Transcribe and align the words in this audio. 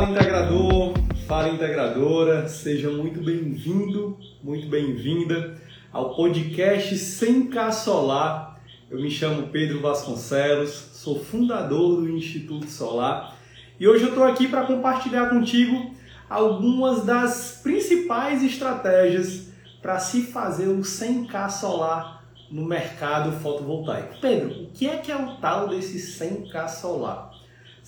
Fala 0.00 0.12
integrador, 0.12 0.94
fala 1.26 1.48
integradora, 1.50 2.48
seja 2.48 2.88
muito 2.88 3.20
bem-vindo, 3.20 4.16
muito 4.42 4.66
bem-vinda 4.66 5.60
ao 5.92 6.14
podcast 6.14 6.96
Sem 6.96 7.50
Solar. 7.70 8.58
Eu 8.90 8.98
me 8.98 9.10
chamo 9.10 9.48
Pedro 9.48 9.82
Vasconcelos, 9.82 10.70
sou 10.94 11.22
fundador 11.22 12.00
do 12.00 12.08
Instituto 12.08 12.64
Solar 12.64 13.36
e 13.78 13.86
hoje 13.86 14.04
eu 14.04 14.08
estou 14.08 14.24
aqui 14.24 14.48
para 14.48 14.64
compartilhar 14.64 15.28
contigo 15.28 15.94
algumas 16.30 17.04
das 17.04 17.60
principais 17.62 18.42
estratégias 18.42 19.52
para 19.82 19.98
se 19.98 20.22
fazer 20.22 20.68
o 20.68 20.78
100K 20.78 21.50
solar 21.50 22.24
no 22.50 22.64
mercado 22.64 23.32
fotovoltaico. 23.32 24.18
Pedro, 24.18 24.62
o 24.62 24.70
que 24.70 24.88
é 24.88 24.96
que 24.96 25.12
é 25.12 25.16
o 25.16 25.36
tal 25.36 25.68
desse 25.68 25.98
100K 25.98 26.68
solar? 26.68 27.29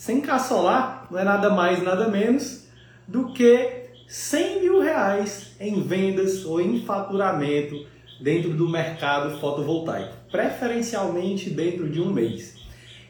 100k 0.04 0.38
solar 0.40 1.06
não 1.08 1.18
é 1.20 1.22
nada 1.22 1.48
mais, 1.48 1.80
nada 1.80 2.08
menos 2.08 2.64
do 3.06 3.32
que 3.32 3.84
100 4.08 4.60
mil 4.60 4.80
reais 4.80 5.52
em 5.60 5.80
vendas 5.80 6.44
ou 6.44 6.60
em 6.60 6.80
faturamento 6.80 7.86
dentro 8.20 8.50
do 8.50 8.68
mercado 8.68 9.38
fotovoltaico, 9.38 10.12
preferencialmente 10.28 11.50
dentro 11.50 11.88
de 11.88 12.00
um 12.00 12.12
mês. 12.12 12.56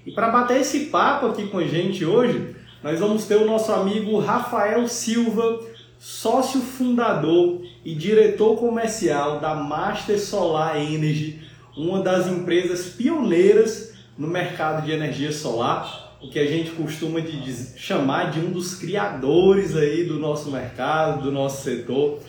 E 0.05 0.13
para 0.13 0.29
bater 0.29 0.61
esse 0.61 0.87
papo 0.87 1.29
aqui 1.29 1.47
com 1.47 1.59
a 1.59 1.67
gente 1.67 2.05
hoje, 2.05 2.55
nós 2.83 3.01
vamos 3.01 3.25
ter 3.25 3.37
o 3.37 3.47
nosso 3.47 3.73
amigo 3.73 4.19
Rafael 4.19 4.87
Silva, 4.87 5.61
sócio 5.99 6.61
fundador 6.61 7.63
e 7.83 7.95
diretor 7.95 8.59
comercial 8.59 9.41
da 9.41 9.55
Master 9.55 10.21
Solar 10.21 10.77
Energy, 10.77 11.41
uma 11.75 12.03
das 12.03 12.27
empresas 12.27 12.89
pioneiras 12.89 13.95
no 14.19 14.29
mercado 14.29 14.85
de 14.85 14.93
energia 14.93 15.33
solar 15.33 16.02
o 16.23 16.29
que 16.29 16.39
a 16.39 16.47
gente 16.47 16.71
costuma 16.71 17.21
de, 17.21 17.41
de 17.41 17.79
chamar 17.79 18.31
de 18.31 18.39
um 18.39 18.51
dos 18.51 18.77
criadores 18.77 19.77
aí 19.77 20.05
do 20.05 20.21
nosso 20.21 20.51
mercado, 20.51 21.23
do 21.23 21.33
nosso 21.33 21.65
setor. 21.65 22.21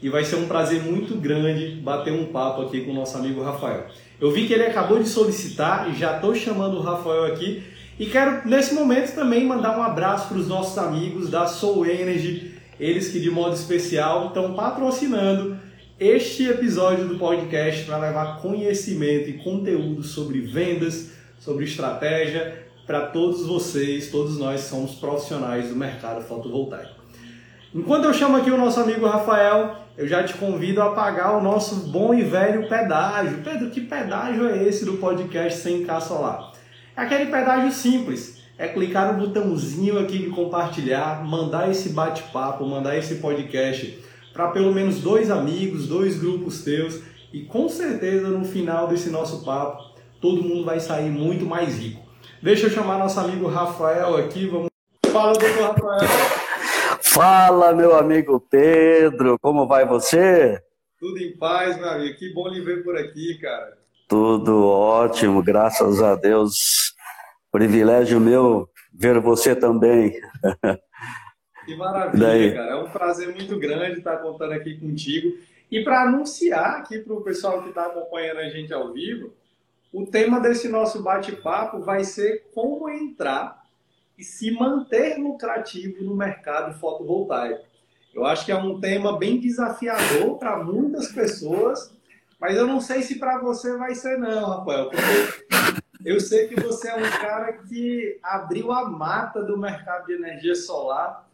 E 0.00 0.08
vai 0.08 0.24
ser 0.24 0.36
um 0.36 0.48
prazer 0.48 0.82
muito 0.82 1.14
grande 1.14 1.76
bater 1.76 2.12
um 2.12 2.26
papo 2.26 2.62
aqui 2.62 2.80
com 2.80 2.90
o 2.90 2.94
nosso 2.94 3.16
amigo 3.16 3.42
Rafael. 3.42 3.86
Eu 4.20 4.32
vi 4.32 4.46
que 4.46 4.54
ele 4.54 4.64
acabou 4.64 4.98
de 4.98 5.08
solicitar 5.08 5.90
e 5.90 5.98
já 5.98 6.16
estou 6.16 6.34
chamando 6.34 6.78
o 6.78 6.80
Rafael 6.80 7.26
aqui. 7.26 7.62
E 8.00 8.06
quero, 8.06 8.48
nesse 8.48 8.74
momento, 8.74 9.14
também 9.14 9.44
mandar 9.44 9.78
um 9.78 9.82
abraço 9.82 10.28
para 10.28 10.38
os 10.38 10.48
nossos 10.48 10.76
amigos 10.78 11.28
da 11.28 11.46
Soul 11.46 11.86
Energy, 11.86 12.54
eles 12.80 13.08
que 13.08 13.20
de 13.20 13.30
modo 13.30 13.54
especial 13.54 14.28
estão 14.28 14.54
patrocinando 14.54 15.56
este 16.00 16.48
episódio 16.48 17.06
do 17.06 17.18
podcast 17.18 17.84
para 17.84 17.98
levar 17.98 18.40
conhecimento 18.40 19.28
e 19.28 19.34
conteúdo 19.34 20.02
sobre 20.02 20.40
vendas, 20.40 21.10
sobre 21.38 21.64
estratégia 21.64 22.61
para 22.86 23.06
todos 23.06 23.46
vocês, 23.46 24.10
todos 24.10 24.38
nós 24.38 24.60
somos 24.62 24.94
profissionais 24.94 25.68
do 25.68 25.76
mercado 25.76 26.22
fotovoltaico. 26.22 27.00
Enquanto 27.74 28.04
eu 28.04 28.14
chamo 28.14 28.36
aqui 28.36 28.50
o 28.50 28.58
nosso 28.58 28.80
amigo 28.80 29.06
Rafael, 29.06 29.76
eu 29.96 30.06
já 30.06 30.22
te 30.24 30.34
convido 30.34 30.82
a 30.82 30.90
pagar 30.90 31.36
o 31.36 31.42
nosso 31.42 31.76
bom 31.90 32.12
e 32.12 32.22
velho 32.22 32.68
pedágio. 32.68 33.38
Pedro, 33.42 33.70
que 33.70 33.80
pedágio 33.80 34.48
é 34.48 34.62
esse 34.62 34.84
do 34.84 34.94
podcast 34.94 35.66
100K 35.66 36.00
Solar? 36.00 36.52
É 36.96 37.02
aquele 37.02 37.26
pedágio 37.30 37.72
simples. 37.72 38.42
É 38.58 38.68
clicar 38.68 39.12
no 39.12 39.26
botãozinho 39.26 39.98
aqui 39.98 40.18
de 40.18 40.30
compartilhar, 40.30 41.24
mandar 41.24 41.70
esse 41.70 41.90
bate-papo, 41.90 42.66
mandar 42.66 42.96
esse 42.96 43.16
podcast 43.16 43.98
para 44.32 44.48
pelo 44.48 44.72
menos 44.72 45.00
dois 45.00 45.30
amigos, 45.30 45.86
dois 45.86 46.18
grupos 46.18 46.62
teus 46.62 47.00
e 47.32 47.40
com 47.40 47.68
certeza 47.68 48.28
no 48.28 48.44
final 48.44 48.86
desse 48.88 49.10
nosso 49.10 49.44
papo 49.44 49.92
todo 50.20 50.42
mundo 50.42 50.64
vai 50.64 50.78
sair 50.78 51.10
muito 51.10 51.44
mais 51.44 51.78
rico. 51.78 52.11
Deixa 52.42 52.66
eu 52.66 52.70
chamar 52.70 52.98
nosso 52.98 53.20
amigo 53.20 53.46
Rafael 53.46 54.16
aqui. 54.16 54.48
Vamos... 54.48 54.68
Fala, 55.12 55.32
doutor 55.32 55.62
Rafael. 55.62 56.10
Fala, 57.00 57.72
meu 57.72 57.96
amigo 57.96 58.40
Pedro. 58.40 59.38
Como 59.40 59.64
vai 59.68 59.86
você? 59.86 60.60
Tudo 60.98 61.18
em 61.18 61.36
paz, 61.36 61.76
meu 61.76 61.88
amigo. 61.88 62.18
Que 62.18 62.32
bom 62.32 62.48
lhe 62.48 62.60
ver 62.60 62.82
por 62.82 62.98
aqui, 62.98 63.38
cara. 63.40 63.78
Tudo 64.08 64.66
ótimo, 64.66 65.40
graças 65.40 66.02
a 66.02 66.16
Deus. 66.16 66.96
Privilégio 67.52 68.18
meu 68.18 68.68
ver 68.92 69.20
você 69.20 69.54
também. 69.54 70.20
Que 71.64 71.76
maravilha, 71.76 72.26
Daí. 72.26 72.54
cara. 72.54 72.72
É 72.72 72.74
um 72.74 72.90
prazer 72.90 73.32
muito 73.32 73.56
grande 73.56 73.98
estar 73.98 74.16
contando 74.16 74.52
aqui 74.52 74.80
contigo. 74.80 75.32
E 75.70 75.84
para 75.84 76.02
anunciar 76.02 76.78
aqui 76.78 76.98
para 76.98 77.14
o 77.14 77.20
pessoal 77.20 77.62
que 77.62 77.68
está 77.68 77.86
acompanhando 77.86 78.38
a 78.38 78.48
gente 78.48 78.74
ao 78.74 78.92
vivo, 78.92 79.32
o 79.92 80.06
tema 80.06 80.40
desse 80.40 80.68
nosso 80.68 81.02
bate-papo 81.02 81.80
vai 81.80 82.02
ser 82.02 82.50
como 82.54 82.88
entrar 82.88 83.62
e 84.16 84.24
se 84.24 84.50
manter 84.50 85.18
lucrativo 85.18 86.02
no 86.02 86.16
mercado 86.16 86.78
fotovoltaico. 86.78 87.64
Eu 88.14 88.24
acho 88.24 88.44
que 88.44 88.52
é 88.52 88.56
um 88.56 88.80
tema 88.80 89.18
bem 89.18 89.38
desafiador 89.38 90.38
para 90.38 90.62
muitas 90.62 91.12
pessoas, 91.12 91.94
mas 92.40 92.56
eu 92.56 92.66
não 92.66 92.80
sei 92.80 93.02
se 93.02 93.18
para 93.18 93.38
você 93.38 93.76
vai 93.76 93.94
ser 93.94 94.18
não, 94.18 94.48
Rafael, 94.48 94.90
porque 94.90 95.82
eu 96.04 96.20
sei 96.20 96.48
que 96.48 96.60
você 96.60 96.88
é 96.88 96.96
um 96.96 97.10
cara 97.20 97.52
que 97.52 98.18
abriu 98.22 98.72
a 98.72 98.88
mata 98.88 99.42
do 99.42 99.58
mercado 99.58 100.06
de 100.06 100.14
energia 100.14 100.54
solar 100.54 101.28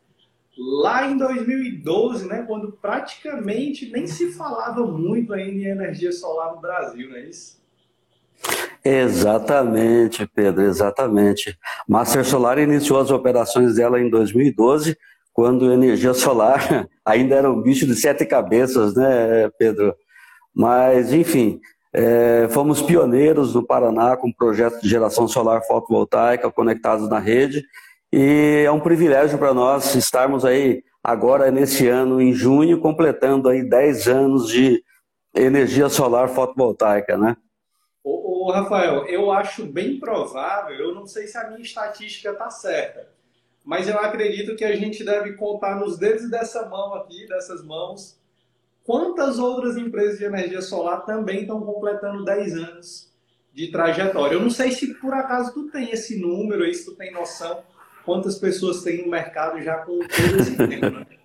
lá 0.57 1.07
em 1.07 1.17
2012, 1.17 2.27
né, 2.27 2.43
quando 2.43 2.73
praticamente 2.73 3.91
nem 3.91 4.09
se 4.09 4.33
falava 4.33 4.85
muito 4.85 5.33
ainda 5.33 5.61
em 5.61 5.67
energia 5.67 6.11
solar 6.11 6.55
no 6.55 6.61
Brasil, 6.61 7.09
não 7.09 7.17
é 7.17 7.27
isso? 7.27 7.59
Exatamente, 8.85 10.27
Pedro, 10.35 10.63
exatamente. 10.63 11.57
Master 11.87 12.25
Solar 12.25 12.59
iniciou 12.59 13.01
as 13.01 13.11
operações 13.11 13.75
dela 13.75 14.01
em 14.01 14.09
2012, 14.09 14.97
quando 15.33 15.69
a 15.71 15.75
energia 15.75 16.15
solar 16.15 16.89
ainda 17.05 17.35
era 17.35 17.51
um 17.51 17.61
bicho 17.61 17.87
de 17.87 17.95
sete 17.95 18.25
cabeças, 18.25 18.95
né, 18.95 19.51
Pedro? 19.59 19.95
Mas, 20.55 21.13
enfim, 21.13 21.61
é, 21.93 22.49
fomos 22.51 22.83
pioneiros 22.83 23.55
no 23.55 23.67
Paraná 23.67 24.17
com 24.17 24.33
projetos 24.33 24.81
de 24.81 24.89
geração 24.89 25.29
solar 25.29 25.63
fotovoltaica 25.63 26.51
conectados 26.51 27.09
na 27.09 27.19
rede 27.19 27.65
e 28.13 28.65
é 28.65 28.71
um 28.71 28.81
privilégio 28.81 29.39
para 29.39 29.53
nós 29.53 29.95
estarmos 29.95 30.45
aí 30.45 30.83
agora 31.05 31.51
nesse 31.51 31.87
ano, 31.89 32.21
em 32.21 32.33
junho, 32.33 32.81
completando 32.81 33.49
aí 33.49 33.63
10 33.63 34.09
anos 34.09 34.49
de 34.49 34.83
energia 35.35 35.89
solar 35.89 36.29
fotovoltaica, 36.29 37.17
né? 37.17 37.37
Rafael, 38.51 39.07
eu 39.07 39.31
acho 39.31 39.67
bem 39.67 39.99
provável, 39.99 40.77
eu 40.77 40.95
não 40.95 41.07
sei 41.07 41.27
se 41.27 41.37
a 41.37 41.49
minha 41.49 41.63
estatística 41.63 42.31
está 42.31 42.51
certa, 42.51 43.09
mas 43.65 43.89
eu 43.89 43.99
acredito 43.99 44.57
que 44.57 44.65
a 44.65 44.75
gente 44.77 45.05
deve 45.05 45.35
contar 45.35 45.79
nos 45.79 45.99
dedos 45.99 46.31
dessa 46.31 46.69
mão 46.69 46.95
aqui, 46.95 47.27
dessas 47.27 47.65
mãos, 47.65 48.19
quantas 48.85 49.39
outras 49.39 49.77
empresas 49.77 50.19
de 50.19 50.25
energia 50.25 50.63
solar 50.63 51.05
também 51.05 51.43
estão 51.43 51.61
completando 51.61 52.25
10 52.25 52.55
anos 52.57 53.13
de 53.53 53.71
trajetória. 53.71 54.35
Eu 54.35 54.41
não 54.41 54.51
sei 54.51 54.71
se 54.73 54.95
por 54.95 55.13
acaso 55.13 55.53
tu 55.53 55.71
tem 55.71 55.91
esse 55.91 56.19
número 56.19 56.63
aí, 56.63 56.73
se 56.75 56.85
tu 56.85 56.95
tem 56.95 57.13
noção 57.13 57.63
quantas 58.09 58.39
pessoas 58.39 58.83
tem 58.83 59.03
no 59.03 59.11
mercado 59.11 59.61
já 59.61 59.77
com 59.77 59.99
todo 59.99 60.41
esse 60.41 60.57
tempo, 60.57 60.89
né? 60.89 61.07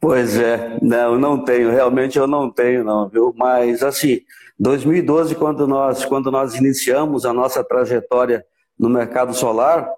Pois 0.00 0.36
é, 0.36 0.78
não, 0.82 1.18
não 1.18 1.44
tenho, 1.44 1.70
realmente 1.70 2.18
eu 2.18 2.26
não 2.26 2.50
tenho 2.50 2.82
não, 2.82 3.08
viu? 3.08 3.32
Mas 3.36 3.82
assim, 3.82 4.22
2012, 4.60 5.34
quando 5.36 5.66
nós, 5.66 6.04
quando 6.04 6.30
nós 6.30 6.54
iniciamos 6.54 7.24
a 7.24 7.32
nossa 7.32 7.64
trajetória 7.64 8.44
no 8.78 8.90
mercado 8.90 9.32
solar, 9.32 9.90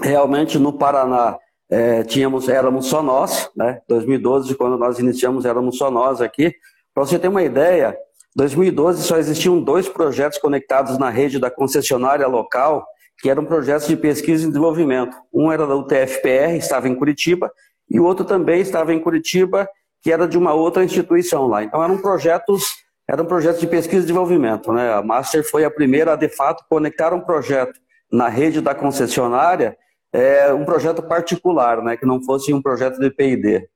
realmente 0.00 0.60
no 0.60 0.72
Paraná 0.72 1.36
é, 1.68 2.04
tínhamos, 2.04 2.48
éramos 2.48 2.86
só 2.86 3.02
nós, 3.02 3.50
né? 3.56 3.80
2012, 3.88 4.54
quando 4.54 4.78
nós 4.78 5.00
iniciamos, 5.00 5.44
éramos 5.44 5.76
só 5.76 5.90
nós 5.90 6.20
aqui. 6.20 6.54
Para 6.94 7.04
você 7.04 7.18
ter 7.18 7.26
uma 7.26 7.42
ideia, 7.42 7.98
2012 8.36 9.02
só 9.02 9.18
existiam 9.18 9.60
dois 9.60 9.88
projetos 9.88 10.38
conectados 10.38 10.98
na 10.98 11.10
rede 11.10 11.40
da 11.40 11.50
concessionária 11.50 12.28
local, 12.28 12.86
que 13.18 13.28
eram 13.28 13.44
projetos 13.44 13.88
de 13.88 13.96
pesquisa 13.96 14.44
e 14.44 14.48
desenvolvimento. 14.48 15.16
Um 15.34 15.50
era 15.50 15.66
da 15.66 15.74
UTFPR, 15.74 16.56
estava 16.56 16.88
em 16.88 16.94
Curitiba, 16.94 17.50
e 17.90 17.98
o 17.98 18.04
outro 18.04 18.24
também 18.24 18.60
estava 18.60 18.94
em 18.94 19.00
Curitiba, 19.00 19.68
que 20.00 20.12
era 20.12 20.28
de 20.28 20.38
uma 20.38 20.54
outra 20.54 20.84
instituição 20.84 21.48
lá. 21.48 21.64
Então 21.64 21.82
eram 21.82 21.98
projetos 21.98 22.85
era 23.08 23.22
um 23.22 23.26
projeto 23.26 23.60
de 23.60 23.66
pesquisa 23.66 23.98
e 23.98 24.02
desenvolvimento. 24.02 24.72
Né? 24.72 24.92
A 24.92 25.02
Master 25.02 25.48
foi 25.48 25.64
a 25.64 25.70
primeira 25.70 26.14
a, 26.14 26.16
de 26.16 26.28
fato, 26.28 26.64
conectar 26.68 27.14
um 27.14 27.20
projeto 27.20 27.80
na 28.10 28.28
rede 28.28 28.60
da 28.60 28.74
concessionária, 28.74 29.76
é, 30.12 30.52
um 30.52 30.64
projeto 30.64 31.02
particular, 31.02 31.82
né? 31.82 31.96
que 31.96 32.06
não 32.06 32.22
fosse 32.22 32.52
um 32.52 32.60
projeto 32.60 32.98
de 32.98 33.10
P&D. 33.10 33.68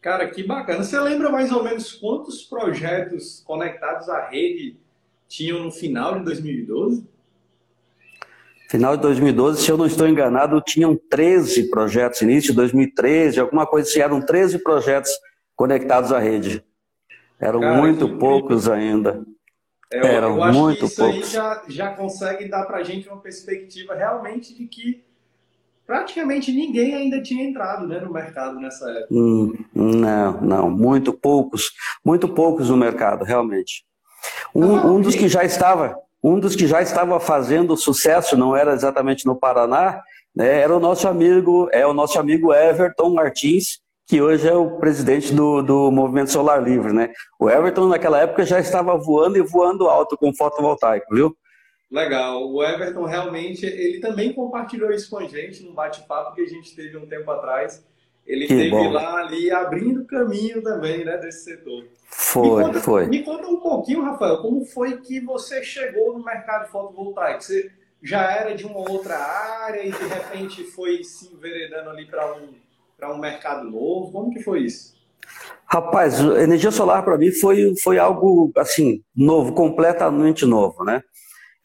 Cara, 0.00 0.28
que 0.28 0.42
bacana. 0.42 0.84
Você 0.84 1.00
lembra 1.00 1.30
mais 1.30 1.50
ou 1.50 1.64
menos 1.64 1.92
quantos 1.92 2.42
projetos 2.42 3.42
conectados 3.46 4.08
à 4.10 4.28
rede 4.28 4.76
tinham 5.26 5.60
no 5.60 5.72
final 5.72 6.18
de 6.18 6.24
2012? 6.26 7.08
Final 8.68 8.96
de 8.96 9.02
2012, 9.02 9.62
se 9.62 9.70
eu 9.70 9.78
não 9.78 9.86
estou 9.86 10.06
enganado, 10.06 10.60
tinham 10.60 10.94
13 11.08 11.70
projetos. 11.70 12.20
Início 12.20 12.50
de 12.50 12.56
2013, 12.56 13.40
alguma 13.40 13.66
coisa 13.66 13.88
assim, 13.88 14.00
eram 14.00 14.20
13 14.20 14.58
projetos 14.58 15.10
conectados 15.56 16.12
à 16.12 16.18
rede. 16.18 16.62
Eram 17.44 17.60
Cara, 17.60 17.76
muito 17.76 18.08
poucos 18.16 18.68
ainda. 18.70 19.22
É, 19.92 20.00
eu, 20.00 20.04
Eram 20.06 20.36
eu 20.36 20.42
acho 20.42 20.58
muito 20.58 20.78
que 20.78 20.84
isso 20.86 20.96
poucos. 20.96 21.24
aí 21.24 21.30
já, 21.30 21.62
já 21.68 21.90
consegue 21.94 22.48
dar 22.48 22.64
para 22.64 22.78
a 22.78 22.82
gente 22.82 23.06
uma 23.06 23.20
perspectiva 23.20 23.94
realmente 23.94 24.54
de 24.54 24.66
que 24.66 25.04
praticamente 25.86 26.50
ninguém 26.50 26.94
ainda 26.94 27.20
tinha 27.20 27.44
entrado 27.44 27.86
né, 27.86 28.00
no 28.00 28.10
mercado 28.10 28.58
nessa 28.58 28.90
época. 28.90 29.08
Hum, 29.10 29.52
não, 29.74 30.40
não, 30.40 30.70
muito 30.70 31.12
poucos, 31.12 31.72
muito 32.02 32.26
poucos 32.28 32.70
no 32.70 32.78
mercado, 32.78 33.24
realmente. 33.24 33.84
Um, 34.54 34.76
ah, 34.76 34.86
um 34.86 35.02
dos 35.02 35.14
que 35.14 35.28
já 35.28 35.44
estava, 35.44 35.98
um 36.22 36.40
dos 36.40 36.56
que 36.56 36.66
já 36.66 36.80
estava 36.80 37.20
fazendo 37.20 37.76
sucesso, 37.76 38.38
não 38.38 38.56
era 38.56 38.72
exatamente 38.72 39.26
no 39.26 39.36
Paraná, 39.36 40.00
né, 40.34 40.60
era 40.60 40.74
o 40.74 40.80
nosso 40.80 41.06
amigo, 41.06 41.68
é 41.70 41.86
o 41.86 41.92
nosso 41.92 42.18
amigo 42.18 42.54
Everton 42.54 43.10
Martins, 43.10 43.83
que 44.06 44.20
hoje 44.20 44.46
é 44.48 44.54
o 44.54 44.78
presidente 44.78 45.32
do, 45.34 45.62
do 45.62 45.90
Movimento 45.90 46.30
Solar 46.30 46.62
Livre, 46.62 46.92
né? 46.92 47.10
O 47.38 47.48
Everton 47.48 47.88
naquela 47.88 48.20
época 48.20 48.44
já 48.44 48.60
estava 48.60 48.96
voando 48.96 49.38
e 49.38 49.42
voando 49.42 49.88
alto 49.88 50.16
com 50.16 50.34
fotovoltaico, 50.34 51.14
viu? 51.14 51.36
Legal. 51.90 52.50
O 52.50 52.62
Everton 52.62 53.04
realmente, 53.04 53.64
ele 53.64 54.00
também 54.00 54.32
compartilhou 54.32 54.90
isso 54.90 55.08
com 55.08 55.18
a 55.18 55.26
gente 55.26 55.62
num 55.62 55.74
bate-papo 55.74 56.34
que 56.34 56.42
a 56.42 56.46
gente 56.46 56.74
teve 56.74 56.96
um 56.96 57.06
tempo 57.06 57.30
atrás. 57.30 57.86
Ele 58.26 58.46
que 58.46 58.54
esteve 58.54 58.88
lá 58.88 59.18
ali 59.18 59.50
abrindo 59.50 60.04
caminho 60.06 60.62
também, 60.62 61.04
né, 61.04 61.18
desse 61.18 61.44
setor. 61.44 61.84
Foi, 62.08 62.42
me 62.42 62.64
conta, 62.66 62.80
foi. 62.80 63.06
Me 63.06 63.22
conta 63.22 63.48
um 63.48 63.60
pouquinho, 63.60 64.02
Rafael, 64.02 64.38
como 64.38 64.64
foi 64.64 64.98
que 64.98 65.20
você 65.20 65.62
chegou 65.62 66.16
no 66.16 66.24
mercado 66.24 66.68
fotovoltaico? 66.70 67.42
Você 67.42 67.70
já 68.02 68.30
era 68.32 68.54
de 68.54 68.64
uma 68.64 68.78
outra 68.78 69.16
área 69.16 69.82
e 69.82 69.92
de 69.92 70.06
repente 70.06 70.64
foi 70.64 71.04
se 71.04 71.32
enveredando 71.32 71.90
ali 71.90 72.06
para 72.06 72.34
um, 72.34 72.54
um 73.02 73.18
mercado 73.18 73.70
novo? 73.70 74.10
Como 74.12 74.30
que 74.30 74.42
foi 74.42 74.60
isso? 74.60 74.94
Rapaz, 75.66 76.20
energia 76.20 76.70
solar 76.70 77.04
para 77.04 77.16
mim 77.16 77.30
foi, 77.32 77.74
foi 77.82 77.98
algo 77.98 78.52
assim, 78.56 79.02
novo, 79.16 79.52
completamente 79.52 80.44
novo, 80.44 80.84
né? 80.84 81.02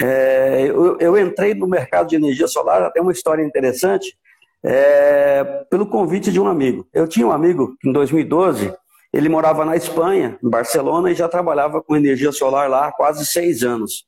É, 0.02 0.66
eu, 0.68 0.98
eu, 1.00 1.18
entrei 1.18 1.54
no 1.54 1.68
mercado 1.68 2.08
de 2.08 2.16
energia 2.16 2.48
solar, 2.48 2.82
até 2.82 3.02
uma 3.02 3.12
história 3.12 3.44
interessante, 3.44 4.18
é, 4.64 5.44
pelo 5.70 5.86
convite 5.86 6.32
de 6.32 6.40
um 6.40 6.48
amigo. 6.48 6.88
Eu 6.94 7.08
tinha 7.08 7.28
um 7.28 7.32
amigo 7.32 7.76
em 7.84 7.92
2012, 7.92 8.74
ele 9.12 9.28
morava 9.28 9.66
na 9.66 9.76
Espanha, 9.76 10.40
em 10.42 10.50
Barcelona, 10.50 11.12
e 11.12 11.16
já 11.16 11.28
trabalhava 11.28 11.82
com 11.82 11.98
energia 11.98 12.32
solar 12.32 12.70
lá 12.70 12.88
há 12.88 12.92
quase 12.92 13.26
seis 13.26 13.62
anos. 13.64 14.06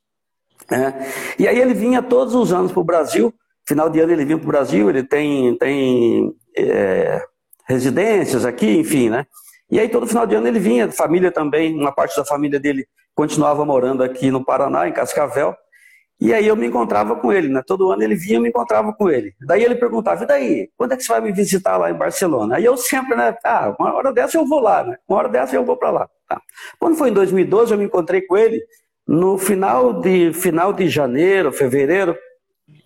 É, 0.70 0.94
e 1.38 1.46
aí 1.46 1.60
ele 1.60 1.74
vinha 1.74 2.02
todos 2.02 2.34
os 2.34 2.52
anos 2.52 2.72
para 2.72 2.80
o 2.80 2.84
Brasil, 2.84 3.34
final 3.68 3.90
de 3.90 4.00
ano 4.00 4.12
ele 4.12 4.24
vinha 4.24 4.38
para 4.38 4.44
o 4.46 4.50
Brasil, 4.50 4.88
ele 4.88 5.02
tem, 5.02 5.56
tem 5.58 6.34
é, 6.56 7.22
residências 7.66 8.44
aqui, 8.44 8.78
enfim, 8.78 9.10
né? 9.10 9.26
E 9.70 9.80
aí 9.80 9.88
todo 9.88 10.06
final 10.06 10.26
de 10.26 10.34
ano 10.34 10.46
ele 10.46 10.58
vinha, 10.58 10.90
família 10.90 11.30
também, 11.30 11.74
uma 11.74 11.92
parte 11.92 12.16
da 12.16 12.24
família 12.24 12.60
dele 12.60 12.86
continuava 13.14 13.64
morando 13.64 14.02
aqui 14.02 14.30
no 14.30 14.44
Paraná, 14.44 14.88
em 14.88 14.92
Cascavel. 14.92 15.54
E 16.20 16.32
aí 16.32 16.46
eu 16.46 16.54
me 16.54 16.66
encontrava 16.66 17.16
com 17.16 17.32
ele, 17.32 17.48
né? 17.48 17.62
Todo 17.66 17.90
ano 17.90 18.02
ele 18.02 18.14
vinha 18.14 18.36
e 18.36 18.40
me 18.40 18.48
encontrava 18.48 18.92
com 18.92 19.10
ele. 19.10 19.34
Daí 19.40 19.64
ele 19.64 19.74
perguntava, 19.74 20.22
e 20.22 20.26
daí? 20.26 20.70
Quando 20.76 20.92
é 20.92 20.96
que 20.96 21.02
você 21.02 21.12
vai 21.12 21.20
me 21.20 21.32
visitar 21.32 21.76
lá 21.76 21.90
em 21.90 21.94
Barcelona? 21.94 22.56
Aí 22.56 22.64
eu 22.64 22.76
sempre, 22.76 23.16
né? 23.16 23.36
Ah, 23.44 23.74
uma 23.76 23.92
hora 23.92 24.12
dessa 24.12 24.36
eu 24.38 24.46
vou 24.46 24.60
lá, 24.60 24.84
né? 24.84 24.96
Uma 25.08 25.18
hora 25.18 25.28
dessa 25.28 25.56
eu 25.56 25.64
vou 25.64 25.76
para 25.76 25.90
lá. 25.90 26.08
Tá. 26.28 26.40
Quando 26.78 26.96
foi 26.96 27.10
em 27.10 27.12
2012, 27.12 27.72
eu 27.72 27.78
me 27.78 27.86
encontrei 27.86 28.22
com 28.22 28.36
ele 28.36 28.62
no 29.06 29.36
final 29.36 30.00
de, 30.00 30.32
final 30.32 30.72
de 30.72 30.88
janeiro, 30.88 31.50
fevereiro, 31.50 32.16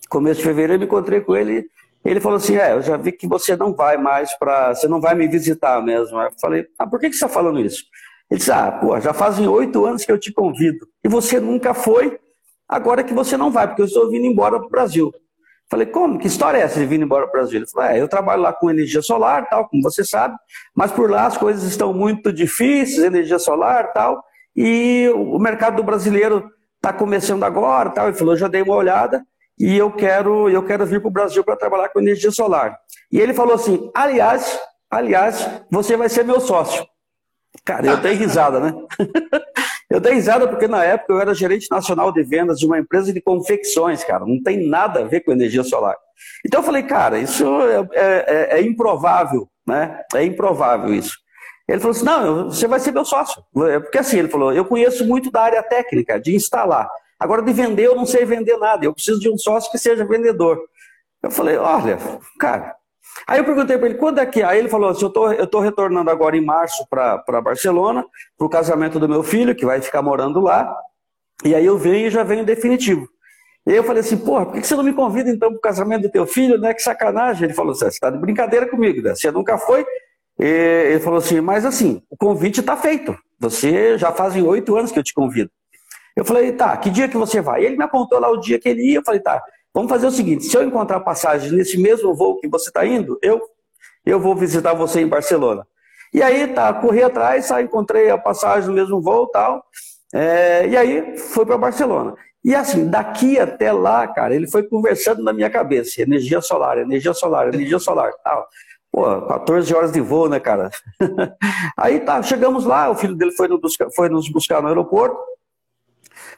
começo 0.09 0.39
de 0.39 0.47
fevereiro, 0.47 0.75
eu 0.75 0.79
me 0.79 0.87
encontrei 0.87 1.21
com 1.21 1.37
ele. 1.37 1.67
Ele 2.11 2.21
falou 2.21 2.37
assim: 2.37 2.57
É, 2.57 2.73
eu 2.73 2.83
já 2.83 2.97
vi 2.97 3.13
que 3.13 3.27
você 3.27 3.57
não 3.57 3.75
vai 3.75 3.97
mais 3.97 4.33
para. 4.39 4.75
Você 4.75 4.89
não 4.89 5.01
vai 5.01 5.15
me 5.15 5.27
visitar 5.27 5.83
mesmo. 5.83 6.21
Eu 6.21 6.31
falei: 6.41 6.67
Ah, 6.79 6.87
por 6.87 7.01
que, 7.01 7.11
que 7.11 7.17
você 7.17 7.25
está 7.25 7.29
falando 7.29 7.61
isso? 7.61 7.85
Ele 8.31 8.39
disse: 8.39 8.51
Ah, 8.53 8.71
pô, 8.73 8.99
já 9.01 9.13
fazem 9.13 9.49
oito 9.49 9.85
anos 9.85 10.05
que 10.05 10.13
eu 10.13 10.19
te 10.19 10.33
convido. 10.33 10.87
E 11.05 11.09
você 11.09 11.41
nunca 11.41 11.75
foi 11.75 12.19
Agora 12.69 13.05
que 13.05 13.15
você 13.15 13.37
não 13.37 13.51
vai, 13.51 13.67
porque 13.69 13.83
eu 13.83 13.87
estou 13.87 14.11
vindo 14.11 14.27
embora 14.27 14.59
para 14.59 14.67
o 14.67 14.71
Brasil. 14.71 15.15
Falei, 15.71 15.87
como? 15.87 16.19
Que 16.19 16.27
história 16.27 16.59
é 16.59 16.63
essa 16.63 16.79
de 16.79 16.87
vir 16.87 17.01
embora 17.01 17.27
para 17.27 17.39
o 17.39 17.41
Brasil? 17.41 17.59
Ele 17.59 17.67
falou, 17.69 17.89
é, 17.89 18.01
eu 18.01 18.09
trabalho 18.09 18.43
lá 18.43 18.53
com 18.53 18.71
energia 18.71 19.03
solar, 19.03 19.49
tal, 19.49 19.69
como 19.69 19.83
você 19.83 20.05
sabe, 20.05 20.37
mas 20.75 20.93
por 20.93 21.11
lá 21.11 21.27
as 21.27 21.37
coisas 21.37 21.65
estão 21.65 21.93
muito 21.93 22.33
difíceis, 22.33 23.05
energia 23.05 23.39
solar, 23.39 23.93
tal, 23.93 24.23
e 24.55 25.09
o 25.15 25.39
mercado 25.39 25.83
brasileiro 25.83 26.51
está 26.77 26.93
começando 26.93 27.45
agora, 27.45 27.91
tal. 27.91 28.09
Ele 28.09 28.17
falou, 28.17 28.37
já 28.37 28.49
dei 28.49 28.63
uma 28.63 28.75
olhada 28.75 29.25
e 29.59 29.77
eu 29.77 29.91
quero, 29.91 30.49
eu 30.51 30.63
quero 30.65 30.85
vir 30.87 31.01
para 31.01 31.09
o 31.09 31.13
Brasil 31.13 31.43
para 31.43 31.57
trabalhar 31.57 31.89
com 31.89 32.01
energia 32.01 32.31
solar. 32.31 32.77
E 33.11 33.21
ele 33.21 33.35
falou 33.35 33.55
assim, 33.55 33.91
aliás, 33.95 34.59
aliás, 34.91 35.49
você 35.71 35.97
vai 35.97 36.09
ser 36.09 36.25
meu 36.25 36.41
sócio. 36.41 36.87
Cara, 37.65 37.87
eu 37.87 37.97
dei 37.97 38.15
risada, 38.15 38.61
né? 38.61 38.75
Eu 39.89 40.01
dei 40.01 40.15
risada 40.15 40.49
porque 40.49 40.67
na 40.67 40.83
época 40.83 41.13
eu 41.13 41.21
era 41.21 41.33
gerente 41.33 41.69
nacional 41.71 42.11
de 42.11 42.21
vendas 42.21 42.59
de 42.59 42.67
uma 42.67 42.77
empresa 42.77 43.13
de 43.13 43.21
confecções, 43.21 44.03
cara. 44.03 44.27
Não 44.27 44.43
tem 44.43 44.69
nada 44.69 45.01
a 45.01 45.05
ver 45.05 45.21
com 45.21 45.31
energia 45.31 45.63
solar. 45.63 45.97
Então 46.45 46.61
eu 46.61 46.65
falei, 46.65 46.83
cara, 46.83 47.19
isso 47.19 47.47
é, 47.63 47.89
é, 47.93 48.25
é, 48.27 48.59
é 48.59 48.63
improvável, 48.63 49.49
né? 49.65 50.03
É 50.13 50.25
improvável 50.25 50.93
isso. 50.93 51.17
Ele 51.69 51.81
falou 51.81 51.93
assim: 51.93 52.05
não, 52.05 52.51
você 52.51 52.67
vai 52.67 52.81
ser 52.81 52.93
meu 52.93 53.05
sócio. 53.05 53.43
Porque 53.53 53.99
assim, 53.99 54.19
ele 54.19 54.29
falou: 54.29 54.53
eu 54.53 54.65
conheço 54.65 55.07
muito 55.07 55.31
da 55.31 55.43
área 55.43 55.63
técnica, 55.63 56.21
de 56.21 56.35
instalar. 56.35 56.89
Agora, 57.19 57.43
de 57.43 57.53
vender, 57.53 57.87
eu 57.87 57.95
não 57.95 58.07
sei 58.07 58.25
vender 58.25 58.57
nada. 58.59 58.85
Eu 58.85 58.93
preciso 58.93 59.21
de 59.21 59.31
um 59.31 59.39
sócio 59.39 59.71
que 59.71 59.79
seja 59.79 60.05
vendedor. 60.05 60.61
Eu 61.23 61.31
falei: 61.31 61.57
olha, 61.57 61.99
cara, 62.39 62.77
Aí 63.27 63.39
eu 63.39 63.45
perguntei 63.45 63.79
para 63.79 63.89
ele, 63.89 63.99
quando 63.99 64.19
é 64.19 64.27
que? 64.27 64.43
Aí 64.43 64.59
ele 64.59 64.69
falou 64.69 64.91
assim, 64.91 65.05
eu 65.05 65.11
tô, 65.11 65.31
estou 65.31 65.47
tô 65.47 65.61
retornando 65.61 66.11
agora 66.11 66.37
em 66.37 66.45
março 66.45 66.87
para 66.89 67.41
Barcelona, 67.41 68.05
para 68.37 68.47
o 68.47 68.51
casamento 68.51 68.99
do 68.99 69.09
meu 69.09 69.23
filho, 69.23 69.55
que 69.55 69.65
vai 69.65 69.81
ficar 69.81 70.03
morando 70.03 70.41
lá, 70.41 70.77
e 71.45 71.55
aí 71.55 71.65
eu 71.65 71.79
venho 71.79 72.09
e 72.09 72.11
já 72.11 72.23
venho 72.23 72.45
definitivo. 72.45 73.09
E 73.67 73.71
aí 73.71 73.77
eu 73.77 73.85
falei 73.85 74.01
assim, 74.01 74.17
porra, 74.17 74.47
por 74.47 74.61
que 74.61 74.67
você 74.67 74.77
não 74.77 74.85
me 74.85 74.93
convida 74.93 75.29
então 75.29 75.51
para 75.51 75.59
o 75.59 75.61
casamento 75.61 76.03
do 76.03 76.11
teu 76.11 76.25
filho, 76.25 76.57
né? 76.59 76.73
Que 76.73 76.81
sacanagem. 76.81 77.45
Ele 77.45 77.55
falou 77.55 77.73
assim, 77.73 77.81
você 77.81 77.89
está 77.89 78.11
de 78.11 78.19
brincadeira 78.19 78.69
comigo, 78.69 79.03
né? 79.03 79.15
Você 79.15 79.29
nunca 79.33 79.59
foi? 79.59 79.85
E 80.39 80.45
ele 80.45 81.01
falou 81.01 81.19
assim, 81.19 81.41
mas 81.41 81.65
assim, 81.65 82.01
o 82.09 82.17
convite 82.17 82.61
está 82.61 82.77
feito. 82.77 83.17
Você 83.41 83.99
já 83.99 84.13
fazem 84.13 84.43
oito 84.43 84.77
anos 84.77 84.93
que 84.93 84.99
eu 84.99 85.03
te 85.03 85.13
convido. 85.13 85.51
Eu 86.17 86.25
falei, 86.25 86.53
tá, 86.53 86.77
que 86.79 86.89
dia 86.89 87.09
que 87.09 87.17
você 87.17 87.41
vai? 87.41 87.63
E 87.63 87.67
ele 87.67 87.77
me 87.77 87.85
apontou 87.85 88.19
lá 88.19 88.31
o 88.31 88.41
dia 88.41 88.59
que 88.59 88.69
ele 88.69 88.91
ia, 88.91 88.99
eu 88.99 89.05
falei, 89.05 89.21
tá, 89.21 89.43
Vamos 89.77 89.91
fazer 89.91 90.07
o 90.07 90.11
seguinte: 90.11 90.47
se 90.47 90.57
eu 90.57 90.63
encontrar 90.63 91.01
passagem 91.01 91.53
nesse 91.53 91.77
mesmo 91.77 92.15
voo 92.15 92.41
que 92.41 92.49
você 92.49 92.71
está 92.71 92.87
indo, 92.87 93.19
eu, 93.21 93.43
eu 94.07 94.19
vou 94.19 94.35
visitar 94.35 94.73
você 94.73 95.03
em 95.03 95.07
Barcelona. 95.07 95.67
E 96.15 96.23
aí, 96.23 96.47
tá, 96.49 96.73
corri 96.73 97.03
atrás, 97.03 97.47
tá, 97.47 97.61
encontrei 97.61 98.09
a 98.09 98.17
passagem 98.17 98.71
no 98.71 98.75
mesmo 98.75 99.03
voo 99.03 99.27
tal. 99.27 99.63
É, 100.15 100.67
e 100.67 100.75
aí, 100.79 101.19
foi 101.19 101.45
para 101.45 101.59
Barcelona. 101.59 102.15
E 102.43 102.55
assim, 102.55 102.89
daqui 102.89 103.39
até 103.39 103.71
lá, 103.71 104.09
cara, 104.09 104.35
ele 104.35 104.49
foi 104.51 104.63
conversando 104.63 105.23
na 105.23 105.31
minha 105.35 105.51
cabeça: 105.51 106.01
energia 106.01 106.41
solar, 106.41 106.79
energia 106.79 107.13
solar, 107.13 107.53
energia 107.53 107.79
solar, 107.79 108.11
tal. 108.25 108.49
Pô, 108.91 109.27
14 109.27 109.75
horas 109.75 109.93
de 109.93 110.01
voo, 110.01 110.27
né, 110.27 110.41
cara? 110.41 110.71
aí 111.77 112.01
tá, 112.01 112.23
chegamos 112.23 112.65
lá, 112.65 112.89
o 112.89 112.95
filho 112.95 113.15
dele 113.15 113.33
foi, 113.33 113.47
no 113.47 113.61
busca, 113.61 113.89
foi 113.95 114.09
nos 114.09 114.27
buscar 114.31 114.63
no 114.63 114.69
aeroporto. 114.69 115.19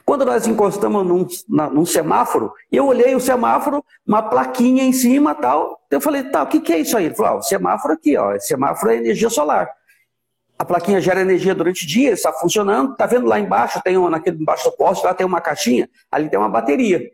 Quando 0.09 0.25
nós 0.25 0.47
encostamos 0.47 1.05
num, 1.05 1.27
na, 1.47 1.69
num 1.69 1.85
semáforo, 1.85 2.51
eu 2.71 2.87
olhei 2.87 3.13
o 3.13 3.19
semáforo, 3.19 3.85
uma 4.07 4.23
plaquinha 4.23 4.83
em 4.83 4.91
cima 4.91 5.35
tal. 5.35 5.79
Eu 5.91 6.01
falei, 6.01 6.23
tá, 6.23 6.41
o 6.41 6.47
que, 6.47 6.59
que 6.59 6.73
é 6.73 6.79
isso 6.79 6.97
aí? 6.97 7.05
Ele 7.05 7.13
falou, 7.13 7.33
ah, 7.33 7.35
o 7.35 7.43
semáforo 7.43 7.93
aqui, 7.93 8.17
ó, 8.17 8.33
esse 8.33 8.47
semáforo 8.47 8.91
é 8.91 8.95
energia 8.95 9.29
solar. 9.29 9.69
A 10.57 10.65
plaquinha 10.65 10.99
gera 10.99 11.21
energia 11.21 11.53
durante 11.53 11.85
o 11.85 11.87
dia, 11.87 12.09
está 12.09 12.33
funcionando. 12.33 12.95
Tá 12.95 13.05
vendo 13.05 13.27
lá 13.27 13.39
embaixo, 13.39 13.79
tem 13.83 13.99
um, 13.99 14.09
naquele 14.09 14.41
embaixo 14.41 14.71
do 14.71 14.75
poste, 14.75 15.05
lá 15.05 15.13
tem 15.13 15.27
uma 15.27 15.41
caixinha, 15.41 15.87
ali 16.11 16.27
tem 16.27 16.39
uma 16.39 16.49
bateria. 16.49 17.07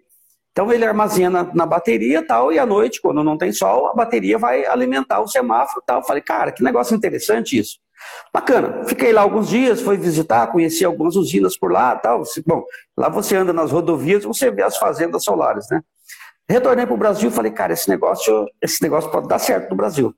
Então 0.54 0.72
ele 0.72 0.86
armazena 0.86 1.52
na 1.54 1.66
bateria 1.66 2.26
tal, 2.26 2.54
e 2.54 2.58
à 2.58 2.66
noite, 2.66 3.02
quando 3.02 3.22
não 3.26 3.38
tem 3.38 3.52
sol, 3.52 3.88
a 3.88 3.94
bateria 3.94 4.38
vai 4.38 4.66
alimentar 4.66 5.20
o 5.20 5.28
semáforo 5.28 5.84
tal. 5.86 6.00
Eu 6.00 6.06
falei, 6.06 6.22
cara, 6.22 6.50
que 6.50 6.64
negócio 6.64 6.96
interessante 6.96 7.60
isso. 7.60 7.78
Bacana. 8.34 8.84
Fiquei 8.86 9.14
lá 9.14 9.22
alguns 9.22 9.50
dias, 9.50 9.82
fui 9.82 9.98
visitar, 9.98 10.48
conheci 10.48 10.84
algumas 10.84 11.16
usinas 11.16 11.58
por 11.58 11.72
lá 11.72 11.96
tal. 11.96 12.24
Bom, 12.46 12.64
lá 12.98 13.10
você 13.10 13.36
anda 13.36 13.54
nas 13.54 13.72
rodovias, 13.72 14.24
você 14.24 14.52
vê 14.52 14.64
as 14.64 14.78
fazendas 14.78 15.24
solares, 15.24 15.68
né? 15.70 15.82
Retornei 16.48 16.86
para 16.86 16.94
o 16.94 16.98
Brasil 16.98 17.30
e 17.30 17.34
falei, 17.34 17.52
cara, 17.52 17.74
esse 17.74 17.90
negócio, 17.90 18.48
esse 18.62 18.82
negócio 18.84 19.10
pode 19.10 19.28
dar 19.28 19.40
certo 19.40 19.70
no 19.70 19.76
Brasil. 19.76 20.14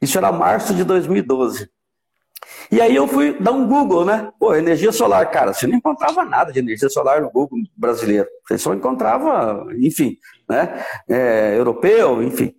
Isso 0.00 0.16
era 0.16 0.32
março 0.32 0.74
de 0.74 0.84
2012. 0.84 1.68
E 2.70 2.80
aí 2.80 2.94
eu 2.94 3.06
fui 3.06 3.38
dar 3.38 3.52
um 3.52 3.66
Google, 3.66 4.04
né? 4.04 4.30
Pô, 4.38 4.54
energia 4.54 4.90
solar, 4.90 5.30
cara, 5.30 5.52
você 5.52 5.66
não 5.66 5.76
encontrava 5.76 6.24
nada 6.24 6.52
de 6.52 6.58
energia 6.58 6.88
solar 6.88 7.20
no 7.20 7.30
Google 7.30 7.58
brasileiro. 7.76 8.28
Você 8.46 8.58
só 8.58 8.74
encontrava, 8.74 9.66
enfim, 9.78 10.16
né? 10.48 10.84
É, 11.08 11.56
europeu, 11.56 12.22
enfim. 12.22 12.54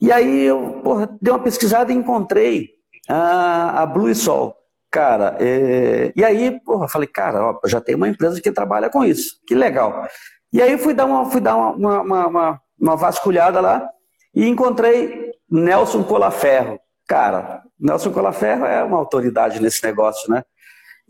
E 0.00 0.12
aí 0.12 0.44
eu 0.44 0.80
porra, 0.84 1.08
dei 1.20 1.32
uma 1.32 1.42
pesquisada 1.42 1.92
e 1.92 1.96
encontrei 1.96 2.77
a, 3.08 3.82
a 3.82 3.86
Blue 3.86 4.14
Sol. 4.14 4.54
Cara, 4.90 5.36
é... 5.38 6.12
e 6.16 6.24
aí, 6.24 6.58
porra, 6.60 6.88
falei, 6.88 7.08
cara, 7.08 7.50
ó, 7.50 7.60
já 7.66 7.80
tem 7.80 7.94
uma 7.94 8.08
empresa 8.08 8.40
que 8.40 8.50
trabalha 8.50 8.88
com 8.88 9.04
isso, 9.04 9.38
que 9.46 9.54
legal. 9.54 10.06
E 10.52 10.62
aí 10.62 10.78
fui 10.78 10.94
dar 10.94 11.04
uma, 11.04 11.30
fui 11.30 11.40
dar 11.40 11.56
uma, 11.56 12.00
uma, 12.00 12.26
uma, 12.26 12.60
uma 12.80 12.96
vasculhada 12.96 13.60
lá 13.60 13.88
e 14.34 14.46
encontrei 14.46 15.32
Nelson 15.50 16.02
Colaferro. 16.04 16.80
Cara, 17.06 17.62
Nelson 17.78 18.12
Colaferro 18.12 18.64
é 18.64 18.82
uma 18.82 18.98
autoridade 18.98 19.60
nesse 19.60 19.84
negócio, 19.84 20.30
né? 20.30 20.42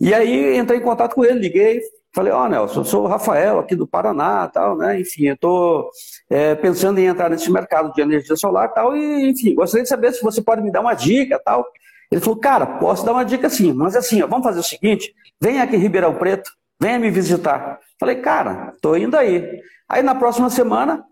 E 0.00 0.14
aí 0.14 0.56
entrei 0.56 0.78
em 0.78 0.82
contato 0.82 1.14
com 1.14 1.24
ele, 1.24 1.40
liguei, 1.40 1.80
Falei, 2.14 2.32
ó, 2.32 2.44
oh, 2.44 2.48
Nelson, 2.48 2.80
eu 2.80 2.84
sou 2.84 3.04
o 3.04 3.06
Rafael 3.06 3.58
aqui 3.58 3.76
do 3.76 3.86
Paraná, 3.86 4.48
tal, 4.48 4.76
né? 4.76 4.98
Enfim, 5.00 5.26
eu 5.26 5.34
estou 5.34 5.90
é, 6.30 6.54
pensando 6.54 6.98
em 6.98 7.06
entrar 7.06 7.30
nesse 7.30 7.50
mercado 7.50 7.92
de 7.92 8.00
energia 8.00 8.36
solar, 8.36 8.72
tal, 8.72 8.96
e 8.96 9.30
enfim, 9.30 9.54
gostaria 9.54 9.82
de 9.82 9.88
saber 9.88 10.12
se 10.12 10.22
você 10.22 10.42
pode 10.42 10.62
me 10.62 10.70
dar 10.70 10.80
uma 10.80 10.94
dica, 10.94 11.40
tal. 11.42 11.66
Ele 12.10 12.20
falou, 12.20 12.38
cara, 12.38 12.66
posso 12.66 13.04
dar 13.04 13.12
uma 13.12 13.24
dica 13.24 13.48
sim, 13.48 13.72
mas 13.72 13.96
assim, 13.96 14.22
ó, 14.22 14.26
vamos 14.26 14.44
fazer 14.44 14.60
o 14.60 14.64
seguinte, 14.64 15.14
vem 15.40 15.60
aqui 15.60 15.76
em 15.76 15.80
Ribeirão 15.80 16.14
Preto, 16.14 16.50
venha 16.80 16.98
me 16.98 17.10
visitar. 17.10 17.78
Falei, 17.98 18.16
cara, 18.16 18.72
tô 18.80 18.96
indo 18.96 19.16
aí. 19.16 19.60
Aí 19.88 20.02
na 20.02 20.14
próxima 20.14 20.50
semana, 20.50 21.04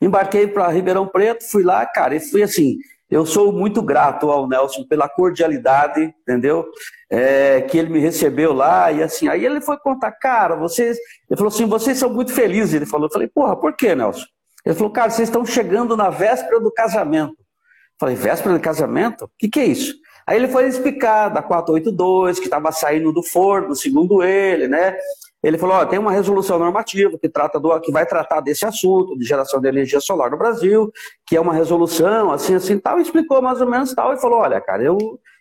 embarquei 0.00 0.46
para 0.46 0.68
Ribeirão 0.68 1.06
Preto, 1.06 1.44
fui 1.50 1.62
lá, 1.62 1.84
cara, 1.86 2.14
e 2.14 2.20
fui 2.20 2.42
assim, 2.42 2.76
eu 3.10 3.26
sou 3.26 3.52
muito 3.52 3.82
grato 3.82 4.30
ao 4.30 4.48
Nelson 4.48 4.84
pela 4.88 5.08
cordialidade, 5.08 6.12
entendeu? 6.22 6.66
É, 7.10 7.60
que 7.60 7.78
ele 7.78 7.90
me 7.90 8.00
recebeu 8.00 8.52
lá 8.52 8.90
e 8.90 9.02
assim. 9.02 9.28
Aí 9.28 9.44
ele 9.44 9.60
foi 9.60 9.78
contar, 9.78 10.12
cara, 10.12 10.56
vocês. 10.56 10.96
Ele 11.30 11.36
falou 11.36 11.48
assim: 11.48 11.66
vocês 11.66 11.98
são 11.98 12.10
muito 12.10 12.32
felizes. 12.32 12.74
Ele 12.74 12.86
falou: 12.86 13.06
eu 13.06 13.12
falei, 13.12 13.28
porra, 13.28 13.56
por 13.56 13.76
quê, 13.76 13.94
Nelson? 13.94 14.24
Ele 14.64 14.74
falou, 14.74 14.90
cara, 14.90 15.10
vocês 15.10 15.28
estão 15.28 15.44
chegando 15.44 15.96
na 15.96 16.08
véspera 16.08 16.58
do 16.58 16.72
casamento. 16.72 17.34
Eu 17.38 17.98
falei, 18.00 18.16
véspera 18.16 18.54
do 18.54 18.60
casamento? 18.60 19.26
O 19.26 19.30
que, 19.38 19.48
que 19.48 19.60
é 19.60 19.66
isso? 19.66 19.94
Aí 20.26 20.38
ele 20.38 20.48
foi 20.48 20.66
explicar 20.66 21.28
da 21.28 21.42
482, 21.42 22.38
que 22.38 22.46
estava 22.46 22.72
saindo 22.72 23.12
do 23.12 23.22
forno, 23.22 23.76
segundo 23.76 24.22
ele, 24.22 24.66
né? 24.66 24.96
Ele 25.44 25.58
falou: 25.58 25.84
tem 25.86 25.98
uma 25.98 26.10
resolução 26.10 26.58
normativa 26.58 27.18
que, 27.18 27.28
trata 27.28 27.60
do, 27.60 27.78
que 27.80 27.92
vai 27.92 28.06
tratar 28.06 28.40
desse 28.40 28.64
assunto, 28.64 29.16
de 29.16 29.24
geração 29.26 29.60
de 29.60 29.68
energia 29.68 30.00
solar 30.00 30.30
no 30.30 30.38
Brasil, 30.38 30.90
que 31.26 31.36
é 31.36 31.40
uma 31.40 31.52
resolução, 31.52 32.32
assim, 32.32 32.54
assim, 32.54 32.78
tal, 32.78 32.98
explicou 32.98 33.42
mais 33.42 33.60
ou 33.60 33.68
menos 33.68 33.94
tal, 33.94 34.14
e 34.14 34.20
falou: 34.20 34.38
olha, 34.38 34.58
cara, 34.60 34.82
eu, 34.82 34.96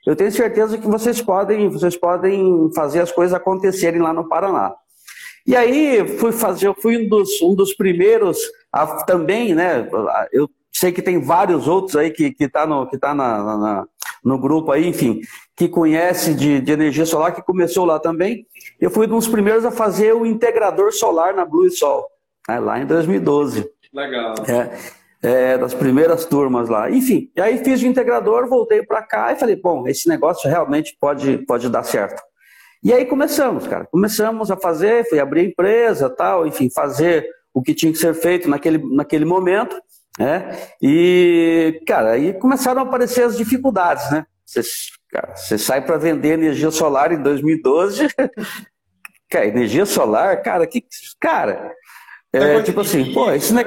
eu 0.05 0.13
tenho 0.13 0.31
certeza 0.31 0.77
que 0.77 0.87
vocês 0.87 1.21
podem, 1.21 1.69
vocês 1.69 1.95
podem 1.95 2.69
fazer 2.75 2.99
as 2.99 3.13
coisas 3.13 3.33
acontecerem 3.33 4.01
lá 4.01 4.11
no 4.11 4.27
Paraná. 4.27 4.75
E 5.47 5.55
aí 5.55 6.05
fui 6.19 6.33
fazer, 6.33 6.67
eu 6.67 6.75
fui 6.75 7.05
um 7.05 7.07
dos, 7.07 7.41
um 7.41 7.55
dos 7.55 7.73
primeiros 7.73 8.37
a, 8.71 9.03
também, 9.05 9.55
né? 9.55 9.87
Eu 10.33 10.49
sei 10.73 10.91
que 10.91 11.01
tem 11.01 11.21
vários 11.21 11.67
outros 11.67 11.95
aí 11.95 12.09
que, 12.09 12.31
que 12.31 12.49
tá 12.49 12.65
no, 12.65 12.87
que 12.87 12.97
tá 12.97 13.13
na, 13.13 13.57
na 13.57 13.87
no 14.23 14.37
grupo 14.37 14.71
aí, 14.71 14.87
enfim, 14.87 15.19
que 15.55 15.67
conhece 15.67 16.33
de, 16.33 16.61
de, 16.61 16.71
energia 16.71 17.05
solar, 17.05 17.35
que 17.35 17.41
começou 17.41 17.83
lá 17.85 17.99
também. 17.99 18.47
Eu 18.79 18.89
fui 18.89 19.05
um 19.05 19.09
dos 19.09 19.27
primeiros 19.27 19.65
a 19.65 19.71
fazer 19.71 20.13
o 20.13 20.25
integrador 20.25 20.93
solar 20.93 21.35
na 21.35 21.43
Blue 21.43 21.69
Sol, 21.69 22.07
né, 22.47 22.57
lá 22.57 22.79
em 22.79 22.85
2012. 22.85 23.69
Legal. 23.93 24.33
É, 24.47 24.77
é, 25.21 25.57
das 25.57 25.73
primeiras 25.73 26.25
turmas 26.25 26.69
lá. 26.69 26.89
Enfim, 26.89 27.29
e 27.35 27.41
aí 27.41 27.63
fiz 27.63 27.81
o 27.81 27.85
integrador, 27.85 28.47
voltei 28.47 28.81
para 28.81 29.01
cá 29.01 29.33
e 29.33 29.35
falei, 29.35 29.55
bom, 29.55 29.87
esse 29.87 30.07
negócio 30.07 30.49
realmente 30.49 30.95
pode, 30.99 31.39
pode 31.39 31.69
dar 31.69 31.83
certo. 31.83 32.21
E 32.81 32.91
aí 32.91 33.05
começamos, 33.05 33.67
cara. 33.67 33.85
Começamos 33.85 34.51
a 34.51 34.57
fazer, 34.57 35.07
fui 35.07 35.19
abrir 35.19 35.47
empresa, 35.47 36.09
tal, 36.09 36.45
enfim, 36.45 36.69
fazer 36.69 37.25
o 37.53 37.61
que 37.61 37.73
tinha 37.73 37.91
que 37.91 37.97
ser 37.97 38.13
feito 38.13 38.49
naquele, 38.49 38.77
naquele 38.93 39.23
momento. 39.23 39.75
Né? 40.19 40.57
E, 40.81 41.81
cara, 41.87 42.11
aí 42.11 42.33
começaram 42.33 42.81
a 42.81 42.83
aparecer 42.83 43.23
as 43.23 43.35
dificuldades, 43.35 44.11
né? 44.11 44.25
Você, 44.45 44.61
cara, 45.09 45.35
você 45.35 45.57
sai 45.57 45.83
para 45.83 45.97
vender 45.97 46.33
energia 46.33 46.69
solar 46.69 47.11
em 47.11 47.21
2012, 47.21 48.07
cara, 49.29 49.47
energia 49.47 49.85
solar, 49.85 50.41
cara, 50.43 50.67
que, 50.67 50.85
cara, 51.19 51.73
é, 52.31 52.61
tipo 52.61 52.81
assim, 52.81 53.13
pô, 53.13 53.31
esse, 53.31 53.53
ne 53.53 53.63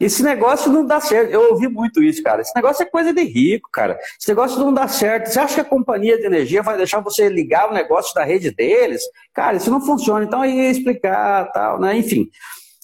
esse 0.00 0.22
negócio 0.22 0.72
não 0.72 0.84
dá 0.84 1.00
certo. 1.00 1.30
Eu 1.30 1.52
ouvi 1.52 1.68
muito 1.68 2.02
isso, 2.02 2.20
cara. 2.24 2.42
Esse 2.42 2.52
negócio 2.56 2.82
é 2.82 2.86
coisa 2.86 3.12
de 3.12 3.22
rico, 3.22 3.70
cara. 3.70 3.96
Esse 4.18 4.28
negócio 4.28 4.58
não 4.58 4.74
dá 4.74 4.88
certo. 4.88 5.28
Você 5.28 5.38
acha 5.38 5.54
que 5.54 5.60
a 5.60 5.64
companhia 5.64 6.18
de 6.18 6.26
energia 6.26 6.60
vai 6.60 6.76
deixar 6.76 6.98
você 6.98 7.28
ligar 7.28 7.70
o 7.70 7.72
negócio 7.72 8.12
da 8.12 8.24
rede 8.24 8.50
deles? 8.50 9.00
Cara, 9.32 9.56
isso 9.56 9.70
não 9.70 9.80
funciona. 9.80 10.24
Então 10.24 10.42
aí 10.42 10.56
ia 10.56 10.70
explicar, 10.70 11.52
tal, 11.52 11.78
né? 11.80 11.96
Enfim. 11.96 12.28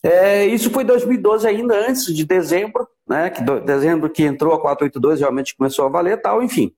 É, 0.02 0.46
isso 0.46 0.70
foi 0.70 0.84
2012 0.84 1.46
ainda, 1.46 1.74
antes 1.88 2.04
de 2.14 2.24
dezembro, 2.24 2.86
né? 3.08 3.30
Que 3.30 3.42
do, 3.42 3.60
dezembro 3.60 4.08
que 4.08 4.22
entrou 4.22 4.52
a 4.54 4.60
482 4.60 5.20
realmente 5.20 5.56
começou 5.56 5.86
a 5.86 5.88
valer 5.88 6.20
tal, 6.20 6.42
enfim. 6.42 6.72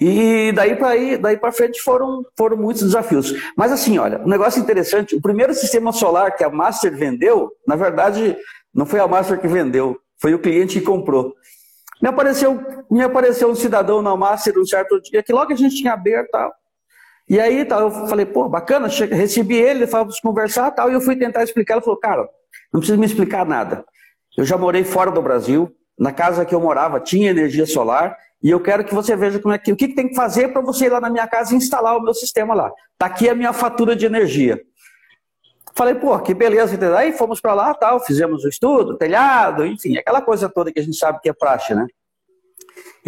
E 0.00 0.52
daí 0.52 0.76
para 0.76 0.88
aí, 0.88 1.18
daí 1.18 1.36
para 1.36 1.50
frente 1.50 1.80
foram, 1.82 2.24
foram 2.36 2.56
muitos 2.56 2.84
desafios. 2.84 3.34
Mas 3.56 3.72
assim, 3.72 3.98
olha, 3.98 4.20
um 4.20 4.28
negócio 4.28 4.60
interessante, 4.60 5.16
o 5.16 5.20
primeiro 5.20 5.52
sistema 5.52 5.92
solar 5.92 6.36
que 6.36 6.44
a 6.44 6.50
Master 6.50 6.96
vendeu, 6.96 7.50
na 7.66 7.74
verdade, 7.74 8.36
não 8.72 8.86
foi 8.86 9.00
a 9.00 9.08
Master 9.08 9.40
que 9.40 9.48
vendeu, 9.48 9.98
foi 10.20 10.34
o 10.34 10.38
cliente 10.38 10.78
que 10.78 10.86
comprou. 10.86 11.34
Me 12.00 12.08
apareceu, 12.08 12.60
me 12.88 13.02
apareceu 13.02 13.50
um 13.50 13.56
cidadão 13.56 14.00
na 14.00 14.16
Master 14.16 14.56
um 14.56 14.64
certo 14.64 15.00
dia, 15.00 15.22
que 15.22 15.32
logo 15.32 15.52
a 15.52 15.56
gente 15.56 15.76
tinha 15.76 15.92
aberto 15.92 16.30
tal. 16.30 16.52
E 17.28 17.38
aí 17.38 17.64
tal, 17.64 17.82
eu 17.82 17.90
falei, 18.08 18.24
pô, 18.24 18.48
bacana, 18.48 18.88
recebi 18.88 19.56
ele, 19.56 19.86
falamos 19.86 20.18
conversar 20.18 20.70
tal, 20.70 20.90
e 20.90 20.94
eu 20.94 21.00
fui 21.00 21.14
tentar 21.14 21.42
explicar. 21.42 21.74
Ele 21.74 21.84
falou, 21.84 21.98
cara, 21.98 22.28
não 22.72 22.80
precisa 22.80 22.98
me 22.98 23.04
explicar 23.04 23.44
nada. 23.44 23.84
Eu 24.36 24.44
já 24.44 24.56
morei 24.56 24.82
fora 24.82 25.10
do 25.10 25.20
Brasil, 25.20 25.70
na 25.98 26.12
casa 26.12 26.44
que 26.44 26.54
eu 26.54 26.60
morava 26.60 27.00
tinha 27.00 27.30
energia 27.30 27.66
solar, 27.66 28.16
e 28.42 28.50
eu 28.50 28.60
quero 28.60 28.84
que 28.84 28.94
você 28.94 29.16
veja 29.16 29.38
como 29.40 29.52
é 29.52 29.58
que, 29.58 29.72
o 29.72 29.76
que, 29.76 29.88
que 29.88 29.94
tem 29.94 30.08
que 30.08 30.14
fazer 30.14 30.48
para 30.48 30.62
você 30.62 30.86
ir 30.86 30.90
lá 30.90 31.00
na 31.00 31.10
minha 31.10 31.26
casa 31.26 31.52
e 31.52 31.56
instalar 31.56 31.96
o 31.96 32.02
meu 32.02 32.14
sistema 32.14 32.54
lá. 32.54 32.72
Está 32.92 33.06
aqui 33.06 33.28
a 33.28 33.34
minha 33.34 33.52
fatura 33.52 33.96
de 33.96 34.06
energia. 34.06 34.62
Falei, 35.74 35.94
pô, 35.94 36.18
que 36.20 36.32
beleza, 36.34 36.74
entendeu? 36.74 36.96
Aí 36.96 37.12
fomos 37.12 37.40
para 37.40 37.52
lá, 37.52 37.74
tal, 37.74 38.00
fizemos 38.00 38.44
o 38.44 38.48
estudo, 38.48 38.96
telhado, 38.96 39.66
enfim, 39.66 39.96
aquela 39.96 40.22
coisa 40.22 40.48
toda 40.48 40.72
que 40.72 40.80
a 40.80 40.82
gente 40.82 40.96
sabe 40.96 41.20
que 41.20 41.28
é 41.28 41.32
praxe, 41.32 41.74
né? 41.74 41.86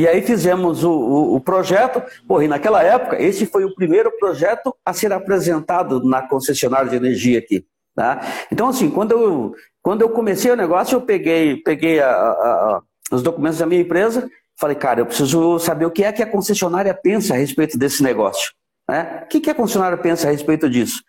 E 0.00 0.08
aí 0.08 0.22
fizemos 0.22 0.82
o, 0.82 0.90
o, 0.90 1.36
o 1.36 1.40
projeto, 1.42 2.02
e 2.42 2.48
naquela 2.48 2.82
época, 2.82 3.22
esse 3.22 3.44
foi 3.44 3.66
o 3.66 3.74
primeiro 3.74 4.10
projeto 4.18 4.74
a 4.82 4.94
ser 4.94 5.12
apresentado 5.12 6.02
na 6.02 6.26
concessionária 6.26 6.88
de 6.88 6.96
energia 6.96 7.38
aqui. 7.38 7.66
Tá? 7.94 8.18
Então, 8.50 8.68
assim, 8.68 8.88
quando 8.88 9.12
eu, 9.12 9.54
quando 9.82 10.00
eu 10.00 10.08
comecei 10.08 10.50
o 10.50 10.56
negócio, 10.56 10.96
eu 10.96 11.02
peguei, 11.02 11.58
peguei 11.58 12.00
a, 12.00 12.08
a, 12.10 12.80
os 13.12 13.22
documentos 13.22 13.58
da 13.58 13.66
minha 13.66 13.82
empresa, 13.82 14.26
falei, 14.58 14.74
cara, 14.74 15.02
eu 15.02 15.06
preciso 15.06 15.58
saber 15.58 15.84
o 15.84 15.90
que 15.90 16.02
é 16.02 16.10
que 16.10 16.22
a 16.22 16.26
concessionária 16.26 16.94
pensa 16.94 17.34
a 17.34 17.36
respeito 17.36 17.76
desse 17.76 18.02
negócio. 18.02 18.52
Né? 18.88 19.20
O 19.24 19.28
que, 19.28 19.38
que 19.38 19.50
a 19.50 19.54
concessionária 19.54 19.98
pensa 19.98 20.28
a 20.28 20.30
respeito 20.30 20.70
disso? 20.70 21.02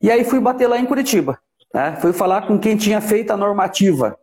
E 0.00 0.10
aí 0.10 0.24
fui 0.24 0.40
bater 0.40 0.68
lá 0.68 0.78
em 0.78 0.86
Curitiba. 0.86 1.38
Né? 1.74 1.98
Fui 2.00 2.14
falar 2.14 2.46
com 2.46 2.58
quem 2.58 2.78
tinha 2.78 3.02
feito 3.02 3.30
a 3.30 3.36
normativa. 3.36 4.18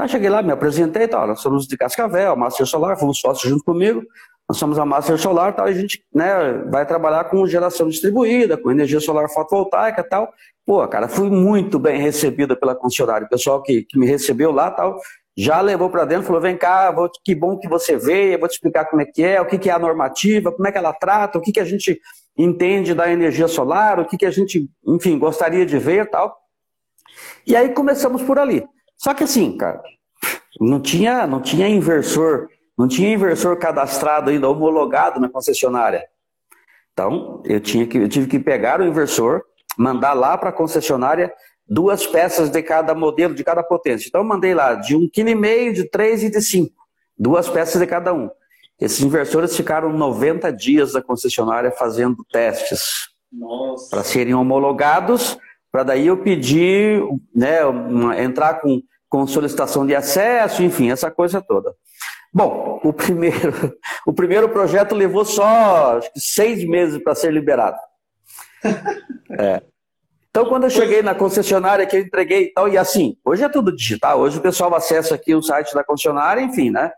Aí 0.00 0.08
cheguei 0.08 0.30
lá, 0.30 0.42
me 0.42 0.50
apresentei, 0.50 1.06
tal, 1.06 1.26
nós 1.26 1.42
somos 1.42 1.66
de 1.66 1.76
Cascavel, 1.76 2.34
Master 2.34 2.64
Solar, 2.64 2.98
fomos 2.98 3.20
sócios 3.20 3.50
junto 3.50 3.62
comigo. 3.62 4.02
Nós 4.48 4.56
somos 4.56 4.78
a 4.78 4.84
Master 4.86 5.18
Solar, 5.18 5.54
tal, 5.54 5.66
a 5.66 5.72
gente 5.72 6.02
né, 6.12 6.64
vai 6.70 6.86
trabalhar 6.86 7.24
com 7.24 7.46
geração 7.46 7.86
distribuída, 7.86 8.56
com 8.56 8.70
energia 8.70 8.98
solar 8.98 9.28
fotovoltaica 9.28 10.02
tal. 10.02 10.32
Pô, 10.64 10.88
cara, 10.88 11.06
fui 11.06 11.28
muito 11.28 11.78
bem 11.78 12.00
recebida 12.00 12.56
pela 12.56 12.74
concessionária. 12.74 13.26
O 13.26 13.28
pessoal 13.28 13.62
que, 13.62 13.82
que 13.82 13.98
me 13.98 14.06
recebeu 14.06 14.50
lá 14.50 14.70
tal, 14.70 14.98
já 15.36 15.60
levou 15.60 15.90
para 15.90 16.06
dentro, 16.06 16.26
falou: 16.26 16.40
vem 16.40 16.56
cá, 16.56 16.90
vou, 16.90 17.10
que 17.22 17.34
bom 17.34 17.58
que 17.58 17.68
você 17.68 17.98
veio, 17.98 18.38
vou 18.38 18.48
te 18.48 18.52
explicar 18.52 18.86
como 18.86 19.02
é 19.02 19.04
que 19.04 19.22
é, 19.22 19.38
o 19.38 19.44
que, 19.44 19.58
que 19.58 19.68
é 19.68 19.72
a 19.74 19.78
normativa, 19.78 20.50
como 20.50 20.66
é 20.66 20.72
que 20.72 20.78
ela 20.78 20.94
trata, 20.94 21.36
o 21.36 21.42
que, 21.42 21.52
que 21.52 21.60
a 21.60 21.64
gente 21.64 22.00
entende 22.38 22.94
da 22.94 23.12
energia 23.12 23.48
solar, 23.48 24.00
o 24.00 24.06
que, 24.06 24.16
que 24.16 24.24
a 24.24 24.30
gente, 24.30 24.66
enfim, 24.86 25.18
gostaria 25.18 25.66
de 25.66 25.78
ver 25.78 26.08
tal. 26.08 26.34
E 27.46 27.54
aí 27.54 27.68
começamos 27.68 28.22
por 28.22 28.38
ali. 28.38 28.64
Só 29.00 29.14
que 29.14 29.24
assim, 29.24 29.56
cara, 29.56 29.82
não 30.60 30.78
tinha, 30.78 31.26
não 31.26 31.40
tinha 31.40 31.66
inversor, 31.66 32.50
não 32.76 32.86
tinha 32.86 33.14
inversor 33.14 33.56
cadastrado 33.56 34.28
ainda, 34.28 34.46
homologado 34.46 35.18
na 35.18 35.26
concessionária. 35.26 36.06
Então, 36.92 37.42
eu, 37.46 37.58
tinha 37.60 37.86
que, 37.86 37.96
eu 37.96 38.08
tive 38.10 38.26
que 38.26 38.38
pegar 38.38 38.78
o 38.78 38.84
inversor, 38.84 39.42
mandar 39.78 40.12
lá 40.12 40.36
para 40.36 40.50
a 40.50 40.52
concessionária 40.52 41.32
duas 41.66 42.06
peças 42.06 42.50
de 42.50 42.62
cada 42.62 42.94
modelo, 42.94 43.34
de 43.34 43.42
cada 43.42 43.62
potência. 43.62 44.06
Então, 44.06 44.20
eu 44.20 44.26
mandei 44.26 44.52
lá 44.52 44.74
de 44.74 44.94
1,5 44.94 45.10
kg, 45.10 45.72
de 45.72 45.88
3 45.88 46.24
e 46.24 46.30
de 46.30 46.42
5. 46.42 46.74
Duas 47.18 47.48
peças 47.48 47.80
de 47.80 47.86
cada 47.86 48.12
um. 48.12 48.28
Esses 48.78 49.00
inversores 49.00 49.56
ficaram 49.56 49.90
90 49.90 50.52
dias 50.52 50.92
da 50.92 51.00
concessionária 51.00 51.70
fazendo 51.70 52.22
testes 52.30 53.08
para 53.88 54.04
serem 54.04 54.34
homologados, 54.34 55.38
para 55.70 55.82
daí 55.84 56.06
eu 56.06 56.16
pedir, 56.16 57.02
né, 57.34 57.64
uma, 57.64 58.20
entrar 58.20 58.60
com, 58.60 58.80
com 59.08 59.26
solicitação 59.26 59.86
de 59.86 59.94
acesso, 59.94 60.62
enfim, 60.62 60.90
essa 60.90 61.10
coisa 61.10 61.40
toda. 61.40 61.74
Bom, 62.32 62.80
o 62.82 62.92
primeiro, 62.94 63.76
o 64.06 64.12
primeiro 64.12 64.48
projeto 64.48 64.94
levou 64.94 65.24
só 65.24 66.00
seis 66.16 66.64
meses 66.64 67.02
para 67.02 67.14
ser 67.14 67.32
liberado. 67.32 67.78
É. 69.38 69.62
Então, 70.30 70.44
quando 70.44 70.64
eu 70.64 70.70
cheguei 70.70 71.02
na 71.02 71.14
concessionária 71.14 71.86
que 71.86 71.96
eu 71.96 72.00
entreguei 72.00 72.44
e 72.44 72.52
tal, 72.52 72.68
e 72.68 72.78
assim, 72.78 73.16
hoje 73.24 73.42
é 73.42 73.48
tudo 73.48 73.74
digital, 73.74 74.20
hoje 74.20 74.38
o 74.38 74.42
pessoal 74.42 74.72
acessa 74.74 75.16
aqui 75.16 75.34
o 75.34 75.42
site 75.42 75.74
da 75.74 75.82
concessionária, 75.82 76.40
enfim, 76.40 76.70
né? 76.70 76.92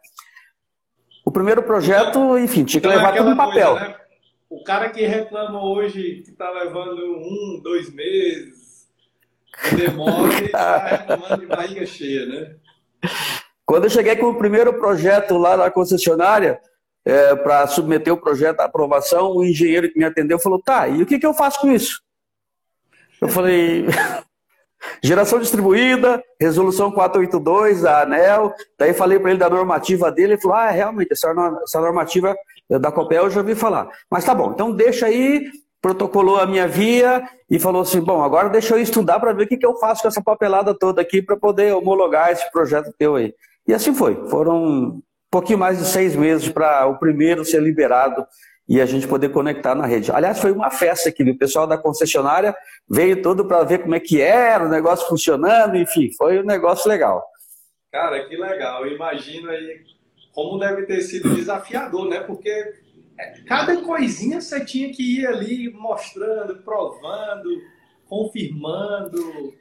O 1.25 1.31
primeiro 1.31 1.63
projeto, 1.63 2.37
enfim, 2.37 2.65
tinha 2.65 2.81
que 2.81 2.87
então, 2.87 2.99
levar 2.99 3.17
tudo 3.17 3.31
em 3.31 3.37
papel. 3.37 3.71
Coisa, 3.71 3.89
né? 3.89 3.97
O 4.51 4.63
cara 4.65 4.91
que 4.91 5.07
reclama 5.07 5.65
hoje 5.65 6.23
que 6.25 6.31
está 6.31 6.51
levando 6.51 7.01
um, 7.01 7.61
dois 7.63 7.91
meses, 7.95 8.62
demora, 9.71 10.35
ele 10.35 10.47
está 10.47 10.79
reclamando 10.79 11.37
de 11.43 11.47
barriga 11.47 11.87
cheia, 11.87 12.27
né? 12.27 12.57
Quando 13.65 13.85
eu 13.85 13.91
cheguei 13.91 14.17
com 14.17 14.27
o 14.27 14.39
primeiro 14.39 14.75
projeto 14.75 15.39
lá 15.39 15.57
na 15.57 15.71
concessionária, 15.71 16.61
é, 17.05 17.35
para 17.35 17.67
submeter 17.67 18.13
o 18.13 18.21
projeto 18.21 18.61
à 18.61 18.65
aprovação, 18.65 19.37
o 19.37 19.45
engenheiro 19.45 19.91
que 19.91 19.99
me 19.99 20.05
atendeu 20.05 20.39
falou: 20.39 20.61
tá, 20.61 20.89
e 20.89 21.03
o 21.03 21.07
que, 21.07 21.19
que 21.19 21.27
eu 21.27 21.35
faço 21.35 21.61
com 21.61 21.71
isso? 21.71 22.01
Eu 23.21 23.29
falei, 23.29 23.87
geração 25.03 25.39
distribuída, 25.39 26.23
resolução 26.41 26.93
482 26.93 27.83
da 27.83 28.03
ANEL. 28.03 28.55
Daí 28.79 28.93
falei 28.93 29.19
para 29.19 29.31
ele 29.31 29.39
da 29.39 29.51
normativa 29.51 30.11
dele, 30.11 30.35
ele 30.35 30.41
falou: 30.41 30.57
ah, 30.57 30.71
realmente, 30.71 31.13
essa 31.13 31.81
normativa 31.81 32.35
da 32.69 32.93
COPEL 32.93 33.25
eu 33.25 33.31
já 33.31 33.41
ouvi 33.41 33.55
falar. 33.55 33.89
Mas 34.11 34.25
tá 34.25 34.35
bom, 34.35 34.53
então 34.53 34.73
deixa 34.73 35.07
aí, 35.07 35.51
protocolou 35.83 36.39
a 36.39 36.47
minha 36.47 36.69
via 36.69 37.29
e 37.51 37.59
falou 37.59 37.83
assim: 37.83 38.01
bom, 38.01 38.23
agora 38.23 38.49
deixa 38.49 38.75
eu 38.75 38.81
estudar 38.81 39.19
para 39.19 39.33
ver 39.33 39.43
o 39.43 39.49
que, 39.49 39.57
que 39.57 39.67
eu 39.67 39.77
faço 39.77 40.03
com 40.03 40.09
essa 40.09 40.23
papelada 40.23 40.73
toda 40.73 41.03
aqui 41.03 41.21
para 41.21 41.37
poder 41.37 41.75
homologar 41.75 42.31
esse 42.31 42.51
projeto 42.53 42.95
teu 42.97 43.17
aí. 43.17 43.35
E 43.67 43.75
assim 43.75 43.93
foi. 43.93 44.29
Foram 44.29 44.65
um 44.65 45.03
pouquinho 45.31 45.59
mais 45.59 45.79
de 45.79 45.85
seis 45.85 46.15
meses 46.15 46.49
para 46.49 46.87
o 46.87 46.99
primeiro 46.99 47.45
ser 47.45 47.61
liberado 47.61 48.25
e 48.69 48.81
a 48.81 48.87
gente 48.87 49.09
poder 49.09 49.31
conectar 49.31 49.75
na 49.75 49.85
rede. 49.85 50.13
Aliás, 50.13 50.39
foi 50.39 50.53
uma 50.53 50.71
festa 50.71 51.09
aqui, 51.09 51.23
o 51.25 51.37
pessoal 51.37 51.67
da 51.67 51.77
concessionária 51.77 52.55
veio 52.89 53.21
todo 53.21 53.45
para 53.45 53.65
ver 53.65 53.79
como 53.79 53.95
é 53.95 54.01
que 54.01 54.21
era, 54.21 54.65
o 54.65 54.69
negócio 54.69 55.09
funcionando, 55.09 55.77
enfim, 55.77 56.11
foi 56.17 56.41
um 56.41 56.45
negócio 56.45 56.89
legal. 56.89 57.23
Cara, 57.91 58.25
que 58.27 58.37
legal. 58.37 58.87
Eu 58.87 58.95
imagino 58.95 59.51
aí 59.51 59.83
como 60.33 60.59
deve 60.59 60.87
ter 60.87 61.03
sido 61.03 61.35
desafiador, 61.35 62.09
né? 62.09 62.21
Porque 62.21 62.73
cada 63.47 63.77
coisinha 63.83 64.41
você 64.41 64.65
tinha 64.65 64.91
que 64.93 65.21
ir 65.21 65.27
ali 65.27 65.71
mostrando, 65.73 66.63
provando, 66.63 67.49
confirmando. 68.07 69.55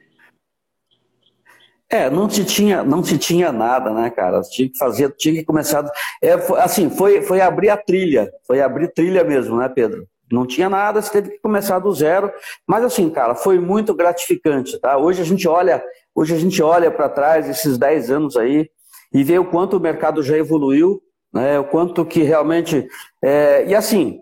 É, 1.88 2.08
não 2.08 2.28
se 2.28 2.44
tinha, 2.44 2.82
não 2.82 3.04
se 3.04 3.18
tinha 3.18 3.52
nada, 3.52 3.92
né, 3.92 4.08
cara? 4.08 4.40
Tinha 4.40 4.68
que 4.68 4.78
fazer, 4.78 5.14
tinha 5.16 5.34
que 5.34 5.44
começar. 5.44 5.84
É, 6.22 6.38
foi, 6.38 6.58
assim, 6.58 6.88
foi, 6.88 7.20
foi 7.20 7.40
abrir 7.42 7.68
a 7.68 7.76
trilha, 7.76 8.32
foi 8.46 8.62
abrir 8.62 8.88
trilha 8.94 9.22
mesmo, 9.22 9.58
né, 9.58 9.68
Pedro? 9.68 10.08
Não 10.32 10.46
tinha 10.46 10.70
nada, 10.70 11.02
você 11.02 11.12
teve 11.12 11.32
que 11.32 11.38
começar 11.40 11.78
do 11.78 11.92
zero. 11.92 12.32
Mas 12.66 12.82
assim, 12.82 13.10
cara, 13.10 13.34
foi 13.34 13.58
muito 13.60 13.94
gratificante, 13.94 14.80
tá? 14.80 14.96
Hoje 14.96 15.20
a 15.20 15.24
gente 15.24 15.46
olha, 15.46 15.84
hoje 16.14 16.34
a 16.34 16.38
gente 16.38 16.62
olha 16.62 16.90
para 16.90 17.10
trás 17.10 17.46
esses 17.46 17.76
10 17.76 18.10
anos 18.10 18.36
aí 18.38 18.70
e 19.12 19.22
vê 19.22 19.38
o 19.38 19.44
quanto 19.44 19.76
o 19.76 19.80
mercado 19.80 20.22
já 20.22 20.34
evoluiu, 20.38 21.02
né? 21.32 21.58
O 21.58 21.64
quanto 21.64 22.04
que 22.04 22.22
realmente 22.22 22.88
é... 23.22 23.66
e 23.66 23.74
assim, 23.74 24.20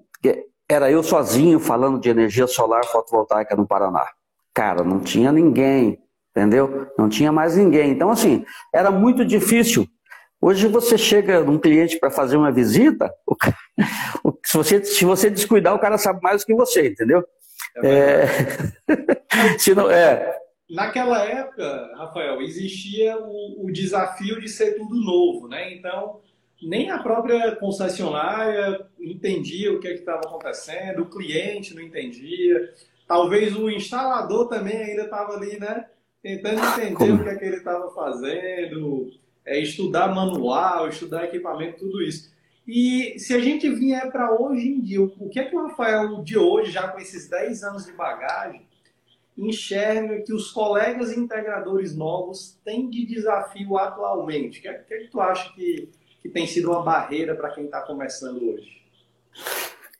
era 0.68 0.90
eu 0.90 1.02
sozinho 1.02 1.58
falando 1.58 2.00
de 2.00 2.08
energia 2.08 2.46
solar 2.46 2.84
fotovoltaica 2.84 3.56
no 3.56 3.66
Paraná. 3.66 4.06
Cara, 4.54 4.84
não 4.84 5.00
tinha 5.00 5.32
ninguém 5.32 5.98
entendeu? 6.30 6.90
Não 6.98 7.08
tinha 7.08 7.32
mais 7.32 7.56
ninguém. 7.56 7.90
Então, 7.90 8.10
assim, 8.10 8.44
era 8.72 8.90
muito 8.90 9.24
difícil. 9.24 9.86
Hoje 10.40 10.66
você 10.68 10.96
chega 10.96 11.40
num 11.40 11.58
cliente 11.58 11.98
para 11.98 12.10
fazer 12.10 12.36
uma 12.36 12.50
visita, 12.50 13.12
se, 14.44 14.56
você, 14.56 14.82
se 14.82 15.04
você 15.04 15.28
descuidar, 15.28 15.74
o 15.74 15.78
cara 15.78 15.98
sabe 15.98 16.20
mais 16.22 16.42
do 16.42 16.46
que 16.46 16.54
você, 16.54 16.88
entendeu? 16.88 17.22
É, 17.84 18.24
é... 18.88 19.58
se 19.58 19.74
não, 19.74 19.90
é... 19.90 20.38
Naquela 20.70 21.24
época, 21.24 21.90
Rafael, 21.96 22.40
existia 22.40 23.18
o, 23.18 23.66
o 23.66 23.72
desafio 23.72 24.40
de 24.40 24.48
ser 24.48 24.76
tudo 24.76 24.94
novo, 25.04 25.46
né? 25.48 25.74
Então, 25.74 26.20
nem 26.62 26.90
a 26.90 26.98
própria 26.98 27.56
concessionária 27.56 28.86
entendia 28.98 29.72
o 29.72 29.80
que 29.80 29.88
é 29.88 29.94
estava 29.94 30.20
acontecendo, 30.20 31.02
o 31.02 31.10
cliente 31.10 31.74
não 31.74 31.82
entendia, 31.82 32.72
talvez 33.06 33.56
o 33.56 33.70
instalador 33.70 34.48
também 34.48 34.76
ainda 34.76 35.04
estava 35.04 35.34
ali, 35.34 35.58
né? 35.58 35.86
tentando 36.22 36.60
entender 36.60 36.94
Como? 36.94 37.14
o 37.14 37.24
que 37.24 37.30
é 37.30 37.36
que 37.36 37.44
ele 37.44 37.56
estava 37.56 37.90
fazendo, 37.92 39.10
é, 39.44 39.58
estudar 39.58 40.14
manual, 40.14 40.88
estudar 40.88 41.24
equipamento, 41.24 41.78
tudo 41.78 42.02
isso. 42.02 42.30
E 42.66 43.18
se 43.18 43.34
a 43.34 43.40
gente 43.40 43.68
vier 43.68 44.10
para 44.12 44.38
hoje 44.38 44.68
em 44.68 44.80
dia, 44.80 45.02
o 45.02 45.28
que 45.28 45.40
é 45.40 45.44
que 45.44 45.56
o 45.56 45.62
Rafael 45.66 46.22
de 46.22 46.38
hoje, 46.38 46.70
já 46.70 46.88
com 46.88 46.98
esses 47.00 47.28
10 47.28 47.62
anos 47.64 47.86
de 47.86 47.92
bagagem, 47.92 48.62
enxerga 49.36 50.20
que 50.20 50.32
os 50.32 50.50
colegas 50.52 51.16
integradores 51.16 51.96
novos 51.96 52.58
têm 52.64 52.88
de 52.88 53.06
desafio 53.06 53.78
atualmente? 53.78 54.58
O 54.58 54.62
que 54.62 54.68
é, 54.68 54.74
que, 54.74 54.94
é 54.94 54.98
que 54.98 55.08
tu 55.08 55.20
acha 55.20 55.52
que, 55.54 55.88
que 56.20 56.28
tem 56.28 56.46
sido 56.46 56.70
uma 56.70 56.82
barreira 56.82 57.34
para 57.34 57.50
quem 57.50 57.64
está 57.64 57.80
começando 57.80 58.36
hoje? 58.36 58.80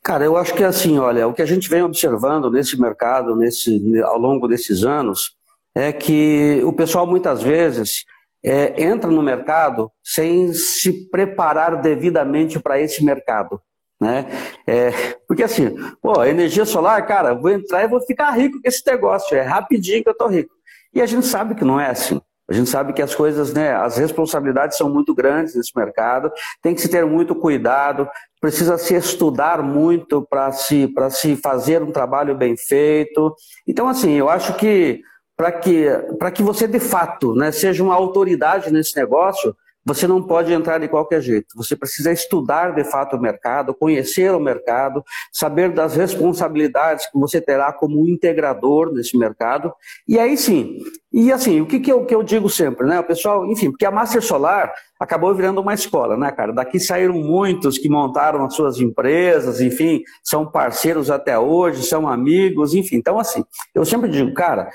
Cara, 0.03 0.25
eu 0.25 0.37
acho 0.37 0.55
que 0.55 0.63
é 0.63 0.67
assim, 0.67 0.99
olha, 0.99 1.29
o 1.29 1.35
que 1.35 1.43
a 1.43 1.47
gente 1.47 1.69
vem 1.69 1.83
observando 1.83 2.51
nesse 2.51 2.81
mercado, 2.81 3.37
nesse, 3.37 4.01
ao 4.03 4.19
longo 4.19 4.49
desses 4.49 4.85
anos, 4.85 5.37
é 5.75 5.93
que 5.93 6.61
o 6.65 6.73
pessoal 6.73 7.07
muitas 7.07 7.43
vezes 7.43 8.05
é, 8.43 8.83
entra 8.83 9.11
no 9.11 9.23
mercado 9.23 9.91
sem 10.03 10.53
se 10.53 11.09
preparar 11.11 11.81
devidamente 11.81 12.59
para 12.59 12.81
esse 12.81 13.05
mercado. 13.05 13.61
Né? 14.01 14.27
É, 14.67 14.91
porque 15.29 15.43
assim, 15.43 15.77
pô, 16.01 16.25
energia 16.25 16.65
solar, 16.65 17.07
cara, 17.07 17.35
vou 17.35 17.51
entrar 17.51 17.85
e 17.85 17.89
vou 17.89 18.01
ficar 18.01 18.31
rico 18.31 18.61
com 18.61 18.69
esse 18.69 18.83
negócio, 18.87 19.37
é 19.37 19.43
rapidinho 19.43 20.03
que 20.03 20.09
eu 20.09 20.17
tô 20.17 20.27
rico. 20.27 20.55
E 20.93 21.03
a 21.03 21.07
gente 21.07 21.27
sabe 21.27 21.55
que 21.55 21.65
não 21.65 21.79
é 21.79 21.91
assim. 21.91 22.21
A 22.51 22.55
gente 22.55 22.69
sabe 22.69 22.93
que 22.93 23.01
as 23.01 23.15
coisas, 23.15 23.55
né, 23.55 23.73
as 23.77 23.97
responsabilidades 23.97 24.77
são 24.77 24.91
muito 24.91 25.15
grandes 25.15 25.55
nesse 25.55 25.71
mercado, 25.77 26.33
tem 26.61 26.75
que 26.75 26.81
se 26.81 26.89
ter 26.89 27.07
muito 27.07 27.33
cuidado, 27.35 28.09
precisa 28.41 28.77
se 28.77 28.95
estudar 28.95 29.63
muito 29.63 30.27
para 30.29 30.51
se, 30.51 30.93
se 31.11 31.37
fazer 31.37 31.81
um 31.81 31.93
trabalho 31.93 32.35
bem 32.37 32.57
feito. 32.57 33.33
Então, 33.69 33.87
assim, 33.87 34.15
eu 34.15 34.29
acho 34.29 34.55
que 34.57 35.01
para 35.37 35.53
que, 35.53 35.87
que 36.35 36.43
você 36.43 36.67
de 36.67 36.81
fato 36.81 37.35
né, 37.35 37.53
seja 37.53 37.83
uma 37.83 37.95
autoridade 37.95 38.71
nesse 38.71 38.95
negócio, 38.97 39.55
você 39.95 40.07
não 40.07 40.23
pode 40.23 40.53
entrar 40.53 40.79
de 40.79 40.87
qualquer 40.87 41.21
jeito. 41.21 41.57
Você 41.57 41.75
precisa 41.75 42.13
estudar 42.13 42.71
de 42.75 42.85
fato 42.85 43.17
o 43.17 43.21
mercado, 43.21 43.75
conhecer 43.75 44.33
o 44.33 44.39
mercado, 44.39 45.03
saber 45.33 45.73
das 45.73 45.97
responsabilidades 45.97 47.11
que 47.11 47.19
você 47.19 47.41
terá 47.41 47.73
como 47.73 48.09
integrador 48.09 48.93
nesse 48.93 49.19
mercado. 49.19 49.73
E 50.07 50.17
aí 50.17 50.37
sim. 50.37 50.79
E 51.13 51.33
assim, 51.33 51.61
o 51.61 51.67
que, 51.67 51.81
que, 51.81 51.91
eu, 51.91 52.07
que 52.07 52.15
eu 52.15 52.23
digo 52.23 52.49
sempre, 52.49 52.87
né? 52.87 53.01
O 53.01 53.05
pessoal, 53.05 53.45
enfim, 53.47 53.71
porque 53.71 53.85
a 53.85 53.91
Master 53.91 54.23
Solar 54.23 54.73
acabou 54.99 55.35
virando 55.35 55.61
uma 55.61 55.75
escola, 55.75 56.17
né, 56.17 56.31
cara? 56.31 56.53
Daqui 56.53 56.79
saíram 56.79 57.15
muitos 57.15 57.77
que 57.77 57.89
montaram 57.89 58.45
as 58.45 58.55
suas 58.55 58.79
empresas, 58.79 59.61
enfim, 59.61 60.03
são 60.23 60.49
parceiros 60.49 61.11
até 61.11 61.37
hoje, 61.37 61.83
são 61.83 62.07
amigos, 62.09 62.75
enfim. 62.75 62.97
Então, 62.97 63.19
assim, 63.19 63.45
eu 63.75 63.85
sempre 63.85 64.09
digo, 64.09 64.33
cara, 64.35 64.71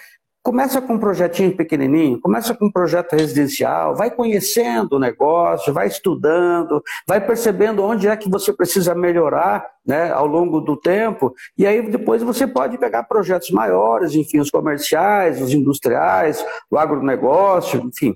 Começa 0.45 0.79
com 0.79 0.93
um 0.93 0.99
projetinho 0.99 1.57
pequenininho, 1.57 2.21
começa 2.21 2.53
com 2.53 2.67
um 2.67 2.71
projeto 2.71 3.13
residencial, 3.13 3.95
vai 3.95 4.11
conhecendo 4.11 4.93
o 4.93 4.99
negócio, 4.99 5.73
vai 5.73 5.87
estudando, 5.87 6.83
vai 7.07 7.19
percebendo 7.19 7.83
onde 7.83 8.07
é 8.07 8.15
que 8.15 8.29
você 8.29 8.53
precisa 8.53 8.93
melhorar 8.93 9.67
né, 9.83 10.11
ao 10.11 10.27
longo 10.27 10.61
do 10.61 10.77
tempo, 10.77 11.33
e 11.57 11.65
aí 11.65 11.89
depois 11.89 12.21
você 12.21 12.45
pode 12.45 12.77
pegar 12.77 13.05
projetos 13.05 13.49
maiores, 13.49 14.13
enfim, 14.13 14.37
os 14.37 14.51
comerciais, 14.51 15.41
os 15.41 15.51
industriais, 15.51 16.45
o 16.69 16.77
agronegócio, 16.77 17.81
enfim. 17.83 18.15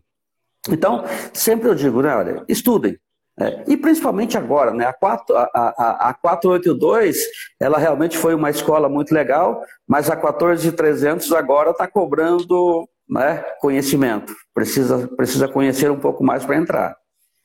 Então, 0.70 1.04
sempre 1.34 1.68
eu 1.68 1.74
digo, 1.74 2.04
né, 2.04 2.16
olha, 2.16 2.46
estudem, 2.48 2.96
é, 3.40 3.64
e 3.68 3.78
principalmente 3.78 4.38
agora, 4.38 4.72
né? 4.74 4.86
A, 4.86 4.94
4, 4.94 5.36
a, 5.36 5.44
a, 5.54 6.10
a 6.10 6.14
482, 6.14 7.18
ela 7.60 7.78
realmente 7.78 8.18
foi 8.18 8.36
uma 8.36 8.50
escola 8.50 8.90
muito 8.90 9.14
legal, 9.14 9.64
mas 9.88 10.10
a 10.10 10.16
14300 10.16 11.32
agora 11.32 11.72
está 11.72 11.88
cobrando 11.88 12.88
né, 13.10 13.38
conhecimento. 13.62 14.36
Precisa, 14.54 15.08
precisa 15.16 15.48
conhecer 15.48 15.90
um 15.90 16.00
pouco 16.00 16.24
mais 16.24 16.46
para 16.46 16.58
entrar. 16.58 16.98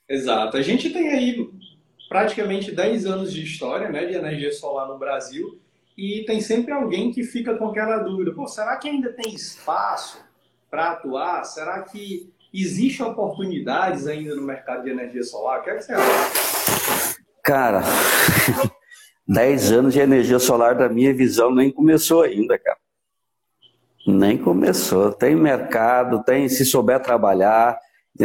Exato. 0.09 0.57
A 0.57 0.63
gente 0.63 0.91
tem 0.91 1.09
aí 1.11 1.49
praticamente 2.09 2.73
10 2.73 3.07
anos 3.07 3.33
de 3.33 3.45
história 3.45 3.89
né, 3.89 4.05
de 4.05 4.15
energia 4.15 4.53
solar 4.53 4.89
no 4.89 4.99
Brasil 4.99 5.61
e 5.97 6.25
tem 6.27 6.41
sempre 6.41 6.73
alguém 6.73 7.13
que 7.13 7.23
fica 7.23 7.57
com 7.57 7.69
aquela 7.69 7.99
dúvida: 7.99 8.33
Pô, 8.33 8.49
será 8.49 8.77
que 8.77 8.89
ainda 8.89 9.13
tem 9.13 9.33
espaço 9.33 10.19
para 10.69 10.91
atuar? 10.91 11.45
Será 11.45 11.83
que 11.83 12.34
Existem 12.57 13.05
oportunidades 13.05 14.07
ainda 14.07 14.37
no 14.37 14.43
mercado 14.43 14.85
de 14.85 14.91
energia 14.91 15.25
solar? 15.25 15.59
O 15.59 15.65
que, 15.65 15.71
é 15.71 15.77
que 15.77 15.83
você 15.83 15.93
acha? 15.93 17.17
Cara, 17.43 17.83
10 19.27 19.73
anos 19.73 19.93
de 19.93 19.99
energia 19.99 20.39
solar, 20.39 20.77
da 20.77 20.89
minha 20.89 21.13
visão, 21.13 21.53
nem 21.53 21.69
começou 21.73 22.23
ainda, 22.23 22.57
cara. 22.57 22.79
Nem 24.07 24.39
começou. 24.39 25.13
Tem 25.13 25.35
mercado, 25.35 26.23
tem, 26.23 26.49
se 26.49 26.65
souber 26.65 27.03
trabalhar, 27.03 27.77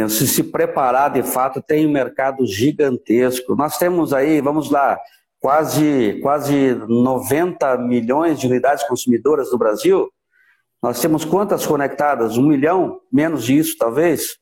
se 0.08 0.28
se 0.28 0.44
preparar 0.44 1.12
de 1.12 1.24
fato, 1.24 1.60
tem 1.60 1.84
um 1.84 1.90
mercado 1.90 2.46
gigantesco. 2.46 3.56
Nós 3.56 3.78
temos 3.78 4.12
aí, 4.12 4.40
vamos 4.40 4.70
lá, 4.70 4.96
quase, 5.40 6.20
quase 6.22 6.74
90 6.86 7.78
milhões 7.78 8.38
de 8.38 8.46
unidades 8.46 8.84
consumidoras 8.84 9.50
no 9.50 9.58
Brasil. 9.58 10.08
Nós 10.82 11.00
temos 11.00 11.24
quantas 11.24 11.66
conectadas? 11.66 12.38
Um 12.38 12.46
milhão? 12.46 13.00
Menos 13.12 13.44
disso, 13.44 13.76
talvez? 13.78 14.38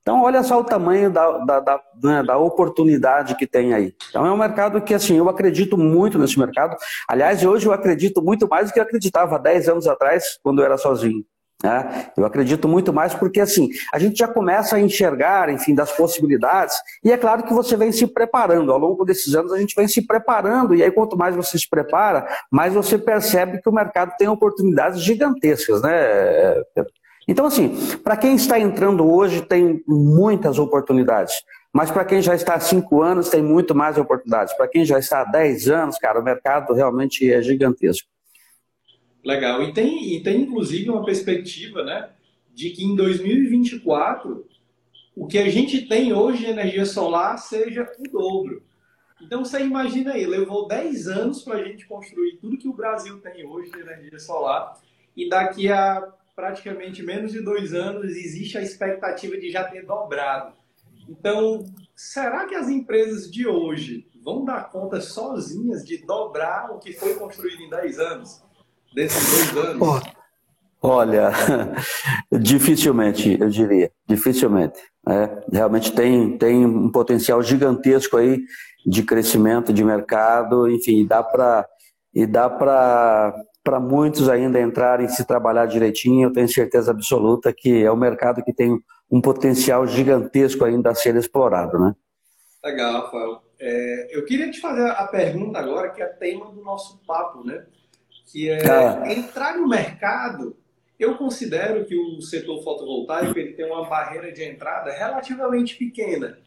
Então, 0.00 0.22
olha 0.22 0.42
só 0.44 0.60
o 0.60 0.64
tamanho 0.64 1.10
da, 1.10 1.38
da, 1.38 1.60
da, 1.60 1.80
né, 2.00 2.22
da, 2.22 2.38
oportunidade 2.38 3.34
que 3.34 3.46
tem 3.46 3.74
aí. 3.74 3.92
Então, 4.08 4.24
é 4.24 4.30
um 4.30 4.36
mercado 4.36 4.80
que, 4.80 4.94
assim, 4.94 5.18
eu 5.18 5.28
acredito 5.28 5.76
muito 5.76 6.16
nesse 6.16 6.38
mercado. 6.38 6.76
Aliás, 7.08 7.44
hoje 7.44 7.66
eu 7.66 7.72
acredito 7.72 8.22
muito 8.22 8.48
mais 8.48 8.68
do 8.68 8.72
que 8.72 8.78
eu 8.78 8.84
acreditava 8.84 9.34
há 9.34 9.38
10 9.38 9.68
anos 9.68 9.88
atrás, 9.88 10.38
quando 10.44 10.60
eu 10.60 10.64
era 10.64 10.78
sozinho. 10.78 11.24
Né? 11.62 12.10
Eu 12.16 12.26
acredito 12.26 12.68
muito 12.68 12.92
mais 12.92 13.14
porque, 13.14 13.40
assim, 13.40 13.70
a 13.92 13.98
gente 13.98 14.18
já 14.18 14.28
começa 14.28 14.76
a 14.76 14.80
enxergar, 14.80 15.48
enfim, 15.48 15.74
das 15.74 15.90
possibilidades, 15.92 16.76
e 17.02 17.10
é 17.10 17.16
claro 17.16 17.44
que 17.44 17.54
você 17.54 17.76
vem 17.76 17.90
se 17.92 18.06
preparando. 18.06 18.72
Ao 18.72 18.78
longo 18.78 19.04
desses 19.04 19.34
anos, 19.34 19.52
a 19.52 19.58
gente 19.58 19.74
vem 19.74 19.88
se 19.88 20.06
preparando, 20.06 20.74
e 20.74 20.82
aí, 20.82 20.90
quanto 20.90 21.16
mais 21.16 21.34
você 21.34 21.58
se 21.58 21.68
prepara, 21.68 22.26
mais 22.50 22.74
você 22.74 22.98
percebe 22.98 23.60
que 23.62 23.68
o 23.68 23.72
mercado 23.72 24.12
tem 24.18 24.28
oportunidades 24.28 25.00
gigantescas, 25.00 25.80
né? 25.82 26.62
Então, 27.28 27.46
assim, 27.46 27.74
para 28.04 28.16
quem 28.16 28.36
está 28.36 28.58
entrando 28.58 29.10
hoje, 29.10 29.42
tem 29.42 29.82
muitas 29.86 30.58
oportunidades. 30.58 31.34
Mas 31.72 31.90
para 31.90 32.04
quem 32.04 32.22
já 32.22 32.34
está 32.34 32.54
há 32.54 32.60
cinco 32.60 33.02
anos, 33.02 33.28
tem 33.28 33.42
muito 33.42 33.74
mais 33.74 33.98
oportunidades. 33.98 34.56
Para 34.56 34.68
quem 34.68 34.84
já 34.84 34.98
está 34.98 35.20
há 35.20 35.24
dez 35.24 35.68
anos, 35.68 35.98
cara, 35.98 36.20
o 36.20 36.24
mercado 36.24 36.72
realmente 36.72 37.30
é 37.30 37.42
gigantesco. 37.42 38.08
Legal. 39.26 39.60
E 39.64 39.72
tem, 39.72 40.14
e 40.14 40.22
tem 40.22 40.42
inclusive 40.42 40.88
uma 40.88 41.04
perspectiva, 41.04 41.82
né, 41.82 42.10
de 42.54 42.70
que 42.70 42.84
em 42.84 42.94
2024 42.94 44.46
o 45.16 45.26
que 45.26 45.36
a 45.36 45.48
gente 45.50 45.88
tem 45.88 46.12
hoje 46.12 46.44
de 46.44 46.50
energia 46.50 46.86
solar 46.86 47.36
seja 47.36 47.90
o 47.98 48.08
dobro. 48.08 48.62
Então 49.20 49.44
você 49.44 49.60
imagina 49.60 50.12
aí, 50.12 50.24
levou 50.24 50.68
10 50.68 51.08
anos 51.08 51.42
para 51.42 51.56
a 51.56 51.64
gente 51.64 51.86
construir 51.86 52.36
tudo 52.36 52.56
que 52.56 52.68
o 52.68 52.72
Brasil 52.72 53.18
tem 53.20 53.44
hoje 53.44 53.72
de 53.72 53.80
energia 53.80 54.18
solar 54.20 54.78
e 55.16 55.28
daqui 55.28 55.68
a 55.72 56.06
praticamente 56.36 57.02
menos 57.02 57.32
de 57.32 57.40
dois 57.40 57.74
anos 57.74 58.04
existe 58.04 58.56
a 58.56 58.62
expectativa 58.62 59.36
de 59.36 59.50
já 59.50 59.64
ter 59.64 59.84
dobrado. 59.84 60.54
Então, 61.08 61.64
será 61.96 62.46
que 62.46 62.54
as 62.54 62.68
empresas 62.68 63.28
de 63.28 63.44
hoje 63.44 64.06
vão 64.22 64.44
dar 64.44 64.70
conta 64.70 65.00
sozinhas 65.00 65.84
de 65.84 65.98
dobrar 66.06 66.70
o 66.70 66.78
que 66.78 66.92
foi 66.92 67.14
construído 67.14 67.62
em 67.62 67.70
10 67.70 67.98
anos? 67.98 68.45
Desses 68.96 69.52
dois 69.52 69.68
anos? 69.68 70.02
Olha, 70.82 71.30
dificilmente, 72.40 73.36
eu 73.38 73.48
diria, 73.48 73.90
dificilmente. 74.08 74.78
É, 75.08 75.44
realmente 75.52 75.92
tem, 75.92 76.36
tem 76.38 76.64
um 76.64 76.90
potencial 76.90 77.42
gigantesco 77.42 78.16
aí 78.16 78.40
de 78.84 79.02
crescimento 79.02 79.72
de 79.72 79.84
mercado, 79.84 80.68
enfim, 80.68 81.06
dá 81.06 81.22
para 81.22 81.66
e 82.14 82.26
dá 82.26 82.48
para 82.48 83.34
muitos 83.80 84.28
ainda 84.28 84.58
entrarem 84.58 85.08
se 85.08 85.26
trabalhar 85.26 85.66
direitinho. 85.66 86.28
Eu 86.28 86.32
tenho 86.32 86.48
certeza 86.48 86.90
absoluta 86.92 87.52
que 87.52 87.84
é 87.84 87.92
um 87.92 87.96
mercado 87.96 88.42
que 88.42 88.54
tem 88.54 88.78
um 89.10 89.20
potencial 89.20 89.86
gigantesco 89.86 90.64
ainda 90.64 90.90
a 90.90 90.94
ser 90.94 91.14
explorado, 91.16 91.78
né? 91.78 91.94
Legal, 92.64 93.02
Rafael. 93.02 93.42
É, 93.60 94.16
eu 94.16 94.24
queria 94.24 94.50
te 94.50 94.60
fazer 94.60 94.88
a 94.88 95.06
pergunta 95.06 95.58
agora, 95.58 95.90
que 95.90 96.02
é 96.02 96.06
tema 96.06 96.50
do 96.50 96.62
nosso 96.62 97.00
papo, 97.06 97.44
né? 97.44 97.66
Que 98.26 98.50
é 98.50 98.68
ah. 98.68 99.12
entrar 99.12 99.56
no 99.56 99.68
mercado. 99.68 100.56
Eu 100.98 101.16
considero 101.16 101.84
que 101.84 101.96
o 101.96 102.20
setor 102.20 102.62
fotovoltaico 102.62 103.38
ele 103.38 103.52
tem 103.52 103.66
uma 103.66 103.88
barreira 103.88 104.32
de 104.32 104.42
entrada 104.42 104.90
relativamente 104.90 105.76
pequena. 105.76 106.38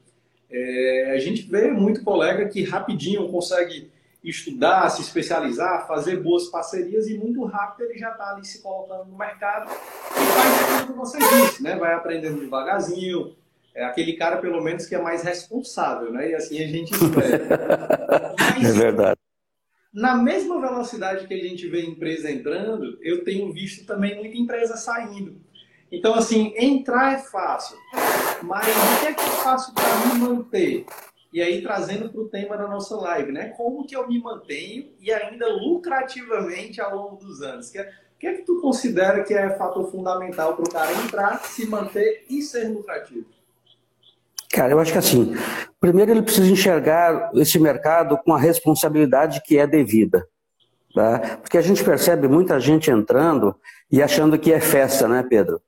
É, 0.52 1.14
a 1.16 1.20
gente 1.20 1.44
vê 1.44 1.70
muito 1.70 2.04
colega 2.04 2.50
que 2.50 2.64
rapidinho 2.64 3.30
consegue 3.30 3.92
estudar, 4.24 4.90
se 4.90 5.02
especializar, 5.02 5.88
fazer 5.88 6.22
boas 6.22 6.48
parcerias 6.48 7.08
e 7.08 7.18
muito 7.18 7.46
rápido 7.46 7.90
ele 7.90 8.00
já 8.00 8.12
está 8.12 8.34
ali 8.34 8.46
se 8.46 8.62
colocando 8.62 9.06
no 9.06 9.18
mercado 9.18 9.72
e 9.72 10.26
faz 10.34 10.86
que 10.86 10.94
você 10.94 11.18
disse, 11.20 11.64
né? 11.64 11.76
Vai 11.76 11.94
aprendendo 11.94 12.42
devagarzinho. 12.42 13.36
É 13.74 13.86
aquele 13.86 14.14
cara, 14.14 14.38
pelo 14.38 14.62
menos, 14.62 14.88
que 14.88 14.96
é 14.96 15.02
mais 15.02 15.22
responsável, 15.22 16.12
né? 16.12 16.32
E 16.32 16.36
assim 16.36 16.62
a 16.62 16.68
gente 16.68 16.92
espera. 16.92 18.36
Mas, 18.58 18.76
é 18.76 18.80
verdade 18.80 19.19
na 19.94 20.16
mesma 20.16 20.60
velocidade 20.62 21.28
que 21.28 21.34
a 21.34 21.44
gente 21.44 21.68
vê 21.68 21.82
empresa 21.82 22.32
entrando, 22.32 22.98
eu 23.02 23.24
tenho 23.24 23.52
visto 23.52 23.86
também 23.86 24.16
muita 24.16 24.38
empresa 24.38 24.78
saindo. 24.78 25.42
Então, 25.92 26.14
assim, 26.14 26.54
entrar 26.56 27.14
é 27.14 27.18
fácil, 27.18 27.76
mas 28.44 28.68
o 28.68 29.00
que 29.00 29.08
é 29.08 29.14
que 29.14 29.22
eu 29.22 29.34
faço 29.44 29.74
para 29.74 30.14
me 30.14 30.20
manter? 30.20 30.86
E 31.34 31.42
aí, 31.42 31.62
trazendo 31.62 32.10
para 32.10 32.22
o 32.22 32.30
tema 32.30 32.58
da 32.58 32.68
nossa 32.68 32.96
live, 32.96 33.32
né? 33.32 33.50
Como 33.50 33.86
que 33.86 33.96
eu 33.96 34.08
me 34.08 34.20
mantenho 34.20 34.92
e 35.00 35.12
ainda 35.12 35.48
lucrativamente 35.48 36.80
ao 36.80 36.96
longo 36.96 37.16
dos 37.18 37.42
anos? 37.42 37.70
O 37.70 37.72
que, 37.72 37.80
é, 37.80 37.92
que 38.20 38.28
é 38.28 38.34
que 38.34 38.44
tu 38.44 38.62
considera 38.62 39.24
que 39.24 39.34
é 39.34 39.50
fator 39.58 39.90
fundamental 39.92 40.56
para 40.56 40.66
o 40.66 40.72
cara 40.72 40.92
entrar, 41.04 41.40
se 41.40 41.68
manter 41.68 42.26
e 42.30 42.42
ser 42.42 42.68
lucrativo? 42.70 43.26
Cara, 44.52 44.74
eu 44.74 44.80
acho 44.80 44.92
que 44.92 44.98
assim, 44.98 45.36
primeiro 45.80 46.12
ele 46.12 46.22
precisa 46.22 46.52
enxergar 46.52 47.32
esse 47.36 47.60
mercado 47.60 48.18
com 48.18 48.34
a 48.34 48.40
responsabilidade 48.40 49.42
que 49.46 49.58
é 49.58 49.68
devida. 49.68 50.26
Tá? 50.94 51.38
Porque 51.42 51.58
a 51.58 51.62
gente 51.62 51.84
percebe 51.84 52.28
muita 52.28 52.60
gente 52.60 52.90
entrando 52.90 53.56
e 53.92 54.02
achando 54.02 54.40
que 54.40 54.52
é 54.52 54.60
festa, 54.60 55.08
né, 55.08 55.24
Pedro? 55.28 55.62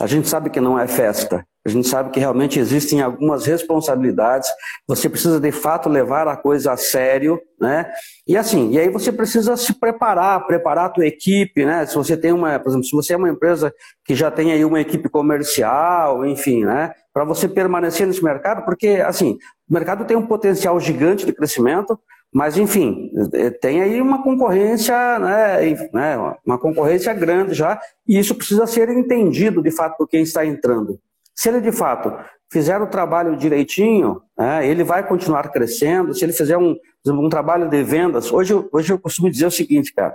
A 0.00 0.06
gente 0.06 0.28
sabe 0.28 0.50
que 0.50 0.60
não 0.60 0.78
é 0.78 0.86
festa. 0.86 1.44
A 1.66 1.70
gente 1.70 1.88
sabe 1.88 2.10
que 2.10 2.20
realmente 2.20 2.58
existem 2.58 3.02
algumas 3.02 3.44
responsabilidades. 3.44 4.48
Você 4.86 5.08
precisa 5.08 5.38
de 5.40 5.52
fato 5.52 5.88
levar 5.88 6.26
a 6.28 6.36
coisa 6.36 6.72
a 6.72 6.76
sério, 6.76 7.38
né? 7.60 7.90
E 8.26 8.36
assim, 8.36 8.70
e 8.70 8.78
aí 8.78 8.88
você 8.88 9.12
precisa 9.12 9.56
se 9.56 9.78
preparar, 9.78 10.46
preparar 10.46 10.86
a 10.86 10.88
tua 10.88 11.06
equipe, 11.06 11.66
né? 11.66 11.84
Se 11.84 11.94
você 11.96 12.16
tem 12.16 12.32
uma, 12.32 12.58
por 12.58 12.70
exemplo, 12.70 12.86
se 12.86 12.96
você 12.96 13.12
é 13.12 13.16
uma 13.16 13.28
empresa 13.28 13.74
que 14.04 14.14
já 14.14 14.30
tem 14.30 14.52
aí 14.52 14.64
uma 14.64 14.80
equipe 14.80 15.08
comercial, 15.10 16.24
enfim, 16.24 16.64
né? 16.64 16.92
Para 17.18 17.24
você 17.24 17.48
permanecer 17.48 18.06
nesse 18.06 18.22
mercado, 18.22 18.64
porque 18.64 19.02
assim, 19.04 19.36
o 19.68 19.74
mercado 19.74 20.04
tem 20.04 20.16
um 20.16 20.24
potencial 20.24 20.78
gigante 20.78 21.26
de 21.26 21.32
crescimento, 21.32 21.98
mas, 22.32 22.56
enfim, 22.56 23.10
é, 23.32 23.50
tem 23.50 23.82
aí 23.82 24.00
uma 24.00 24.22
concorrência, 24.22 25.18
né, 25.18 25.74
né, 25.92 26.16
uma 26.46 26.56
concorrência 26.56 27.12
grande 27.12 27.54
já, 27.54 27.80
e 28.06 28.16
isso 28.16 28.36
precisa 28.36 28.68
ser 28.68 28.88
entendido 28.90 29.60
de 29.60 29.72
fato 29.72 29.96
por 29.96 30.06
quem 30.06 30.22
está 30.22 30.46
entrando. 30.46 31.00
Se 31.34 31.48
ele 31.48 31.60
de 31.60 31.72
fato 31.72 32.16
fizer 32.52 32.80
o 32.80 32.86
trabalho 32.86 33.36
direitinho, 33.36 34.22
né, 34.38 34.64
ele 34.64 34.84
vai 34.84 35.04
continuar 35.04 35.50
crescendo. 35.50 36.14
Se 36.14 36.24
ele 36.24 36.32
fizer 36.32 36.56
um, 36.56 36.76
um 37.04 37.28
trabalho 37.28 37.68
de 37.68 37.82
vendas, 37.82 38.30
hoje, 38.30 38.54
hoje 38.70 38.92
eu 38.92 38.98
costumo 39.00 39.28
dizer 39.28 39.46
o 39.46 39.50
seguinte, 39.50 39.92
cara, 39.92 40.14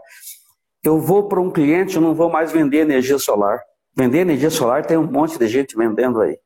eu 0.82 1.02
vou 1.02 1.28
para 1.28 1.42
um 1.42 1.52
cliente, 1.52 1.98
eu 1.98 2.02
não 2.02 2.16
vou 2.16 2.30
mais 2.30 2.54
vender 2.54 2.78
energia 2.78 3.20
solar. 3.20 3.60
Vender 3.94 4.20
energia 4.20 4.50
solar 4.50 4.86
tem 4.86 4.96
um 4.96 5.12
monte 5.12 5.38
de 5.38 5.50
gente 5.50 5.76
vendendo 5.76 6.22
aí. 6.22 6.38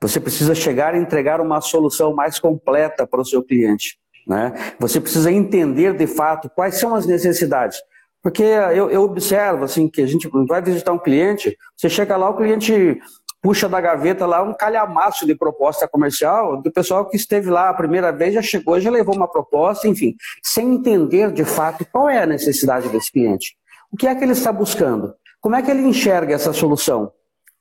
Você 0.00 0.20
precisa 0.20 0.54
chegar 0.54 0.94
e 0.94 0.98
entregar 0.98 1.40
uma 1.40 1.60
solução 1.60 2.14
mais 2.14 2.38
completa 2.38 3.06
para 3.06 3.20
o 3.20 3.24
seu 3.24 3.42
cliente. 3.42 3.98
Né? 4.26 4.52
Você 4.78 5.00
precisa 5.00 5.32
entender 5.32 5.96
de 5.96 6.06
fato 6.06 6.50
quais 6.50 6.76
são 6.76 6.94
as 6.94 7.06
necessidades. 7.06 7.78
Porque 8.22 8.42
eu, 8.42 8.90
eu, 8.90 9.02
observo 9.02 9.64
assim 9.64 9.88
que 9.88 10.02
a 10.02 10.06
gente 10.06 10.28
vai 10.46 10.60
visitar 10.60 10.92
um 10.92 10.98
cliente, 10.98 11.56
você 11.76 11.88
chega 11.88 12.16
lá, 12.16 12.28
o 12.28 12.36
cliente 12.36 13.00
puxa 13.40 13.68
da 13.68 13.80
gaveta 13.80 14.26
lá 14.26 14.42
um 14.42 14.52
calhamaço 14.52 15.24
de 15.24 15.34
proposta 15.34 15.86
comercial, 15.86 16.60
do 16.60 16.70
pessoal 16.72 17.08
que 17.08 17.16
esteve 17.16 17.48
lá 17.48 17.70
a 17.70 17.74
primeira 17.74 18.10
vez 18.10 18.34
já 18.34 18.42
chegou, 18.42 18.80
já 18.80 18.90
levou 18.90 19.14
uma 19.14 19.28
proposta, 19.28 19.86
enfim, 19.86 20.16
sem 20.42 20.74
entender 20.74 21.30
de 21.32 21.44
fato 21.44 21.86
qual 21.90 22.08
é 22.08 22.22
a 22.22 22.26
necessidade 22.26 22.88
desse 22.88 23.12
cliente. 23.12 23.56
O 23.90 23.96
que 23.96 24.06
é 24.06 24.14
que 24.14 24.24
ele 24.24 24.32
está 24.32 24.52
buscando? 24.52 25.14
Como 25.40 25.54
é 25.54 25.62
que 25.62 25.70
ele 25.70 25.82
enxerga 25.82 26.34
essa 26.34 26.52
solução? 26.52 27.12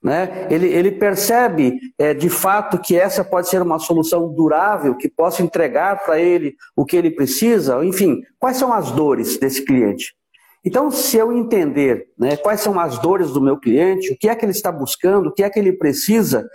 Né? 0.03 0.47
Ele, 0.49 0.67
ele 0.67 0.91
percebe 0.91 1.79
é, 1.97 2.13
de 2.13 2.29
fato 2.29 2.77
que 2.77 2.95
essa 2.95 3.23
pode 3.23 3.49
ser 3.49 3.61
uma 3.61 3.79
solução 3.79 4.33
durável, 4.33 4.95
que 4.95 5.09
possa 5.09 5.41
entregar 5.41 6.03
para 6.05 6.19
ele 6.19 6.55
o 6.75 6.85
que 6.85 6.95
ele 6.95 7.11
precisa, 7.11 7.83
enfim, 7.83 8.21
quais 8.39 8.57
são 8.57 8.71
as 8.71 8.91
dores 8.91 9.37
desse 9.37 9.65
cliente? 9.65 10.15
Então, 10.63 10.91
se 10.91 11.17
eu 11.17 11.31
entender 11.31 12.07
né, 12.17 12.35
quais 12.35 12.59
são 12.59 12.79
as 12.79 12.99
dores 12.99 13.31
do 13.31 13.41
meu 13.41 13.57
cliente, 13.57 14.11
o 14.11 14.17
que 14.17 14.27
é 14.27 14.35
que 14.35 14.43
ele 14.43 14.51
está 14.51 14.71
buscando, 14.71 15.27
o 15.27 15.33
que 15.33 15.43
é 15.43 15.49
que 15.49 15.57
ele 15.57 15.71
precisa, 15.71 16.47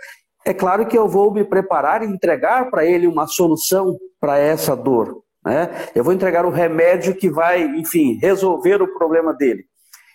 é 0.45 0.53
claro 0.53 0.85
que 0.85 0.97
eu 0.97 1.07
vou 1.07 1.33
me 1.33 1.43
preparar 1.43 2.03
e 2.03 2.07
entregar 2.07 2.69
para 2.69 2.85
ele 2.85 3.07
uma 3.07 3.27
solução 3.27 3.97
para 4.19 4.37
essa 4.37 4.75
dor. 4.75 5.23
Né? 5.43 5.69
Eu 5.95 6.03
vou 6.03 6.13
entregar 6.13 6.45
o 6.45 6.49
remédio 6.49 7.15
que 7.15 7.29
vai, 7.29 7.63
enfim, 7.63 8.17
resolver 8.21 8.81
o 8.81 8.93
problema 8.93 9.33
dele. 9.33 9.65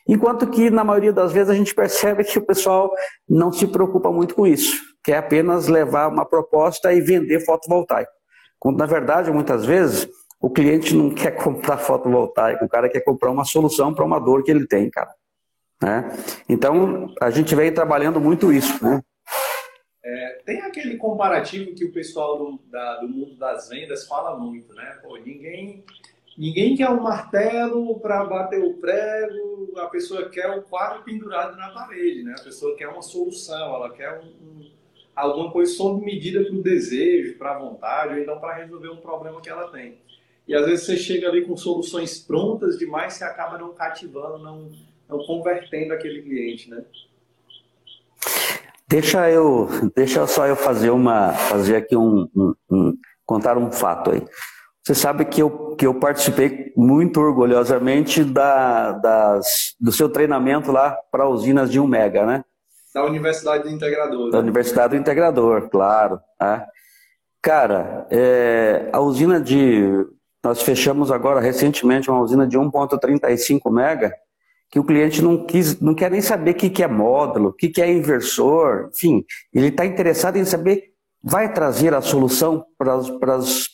Enquanto 0.08 0.46
que, 0.46 0.70
na 0.70 0.82
maioria 0.82 1.12
das 1.12 1.32
vezes, 1.32 1.50
a 1.50 1.54
gente 1.54 1.74
percebe 1.74 2.24
que 2.24 2.38
o 2.38 2.46
pessoal 2.46 2.90
não 3.28 3.52
se 3.52 3.66
preocupa 3.66 4.10
muito 4.10 4.34
com 4.34 4.46
isso, 4.46 4.80
quer 5.04 5.18
apenas 5.18 5.68
levar 5.68 6.08
uma 6.08 6.24
proposta 6.24 6.92
e 6.94 7.00
vender 7.00 7.44
fotovoltaico. 7.44 8.10
Quando, 8.58 8.78
na 8.78 8.86
verdade, 8.86 9.30
muitas 9.30 9.66
vezes, 9.66 10.08
o 10.40 10.48
cliente 10.48 10.94
não 10.94 11.10
quer 11.14 11.32
comprar 11.32 11.76
fotovoltaico, 11.76 12.64
o 12.64 12.68
cara 12.68 12.88
quer 12.88 13.00
comprar 13.00 13.30
uma 13.30 13.44
solução 13.44 13.92
para 13.92 14.04
uma 14.04 14.18
dor 14.18 14.42
que 14.42 14.50
ele 14.50 14.66
tem, 14.66 14.88
cara. 14.90 15.10
Né? 15.82 16.10
Então, 16.48 17.14
a 17.20 17.30
gente 17.30 17.54
vem 17.54 17.72
trabalhando 17.72 18.18
muito 18.18 18.50
isso, 18.50 18.82
né? 18.82 19.02
É, 20.02 20.40
tem 20.46 20.62
aquele 20.62 20.96
comparativo 20.96 21.74
que 21.74 21.84
o 21.84 21.92
pessoal 21.92 22.38
do, 22.38 22.58
da, 22.70 22.96
do 22.96 23.08
mundo 23.08 23.36
das 23.36 23.68
vendas 23.68 24.06
fala 24.06 24.38
muito, 24.38 24.72
né? 24.74 24.98
Pô, 25.02 25.18
ninguém 25.18 25.84
Ninguém 26.38 26.76
quer 26.76 26.88
um 26.88 27.02
martelo 27.02 27.98
para 27.98 28.24
bater 28.24 28.62
o 28.62 28.74
prego, 28.74 29.72
a 29.76 29.86
pessoa 29.88 30.28
quer 30.28 30.48
o 30.56 30.62
quadro 30.62 31.02
pendurado 31.02 31.56
na 31.56 31.70
parede, 31.70 32.22
né? 32.22 32.32
A 32.38 32.44
pessoa 32.44 32.76
quer 32.76 32.86
uma 32.86 33.02
solução, 33.02 33.74
ela 33.74 33.90
quer 33.90 34.20
um, 34.20 34.26
um, 34.26 34.70
alguma 35.16 35.50
coisa 35.50 35.72
sob 35.74 36.04
medida 36.04 36.44
para 36.44 36.54
o 36.54 36.62
desejo, 36.62 37.36
para 37.36 37.56
a 37.56 37.58
vontade, 37.58 38.14
ou 38.14 38.20
então 38.20 38.38
para 38.38 38.54
resolver 38.54 38.88
um 38.88 38.98
problema 38.98 39.40
que 39.40 39.50
ela 39.50 39.66
tem. 39.72 39.98
E 40.46 40.54
às 40.54 40.64
vezes 40.64 40.86
você 40.86 40.96
chega 40.96 41.28
ali 41.28 41.44
com 41.44 41.56
soluções 41.56 42.20
prontas 42.20 42.78
demais, 42.78 43.14
você 43.14 43.24
acaba 43.24 43.58
não 43.58 43.74
cativando, 43.74 44.38
não, 44.38 44.70
não 45.08 45.18
convertendo 45.26 45.92
aquele 45.92 46.22
cliente, 46.22 46.70
né? 46.70 46.84
Deixa 48.86 49.28
eu, 49.28 49.68
deixa 49.92 50.24
só 50.28 50.46
eu 50.46 50.54
fazer 50.54 50.90
uma, 50.90 51.32
fazer 51.32 51.74
aqui 51.74 51.96
um, 51.96 52.28
um, 52.34 52.54
um 52.70 52.96
contar 53.26 53.58
um 53.58 53.72
fato 53.72 54.12
aí. 54.12 54.22
Você 54.88 54.94
sabe 54.94 55.26
que 55.26 55.42
eu, 55.42 55.76
que 55.76 55.86
eu 55.86 55.92
participei 55.92 56.72
muito 56.74 57.20
orgulhosamente 57.20 58.24
da, 58.24 58.92
das, 58.92 59.74
do 59.78 59.92
seu 59.92 60.08
treinamento 60.08 60.72
lá 60.72 60.96
para 61.12 61.28
usinas 61.28 61.70
de 61.70 61.78
1 61.78 61.86
mega, 61.86 62.24
né? 62.24 62.42
Da 62.94 63.04
Universidade 63.04 63.64
do 63.64 63.68
Integrador. 63.68 64.30
Da 64.30 64.38
Universidade 64.38 64.94
do 64.94 64.98
Integrador, 64.98 65.68
claro. 65.68 66.18
Né? 66.40 66.66
Cara, 67.42 68.06
é, 68.10 68.88
a 68.90 68.98
usina 68.98 69.38
de. 69.38 70.06
Nós 70.42 70.62
fechamos 70.62 71.10
agora 71.10 71.38
recentemente 71.38 72.10
uma 72.10 72.22
usina 72.22 72.46
de 72.46 72.58
1,35 72.58 73.70
mega 73.70 74.10
que 74.70 74.78
o 74.78 74.84
cliente 74.84 75.20
não, 75.20 75.44
quis, 75.44 75.78
não 75.82 75.94
quer 75.94 76.10
nem 76.10 76.22
saber 76.22 76.52
o 76.52 76.54
que, 76.54 76.70
que 76.70 76.82
é 76.82 76.88
módulo, 76.88 77.50
o 77.50 77.52
que, 77.52 77.68
que 77.68 77.82
é 77.82 77.92
inversor, 77.92 78.88
enfim, 78.94 79.22
ele 79.52 79.68
está 79.68 79.84
interessado 79.84 80.36
em 80.36 80.46
saber, 80.46 80.94
vai 81.22 81.52
trazer 81.52 81.94
a 81.94 82.00
solução 82.00 82.64
para, 82.76 82.96
o 82.96 83.18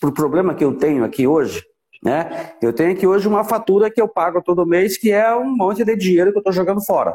pro 0.00 0.12
problema 0.12 0.54
que 0.54 0.64
eu 0.64 0.74
tenho 0.74 1.04
aqui 1.04 1.26
hoje? 1.26 1.62
Né? 2.02 2.52
Eu 2.61 2.72
tenho 2.72 2.92
aqui 2.92 3.07
hoje 3.07 3.26
uma 3.26 3.44
fatura 3.44 3.90
que 3.90 4.00
eu 4.00 4.09
pago 4.09 4.42
todo 4.42 4.66
mês, 4.66 4.98
que 4.98 5.11
é 5.11 5.35
um 5.35 5.57
monte 5.57 5.85
de 5.85 5.96
dinheiro 5.96 6.30
que 6.33 6.38
eu 6.38 6.40
estou 6.40 6.52
jogando 6.52 6.85
fora. 6.85 7.14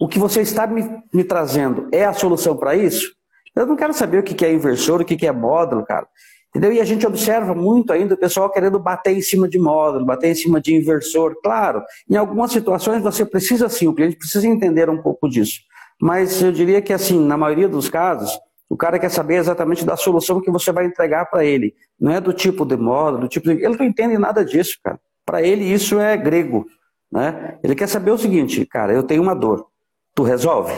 O 0.00 0.08
que 0.08 0.18
você 0.18 0.42
está 0.42 0.66
me, 0.66 0.86
me 1.12 1.24
trazendo 1.24 1.88
é 1.92 2.04
a 2.04 2.12
solução 2.12 2.56
para 2.56 2.74
isso? 2.74 3.14
Eu 3.54 3.66
não 3.66 3.76
quero 3.76 3.94
saber 3.94 4.18
o 4.18 4.22
que, 4.22 4.44
é 4.44 4.52
inversor, 4.52 5.00
o 5.00 5.04
que 5.04 5.26
é 5.26 5.32
módulo, 5.32 5.84
cara. 5.84 6.06
Entendeu? 6.50 6.72
E 6.72 6.80
a 6.80 6.84
gente 6.84 7.06
observa 7.06 7.54
muito 7.54 7.92
ainda 7.92 8.14
o 8.14 8.18
pessoal 8.18 8.50
querendo 8.50 8.78
bater 8.78 9.16
em 9.16 9.20
cima 9.20 9.48
de 9.48 9.58
módulo, 9.58 10.04
bater 10.04 10.30
em 10.30 10.34
cima 10.34 10.60
de 10.60 10.74
inversor. 10.74 11.34
Claro, 11.42 11.82
em 12.08 12.16
algumas 12.16 12.52
situações 12.52 13.02
você 13.02 13.24
precisa 13.24 13.68
sim, 13.68 13.88
o 13.88 13.94
cliente 13.94 14.16
precisa 14.16 14.46
entender 14.46 14.88
um 14.90 15.00
pouco 15.00 15.28
disso. 15.28 15.60
Mas 16.00 16.40
eu 16.42 16.52
diria 16.52 16.80
que 16.80 16.92
assim, 16.92 17.18
na 17.18 17.36
maioria 17.36 17.68
dos 17.68 17.88
casos, 17.88 18.38
o 18.68 18.76
cara 18.76 18.98
quer 18.98 19.10
saber 19.10 19.36
exatamente 19.36 19.84
da 19.84 19.96
solução 19.96 20.40
que 20.40 20.50
você 20.50 20.72
vai 20.72 20.86
entregar 20.86 21.26
para 21.26 21.44
ele. 21.44 21.74
Não 22.00 22.12
é 22.12 22.20
do 22.20 22.32
tipo 22.32 22.64
de 22.64 22.76
módulo, 22.76 23.22
do 23.22 23.28
tipo 23.28 23.46
de... 23.48 23.62
Ele 23.62 23.76
não 23.76 23.84
entende 23.84 24.18
nada 24.18 24.44
disso, 24.44 24.78
cara. 24.82 24.98
Para 25.24 25.42
ele 25.42 25.64
isso 25.64 25.98
é 25.98 26.16
grego. 26.16 26.66
Né? 27.10 27.58
Ele 27.62 27.74
quer 27.74 27.88
saber 27.88 28.10
o 28.10 28.18
seguinte, 28.18 28.64
cara, 28.66 28.92
eu 28.92 29.02
tenho 29.02 29.22
uma 29.22 29.34
dor. 29.34 29.68
Tu 30.14 30.22
resolve? 30.22 30.72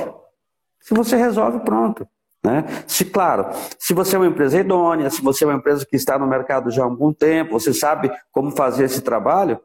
Se 0.80 0.94
você 0.94 1.16
resolve, 1.16 1.60
pronto. 1.60 2.06
Né? 2.44 2.64
Se, 2.86 3.04
claro, 3.04 3.48
se 3.78 3.92
você 3.92 4.14
é 4.14 4.18
uma 4.18 4.28
empresa 4.28 4.60
idônea, 4.60 5.10
se 5.10 5.22
você 5.22 5.44
é 5.44 5.46
uma 5.46 5.56
empresa 5.56 5.84
que 5.84 5.96
está 5.96 6.18
no 6.18 6.26
mercado 6.26 6.70
já 6.70 6.82
há 6.82 6.84
algum 6.84 7.12
tempo, 7.12 7.58
você 7.58 7.72
sabe 7.72 8.10
como 8.30 8.50
fazer 8.52 8.84
esse 8.84 9.00
trabalho, 9.00 9.58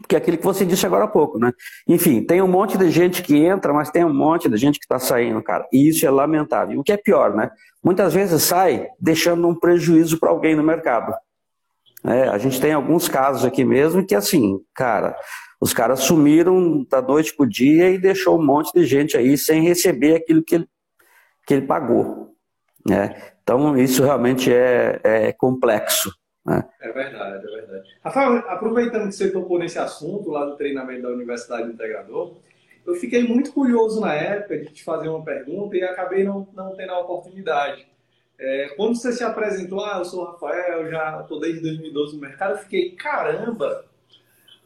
porque 0.00 0.14
é 0.14 0.18
aquilo 0.18 0.38
que 0.38 0.44
você 0.44 0.64
disse 0.64 0.84
agora 0.84 1.04
há 1.04 1.08
pouco, 1.08 1.38
né? 1.38 1.52
Enfim, 1.86 2.22
tem 2.22 2.42
um 2.42 2.48
monte 2.48 2.76
de 2.76 2.90
gente 2.90 3.22
que 3.22 3.36
entra, 3.36 3.72
mas 3.72 3.90
tem 3.90 4.04
um 4.04 4.12
monte 4.12 4.48
de 4.48 4.56
gente 4.56 4.78
que 4.78 4.84
está 4.84 4.98
saindo, 4.98 5.42
cara. 5.42 5.66
E 5.72 5.88
isso 5.88 6.04
é 6.06 6.10
lamentável. 6.10 6.80
O 6.80 6.82
que 6.82 6.92
é 6.92 6.96
pior, 6.96 7.34
né? 7.34 7.50
Muitas 7.82 8.12
vezes 8.12 8.42
sai 8.42 8.88
deixando 9.00 9.46
um 9.46 9.54
prejuízo 9.54 10.18
para 10.18 10.30
alguém 10.30 10.54
no 10.54 10.62
mercado. 10.62 11.14
É, 12.04 12.28
a 12.28 12.38
gente 12.38 12.60
tem 12.60 12.72
alguns 12.72 13.08
casos 13.08 13.44
aqui 13.44 13.64
mesmo 13.64 14.04
que, 14.04 14.14
assim, 14.14 14.60
cara, 14.74 15.16
os 15.60 15.72
caras 15.72 16.00
sumiram 16.00 16.84
da 16.90 17.00
noite 17.00 17.34
para 17.34 17.44
o 17.44 17.48
dia 17.48 17.90
e 17.90 17.98
deixou 17.98 18.38
um 18.38 18.44
monte 18.44 18.72
de 18.74 18.84
gente 18.84 19.16
aí 19.16 19.38
sem 19.38 19.62
receber 19.62 20.16
aquilo 20.16 20.42
que 20.42 20.56
ele 20.56 20.68
que 21.46 21.54
ele 21.54 21.66
pagou. 21.66 22.34
Né? 22.86 23.14
Então, 23.42 23.76
isso 23.76 24.02
realmente 24.02 24.52
é, 24.52 25.00
é 25.02 25.32
complexo. 25.32 26.10
Né? 26.44 26.64
É 26.80 26.92
verdade, 26.92 27.46
é 27.46 27.50
verdade. 27.50 27.96
Rafael, 28.02 28.36
aproveitando 28.48 29.08
que 29.08 29.14
você 29.14 29.30
tocou 29.30 29.58
nesse 29.58 29.78
assunto 29.78 30.30
lá 30.30 30.44
do 30.44 30.56
treinamento 30.56 31.02
da 31.02 31.10
Universidade 31.10 31.70
Integrador, 31.70 32.36
eu 32.86 32.94
fiquei 32.96 33.26
muito 33.26 33.52
curioso 33.52 34.00
na 34.00 34.14
época 34.14 34.58
de 34.58 34.66
te 34.66 34.84
fazer 34.84 35.08
uma 35.08 35.24
pergunta 35.24 35.76
e 35.76 35.82
acabei 35.82 36.22
não, 36.22 36.46
não 36.52 36.76
tendo 36.76 36.92
a 36.92 37.00
oportunidade. 37.00 37.86
É, 38.38 38.74
quando 38.76 38.96
você 38.96 39.12
se 39.12 39.24
apresentou, 39.24 39.82
ah, 39.84 39.98
eu 39.98 40.04
sou 40.04 40.22
o 40.22 40.32
Rafael, 40.32 40.90
já 40.90 41.20
estou 41.22 41.40
desde 41.40 41.62
2012 41.62 42.16
no 42.16 42.20
mercado, 42.20 42.52
eu 42.52 42.58
fiquei, 42.58 42.90
caramba, 42.90 43.86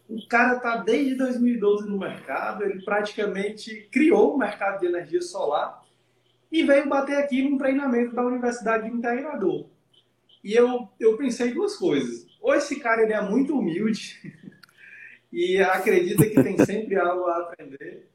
o 0.09 0.27
cara 0.27 0.57
está 0.57 0.79
desde 0.79 1.15
2012 1.17 1.89
no 1.89 1.99
mercado, 1.99 2.65
ele 2.65 2.83
praticamente 2.83 3.89
criou 3.93 4.35
o 4.35 4.39
mercado 4.39 4.81
de 4.81 4.87
energia 4.87 5.21
solar 5.21 5.85
e 6.51 6.65
veio 6.65 6.89
bater 6.89 7.19
aqui 7.19 7.43
num 7.43 7.59
treinamento 7.59 8.15
da 8.15 8.25
Universidade 8.25 8.89
de 8.89 8.97
Integrador. 8.97 9.67
E 10.43 10.55
eu, 10.55 10.89
eu 10.99 11.17
pensei 11.17 11.53
duas 11.53 11.77
coisas. 11.77 12.27
Ou 12.41 12.55
esse 12.55 12.81
cara 12.81 13.03
ele 13.03 13.13
é 13.13 13.21
muito 13.21 13.59
humilde 13.59 14.21
e 15.33 15.59
acredita 15.59 16.25
que 16.25 16.43
tem 16.43 16.57
sempre 16.65 16.97
algo 16.97 17.25
a 17.27 17.39
aprender, 17.39 18.09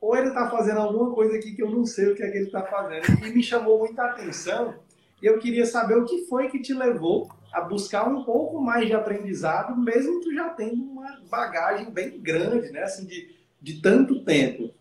ou 0.00 0.16
ele 0.16 0.28
está 0.28 0.50
fazendo 0.50 0.80
alguma 0.80 1.14
coisa 1.14 1.36
aqui 1.36 1.54
que 1.54 1.62
eu 1.62 1.70
não 1.70 1.86
sei 1.86 2.08
o 2.08 2.14
que 2.16 2.24
é 2.24 2.30
que 2.30 2.38
ele 2.38 2.46
está 2.46 2.62
fazendo. 2.64 3.24
E 3.24 3.30
me 3.30 3.42
chamou 3.42 3.78
muita 3.78 4.02
atenção. 4.02 4.74
E 5.22 5.26
eu 5.26 5.38
queria 5.38 5.64
saber 5.64 5.96
o 5.96 6.04
que 6.04 6.26
foi 6.26 6.48
que 6.48 6.58
te 6.58 6.74
levou 6.74 7.30
a 7.52 7.60
buscar 7.60 8.08
um 8.08 8.24
pouco 8.24 8.60
mais 8.60 8.88
de 8.88 8.94
aprendizado, 8.94 9.76
mesmo 9.76 10.20
tu 10.20 10.34
já 10.34 10.48
tendo 10.48 10.82
uma 10.82 11.20
bagagem 11.30 11.88
bem 11.88 12.18
grande, 12.20 12.72
né? 12.72 12.82
Assim, 12.82 13.06
de, 13.06 13.32
de 13.60 13.80
tanto 13.80 14.24
tempo. 14.24 14.74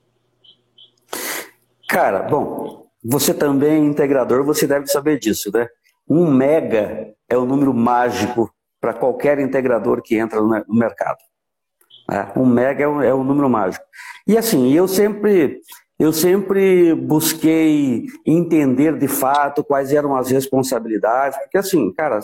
Cara, 1.88 2.24
bom, 2.24 2.88
você 3.04 3.32
também 3.32 3.74
é 3.74 3.86
integrador, 3.86 4.44
você 4.44 4.66
deve 4.66 4.88
saber 4.88 5.20
disso, 5.20 5.52
né? 5.54 5.68
Um 6.08 6.30
mega 6.30 7.14
é 7.30 7.38
o 7.38 7.46
número 7.46 7.74
mágico 7.74 8.52
para 8.80 8.94
qualquer 8.94 9.40
integrador 9.40 10.02
que 10.02 10.18
entra 10.18 10.42
no 10.42 10.64
mercado. 10.70 11.18
É, 12.10 12.38
um 12.38 12.46
mega 12.46 12.84
é 12.84 12.88
o, 12.88 13.02
é 13.02 13.14
o 13.14 13.24
número 13.24 13.50
mágico. 13.50 13.86
E 14.28 14.38
assim, 14.38 14.74
eu 14.74 14.88
sempre, 14.88 15.60
eu 16.00 16.12
sempre 16.12 16.94
busquei 16.94 18.08
entender 18.26 18.98
de 18.98 19.08
fato 19.08 19.64
quais 19.64 19.94
eram 19.94 20.16
as 20.16 20.30
responsabilidades, 20.30 21.38
porque 21.38 21.58
assim, 21.58 21.94
cara, 21.94 22.20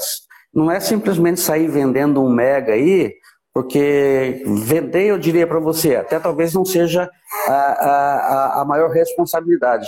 não 0.53 0.69
é 0.71 0.79
simplesmente 0.79 1.39
sair 1.39 1.67
vendendo 1.67 2.21
um 2.23 2.29
mega 2.29 2.73
aí 2.73 3.13
porque 3.57 4.43
vender, 4.45 5.07
eu 5.07 5.17
diria 5.17 5.47
para 5.47 5.57
você, 5.57 5.95
até 5.95 6.19
talvez 6.19 6.53
não 6.53 6.63
seja 6.63 7.09
a, 7.47 7.51
a, 7.51 8.61
a 8.61 8.65
maior 8.65 8.91
responsabilidade. 8.91 9.87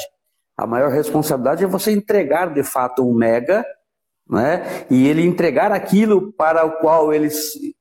A 0.58 0.66
maior 0.66 0.90
responsabilidade 0.90 1.64
é 1.64 1.68
você 1.68 1.92
entregar 1.92 2.52
de 2.52 2.64
fato 2.64 3.08
um 3.08 3.14
mega, 3.14 3.64
né? 4.30 4.86
E 4.90 5.08
ele 5.08 5.26
entregar 5.26 5.72
aquilo 5.72 6.32
para 6.34 6.66
o 6.66 6.74
qual 6.74 7.14
ele 7.14 7.30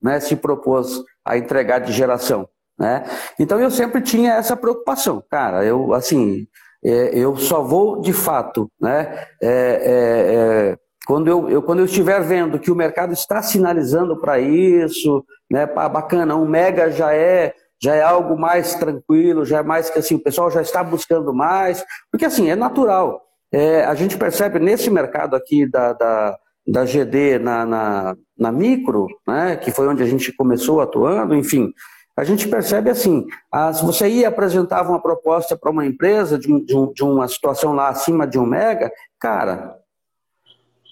né, 0.02 0.18
se 0.18 0.34
propôs 0.34 1.02
a 1.24 1.36
entregar 1.36 1.80
de 1.80 1.92
geração, 1.92 2.48
né? 2.78 3.04
Então 3.38 3.60
eu 3.60 3.70
sempre 3.70 4.00
tinha 4.00 4.34
essa 4.34 4.56
preocupação, 4.56 5.22
cara. 5.30 5.64
Eu 5.64 5.92
assim, 5.92 6.46
é, 6.82 7.10
eu 7.12 7.36
só 7.36 7.62
vou 7.62 8.00
de 8.00 8.12
fato, 8.12 8.70
né? 8.80 9.26
É, 9.42 9.48
é, 9.50 10.74
é 10.74 10.78
quando 11.06 11.28
eu, 11.28 11.48
eu, 11.48 11.62
quando 11.62 11.78
eu 11.78 11.86
estiver 11.86 12.20
vendo 12.20 12.58
que 12.58 12.70
o 12.70 12.76
mercado 12.76 13.14
está 13.14 13.40
sinalizando 13.40 14.20
para 14.20 14.38
isso, 14.38 15.24
né, 15.50 15.64
bacana, 15.64 16.36
um 16.36 16.46
mega 16.46 16.90
já 16.90 17.14
é 17.14 17.54
já 17.80 17.94
é 17.94 18.02
algo 18.02 18.36
mais 18.36 18.74
tranquilo, 18.74 19.44
já 19.44 19.58
é 19.58 19.62
mais 19.62 19.88
que 19.88 19.98
assim, 19.98 20.16
o 20.16 20.22
pessoal 20.22 20.50
já 20.50 20.60
está 20.60 20.82
buscando 20.82 21.32
mais, 21.32 21.84
porque 22.10 22.24
assim, 22.24 22.50
é 22.50 22.56
natural. 22.56 23.22
É, 23.52 23.84
a 23.84 23.94
gente 23.94 24.16
percebe 24.16 24.58
nesse 24.58 24.90
mercado 24.90 25.34
aqui 25.34 25.66
da, 25.66 25.92
da, 25.92 26.38
da 26.66 26.84
GD 26.84 27.38
na, 27.38 27.64
na, 27.64 28.16
na, 28.36 28.52
micro, 28.52 29.06
né, 29.26 29.56
que 29.56 29.70
foi 29.70 29.88
onde 29.88 30.02
a 30.02 30.06
gente 30.06 30.32
começou 30.32 30.80
atuando, 30.80 31.34
enfim, 31.34 31.72
a 32.14 32.24
gente 32.24 32.48
percebe 32.48 32.90
assim, 32.90 33.26
se 33.74 33.84
você 33.84 34.08
ia 34.08 34.28
apresentar 34.28 34.82
uma 34.82 35.00
proposta 35.00 35.56
para 35.56 35.70
uma 35.70 35.86
empresa 35.86 36.38
de, 36.38 36.48
de, 36.64 36.92
de 36.92 37.02
uma 37.04 37.28
situação 37.28 37.72
lá 37.72 37.88
acima 37.88 38.26
de 38.26 38.38
um 38.38 38.44
mega, 38.44 38.90
cara, 39.18 39.78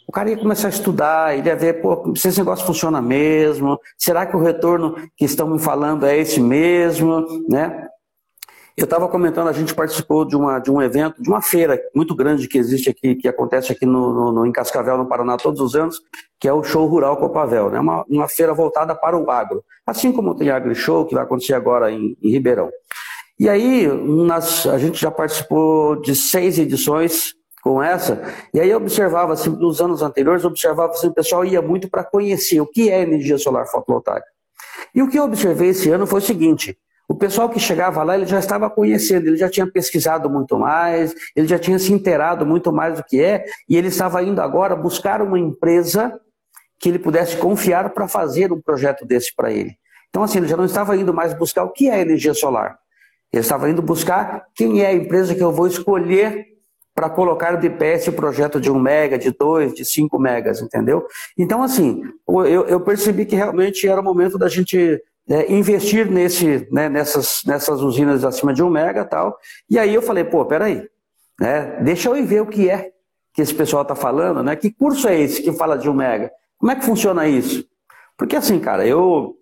o 0.06 0.12
cara 0.12 0.30
ia 0.30 0.38
começar 0.38 0.68
a 0.68 0.70
estudar, 0.70 1.36
ele 1.36 1.48
ia 1.48 1.56
ver, 1.56 1.82
pô, 1.82 2.14
se 2.14 2.28
esse 2.28 2.38
negócio 2.38 2.64
funciona 2.64 3.02
mesmo, 3.02 3.78
será 3.98 4.24
que 4.24 4.36
o 4.36 4.40
retorno 4.40 4.94
que 5.16 5.24
estão 5.24 5.50
me 5.50 5.58
falando 5.58 6.06
é 6.06 6.16
esse 6.16 6.40
mesmo, 6.40 7.26
né? 7.48 7.88
Eu 8.76 8.84
estava 8.84 9.08
comentando, 9.08 9.48
a 9.48 9.52
gente 9.52 9.74
participou 9.74 10.26
de, 10.26 10.36
uma, 10.36 10.58
de 10.58 10.70
um 10.70 10.82
evento, 10.82 11.22
de 11.22 11.30
uma 11.30 11.40
feira 11.40 11.80
muito 11.94 12.14
grande 12.14 12.46
que 12.46 12.58
existe 12.58 12.90
aqui, 12.90 13.14
que 13.14 13.26
acontece 13.26 13.72
aqui 13.72 13.86
no, 13.86 14.12
no, 14.12 14.32
no 14.32 14.46
em 14.46 14.52
Cascavel, 14.52 14.98
no 14.98 15.08
Paraná, 15.08 15.38
todos 15.38 15.62
os 15.62 15.74
anos, 15.74 15.98
que 16.38 16.46
é 16.46 16.52
o 16.52 16.62
Show 16.62 16.86
Rural 16.86 17.16
Copavel, 17.16 17.70
né? 17.70 17.80
uma, 17.80 18.04
uma 18.06 18.28
feira 18.28 18.52
voltada 18.52 18.94
para 18.94 19.16
o 19.16 19.30
agro. 19.30 19.64
Assim 19.86 20.12
como 20.12 20.34
tem 20.34 20.50
Agri 20.50 20.74
Show, 20.74 21.06
que 21.06 21.14
vai 21.14 21.24
acontecer 21.24 21.54
agora 21.54 21.90
em, 21.90 22.18
em 22.22 22.30
Ribeirão. 22.30 22.70
E 23.40 23.48
aí, 23.48 23.86
nas, 23.86 24.66
a 24.66 24.76
gente 24.76 25.00
já 25.00 25.10
participou 25.10 25.96
de 26.02 26.14
seis 26.14 26.58
edições 26.58 27.34
com 27.62 27.82
essa. 27.82 28.22
E 28.52 28.60
aí 28.60 28.68
eu 28.68 28.76
observava, 28.76 29.32
assim, 29.32 29.50
nos 29.50 29.80
anos 29.80 30.02
anteriores, 30.02 30.44
observava 30.44 30.92
assim, 30.92 31.08
o 31.08 31.14
pessoal 31.14 31.46
ia 31.46 31.62
muito 31.62 31.88
para 31.88 32.04
conhecer 32.04 32.60
o 32.60 32.66
que 32.66 32.90
é 32.90 33.00
energia 33.00 33.38
solar 33.38 33.66
fotovoltaica. 33.66 34.26
E 34.94 35.02
o 35.02 35.08
que 35.08 35.18
eu 35.18 35.24
observei 35.24 35.70
esse 35.70 35.90
ano 35.90 36.06
foi 36.06 36.20
o 36.20 36.22
seguinte: 36.22 36.78
o 37.08 37.14
pessoal 37.14 37.48
que 37.48 37.60
chegava 37.60 38.02
lá, 38.02 38.16
ele 38.16 38.26
já 38.26 38.38
estava 38.38 38.68
conhecendo, 38.68 39.28
ele 39.28 39.36
já 39.36 39.48
tinha 39.48 39.66
pesquisado 39.66 40.28
muito 40.28 40.58
mais, 40.58 41.14
ele 41.34 41.46
já 41.46 41.58
tinha 41.58 41.78
se 41.78 41.92
inteirado 41.92 42.44
muito 42.44 42.72
mais 42.72 42.96
do 42.96 43.04
que 43.04 43.22
é, 43.22 43.44
e 43.68 43.76
ele 43.76 43.88
estava 43.88 44.22
indo 44.22 44.40
agora 44.40 44.74
buscar 44.74 45.22
uma 45.22 45.38
empresa 45.38 46.18
que 46.78 46.88
ele 46.88 46.98
pudesse 46.98 47.36
confiar 47.36 47.90
para 47.90 48.08
fazer 48.08 48.52
um 48.52 48.60
projeto 48.60 49.06
desse 49.06 49.34
para 49.34 49.52
ele. 49.52 49.76
Então, 50.08 50.22
assim, 50.22 50.38
ele 50.38 50.48
já 50.48 50.56
não 50.56 50.64
estava 50.64 50.96
indo 50.96 51.14
mais 51.14 51.32
buscar 51.32 51.64
o 51.64 51.70
que 51.70 51.88
é 51.88 52.00
energia 52.00 52.34
solar. 52.34 52.78
Ele 53.32 53.40
estava 53.40 53.70
indo 53.70 53.82
buscar 53.82 54.44
quem 54.54 54.82
é 54.82 54.86
a 54.86 54.94
empresa 54.94 55.34
que 55.34 55.42
eu 55.42 55.52
vou 55.52 55.66
escolher 55.66 56.46
para 56.94 57.10
colocar 57.10 57.56
de 57.56 57.68
pé 57.68 57.94
esse 57.94 58.10
projeto 58.10 58.58
de 58.58 58.70
um 58.70 58.78
mega, 58.78 59.18
de 59.18 59.30
dois, 59.30 59.74
de 59.74 59.84
cinco 59.84 60.18
megas, 60.18 60.62
entendeu? 60.62 61.06
Então, 61.38 61.62
assim, 61.62 62.02
eu, 62.26 62.66
eu 62.66 62.80
percebi 62.80 63.26
que 63.26 63.36
realmente 63.36 63.86
era 63.86 64.00
o 64.00 64.04
momento 64.04 64.38
da 64.38 64.48
gente 64.48 65.02
é, 65.28 65.52
investir 65.52 66.10
nesse, 66.10 66.68
né, 66.70 66.88
nessas, 66.88 67.42
nessas 67.46 67.80
usinas 67.80 68.24
acima 68.24 68.52
de 68.52 68.62
um 68.62 68.70
mega 68.70 69.04
tal. 69.04 69.36
E 69.68 69.78
aí 69.78 69.94
eu 69.94 70.02
falei, 70.02 70.24
pô, 70.24 70.44
peraí, 70.44 70.88
né, 71.40 71.80
deixa 71.82 72.08
eu 72.08 72.16
ir 72.16 72.24
ver 72.24 72.42
o 72.42 72.46
que 72.46 72.70
é 72.70 72.92
que 73.36 73.42
esse 73.42 73.54
pessoal 73.54 73.82
está 73.82 73.94
falando, 73.94 74.42
né? 74.42 74.56
Que 74.56 74.72
curso 74.72 75.06
é 75.06 75.20
esse 75.20 75.42
que 75.42 75.52
fala 75.52 75.76
de 75.76 75.90
um 75.90 75.92
mega? 75.92 76.32
Como 76.56 76.72
é 76.72 76.74
que 76.74 76.86
funciona 76.86 77.28
isso? 77.28 77.66
Porque 78.16 78.34
assim, 78.34 78.58
cara, 78.58 78.86
eu 78.86 79.36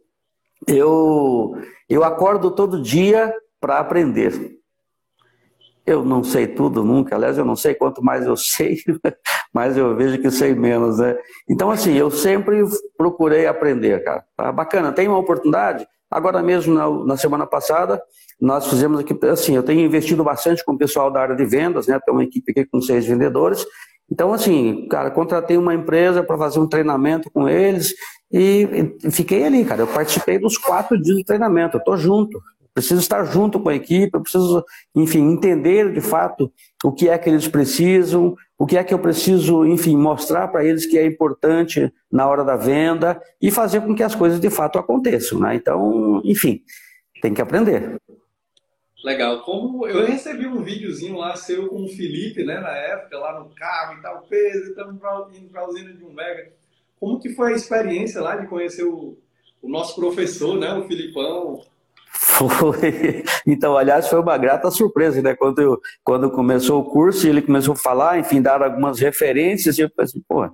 eu 0.66 1.56
eu 1.88 2.02
acordo 2.02 2.50
todo 2.50 2.82
dia 2.82 3.32
para 3.60 3.78
aprender. 3.78 4.32
Eu 5.86 6.02
não 6.02 6.24
sei 6.24 6.46
tudo 6.46 6.82
nunca, 6.82 7.14
aliás, 7.14 7.36
eu 7.36 7.44
não 7.44 7.56
sei 7.56 7.74
quanto 7.74 8.02
mais 8.02 8.24
eu 8.26 8.36
sei, 8.36 8.78
mais 9.52 9.76
eu 9.76 9.94
vejo 9.94 10.18
que 10.20 10.30
sei 10.30 10.54
menos, 10.54 10.98
né? 10.98 11.16
Então, 11.48 11.70
assim, 11.70 11.94
eu 11.94 12.10
sempre 12.10 12.62
procurei 12.96 13.46
aprender, 13.46 14.02
cara. 14.02 14.24
Tá 14.36 14.50
bacana, 14.50 14.92
tem 14.92 15.08
uma 15.08 15.18
oportunidade? 15.18 15.86
Agora 16.10 16.42
mesmo, 16.42 16.72
na, 16.72 16.88
na, 17.04 17.16
semana 17.16 17.46
passada, 17.46 18.00
nós 18.40 18.68
fizemos 18.68 19.00
aqui, 19.00 19.18
assim, 19.26 19.56
eu 19.56 19.62
tenho 19.62 19.80
investido 19.80 20.22
bastante 20.22 20.64
com 20.64 20.72
o 20.72 20.78
pessoal 20.78 21.10
da 21.10 21.20
área 21.20 21.36
de 21.36 21.44
vendas, 21.44 21.86
né? 21.86 21.98
Tem 22.04 22.14
uma 22.14 22.24
equipe 22.24 22.52
aqui 22.52 22.64
com 22.64 22.80
seis 22.80 23.04
vendedores. 23.04 23.66
Então, 24.10 24.32
assim, 24.32 24.86
cara, 24.88 25.10
contratei 25.10 25.56
uma 25.56 25.74
empresa 25.74 26.22
para 26.22 26.38
fazer 26.38 26.60
um 26.60 26.68
treinamento 26.68 27.30
com 27.30 27.48
eles 27.48 27.94
e, 28.30 28.96
e 29.02 29.10
fiquei 29.10 29.44
ali, 29.44 29.64
cara. 29.64 29.82
Eu 29.82 29.86
participei 29.86 30.38
dos 30.38 30.56
quatro 30.56 31.00
dias 31.00 31.16
de 31.16 31.24
treinamento, 31.24 31.78
eu 31.78 31.84
tô 31.84 31.96
junto 31.96 32.40
preciso 32.74 33.00
estar 33.00 33.24
junto 33.24 33.60
com 33.60 33.68
a 33.68 33.74
equipe, 33.74 34.10
eu 34.12 34.20
preciso, 34.20 34.64
enfim, 34.94 35.30
entender 35.30 35.92
de 35.92 36.00
fato 36.00 36.52
o 36.84 36.92
que 36.92 37.08
é 37.08 37.16
que 37.16 37.30
eles 37.30 37.46
precisam, 37.46 38.34
o 38.58 38.66
que 38.66 38.76
é 38.76 38.82
que 38.82 38.92
eu 38.92 38.98
preciso, 38.98 39.64
enfim, 39.64 39.96
mostrar 39.96 40.48
para 40.48 40.64
eles 40.64 40.84
que 40.84 40.98
é 40.98 41.06
importante 41.06 41.92
na 42.10 42.26
hora 42.26 42.44
da 42.44 42.56
venda 42.56 43.20
e 43.40 43.50
fazer 43.50 43.80
com 43.80 43.94
que 43.94 44.02
as 44.02 44.14
coisas 44.14 44.40
de 44.40 44.50
fato 44.50 44.78
aconteçam, 44.78 45.38
né? 45.38 45.54
Então, 45.54 46.20
enfim, 46.24 46.60
tem 47.22 47.32
que 47.32 47.40
aprender. 47.40 47.96
Legal. 49.04 49.42
Como 49.42 49.87
eu 49.87 50.06
recebi 50.06 50.46
um 50.46 50.62
videozinho 50.62 51.16
lá 51.16 51.37
seu 51.37 51.68
com 51.68 51.84
o 51.84 51.88
Felipe, 51.88 52.42
né, 52.42 52.58
na 52.58 52.74
época, 52.74 53.18
lá 53.18 53.38
no 53.38 53.50
carro 53.50 53.98
e 53.98 54.02
tal, 54.02 54.22
peso, 54.22 54.70
estamos 54.70 54.96
indo 55.37 55.50
para 55.50 55.60
a 55.60 55.68
usina 55.68 55.92
de 55.92 56.02
um 56.02 56.12
mega. 56.12 56.50
Como 56.98 57.20
que 57.20 57.34
foi 57.34 57.52
a 57.52 57.56
experiência 57.56 58.20
lá 58.20 58.34
de 58.34 58.46
conhecer 58.46 58.84
o, 58.84 59.16
o 59.62 59.68
nosso 59.68 59.94
professor, 59.94 60.58
né, 60.58 60.72
o 60.74 60.88
Filipão? 60.88 61.62
Foi. 62.14 63.24
Então, 63.46 63.77
aliás, 63.77 64.09
foi 64.09 64.20
uma 64.20 64.38
grata 64.38 64.70
surpresa, 64.70 65.20
né? 65.20 65.35
Quando, 65.35 65.61
eu, 65.61 65.81
quando 66.03 66.31
começou 66.31 66.81
o 66.81 66.85
curso, 66.85 67.27
ele 67.27 67.42
começou 67.42 67.74
a 67.74 67.77
falar, 67.77 68.18
enfim, 68.18 68.40
dar 68.40 68.62
algumas 68.62 69.00
referências, 69.00 69.79
e 69.79 69.83
eu 69.83 69.90
pensei, 69.90 70.22
pô, 70.29 70.48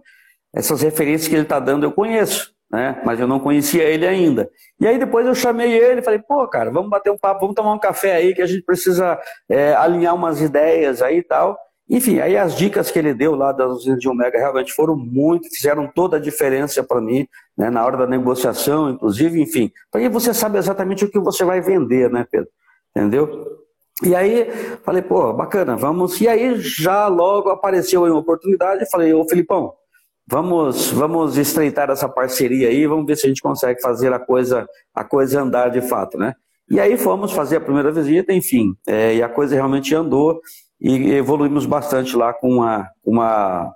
essas 0.55 0.83
referências 0.83 1.29
que 1.29 1.35
ele 1.35 1.43
está 1.43 1.61
dando 1.61 1.85
eu 1.85 1.93
conheço, 1.93 2.53
né? 2.71 3.01
Mas 3.05 3.21
eu 3.21 3.27
não 3.27 3.39
conhecia 3.39 3.85
ele 3.85 4.07
ainda. 4.07 4.51
E 4.81 4.87
aí 4.87 4.99
depois 4.99 5.27
eu 5.27 5.35
chamei 5.35 5.73
ele 5.73 6.01
e 6.01 6.05
falei, 6.05 6.19
pô, 6.21 6.47
cara, 6.49 6.71
vamos 6.71 6.91
bater 6.91 7.11
um 7.11 7.19
papo, 7.19 7.41
vamos 7.41 7.55
tomar 7.55 7.75
um 7.75 7.79
café 7.79 8.17
aí, 8.17 8.35
que 8.35 8.43
a 8.43 8.47
gente 8.47 8.63
precisa 8.63 9.19
é, 9.49 9.75
alinhar 9.75 10.15
umas 10.15 10.41
ideias 10.41 11.03
aí 11.03 11.19
e 11.19 11.23
tal. 11.23 11.59
Enfim, 11.91 12.21
aí 12.21 12.37
as 12.37 12.57
dicas 12.57 12.89
que 12.89 13.01
ele 13.01 13.13
deu 13.13 13.35
lá 13.35 13.51
das 13.51 13.69
usinas 13.73 13.99
de 13.99 14.09
Omega 14.09 14.39
realmente 14.39 14.73
foram 14.73 14.97
muito, 14.97 15.49
fizeram 15.53 15.91
toda 15.93 16.19
a 16.19 16.21
diferença 16.21 16.85
para 16.85 17.01
mim, 17.01 17.27
né, 17.59 17.69
na 17.69 17.85
hora 17.85 17.97
da 17.97 18.07
negociação, 18.07 18.91
inclusive, 18.91 19.43
enfim, 19.43 19.73
porque 19.91 20.09
você 20.09 20.33
sabe 20.33 20.57
exatamente 20.57 21.05
o 21.05 21.11
que 21.11 21.19
você 21.19 21.45
vai 21.45 21.61
vender, 21.61 22.09
né, 22.09 22.25
Pedro? 22.31 22.49
Entendeu? 22.95 23.59
E 24.05 24.15
aí, 24.15 24.49
falei, 24.85 25.03
pô, 25.03 25.33
bacana, 25.33 25.77
vamos. 25.77 26.21
E 26.21 26.29
aí 26.29 26.61
já 26.61 27.09
logo 27.09 27.51
apareceu 27.51 28.05
uma 28.05 28.17
oportunidade, 28.17 28.89
falei, 28.89 29.13
ô 29.13 29.29
Filipão, 29.29 29.75
vamos, 30.29 30.93
vamos 30.93 31.37
estreitar 31.37 31.91
essa 31.91 32.09
parceria 32.09 32.69
aí, 32.69 32.87
vamos 32.87 33.05
ver 33.05 33.17
se 33.17 33.27
a 33.27 33.29
gente 33.29 33.43
consegue 33.43 33.83
fazer 33.83 34.13
a 34.13 34.19
coisa, 34.21 34.65
a 34.95 35.03
coisa 35.03 35.43
andar 35.43 35.71
de 35.71 35.81
fato, 35.81 36.17
né? 36.17 36.35
E 36.71 36.79
aí 36.79 36.97
fomos 36.97 37.33
fazer 37.33 37.57
a 37.57 37.61
primeira 37.61 37.91
visita, 37.91 38.33
enfim, 38.33 38.77
é, 38.87 39.17
e 39.17 39.23
a 39.25 39.29
coisa 39.29 39.57
realmente 39.57 39.93
andou 39.93 40.41
e 40.81 41.13
evoluímos 41.13 41.67
bastante 41.67 42.17
lá 42.17 42.33
com 42.33 42.49
uma, 42.49 42.91
uma, 43.05 43.75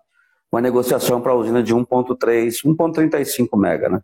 uma 0.51 0.61
negociação 0.61 1.21
para 1.21 1.33
a 1.33 1.37
usina 1.37 1.63
de 1.63 1.75
1.3, 1.75 2.65
1.35 2.65 3.59
mega, 3.59 3.89
né? 3.89 4.01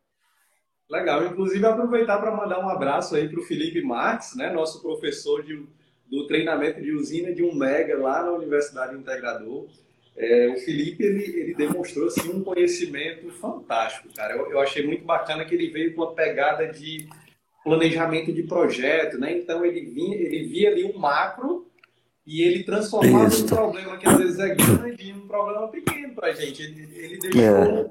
Legal, 0.89 1.25
inclusive 1.25 1.65
aproveitar 1.65 2.19
para 2.19 2.35
mandar 2.35 2.59
um 2.59 2.69
abraço 2.69 3.15
aí 3.15 3.29
para 3.29 3.39
o 3.39 3.45
Felipe 3.45 3.81
Marques, 3.81 4.35
né, 4.35 4.51
nosso 4.51 4.83
professor 4.83 5.43
de, 5.45 5.65
do 6.11 6.27
treinamento 6.27 6.83
de 6.83 6.93
usina 6.93 7.33
de 7.33 7.45
1 7.45 7.55
mega 7.55 7.97
lá 7.97 8.25
na 8.25 8.33
Universidade 8.33 8.97
Integrador. 8.97 9.67
É, 10.17 10.49
o 10.49 10.59
Felipe 10.59 11.05
ele, 11.05 11.25
ele 11.25 11.55
demonstrou 11.55 12.09
assim, 12.09 12.29
um 12.31 12.43
conhecimento 12.43 13.31
fantástico, 13.31 14.09
cara. 14.13 14.35
Eu, 14.35 14.51
eu 14.51 14.61
achei 14.61 14.85
muito 14.85 15.05
bacana 15.05 15.45
que 15.45 15.55
ele 15.55 15.71
veio 15.71 15.95
com 15.95 16.03
uma 16.03 16.13
pegada 16.13 16.67
de 16.67 17.09
planejamento 17.63 18.33
de 18.33 18.43
projeto, 18.43 19.17
né? 19.17 19.39
Então 19.39 19.65
ele 19.65 19.83
vinha, 19.83 20.17
ele 20.17 20.45
via 20.49 20.71
ali 20.71 20.85
um 20.85 20.99
macro 20.99 21.70
e 22.31 22.43
ele 22.43 22.63
transformava 22.63 23.27
Isso. 23.27 23.45
um 23.45 23.49
problema 23.49 23.97
que 23.97 24.09
às 24.09 24.17
vezes 24.17 24.39
é 24.39 24.55
grande 24.55 25.11
em 25.11 25.15
um 25.15 25.27
problema 25.27 25.67
pequeno 25.67 26.15
para 26.15 26.29
a 26.29 26.33
gente. 26.33 26.63
Ele, 26.63 26.89
ele 26.95 27.19
deixou 27.19 27.43
é. 27.43 27.89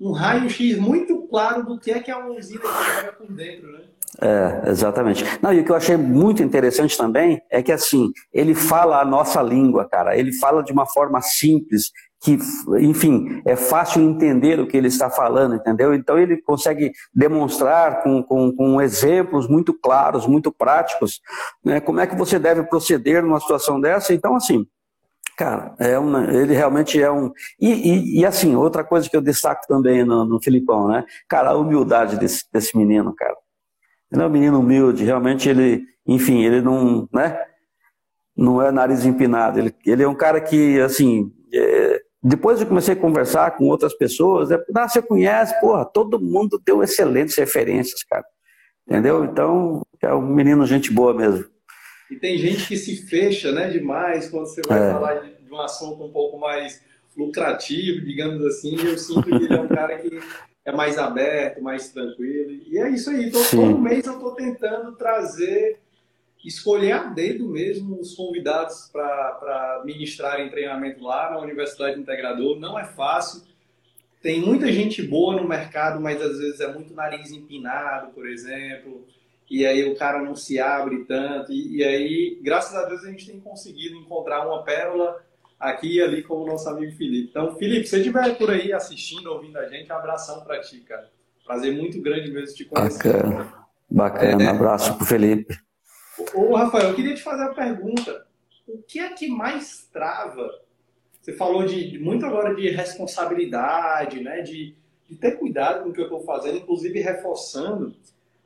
um, 0.00 0.08
um 0.08 0.12
raio-x 0.12 0.78
muito 0.78 1.22
claro 1.22 1.64
do 1.64 1.76
que 1.76 1.90
é 1.90 1.98
que 1.98 2.08
é 2.08 2.16
uma 2.16 2.30
usina 2.30 2.60
que 2.60 2.94
joga 2.94 3.12
por 3.14 3.32
dentro, 3.32 3.72
né? 3.72 3.80
É, 4.22 4.70
exatamente. 4.70 5.24
Não, 5.42 5.52
e 5.52 5.60
o 5.60 5.64
que 5.64 5.70
eu 5.70 5.74
achei 5.74 5.96
muito 5.96 6.44
interessante 6.44 6.96
também 6.96 7.42
é 7.50 7.60
que, 7.60 7.72
assim, 7.72 8.12
ele 8.32 8.54
fala 8.54 9.00
a 9.00 9.04
nossa 9.04 9.42
língua, 9.42 9.86
cara. 9.88 10.16
Ele 10.16 10.32
fala 10.32 10.62
de 10.62 10.72
uma 10.72 10.86
forma 10.86 11.20
simples, 11.20 11.90
que, 12.26 12.38
enfim, 12.80 13.40
é 13.44 13.54
fácil 13.54 14.02
entender 14.02 14.58
o 14.58 14.66
que 14.66 14.76
ele 14.76 14.88
está 14.88 15.08
falando, 15.08 15.54
entendeu? 15.54 15.94
Então 15.94 16.18
ele 16.18 16.36
consegue 16.42 16.90
demonstrar 17.14 18.02
com, 18.02 18.20
com, 18.20 18.50
com 18.50 18.80
exemplos 18.80 19.46
muito 19.46 19.72
claros, 19.72 20.26
muito 20.26 20.50
práticos, 20.50 21.20
né, 21.64 21.78
como 21.78 22.00
é 22.00 22.06
que 22.06 22.16
você 22.16 22.36
deve 22.36 22.64
proceder 22.64 23.22
numa 23.22 23.38
situação 23.38 23.80
dessa. 23.80 24.12
Então, 24.12 24.34
assim, 24.34 24.66
cara, 25.38 25.76
é 25.78 25.96
uma, 25.96 26.24
ele 26.34 26.52
realmente 26.52 27.00
é 27.00 27.08
um. 27.08 27.30
E, 27.60 27.70
e, 27.70 28.20
e, 28.20 28.26
assim, 28.26 28.56
outra 28.56 28.82
coisa 28.82 29.08
que 29.08 29.16
eu 29.16 29.22
destaco 29.22 29.64
também 29.68 30.04
no, 30.04 30.24
no 30.24 30.42
Filipão, 30.42 30.88
né? 30.88 31.04
Cara, 31.28 31.50
a 31.50 31.56
humildade 31.56 32.18
desse, 32.18 32.44
desse 32.52 32.76
menino, 32.76 33.14
cara. 33.14 33.36
Ele 34.10 34.22
é 34.22 34.26
um 34.26 34.30
menino 34.30 34.58
humilde, 34.58 35.04
realmente 35.04 35.48
ele, 35.48 35.84
enfim, 36.04 36.42
ele 36.42 36.60
não, 36.60 37.08
né? 37.12 37.40
Não 38.36 38.60
é 38.60 38.72
nariz 38.72 39.04
empinado. 39.04 39.60
Ele, 39.60 39.72
ele 39.86 40.02
é 40.02 40.08
um 40.08 40.14
cara 40.14 40.40
que, 40.40 40.80
assim, 40.80 41.32
é, 41.52 42.05
depois 42.22 42.60
eu 42.60 42.66
comecei 42.66 42.94
a 42.94 42.98
conversar 42.98 43.56
com 43.56 43.64
outras 43.64 43.94
pessoas, 43.94 44.50
é, 44.50 44.58
ah, 44.74 44.88
você 44.88 45.02
conhece, 45.02 45.58
porra, 45.60 45.84
todo 45.84 46.20
mundo 46.20 46.60
deu 46.64 46.82
excelentes 46.82 47.36
referências, 47.36 48.02
cara. 48.04 48.24
Entendeu? 48.88 49.24
Então, 49.24 49.82
é 50.00 50.14
um 50.14 50.26
menino 50.26 50.66
gente 50.66 50.92
boa 50.92 51.12
mesmo. 51.12 51.44
E 52.10 52.16
tem 52.16 52.38
gente 52.38 52.66
que 52.68 52.76
se 52.76 52.96
fecha, 53.08 53.50
né, 53.52 53.68
demais 53.68 54.28
quando 54.28 54.46
você 54.46 54.62
vai 54.66 54.88
é. 54.88 54.92
falar 54.92 55.14
de, 55.14 55.34
de, 55.42 55.52
um 55.52 55.60
assunto 55.60 56.04
um 56.04 56.12
pouco 56.12 56.38
mais 56.38 56.80
lucrativo, 57.16 58.04
digamos 58.04 58.44
assim. 58.44 58.76
Eu 58.76 58.96
sinto 58.96 59.22
que 59.22 59.34
ele 59.34 59.52
é 59.52 59.60
um 59.60 59.68
cara 59.68 59.98
que 59.98 60.20
é 60.64 60.72
mais 60.72 60.98
aberto, 60.98 61.60
mais 61.60 61.88
tranquilo. 61.88 62.50
E 62.66 62.78
é 62.78 62.88
isso 62.90 63.10
aí. 63.10 63.26
Então, 63.26 63.42
todo 63.50 63.78
mês 63.78 64.06
eu 64.06 64.14
estou 64.14 64.34
tentando 64.34 64.92
trazer 64.92 65.80
escolher 66.46 66.92
a 66.92 67.04
dedo 67.04 67.48
mesmo 67.48 68.00
os 68.00 68.14
convidados 68.14 68.88
para 68.92 69.82
ministrarem 69.84 70.48
treinamento 70.48 71.02
lá 71.02 71.30
na 71.30 71.38
Universidade 71.38 71.98
Integrador. 71.98 72.58
Não 72.58 72.78
é 72.78 72.84
fácil. 72.84 73.42
Tem 74.22 74.40
muita 74.40 74.72
gente 74.72 75.02
boa 75.02 75.36
no 75.36 75.46
mercado, 75.46 76.00
mas 76.00 76.20
às 76.22 76.38
vezes 76.38 76.60
é 76.60 76.72
muito 76.72 76.94
nariz 76.94 77.30
empinado, 77.30 78.12
por 78.12 78.28
exemplo. 78.28 79.06
E 79.50 79.66
aí 79.66 79.84
o 79.84 79.96
cara 79.96 80.22
não 80.22 80.34
se 80.34 80.58
abre 80.58 81.04
tanto. 81.04 81.52
E, 81.52 81.78
e 81.78 81.84
aí, 81.84 82.40
graças 82.42 82.74
a 82.74 82.84
Deus, 82.84 83.04
a 83.04 83.10
gente 83.10 83.26
tem 83.26 83.40
conseguido 83.40 83.96
encontrar 83.96 84.46
uma 84.46 84.62
pérola 84.62 85.22
aqui 85.58 85.96
e 85.96 86.02
ali 86.02 86.22
com 86.22 86.34
o 86.34 86.46
nosso 86.46 86.68
amigo 86.68 86.92
Felipe. 86.92 87.28
Então, 87.30 87.56
Felipe, 87.56 87.84
se 87.84 87.90
você 87.90 87.98
estiver 87.98 88.36
por 88.36 88.50
aí 88.50 88.72
assistindo, 88.72 89.30
ouvindo 89.32 89.58
a 89.58 89.68
gente, 89.68 89.90
um 89.90 89.96
abração 89.96 90.42
para 90.42 90.60
ti, 90.60 90.80
cara. 90.80 91.10
Prazer 91.44 91.72
muito 91.72 92.00
grande 92.00 92.30
mesmo 92.30 92.56
te 92.56 92.64
conhecer. 92.64 93.12
Bacana. 93.12 93.52
Bacana. 93.88 94.42
É, 94.42 94.46
um 94.46 94.50
abraço 94.50 94.94
para 94.94 95.04
o 95.04 95.06
Felipe. 95.06 95.65
Ô, 96.36 96.54
Rafael, 96.54 96.90
eu 96.90 96.94
queria 96.94 97.14
te 97.14 97.22
fazer 97.22 97.44
uma 97.44 97.54
pergunta. 97.54 98.26
O 98.68 98.76
que 98.82 98.98
é 98.98 99.08
que 99.08 99.26
mais 99.26 99.88
trava? 99.90 100.46
Você 101.18 101.32
falou 101.32 101.64
de, 101.64 101.98
muito 101.98 102.26
agora 102.26 102.54
de 102.54 102.68
responsabilidade, 102.68 104.22
né? 104.22 104.42
de, 104.42 104.74
de 105.08 105.16
ter 105.16 105.38
cuidado 105.38 105.82
com 105.82 105.88
o 105.88 105.92
que 105.94 106.00
eu 106.00 106.04
estou 106.04 106.20
fazendo, 106.20 106.58
inclusive 106.58 107.00
reforçando. 107.00 107.96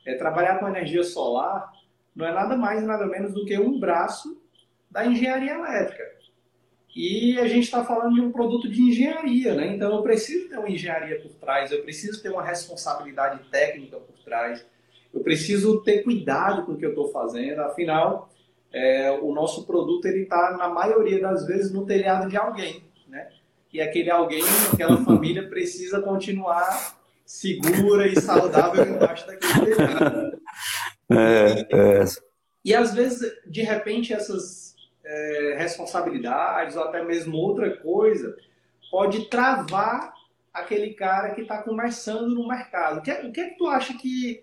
É, 0.06 0.14
trabalhar 0.14 0.60
com 0.60 0.68
energia 0.68 1.02
solar 1.02 1.72
não 2.14 2.26
é 2.26 2.32
nada 2.32 2.56
mais 2.56 2.82
nada 2.84 3.06
menos 3.06 3.34
do 3.34 3.44
que 3.44 3.58
um 3.58 3.78
braço 3.78 4.40
da 4.88 5.04
engenharia 5.04 5.54
elétrica. 5.54 6.04
E 6.94 7.38
a 7.40 7.46
gente 7.48 7.64
está 7.64 7.84
falando 7.84 8.14
de 8.14 8.20
um 8.20 8.30
produto 8.30 8.68
de 8.68 8.82
engenharia, 8.82 9.54
né? 9.54 9.66
Então 9.66 9.92
eu 9.94 10.02
preciso 10.02 10.48
ter 10.48 10.58
uma 10.58 10.70
engenharia 10.70 11.20
por 11.20 11.32
trás, 11.34 11.72
eu 11.72 11.82
preciso 11.82 12.22
ter 12.22 12.30
uma 12.30 12.44
responsabilidade 12.44 13.42
técnica 13.50 13.98
por 13.98 14.16
trás. 14.24 14.64
Eu 15.12 15.20
preciso 15.20 15.82
ter 15.82 16.02
cuidado 16.02 16.64
com 16.64 16.72
o 16.72 16.76
que 16.76 16.84
eu 16.84 16.90
estou 16.90 17.10
fazendo, 17.10 17.60
afinal, 17.60 18.30
é, 18.72 19.10
o 19.10 19.32
nosso 19.32 19.66
produto 19.66 20.06
ele 20.06 20.22
está, 20.22 20.56
na 20.56 20.68
maioria 20.68 21.20
das 21.20 21.46
vezes, 21.46 21.72
no 21.72 21.84
telhado 21.84 22.28
de 22.28 22.36
alguém, 22.36 22.84
né? 23.08 23.28
E 23.72 23.80
aquele 23.80 24.10
alguém, 24.10 24.42
aquela 24.72 24.96
família 25.04 25.48
precisa 25.48 26.00
continuar 26.00 26.98
segura 27.24 28.06
e 28.06 28.20
saudável 28.20 28.84
embaixo 28.84 29.26
daquele 29.26 29.74
telhado. 29.76 30.40
É, 31.12 31.66
é. 31.74 32.04
E 32.64 32.72
às 32.72 32.94
vezes, 32.94 33.28
de 33.44 33.62
repente, 33.62 34.12
essas 34.12 34.76
é, 35.04 35.56
responsabilidades 35.58 36.76
ou 36.76 36.84
até 36.84 37.02
mesmo 37.02 37.36
outra 37.36 37.76
coisa 37.78 38.36
pode 38.90 39.28
travar 39.28 40.12
aquele 40.52 40.94
cara 40.94 41.34
que 41.34 41.42
está 41.42 41.62
começando 41.62 42.34
no 42.34 42.46
mercado. 42.46 42.98
O 42.98 43.02
que, 43.02 43.10
é, 43.10 43.26
o 43.26 43.32
que 43.32 43.40
é 43.40 43.48
que 43.50 43.58
tu 43.58 43.66
acha 43.66 43.96
que, 43.96 44.42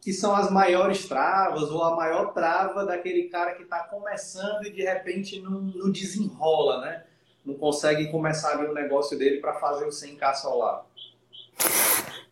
que 0.00 0.12
são 0.12 0.34
as 0.34 0.50
maiores 0.50 1.06
travas 1.06 1.70
ou 1.70 1.82
a 1.84 1.94
maior 1.94 2.32
trava 2.32 2.84
daquele 2.86 3.24
cara 3.24 3.52
que 3.54 3.62
está 3.62 3.80
começando 3.80 4.66
e 4.66 4.70
de 4.70 4.82
repente 4.82 5.40
não, 5.40 5.60
não 5.60 5.90
desenrola, 5.90 6.80
né? 6.80 7.04
Não 7.44 7.54
consegue 7.54 8.10
começar 8.10 8.52
ali 8.52 8.68
o 8.68 8.74
negócio 8.74 9.18
dele 9.18 9.40
para 9.40 9.54
fazer 9.54 9.84
o 9.84 9.90
100k 9.90 10.34
solar? 10.34 10.84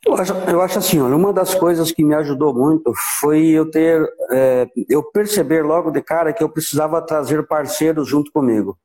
Eu 0.05 0.15
acho, 0.15 0.33
eu 0.33 0.63
acho 0.63 0.79
assim, 0.79 1.01
olha, 1.01 1.17
uma 1.17 1.33
das 1.33 1.55
coisas 1.55 1.93
que 1.93 2.05
me 2.05 2.15
ajudou 2.15 2.55
muito 2.55 2.93
foi 3.21 3.49
eu 3.49 3.71
ter, 3.71 4.03
é, 4.31 4.67
eu 4.89 5.03
perceber 5.03 5.63
logo 5.63 5.91
de 5.91 6.01
cara 6.01 6.33
que 6.33 6.43
eu 6.43 6.49
precisava 6.49 7.03
trazer 7.03 7.47
parceiros 7.47 8.09
junto 8.09 8.33
comigo. 8.33 8.79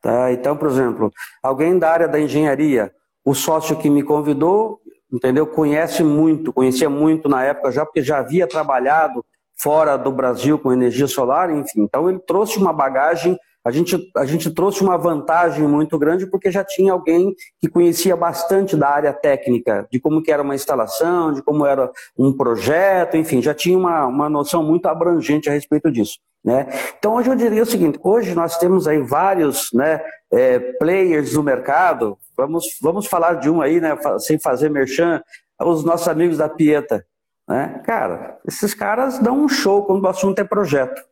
Tá? 0.00 0.32
Então, 0.32 0.56
por 0.56 0.68
exemplo, 0.68 1.12
alguém 1.42 1.78
da 1.78 1.90
área 1.90 2.08
da 2.08 2.20
engenharia, 2.20 2.92
o 3.24 3.34
sócio 3.34 3.78
que 3.78 3.88
me 3.88 4.02
convidou, 4.02 4.80
entendeu? 5.12 5.46
Conhece 5.46 6.02
muito, 6.02 6.52
conhecia 6.52 6.88
muito 6.88 7.28
na 7.28 7.44
época 7.44 7.70
já, 7.70 7.84
porque 7.84 8.02
já 8.02 8.18
havia 8.18 8.46
trabalhado 8.46 9.24
fora 9.60 9.96
do 9.96 10.10
Brasil 10.10 10.58
com 10.58 10.72
energia 10.72 11.06
solar, 11.06 11.50
enfim. 11.50 11.82
Então 11.82 12.08
ele 12.08 12.18
trouxe 12.18 12.58
uma 12.58 12.72
bagagem 12.72 13.38
a 13.64 13.70
gente, 13.70 14.10
a 14.16 14.24
gente 14.24 14.50
trouxe 14.50 14.82
uma 14.82 14.98
vantagem 14.98 15.66
muito 15.68 15.96
grande 15.96 16.26
porque 16.26 16.50
já 16.50 16.64
tinha 16.64 16.92
alguém 16.92 17.32
que 17.60 17.68
conhecia 17.68 18.16
bastante 18.16 18.76
da 18.76 18.88
área 18.88 19.12
técnica, 19.12 19.86
de 19.90 20.00
como 20.00 20.20
que 20.20 20.32
era 20.32 20.42
uma 20.42 20.54
instalação, 20.54 21.32
de 21.32 21.42
como 21.42 21.64
era 21.64 21.88
um 22.18 22.36
projeto, 22.36 23.16
enfim, 23.16 23.40
já 23.40 23.54
tinha 23.54 23.78
uma, 23.78 24.06
uma 24.06 24.28
noção 24.28 24.64
muito 24.64 24.86
abrangente 24.86 25.48
a 25.48 25.52
respeito 25.52 25.92
disso. 25.92 26.18
Né? 26.44 26.66
Então 26.98 27.14
hoje 27.14 27.30
eu 27.30 27.36
diria 27.36 27.62
o 27.62 27.66
seguinte, 27.66 28.00
hoje 28.02 28.34
nós 28.34 28.58
temos 28.58 28.88
aí 28.88 28.98
vários 28.98 29.68
né, 29.72 30.02
é, 30.32 30.58
players 30.58 31.34
no 31.34 31.42
mercado, 31.44 32.18
vamos, 32.36 32.64
vamos 32.80 33.06
falar 33.06 33.34
de 33.34 33.50
um 33.50 33.60
aí, 33.60 33.80
né, 33.80 33.96
sem 34.18 34.38
fazer 34.38 34.68
merchan, 34.68 35.22
os 35.60 35.84
nossos 35.84 36.08
amigos 36.08 36.38
da 36.38 36.48
Pieta. 36.48 37.06
Né? 37.48 37.80
Cara, 37.84 38.38
esses 38.46 38.74
caras 38.74 39.18
dão 39.18 39.44
um 39.44 39.48
show 39.48 39.84
quando 39.84 40.04
o 40.04 40.08
assunto 40.08 40.38
é 40.38 40.44
projeto. 40.44 41.02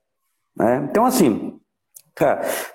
Né? 0.57 0.89
Então 0.91 1.05
assim, 1.05 1.60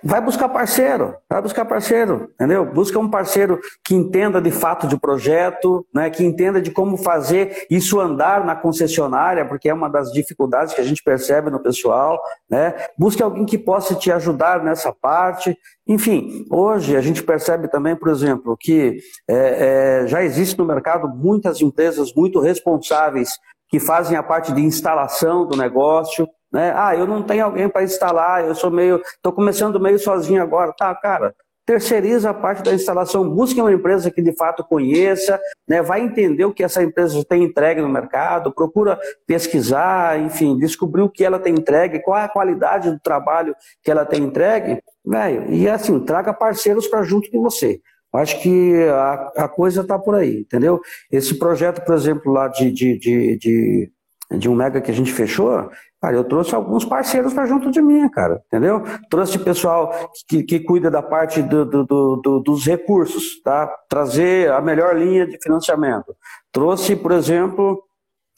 Vai 0.04 0.22
buscar 0.22 0.50
parceiro, 0.50 1.16
vai 1.30 1.42
buscar 1.42 1.66
parceiro, 1.66 2.32
entendeu? 2.34 2.66
Busca 2.66 2.98
um 2.98 3.10
parceiro 3.10 3.60
que 3.84 3.94
entenda 3.94 4.42
de 4.42 4.50
fato 4.50 4.88
de 4.88 4.98
projeto, 4.98 5.86
né? 5.94 6.10
que 6.10 6.24
entenda 6.24 6.62
de 6.62 6.72
como 6.72 6.98
fazer 6.98 7.66
isso 7.70 8.00
andar 8.00 8.44
na 8.44 8.56
concessionária, 8.56 9.46
porque 9.46 9.70
é 9.70 9.74
uma 9.74 9.90
das 9.90 10.12
dificuldades 10.12 10.74
que 10.74 10.82
a 10.82 10.84
gente 10.84 11.04
percebe 11.04 11.52
no 11.52 11.62
pessoal, 11.62 12.20
né? 12.50 12.74
Busque 12.98 13.22
alguém 13.22 13.46
que 13.46 13.58
possa 13.58 13.94
te 13.94 14.12
ajudar 14.12 14.64
nessa 14.64 14.92
parte. 14.92 15.56
Enfim, 15.88 16.46
hoje 16.50 16.96
a 16.96 17.02
gente 17.02 17.22
percebe 17.22 17.68
também, 17.68 17.96
por 17.96 18.10
exemplo, 18.10 18.58
que 18.60 18.98
é, 19.28 20.02
é, 20.04 20.08
já 20.08 20.24
existe 20.24 20.58
no 20.58 20.66
mercado 20.66 21.08
muitas 21.08 21.62
empresas 21.62 22.14
muito 22.16 22.40
responsáveis 22.40 23.30
que 23.70 23.80
fazem 23.80 24.18
a 24.18 24.24
parte 24.24 24.54
de 24.54 24.62
instalação 24.62 25.46
do 25.46 25.58
negócio, 25.58 26.28
né? 26.56 26.72
Ah, 26.74 26.96
eu 26.96 27.06
não 27.06 27.22
tenho 27.22 27.44
alguém 27.44 27.68
para 27.68 27.84
instalar, 27.84 28.46
eu 28.46 28.56
sou 28.56 28.72
meio, 28.72 29.02
estou 29.18 29.34
começando 29.34 29.78
meio 29.78 30.00
sozinho 30.00 30.42
agora. 30.42 30.72
Tá, 30.72 30.96
cara, 30.96 31.36
terceiriza 31.66 32.30
a 32.30 32.34
parte 32.34 32.64
da 32.64 32.74
instalação, 32.74 33.30
busque 33.30 33.60
uma 33.60 33.74
empresa 33.74 34.10
que 34.10 34.22
de 34.22 34.32
fato 34.38 34.64
conheça, 34.64 35.38
né, 35.68 35.82
vai 35.82 36.00
entender 36.00 36.46
o 36.46 36.54
que 36.54 36.64
essa 36.64 36.82
empresa 36.82 37.22
tem 37.28 37.44
entregue 37.44 37.82
no 37.82 37.90
mercado, 37.90 38.54
procura 38.54 38.98
pesquisar, 39.28 40.18
enfim, 40.18 40.58
descobrir 40.58 41.02
o 41.02 41.10
que 41.10 41.26
ela 41.26 41.40
tem 41.40 41.54
entregue, 41.54 42.00
qual 42.00 42.18
é 42.18 42.24
a 42.24 42.30
qualidade 42.30 42.90
do 42.90 43.00
trabalho 43.02 43.54
que 43.84 43.92
ela 43.92 44.06
tem 44.06 44.24
entregue, 44.24 44.82
velho, 45.06 45.52
e 45.52 45.68
assim, 45.68 46.00
traga 46.00 46.34
parceiros 46.34 46.88
para 46.88 47.04
junto 47.04 47.30
de 47.30 47.38
você. 47.38 47.82
Acho 48.14 48.42
que 48.42 48.82
a, 48.88 49.44
a 49.44 49.50
coisa 49.50 49.82
está 49.82 50.00
por 50.00 50.16
aí, 50.16 50.40
entendeu? 50.40 50.80
Esse 51.12 51.38
projeto, 51.38 51.84
por 51.84 51.94
exemplo, 51.94 52.32
lá 52.32 52.48
de, 52.48 52.72
de, 52.72 52.98
de, 52.98 53.38
de, 53.38 53.92
de 54.38 54.48
um 54.48 54.56
mega 54.56 54.80
que 54.80 54.90
a 54.90 54.94
gente 54.94 55.12
fechou, 55.12 55.70
Cara, 56.06 56.18
eu 56.18 56.24
trouxe 56.24 56.54
alguns 56.54 56.86
parceiros 56.86 57.34
para 57.34 57.48
junto 57.48 57.72
de 57.72 57.82
mim, 57.82 58.08
cara, 58.10 58.40
entendeu? 58.46 58.84
Trouxe 59.10 59.40
pessoal 59.40 59.92
que, 60.28 60.44
que 60.44 60.60
cuida 60.60 60.92
da 60.92 61.02
parte 61.02 61.42
do, 61.42 61.66
do, 61.66 61.84
do, 61.84 62.40
dos 62.42 62.64
recursos, 62.64 63.42
tá? 63.42 63.66
Trazer 63.90 64.52
a 64.52 64.62
melhor 64.62 64.96
linha 64.96 65.26
de 65.26 65.36
financiamento. 65.42 66.16
Trouxe, 66.52 66.96
por 66.96 67.12
exemplo, 67.12 67.82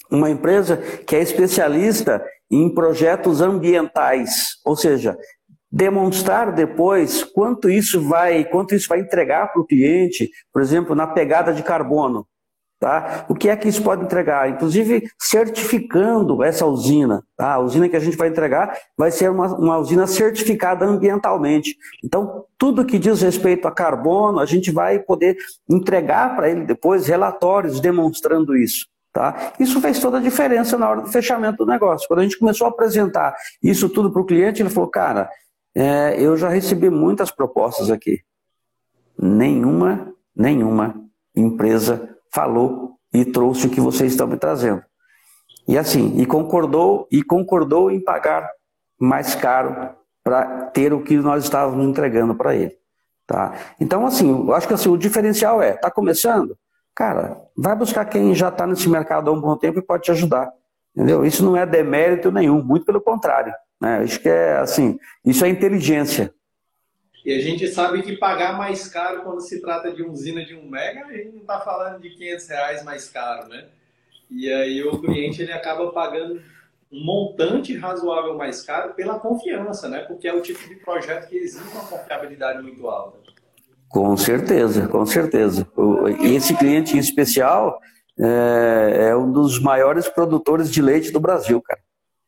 uma 0.10 0.30
empresa 0.30 0.78
que 0.78 1.14
é 1.14 1.22
especialista 1.22 2.26
em 2.50 2.74
projetos 2.74 3.42
ambientais, 3.42 4.52
ou 4.66 4.78
seja, 4.78 5.18
demonstrar 5.70 6.54
depois 6.54 7.22
quanto 7.22 7.70
isso 7.70 8.00
vai, 8.00 8.46
quanto 8.46 8.76
isso 8.76 8.88
vai 8.88 9.02
entregar 9.02 9.52
para 9.52 9.62
o 9.62 9.68
cliente, 9.68 10.30
por 10.54 10.62
exemplo, 10.62 10.96
na 10.96 11.06
pegada 11.06 11.52
de 11.52 11.64
carbono. 11.64 12.26
Tá? 12.80 13.26
O 13.28 13.34
que 13.34 13.50
é 13.50 13.58
que 13.58 13.68
isso 13.68 13.82
pode 13.82 14.04
entregar? 14.04 14.50
Inclusive 14.50 15.10
certificando 15.18 16.44
essa 16.44 16.64
usina. 16.66 17.24
Tá? 17.36 17.54
A 17.54 17.60
usina 17.60 17.90
que 17.90 17.96
a 17.96 18.00
gente 18.00 18.16
vai 18.16 18.28
entregar 18.28 18.78
vai 18.96 19.10
ser 19.10 19.32
uma, 19.32 19.48
uma 19.58 19.78
usina 19.80 20.06
certificada 20.06 20.86
ambientalmente. 20.86 21.76
Então, 22.04 22.46
tudo 22.56 22.86
que 22.86 23.00
diz 23.00 23.22
respeito 23.22 23.68
a 23.68 23.72
carbono, 23.72 24.40
a 24.40 24.46
gente 24.46 24.72
vai 24.72 25.00
poder 25.00 25.36
entregar 25.68 26.36
para 26.36 26.50
ele 26.52 26.66
depois 26.66 27.08
relatórios 27.08 27.80
demonstrando 27.80 28.56
isso. 28.56 28.86
Tá? 29.12 29.54
Isso 29.60 29.82
fez 29.82 30.00
toda 30.00 30.20
a 30.20 30.22
diferença 30.22 30.78
na 30.78 30.88
hora 30.88 31.02
do 31.02 31.08
fechamento 31.08 31.66
do 31.66 31.66
negócio. 31.66 32.08
Quando 32.08 32.20
a 32.20 32.24
gente 32.24 32.38
começou 32.38 32.68
a 32.68 32.70
apresentar 32.70 33.36
isso 33.64 33.90
tudo 33.90 34.12
para 34.12 34.22
o 34.22 34.26
cliente, 34.26 34.62
ele 34.62 34.70
falou: 34.70 34.88
Cara, 34.88 35.28
é, 35.76 36.16
eu 36.22 36.38
já 36.38 36.50
recebi 36.50 36.92
muitas 36.92 37.32
propostas 37.32 37.90
aqui. 37.90 38.20
Nenhuma, 39.20 40.14
nenhuma 40.36 41.04
empresa 41.36 42.17
falou 42.38 42.92
e 43.12 43.26
trouxe 43.26 43.66
o 43.66 43.70
que 43.72 43.82
vocês 43.82 44.12
estão 44.12 44.28
me 44.28 44.38
trazendo. 44.38 44.84
E 45.68 45.76
assim, 45.76 46.20
e 46.20 46.26
concordou 46.28 47.08
e 47.12 47.24
concordou 47.24 47.90
em 47.90 48.00
pagar 48.00 48.48
mais 49.00 49.34
caro 49.34 49.90
para 50.24 50.68
ter 50.68 50.94
o 50.94 51.02
que 51.02 51.18
nós 51.18 51.46
estávamos 51.46 51.84
entregando 51.88 52.36
para 52.36 52.56
ele, 52.56 52.76
tá? 53.26 53.56
Então 53.80 54.06
assim, 54.06 54.30
eu 54.30 54.54
acho 54.54 54.68
que 54.68 54.74
assim, 54.76 54.88
o 54.88 54.98
diferencial 54.98 55.64
é, 55.64 55.74
tá 55.74 55.90
começando? 55.90 56.56
Cara, 56.96 57.42
vai 57.58 57.76
buscar 57.76 58.06
quem 58.06 58.36
já 58.36 58.50
está 58.50 58.68
nesse 58.68 58.88
mercado 58.88 59.32
há 59.32 59.34
um 59.34 59.42
bom 59.42 59.58
tempo 59.58 59.80
e 59.80 59.82
pode 59.82 60.04
te 60.04 60.12
ajudar. 60.12 60.52
Entendeu? 60.96 61.26
Isso 61.26 61.44
não 61.44 61.58
é 61.58 61.66
demérito 61.66 62.32
nenhum, 62.32 62.64
muito 62.64 62.86
pelo 62.86 63.02
contrário. 63.02 63.54
Né? 63.82 64.06
Que 64.06 64.30
é 64.30 64.58
assim, 64.58 65.00
isso 65.26 65.44
é 65.44 65.50
inteligência. 65.50 66.32
E 67.28 67.34
a 67.34 67.42
gente 67.42 67.68
sabe 67.68 68.02
que 68.04 68.16
pagar 68.16 68.58
mais 68.58 68.88
caro 68.88 69.22
quando 69.22 69.42
se 69.42 69.60
trata 69.60 69.92
de 69.92 70.02
usina 70.02 70.46
de 70.46 70.56
um 70.56 70.66
mega, 70.70 71.08
a 71.08 71.12
gente 71.12 71.34
não 71.34 71.42
está 71.42 71.60
falando 71.60 72.00
de 72.00 72.10
500 72.12 72.48
reais 72.48 72.84
mais 72.86 73.10
caro, 73.10 73.50
né? 73.50 73.66
E 74.32 74.50
aí 74.50 74.82
o 74.82 74.98
cliente 75.02 75.42
ele 75.42 75.52
acaba 75.52 75.92
pagando 75.92 76.42
um 76.90 77.04
montante 77.04 77.76
razoável 77.76 78.38
mais 78.38 78.62
caro 78.62 78.94
pela 78.94 79.20
confiança, 79.20 79.90
né? 79.90 80.06
Porque 80.06 80.26
é 80.26 80.34
o 80.34 80.42
tipo 80.42 80.70
de 80.70 80.76
projeto 80.78 81.28
que 81.28 81.36
exige 81.36 81.70
uma 81.74 81.86
confiabilidade 81.86 82.64
muito 82.64 82.88
alta. 82.88 83.18
Com 83.90 84.16
certeza, 84.16 84.88
com 84.88 85.06
certeza. 85.06 85.68
E 86.22 86.34
esse 86.34 86.56
cliente 86.56 86.96
em 86.96 87.00
especial 87.00 87.78
é, 88.18 89.10
é 89.10 89.16
um 89.18 89.30
dos 89.30 89.60
maiores 89.60 90.08
produtores 90.08 90.72
de 90.72 90.82
leite 90.82 91.12
do 91.12 91.20
Brasil, 91.20 91.62
cara. 91.62 91.82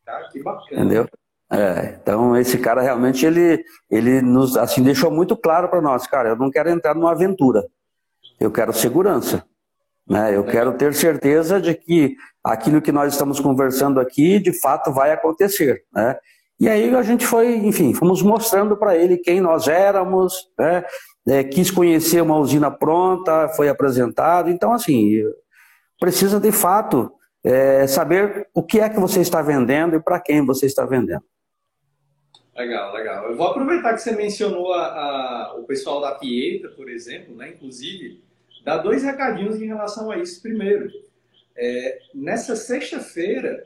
Cara, 0.05 0.27
que 0.27 0.43
bacana. 0.43 0.67
Entendeu? 0.73 1.07
É, 1.51 1.97
então 1.99 2.37
esse 2.37 2.59
cara 2.59 2.81
realmente 2.81 3.25
ele, 3.25 3.63
ele 3.89 4.21
nos 4.21 4.55
assim 4.55 4.83
deixou 4.83 5.09
muito 5.09 5.35
claro 5.35 5.67
para 5.67 5.81
nós, 5.81 6.05
cara, 6.05 6.29
eu 6.29 6.35
não 6.35 6.51
quero 6.51 6.69
entrar 6.69 6.93
numa 6.93 7.11
aventura, 7.11 7.65
eu 8.39 8.51
quero 8.51 8.71
segurança, 8.71 9.43
né? 10.07 10.35
Eu 10.35 10.43
quero 10.43 10.73
ter 10.73 10.93
certeza 10.93 11.59
de 11.59 11.73
que 11.73 12.15
aquilo 12.43 12.81
que 12.81 12.91
nós 12.91 13.13
estamos 13.13 13.39
conversando 13.39 13.99
aqui 13.99 14.37
de 14.37 14.53
fato 14.53 14.91
vai 14.93 15.11
acontecer, 15.11 15.83
né? 15.91 16.17
E 16.59 16.69
aí 16.69 16.93
a 16.93 17.01
gente 17.01 17.25
foi, 17.25 17.55
enfim, 17.55 17.95
fomos 17.95 18.21
mostrando 18.21 18.77
para 18.77 18.95
ele 18.95 19.17
quem 19.17 19.41
nós 19.41 19.67
éramos, 19.67 20.51
né? 20.57 20.83
É, 21.27 21.43
quis 21.43 21.71
conhecer 21.71 22.21
uma 22.21 22.37
usina 22.37 22.69
pronta, 22.69 23.49
foi 23.49 23.69
apresentado, 23.69 24.51
então 24.51 24.71
assim 24.71 25.23
precisa 25.99 26.39
de 26.39 26.51
fato 26.51 27.11
é, 27.43 27.87
saber 27.87 28.47
o 28.53 28.63
que 28.63 28.79
é 28.79 28.89
que 28.89 28.99
você 28.99 29.19
está 29.19 29.41
vendendo 29.41 29.95
e 29.95 29.99
para 29.99 30.19
quem 30.19 30.45
você 30.45 30.67
está 30.67 30.85
vendendo. 30.85 31.23
Legal, 32.59 32.93
legal. 32.93 33.29
Eu 33.29 33.37
vou 33.37 33.47
aproveitar 33.47 33.93
que 33.93 34.01
você 34.01 34.11
mencionou 34.11 34.73
a, 34.73 34.85
a, 34.85 35.55
o 35.55 35.63
pessoal 35.63 36.01
da 36.01 36.11
Pieta, 36.11 36.67
por 36.69 36.89
exemplo, 36.89 37.35
né? 37.35 37.49
Inclusive, 37.49 38.21
dar 38.63 38.79
dois 38.79 39.01
recadinhos 39.01 39.61
em 39.61 39.67
relação 39.67 40.11
a 40.11 40.17
isso. 40.17 40.41
Primeiro, 40.41 40.91
É, 41.61 41.99
nessa 42.13 42.55
sexta-feira, 42.55 43.65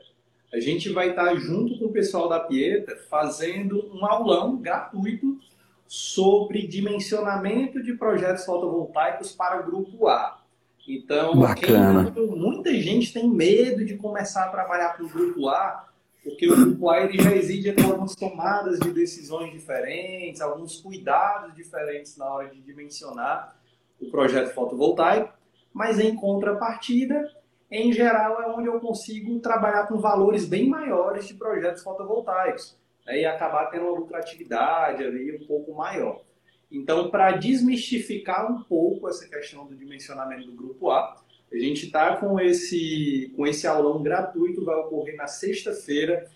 a 0.52 0.58
gente 0.58 0.88
vai 0.90 1.10
estar 1.10 1.32
junto 1.36 1.78
com 1.78 1.86
o 1.86 1.92
pessoal 1.92 2.28
da 2.28 2.40
Pieta 2.40 2.96
fazendo 3.08 3.88
um 3.94 4.04
aulão 4.04 4.56
gratuito 4.56 5.38
sobre 5.86 6.66
dimensionamento 6.66 7.80
de 7.80 7.92
projetos 7.94 8.44
fotovoltaicos 8.44 9.32
para 9.32 9.60
o 9.60 9.64
grupo 9.64 10.08
A. 10.08 10.40
Então, 10.88 11.36
Bacana. 11.38 12.10
Quem, 12.10 12.26
muita 12.26 12.74
gente 12.74 13.12
tem 13.12 13.28
medo 13.28 13.84
de 13.84 13.96
começar 13.96 14.44
a 14.46 14.48
trabalhar 14.48 14.96
com 14.96 15.04
o 15.04 15.08
grupo 15.08 15.48
A, 15.48 15.88
porque 16.24 16.50
o 16.50 16.56
grupo 16.56 16.88
A 16.88 17.02
ele 17.02 17.22
já 17.22 17.36
exige 17.36 17.70
algumas 17.70 18.14
tomadas 18.14 18.80
de 18.80 18.90
decisões 18.90 19.52
diferentes, 19.52 20.40
alguns 20.40 20.80
cuidados 20.80 21.54
diferentes 21.54 22.16
na 22.16 22.26
hora 22.26 22.48
de 22.48 22.60
dimensionar 22.62 23.54
o 24.00 24.10
projeto 24.10 24.54
fotovoltaico, 24.54 25.32
mas 25.72 26.00
em 26.00 26.16
contrapartida, 26.16 27.30
em 27.70 27.92
geral, 27.92 28.42
é 28.42 28.46
onde 28.48 28.68
eu 28.68 28.80
consigo 28.80 29.38
trabalhar 29.40 29.86
com 29.86 29.98
valores 29.98 30.46
bem 30.46 30.68
maiores 30.68 31.28
de 31.28 31.34
projetos 31.34 31.82
fotovoltaicos 31.82 32.78
né, 33.04 33.20
e 33.20 33.26
acabar 33.26 33.66
tendo 33.66 33.84
uma 33.84 33.98
lucratividade 33.98 35.04
ali 35.04 35.36
um 35.36 35.46
pouco 35.46 35.74
maior. 35.74 36.22
Então, 36.70 37.10
para 37.10 37.32
desmistificar 37.32 38.50
um 38.50 38.62
pouco 38.62 39.08
essa 39.08 39.28
questão 39.28 39.66
do 39.66 39.76
dimensionamento 39.76 40.46
do 40.46 40.56
grupo 40.56 40.90
A, 40.90 41.22
a 41.54 41.58
gente 41.58 41.86
está 41.86 42.16
com 42.16 42.40
esse, 42.40 43.32
com 43.36 43.46
esse 43.46 43.66
aulão 43.66 44.02
gratuito, 44.02 44.64
vai 44.64 44.76
ocorrer 44.76 45.16
na 45.16 45.26
sexta-feira. 45.26 46.28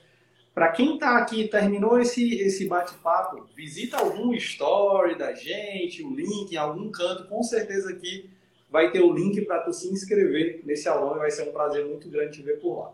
Para 0.55 0.73
quem 0.73 0.95
está 0.95 1.19
aqui 1.19 1.49
terminou 1.49 1.99
esse, 1.99 2.41
esse 2.41 2.67
bate-papo, 2.67 3.47
visita 3.55 3.97
algum 3.97 4.33
story 4.35 5.17
da 5.17 5.33
gente, 5.35 6.03
o 6.03 6.15
link 6.15 6.53
em 6.53 6.57
algum 6.57 6.91
canto, 6.91 7.29
com 7.29 7.43
certeza 7.43 7.91
aqui 7.91 8.31
vai 8.71 8.91
ter 8.91 9.01
o 9.01 9.13
link 9.13 9.41
para 9.43 9.61
tu 9.61 9.73
se 9.73 9.89
inscrever 9.89 10.61
nesse 10.65 10.89
aulão 10.89 11.17
e 11.17 11.21
vai 11.21 11.31
ser 11.31 11.49
um 11.49 11.53
prazer 11.53 11.85
muito 11.87 12.09
grande 12.09 12.37
te 12.37 12.43
ver 12.43 12.61
por 12.61 12.79
lá. 12.79 12.93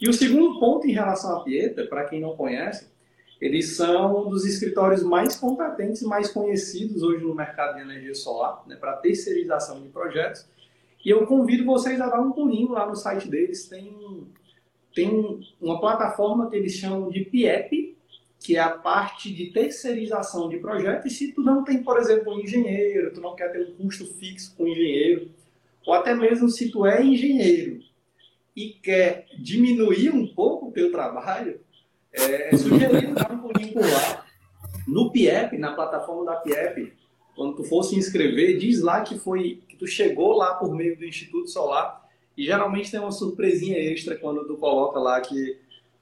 E 0.00 0.08
o 0.08 0.12
segundo 0.12 0.58
ponto 0.58 0.86
em 0.86 0.92
relação 0.92 1.36
à 1.36 1.44
Pieta, 1.44 1.86
para 1.86 2.04
quem 2.04 2.20
não 2.20 2.36
conhece, 2.36 2.88
eles 3.40 3.76
são 3.76 4.26
um 4.26 4.28
dos 4.28 4.44
escritórios 4.44 5.02
mais 5.02 5.36
competentes 5.36 6.02
e 6.02 6.06
mais 6.06 6.30
conhecidos 6.30 7.02
hoje 7.02 7.22
no 7.24 7.34
mercado 7.34 7.76
de 7.76 7.82
energia 7.82 8.14
solar, 8.14 8.62
né, 8.66 8.76
para 8.76 8.96
terceirização 8.96 9.80
de 9.80 9.88
projetos. 9.88 10.46
E 11.04 11.10
eu 11.10 11.26
convido 11.26 11.64
vocês 11.64 12.00
a 12.00 12.08
dar 12.08 12.20
um 12.20 12.32
pulinho 12.32 12.70
lá 12.70 12.86
no 12.86 12.96
site 12.96 13.28
deles. 13.28 13.68
Tem, 13.68 14.26
tem 14.94 15.40
uma 15.60 15.78
plataforma 15.78 16.48
que 16.48 16.56
eles 16.56 16.72
chamam 16.72 17.10
de 17.10 17.20
PIEP, 17.24 17.96
que 18.40 18.56
é 18.56 18.60
a 18.60 18.70
parte 18.70 19.32
de 19.32 19.46
terceirização 19.46 20.48
de 20.48 20.56
projetos. 20.58 21.12
E 21.12 21.14
se 21.14 21.32
tu 21.32 21.42
não 21.42 21.62
tem, 21.62 21.82
por 21.82 21.98
exemplo, 21.98 22.34
um 22.34 22.40
engenheiro, 22.40 23.12
tu 23.12 23.20
não 23.20 23.34
quer 23.34 23.52
ter 23.52 23.66
um 23.66 23.72
custo 23.74 24.06
fixo 24.14 24.54
com 24.56 24.66
engenheiro, 24.66 25.30
ou 25.86 25.92
até 25.92 26.14
mesmo 26.14 26.48
se 26.48 26.70
tu 26.70 26.86
é 26.86 27.04
engenheiro 27.04 27.80
e 28.56 28.70
quer 28.70 29.26
diminuir 29.38 30.10
um 30.10 30.26
pouco 30.26 30.68
o 30.68 30.72
teu 30.72 30.90
trabalho, 30.90 31.60
é, 32.12 32.54
é 32.54 32.56
sugerido 32.56 33.14
dar 33.14 33.30
um 33.30 33.38
pulinho 33.38 33.72
por 33.74 33.82
lá. 33.82 34.24
No 34.86 35.10
PIEP, 35.10 35.58
na 35.58 35.72
plataforma 35.72 36.24
da 36.24 36.36
PIEP, 36.36 36.94
quando 37.34 37.56
tu 37.56 37.64
for 37.64 37.82
se 37.82 37.96
inscrever, 37.96 38.58
diz 38.58 38.80
lá 38.80 39.00
que 39.00 39.18
foi 39.18 39.60
que 39.68 39.76
tu 39.76 39.86
chegou 39.86 40.36
lá 40.36 40.54
por 40.54 40.74
meio 40.74 40.96
do 40.96 41.04
Instituto 41.04 41.50
Solar 41.50 42.08
e 42.36 42.44
geralmente 42.44 42.90
tem 42.90 43.00
uma 43.00 43.12
surpresinha 43.12 43.78
extra 43.78 44.16
quando 44.16 44.44
tu 44.46 44.56
coloca 44.56 44.98
lá 44.98 45.20
que, 45.20 45.58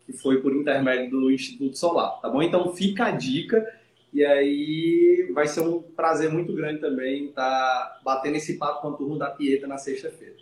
que 0.07 0.13
foi 0.13 0.41
por 0.41 0.55
intermédio 0.55 1.11
do 1.11 1.31
Instituto 1.31 1.77
Solar, 1.77 2.21
tá 2.21 2.29
bom? 2.29 2.43
Então 2.43 2.75
fica 2.75 3.07
a 3.07 3.11
dica 3.11 3.67
e 4.13 4.25
aí 4.25 5.31
vai 5.33 5.47
ser 5.47 5.61
um 5.61 5.81
prazer 5.81 6.31
muito 6.31 6.53
grande 6.53 6.81
também 6.81 7.27
estar 7.27 7.43
tá 7.43 8.01
batendo 8.05 8.37
esse 8.37 8.59
papo 8.59 8.83
com 8.83 8.89
a 8.89 8.97
turma 8.97 9.19
da 9.19 9.31
Pieta 9.31 9.67
na 9.67 9.79
sexta-feira. 9.79 10.35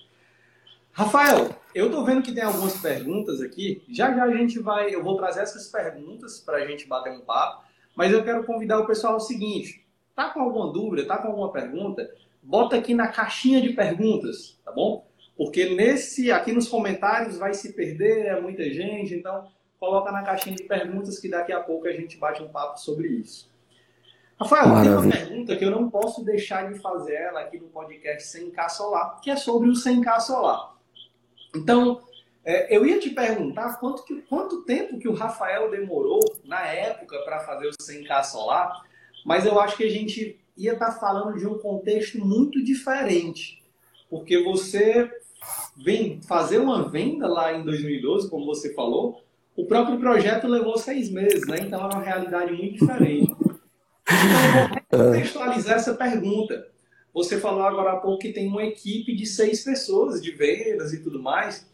Rafael, 0.93 1.51
eu 1.72 1.88
tô 1.88 2.05
vendo 2.05 2.20
que 2.20 2.32
tem 2.32 2.43
algumas 2.43 2.76
perguntas 2.78 3.41
aqui. 3.41 3.80
Já 3.88 4.12
já 4.12 4.24
a 4.24 4.36
gente 4.36 4.59
vai, 4.59 4.93
eu 4.93 5.05
vou 5.05 5.16
trazer 5.16 5.41
essas 5.41 5.68
perguntas 5.68 6.41
para 6.41 6.59
a 6.59 6.66
gente 6.66 6.86
bater 6.86 7.12
um 7.12 7.20
papo, 7.20 7.64
mas 7.95 8.12
eu 8.12 8.24
quero 8.24 8.45
convidar 8.45 8.80
o 8.80 8.86
pessoal 8.86 9.14
ao 9.14 9.20
seguinte: 9.20 9.79
tá 10.20 10.28
com 10.28 10.40
alguma 10.40 10.70
dúvida, 10.70 11.06
tá 11.06 11.16
com 11.16 11.28
alguma 11.28 11.50
pergunta? 11.50 12.10
Bota 12.42 12.76
aqui 12.76 12.92
na 12.92 13.08
caixinha 13.08 13.62
de 13.62 13.70
perguntas, 13.70 14.60
tá 14.62 14.70
bom? 14.70 15.06
Porque 15.34 15.70
nesse, 15.70 16.30
aqui 16.30 16.52
nos 16.52 16.68
comentários 16.68 17.38
vai 17.38 17.54
se 17.54 17.72
perder, 17.72 18.26
é 18.26 18.38
muita 18.38 18.64
gente, 18.70 19.14
então 19.14 19.48
coloca 19.78 20.12
na 20.12 20.22
caixinha 20.22 20.54
de 20.54 20.64
perguntas 20.64 21.18
que 21.18 21.30
daqui 21.30 21.52
a 21.52 21.60
pouco 21.60 21.88
a 21.88 21.92
gente 21.92 22.18
bate 22.18 22.42
um 22.42 22.48
papo 22.48 22.78
sobre 22.78 23.08
isso. 23.08 23.50
Rafael, 24.38 24.68
Maravilha. 24.68 24.90
tem 24.90 24.92
uma 24.92 25.10
pergunta 25.10 25.56
que 25.56 25.64
eu 25.64 25.70
não 25.70 25.88
posso 25.88 26.22
deixar 26.22 26.70
de 26.70 26.78
fazer 26.80 27.14
ela 27.14 27.40
aqui 27.40 27.58
no 27.58 27.68
podcast 27.68 28.38
100K 28.38 28.68
Solar, 28.68 29.20
que 29.22 29.30
é 29.30 29.36
sobre 29.36 29.70
o 29.70 29.72
100K 29.72 30.20
Solar. 30.20 30.76
Então, 31.56 32.02
é, 32.44 32.74
eu 32.74 32.84
ia 32.84 32.98
te 32.98 33.08
perguntar 33.08 33.78
quanto, 33.80 34.04
que, 34.04 34.20
quanto 34.22 34.64
tempo 34.64 34.98
que 34.98 35.08
o 35.08 35.14
Rafael 35.14 35.70
demorou 35.70 36.20
na 36.44 36.66
época 36.66 37.18
para 37.24 37.40
fazer 37.40 37.68
o 37.68 37.70
100K 37.70 38.24
solar, 38.24 38.82
mas 39.24 39.46
eu 39.46 39.58
acho 39.60 39.76
que 39.76 39.84
a 39.84 39.90
gente 39.90 40.38
ia 40.56 40.72
estar 40.72 40.92
tá 40.92 41.00
falando 41.00 41.38
de 41.38 41.46
um 41.46 41.58
contexto 41.58 42.18
muito 42.18 42.62
diferente, 42.62 43.62
porque 44.08 44.42
você 44.42 45.10
vem 45.76 46.20
fazer 46.22 46.58
uma 46.58 46.88
venda 46.88 47.26
lá 47.26 47.56
em 47.56 47.64
2012, 47.64 48.28
como 48.28 48.44
você 48.44 48.74
falou, 48.74 49.22
o 49.56 49.66
próprio 49.66 49.98
projeto 49.98 50.46
levou 50.46 50.76
seis 50.78 51.10
meses, 51.10 51.46
né? 51.46 51.58
Então 51.60 51.80
é 51.80 51.94
uma 51.94 52.02
realidade 52.02 52.52
muito 52.52 52.78
diferente. 52.78 53.32
Então, 54.86 54.98
vou 54.98 55.06
contextualizar 55.06 55.76
essa 55.76 55.94
pergunta. 55.94 56.68
Você 57.12 57.38
falou 57.38 57.62
agora 57.62 57.92
há 57.92 57.96
pouco 57.96 58.18
que 58.18 58.32
tem 58.32 58.48
uma 58.48 58.64
equipe 58.64 59.14
de 59.14 59.26
seis 59.26 59.64
pessoas 59.64 60.22
de 60.22 60.30
vendas 60.30 60.92
e 60.92 61.02
tudo 61.02 61.22
mais. 61.22 61.68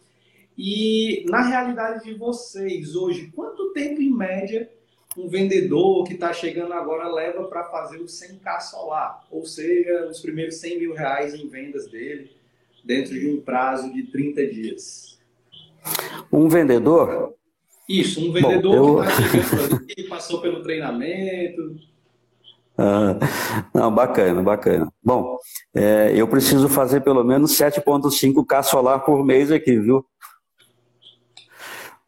E 0.56 1.24
na 1.28 1.42
realidade 1.42 2.04
de 2.04 2.14
vocês 2.14 2.94
hoje, 2.94 3.30
quanto 3.34 3.72
tempo 3.72 4.00
em 4.00 4.10
média 4.10 4.70
um 5.16 5.28
vendedor 5.28 6.04
que 6.04 6.14
está 6.14 6.32
chegando 6.32 6.72
agora 6.72 7.08
leva 7.08 7.44
para 7.44 7.64
fazer 7.64 7.98
o 7.98 8.04
100k 8.04 8.60
solar? 8.60 9.24
Ou 9.30 9.44
seja, 9.44 10.06
os 10.10 10.20
primeiros 10.20 10.56
100 10.56 10.78
mil 10.78 10.94
reais 10.94 11.34
em 11.34 11.48
vendas 11.48 11.86
dele 11.88 12.30
dentro 12.84 13.14
de 13.14 13.28
um 13.28 13.40
prazo 13.40 13.92
de 13.92 14.04
30 14.04 14.46
dias. 14.46 15.18
Um 16.32 16.48
vendedor? 16.48 17.34
Isso, 17.88 18.20
um 18.28 18.32
vendedor 18.32 18.96
Bom, 18.96 19.04
eu... 19.04 19.06
que 19.06 19.22
chegando 19.22 19.76
ali, 19.76 20.08
passou 20.08 20.40
pelo 20.40 20.62
treinamento. 20.62 21.76
Ah, 22.78 23.16
não, 23.72 23.94
bacana, 23.94 24.42
bacana. 24.42 24.92
Bom, 25.02 25.38
é, 25.74 26.12
eu 26.14 26.28
preciso 26.28 26.68
fazer 26.68 27.00
pelo 27.00 27.24
menos 27.24 27.52
7,5K 27.52 28.62
solar 28.64 29.00
por 29.00 29.24
mês 29.24 29.50
aqui, 29.50 29.78
viu? 29.78 30.04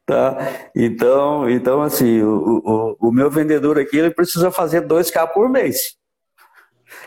Tá? 0.09 0.39
Então, 0.75 1.51
então 1.51 1.83
assim, 1.83 2.23
o, 2.23 2.63
o, 2.65 3.09
o 3.09 3.13
meu 3.13 3.31
vendedor 3.31 3.79
aqui 3.79 3.99
ele 3.99 4.09
precisa 4.09 4.51
fazer 4.51 4.89
2K 4.89 5.35
por 5.35 5.51
mês. 5.51 5.99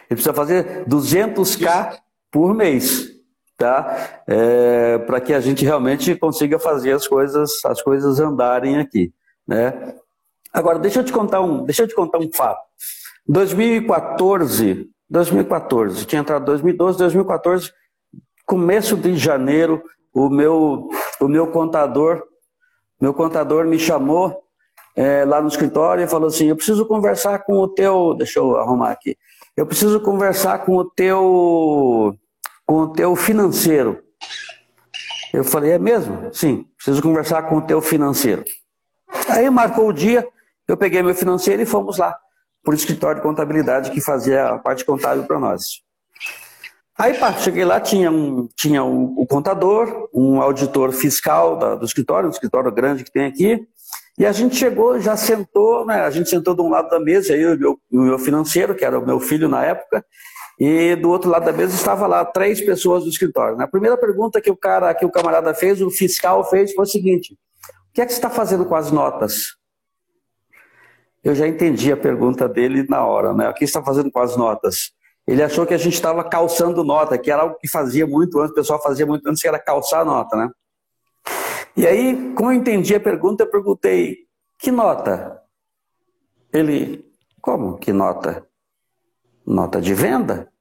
Ele 0.08 0.22
precisa 0.22 0.36
fazer 0.36 0.86
200K 0.86 1.98
por 2.32 2.54
mês, 2.54 3.10
tá? 3.58 4.22
É, 4.28 5.00
Para 5.00 5.20
que 5.20 5.34
a 5.34 5.40
gente 5.40 5.66
realmente 5.66 6.14
consiga 6.14 6.60
fazer 6.60 6.92
as 6.92 7.08
coisas, 7.08 7.50
as 7.66 7.82
coisas 7.82 8.20
andarem 8.20 8.78
aqui, 8.78 9.12
né? 9.48 9.96
Agora, 10.54 10.78
deixa 10.78 11.00
eu 11.00 11.04
te 11.04 11.12
contar 11.12 11.42
um, 11.42 11.64
deixa 11.64 11.82
eu 11.82 11.88
te 11.88 11.96
contar 11.96 12.20
um 12.20 12.30
fato. 12.32 12.62
2014, 13.28 14.88
2014, 15.10 16.06
tinha 16.06 16.22
entrado 16.22 16.46
2012, 16.46 17.00
2014, 17.00 17.72
começo 18.46 18.96
de 18.96 19.18
janeiro, 19.18 19.82
o 20.14 20.30
meu, 20.30 20.88
o 21.20 21.28
meu 21.28 21.48
contador, 21.48 22.30
meu 23.02 23.14
contador 23.14 23.66
me 23.66 23.80
chamou 23.80 24.44
é, 24.96 25.26
lá 25.26 25.42
no 25.42 25.48
escritório 25.48 26.04
e 26.04 26.08
falou 26.08 26.28
assim: 26.28 26.48
eu 26.48 26.56
preciso 26.56 26.86
conversar 26.86 27.40
com 27.40 27.54
o 27.54 27.68
teu, 27.68 28.14
deixa 28.14 28.40
eu 28.40 28.56
arrumar 28.58 28.92
aqui, 28.92 29.18
eu 29.58 29.66
preciso 29.66 30.00
conversar 30.00 30.60
com 30.60 30.76
o 30.76 30.86
teu, 30.86 32.16
com 32.66 32.76
o 32.76 32.94
teu 32.94 33.16
financeiro. 33.16 34.02
Eu 35.34 35.44
falei, 35.46 35.72
é 35.72 35.80
mesmo? 35.80 36.30
Sim, 36.34 36.66
preciso 36.76 37.02
conversar 37.02 37.44
com 37.44 37.58
o 37.58 37.62
teu 37.62 37.82
financeiro. 37.82 38.44
Aí 39.30 39.50
marcou 39.50 39.88
o 39.88 39.94
dia, 39.94 40.28
eu 40.68 40.76
peguei 40.76 41.02
meu 41.02 41.16
financeiro 41.16 41.62
e 41.62 41.66
fomos 41.66 41.98
lá 41.98 42.14
por 42.64 42.74
escritório 42.74 43.18
de 43.18 43.28
contabilidade 43.28 43.92
que 43.92 44.02
fazia 44.02 44.50
a 44.50 44.60
parte 44.60 44.86
contábil 44.86 45.24
para 45.24 45.40
nós. 45.40 45.82
Aí, 47.02 47.16
pá, 47.16 47.34
cheguei 47.34 47.66
lá, 47.66 47.80
tinha, 47.80 48.12
um, 48.12 48.48
tinha 48.56 48.84
o 48.84 49.26
contador, 49.26 50.08
um 50.14 50.40
auditor 50.40 50.92
fiscal 50.92 51.58
da, 51.58 51.74
do 51.74 51.84
escritório, 51.84 52.28
um 52.28 52.32
escritório 52.32 52.72
grande 52.72 53.04
que 53.04 53.12
tem 53.12 53.26
aqui, 53.26 53.60
e 54.20 54.24
a 54.24 54.32
gente 54.32 54.56
chegou, 54.56 55.00
já 55.00 55.18
sentou, 55.18 55.84
né, 55.84 56.04
a 56.04 56.12
gente 56.12 56.30
sentou 56.30 56.54
de 56.54 56.62
um 56.62 56.70
lado 56.70 56.92
da 56.92 57.00
mesa, 57.00 57.34
aí 57.34 57.44
o 57.44 57.58
meu, 57.58 57.80
o 57.92 58.02
meu 58.02 58.20
financeiro, 58.20 58.76
que 58.76 58.86
era 58.86 59.00
o 59.00 59.04
meu 59.04 59.20
filho 59.20 59.50
na 59.50 59.66
época, 59.66 60.06
e 60.60 60.96
do 60.96 61.10
outro 61.10 61.28
lado 61.28 61.44
da 61.44 61.52
mesa 61.52 61.74
estava 61.74 62.06
lá 62.06 62.24
três 62.24 62.62
pessoas 62.62 63.04
do 63.04 63.10
escritório. 63.10 63.60
A 63.60 63.68
primeira 63.68 63.98
pergunta 63.98 64.40
que 64.40 64.52
o 64.52 64.56
cara, 64.56 64.94
que 64.94 65.04
o 65.04 65.10
camarada 65.10 65.56
fez, 65.56 65.82
o 65.82 65.90
fiscal 65.90 66.48
fez, 66.52 66.72
foi 66.72 66.84
o 66.84 66.88
seguinte: 66.88 67.34
o 67.90 67.94
que 67.96 68.02
é 68.02 68.06
que 68.06 68.12
você 68.12 68.20
está 68.20 68.30
fazendo 68.30 68.64
com 68.64 68.76
as 68.76 68.92
notas? 68.92 69.56
Eu 71.24 71.34
já 71.34 71.48
entendi 71.48 71.92
a 71.92 71.98
pergunta 71.98 72.48
dele 72.48 72.86
na 72.88 73.04
hora, 73.04 73.34
né? 73.34 73.50
O 73.50 73.56
que 73.56 73.64
está 73.64 73.82
fazendo 73.82 74.12
com 74.12 74.20
as 74.20 74.38
notas? 74.38 74.92
Ele 75.28 75.44
achou 75.44 75.66
que 75.66 75.74
a 75.74 75.78
gente 75.78 75.94
estava 75.94 76.24
calçando 76.24 76.84
nota, 76.84 77.18
que 77.18 77.32
era 77.32 77.44
algo 77.44 77.58
que 77.60 77.68
fazia 77.68 78.08
muito 78.08 78.40
antes, 78.40 78.52
o 78.52 78.56
pessoal 78.56 78.82
fazia 78.82 79.06
muito 79.06 79.28
antes, 79.28 79.42
que 79.42 79.48
era 79.48 79.60
calçar 79.60 80.04
nota, 80.04 80.36
né? 80.36 80.50
E 81.76 81.88
aí, 81.88 82.34
como 82.34 82.52
eu 82.52 82.56
entendi 82.56 82.96
a 82.96 83.00
pergunta, 83.00 83.44
eu 83.44 83.50
perguntei: 83.50 84.28
que 84.60 84.72
nota? 84.72 85.42
Ele, 86.52 87.06
como 87.42 87.78
que 87.78 87.94
nota? 87.94 88.46
Nota 89.46 89.80
de 89.80 89.94
venda? 89.94 90.52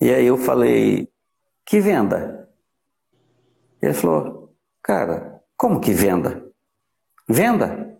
E 0.00 0.10
aí 0.12 0.26
eu 0.26 0.38
falei: 0.38 1.08
que 1.66 1.80
venda? 1.80 2.48
Ele 3.82 3.94
falou: 3.94 4.54
cara, 4.82 5.42
como 5.56 5.80
que 5.80 5.92
venda? 5.92 6.44
Venda? 7.28 7.98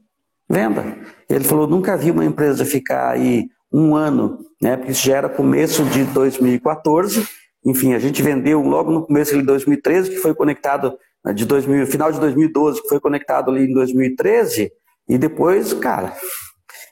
Venda. 0.48 0.82
Ele 1.28 1.44
falou: 1.44 1.66
nunca 1.66 1.96
vi 1.96 2.10
uma 2.10 2.24
empresa 2.24 2.64
ficar 2.64 3.10
aí 3.10 3.48
um 3.72 3.94
ano, 3.94 4.38
né? 4.60 4.76
Porque 4.76 4.92
isso 4.92 5.06
já 5.06 5.16
era 5.16 5.28
começo 5.28 5.84
de 5.84 6.04
2014. 6.04 7.26
Enfim, 7.64 7.94
a 7.94 7.98
gente 7.98 8.22
vendeu 8.22 8.62
logo 8.62 8.90
no 8.90 9.06
começo 9.06 9.36
de 9.36 9.42
2013, 9.42 10.10
que 10.10 10.16
foi 10.16 10.34
conectado 10.34 10.96
né, 11.24 11.32
de 11.32 11.44
2000, 11.44 11.86
final 11.86 12.10
de 12.10 12.18
2012, 12.18 12.82
que 12.82 12.88
foi 12.88 13.00
conectado 13.00 13.50
ali 13.50 13.70
em 13.70 13.74
2013, 13.74 14.72
e 15.08 15.18
depois, 15.18 15.72
cara, 15.74 16.14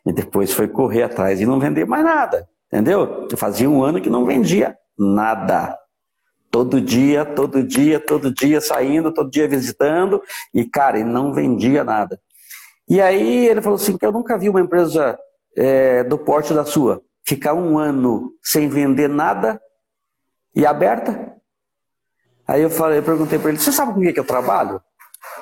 e 0.07 0.13
depois 0.13 0.53
foi 0.53 0.69
correr 0.69 1.05
atrás 1.05 1.41
e 1.41 1.47
não 1.47 1.59
vender 1.59 1.87
mais 1.87 2.05
nada, 2.05 2.47
entendeu? 2.67 3.29
Fazia 3.37 3.69
um 3.69 3.83
ano 3.83 4.01
que 4.01 4.11
não 4.11 4.27
vendia 4.27 4.77
nada. 4.99 5.77
Todo 6.51 6.81
dia, 6.81 7.25
todo 7.25 7.63
dia, 7.63 8.01
todo 8.01 8.33
dia 8.33 8.61
saindo, 8.61 9.13
todo 9.13 9.31
dia 9.31 9.47
visitando, 9.47 10.23
e 10.55 10.65
cara, 10.65 10.99
e 10.99 11.05
não 11.05 11.33
vendia 11.33 11.85
nada. 11.85 12.19
E 12.89 13.01
aí 13.03 13.47
ele 13.47 13.61
falou 13.61 13.77
assim: 13.77 13.99
que 13.99 14.07
eu 14.07 14.13
nunca 14.13 14.39
vi 14.39 14.49
uma 14.49 14.61
empresa 14.61 15.19
é, 15.59 16.05
do 16.05 16.17
porte 16.17 16.55
da 16.55 16.65
sua 16.65 17.03
ficar 17.29 17.53
um 17.53 17.79
ano 17.79 18.33
sem 18.43 18.69
vender 18.69 19.09
nada 19.09 19.61
e 20.57 20.65
aberta. 20.65 21.37
Aí 22.47 22.63
eu 22.63 22.71
falei, 22.71 23.01
eu 23.01 23.03
perguntei 23.03 23.39
para 23.39 23.51
ele: 23.51 23.59
você 23.59 23.71
sabe 23.71 23.93
com 23.93 24.01
o 24.01 24.13
que 24.13 24.19
eu 24.19 24.25
trabalho? 24.25 24.81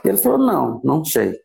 Ele 0.04 0.18
falou: 0.18 0.38
não, 0.38 0.80
não 0.82 1.04
sei. 1.04 1.38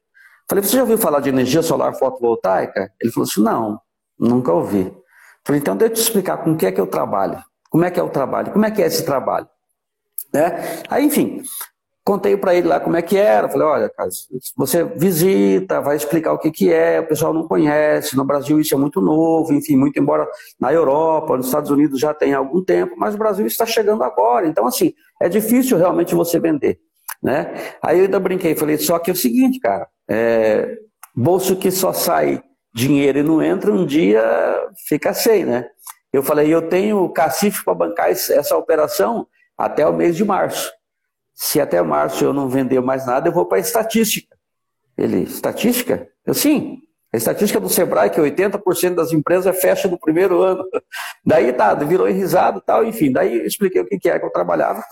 Falei: 0.49 0.63
você 0.63 0.75
já 0.75 0.81
ouviu 0.81 0.97
falar 0.97 1.19
de 1.19 1.29
energia 1.29 1.61
solar 1.61 1.93
fotovoltaica? 1.93 2.91
Ele 2.99 3.11
falou 3.11 3.29
assim: 3.29 3.43
não, 3.43 3.79
nunca 4.19 4.51
ouvi. 4.51 4.91
Falei: 5.45 5.61
então 5.61 5.77
deixa 5.77 5.91
eu 5.91 5.95
te 5.95 6.01
explicar 6.01 6.37
com 6.37 6.53
o 6.53 6.57
que 6.57 6.65
é 6.65 6.71
que 6.71 6.81
eu 6.81 6.87
trabalho. 6.87 7.39
Como 7.69 7.85
é 7.85 7.91
que 7.91 7.99
é 7.99 8.03
o 8.03 8.09
trabalho? 8.09 8.51
Como 8.51 8.65
é 8.65 8.71
que 8.71 8.81
é 8.81 8.87
esse 8.87 9.05
trabalho? 9.05 9.47
Né? 10.33 10.81
Aí, 10.89 11.05
enfim, 11.05 11.43
Contei 12.03 12.35
para 12.35 12.55
ele 12.55 12.67
lá 12.67 12.79
como 12.79 12.97
é 12.97 13.01
que 13.01 13.15
era. 13.15 13.47
Falei, 13.47 13.67
olha, 13.67 13.89
cara, 13.89 14.09
você 14.57 14.83
visita, 14.83 15.79
vai 15.81 15.95
explicar 15.95 16.33
o 16.33 16.39
que, 16.39 16.49
que 16.49 16.73
é, 16.73 16.99
o 16.99 17.07
pessoal 17.07 17.31
não 17.31 17.47
conhece. 17.47 18.17
No 18.17 18.25
Brasil 18.25 18.59
isso 18.59 18.73
é 18.73 18.77
muito 18.77 18.99
novo, 18.99 19.53
enfim, 19.53 19.75
muito 19.75 19.99
embora 19.99 20.27
na 20.59 20.73
Europa, 20.73 21.37
nos 21.37 21.45
Estados 21.45 21.69
Unidos 21.69 21.99
já 21.99 22.11
tem 22.11 22.33
algum 22.33 22.63
tempo, 22.63 22.95
mas 22.97 23.13
o 23.13 23.19
Brasil 23.19 23.45
está 23.45 23.67
chegando 23.67 24.03
agora. 24.03 24.47
Então, 24.47 24.65
assim, 24.65 24.93
é 25.21 25.29
difícil 25.29 25.77
realmente 25.77 26.15
você 26.15 26.39
vender. 26.39 26.79
Né? 27.21 27.53
Aí 27.83 27.99
eu 27.99 28.05
ainda 28.05 28.19
brinquei, 28.19 28.55
falei, 28.55 28.77
só 28.77 28.97
que 28.97 29.11
é 29.11 29.13
o 29.13 29.15
seguinte, 29.15 29.59
cara, 29.59 29.87
é, 30.09 30.75
bolso 31.15 31.55
que 31.55 31.69
só 31.69 31.93
sai 31.93 32.41
dinheiro 32.73 33.19
e 33.19 33.23
não 33.23 33.43
entra, 33.43 33.71
um 33.71 33.85
dia 33.85 34.23
fica 34.87 35.13
sem, 35.13 35.45
né? 35.45 35.67
Eu 36.11 36.23
falei, 36.23 36.51
eu 36.51 36.67
tenho 36.67 37.07
cacife 37.09 37.63
para 37.63 37.75
bancar 37.75 38.09
essa 38.09 38.57
operação 38.57 39.27
até 39.55 39.85
o 39.85 39.93
mês 39.93 40.15
de 40.15 40.25
março 40.25 40.71
se 41.33 41.59
até 41.59 41.81
março 41.81 42.23
eu 42.23 42.33
não 42.33 42.49
vender 42.49 42.81
mais 42.81 43.05
nada, 43.05 43.27
eu 43.27 43.31
vou 43.31 43.45
para 43.45 43.57
a 43.57 43.61
estatística. 43.61 44.35
Ele, 44.97 45.23
estatística? 45.23 46.07
Eu, 46.25 46.33
sim. 46.33 46.79
A 47.13 47.17
estatística 47.17 47.59
do 47.59 47.67
Sebrae, 47.67 48.09
que 48.09 48.21
80% 48.21 48.95
das 48.95 49.11
empresas 49.11 49.59
fecham 49.59 49.91
no 49.91 49.99
primeiro 49.99 50.41
ano. 50.41 50.63
Daí 51.25 51.51
tá, 51.51 51.73
virou 51.73 52.07
risado 52.07 52.61
tal, 52.61 52.85
enfim. 52.85 53.11
Daí 53.11 53.39
eu 53.39 53.45
expliquei 53.45 53.81
o 53.81 53.85
que, 53.85 53.99
que 53.99 54.09
é 54.09 54.17
que 54.17 54.25
eu 54.25 54.31
trabalhava. 54.31 54.83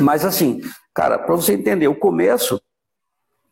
Mas 0.00 0.24
assim, 0.24 0.60
cara, 0.94 1.18
para 1.18 1.34
você 1.34 1.52
entender, 1.52 1.88
o 1.88 1.94
começo 1.94 2.60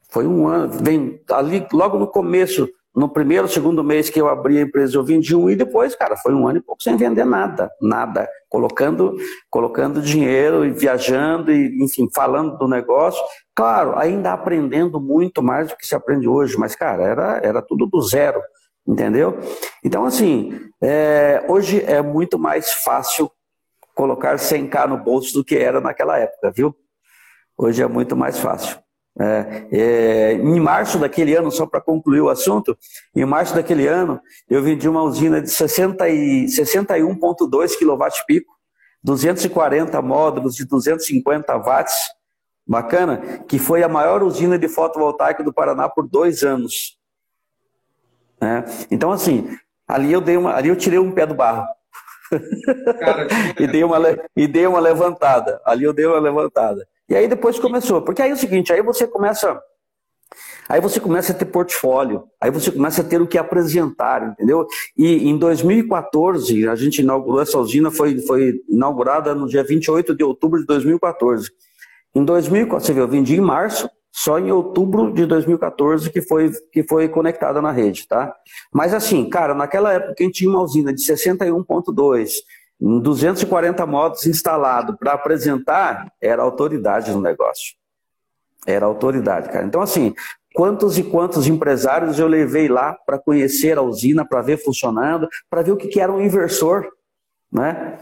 foi 0.09 0.27
um 0.27 0.49
ano, 0.49 0.73
vem 0.83 1.23
ali 1.31 1.67
logo 1.73 1.99
no 1.99 2.07
começo 2.07 2.69
no 2.95 3.09
primeiro, 3.09 3.47
segundo 3.47 3.85
mês 3.85 4.11
que 4.11 4.21
eu 4.21 4.29
abri 4.29 4.59
a 4.59 4.63
empresa, 4.63 4.97
eu 4.97 5.05
vendi 5.05 5.35
um 5.35 5.49
e 5.49 5.55
depois, 5.55 5.95
cara, 5.95 6.17
foi 6.17 6.35
um 6.35 6.49
ano 6.49 6.59
e 6.59 6.63
pouco 6.63 6.83
sem 6.83 6.97
vender 6.97 7.25
nada, 7.25 7.71
nada. 7.81 8.29
Colocando, 8.49 9.17
colocando 9.49 10.03
dinheiro 10.03 10.65
e 10.65 10.71
viajando 10.71 11.53
e, 11.53 11.83
enfim, 11.83 12.09
falando 12.13 12.59
do 12.59 12.67
negócio. 12.67 13.23
Claro, 13.55 13.97
ainda 13.97 14.33
aprendendo 14.33 15.01
muito 15.01 15.41
mais 15.41 15.69
do 15.69 15.77
que 15.77 15.87
se 15.87 15.95
aprende 15.95 16.27
hoje, 16.27 16.59
mas, 16.59 16.75
cara, 16.75 17.05
era, 17.05 17.41
era 17.45 17.63
tudo 17.63 17.87
do 17.87 18.03
zero, 18.03 18.43
entendeu? 18.87 19.39
Então, 19.85 20.05
assim, 20.05 20.59
é, 20.83 21.45
hoje 21.49 21.85
é 21.85 22.03
muito 22.03 22.41
mais 22.41 22.73
fácil 22.73 23.31
colocar 23.95 24.35
100k 24.35 24.89
no 24.89 24.97
bolso 24.97 25.33
do 25.33 25.45
que 25.45 25.57
era 25.57 25.81
naquela 25.81 26.19
época, 26.19 26.51
viu? 26.51 26.75
Hoje 27.57 27.83
é 27.83 27.87
muito 27.87 28.17
mais 28.17 28.39
fácil. 28.41 28.79
É, 29.23 29.67
é, 29.71 30.33
em 30.33 30.59
março 30.59 30.99
daquele 30.99 31.35
ano, 31.35 31.51
só 31.51 31.67
para 31.67 31.79
concluir 31.79 32.23
o 32.23 32.31
assunto, 32.31 32.75
em 33.15 33.27
março 33.27 33.55
daquele 33.55 33.87
ano, 33.87 34.19
eu 34.49 34.63
vendi 34.63 34.89
uma 34.89 35.03
usina 35.03 35.43
de 35.43 35.49
61,2 35.49 37.79
kW 37.79 38.09
pico, 38.27 38.55
240 39.05 40.01
módulos 40.01 40.55
de 40.55 40.65
250 40.65 41.55
watts, 41.59 41.95
bacana, 42.67 43.19
que 43.47 43.59
foi 43.59 43.83
a 43.83 43.89
maior 43.89 44.23
usina 44.23 44.59
de 44.59 44.69
fotovoltaica 44.69 45.45
do 45.45 45.53
Paraná 45.53 45.87
por 45.87 46.09
dois 46.09 46.43
anos. 46.43 46.99
É, 48.41 48.65
então, 48.91 49.13
assim, 49.13 49.55
ali 49.87 50.11
eu, 50.11 50.23
dei 50.23 50.39
uma, 50.39 50.55
ali 50.55 50.69
eu 50.69 50.77
tirei 50.77 50.99
um 50.99 51.13
pé 51.13 51.27
do 51.27 51.35
barro. 51.35 51.67
Cara, 53.01 53.27
e, 53.59 53.67
dei 53.67 53.85
uma, 53.85 53.99
e 54.35 54.47
dei 54.47 54.67
uma 54.67 54.81
levantada. 54.81 55.61
Ali 55.65 55.85
eu 55.85 55.93
dei 55.93 56.07
uma 56.07 56.21
levantada. 56.21 56.89
E 57.11 57.17
aí 57.17 57.27
depois 57.27 57.59
começou. 57.59 58.01
Porque 58.01 58.23
aí 58.23 58.31
é 58.31 58.35
o 58.35 58.37
seguinte, 58.37 58.73
aí 58.73 58.81
você 58.81 59.07
começa. 59.07 59.61
Aí 60.69 60.81
você 60.81 61.01
começa 61.01 61.33
a 61.33 61.35
ter 61.35 61.47
portfólio, 61.47 62.23
aí 62.41 62.49
você 62.53 62.71
começa 62.71 63.03
a 63.03 63.05
ter 63.05 63.21
o 63.21 63.27
que 63.27 63.37
apresentar, 63.37 64.23
entendeu? 64.23 64.65
E 64.97 65.29
em 65.29 65.37
2014, 65.37 66.69
a 66.69 66.77
gente 66.77 67.03
inaugurou 67.03 67.43
essa 67.43 67.59
usina, 67.59 67.91
foi, 67.91 68.21
foi 68.21 68.61
inaugurada 68.69 69.35
no 69.35 69.49
dia 69.49 69.65
28 69.65 70.15
de 70.15 70.23
outubro 70.23 70.61
de 70.61 70.67
2014. 70.67 71.51
Em 72.15 72.25
2014, 72.25 72.87
você 72.87 72.93
viu, 72.93 73.03
eu 73.03 73.09
vendi 73.09 73.35
em 73.35 73.41
março, 73.41 73.91
só 74.13 74.39
em 74.39 74.53
outubro 74.53 75.13
de 75.13 75.27
2014 75.27 76.11
que 76.11 76.23
foi, 76.23 76.53
que 76.73 76.85
foi 76.85 77.09
conectada 77.09 77.61
na 77.61 77.73
rede, 77.73 78.07
tá? 78.07 78.33
Mas 78.73 78.95
assim, 78.95 79.29
cara, 79.29 79.55
naquela 79.55 79.93
época 79.93 80.15
quem 80.17 80.31
tinha 80.31 80.51
uma 80.51 80.63
usina 80.63 80.93
de 80.93 81.03
61.2, 81.03 82.31
240 82.81 83.85
motos 83.87 84.27
instalado 84.27 84.97
para 84.97 85.13
apresentar, 85.13 86.11
era 86.21 86.43
autoridade 86.43 87.13
no 87.13 87.21
negócio. 87.21 87.75
Era 88.67 88.87
autoridade, 88.87 89.51
cara. 89.51 89.67
Então, 89.67 89.83
assim, 89.83 90.15
quantos 90.55 90.99
e 90.99 91.03
quantos 91.03 91.47
empresários 91.47 92.19
eu 92.19 92.27
levei 92.27 92.69
lá 92.69 92.97
para 93.07 93.19
conhecer 93.19 93.77
a 93.77 93.83
usina, 93.83 94.25
para 94.27 94.43
ver 94.43 94.57
funcionando, 94.57 95.29
para 95.49 95.63
ver 95.63 95.73
o 95.73 95.77
que, 95.77 95.89
que 95.89 96.01
era 96.01 96.13
um 96.13 96.21
inversor, 96.21 96.87
né? 97.53 97.99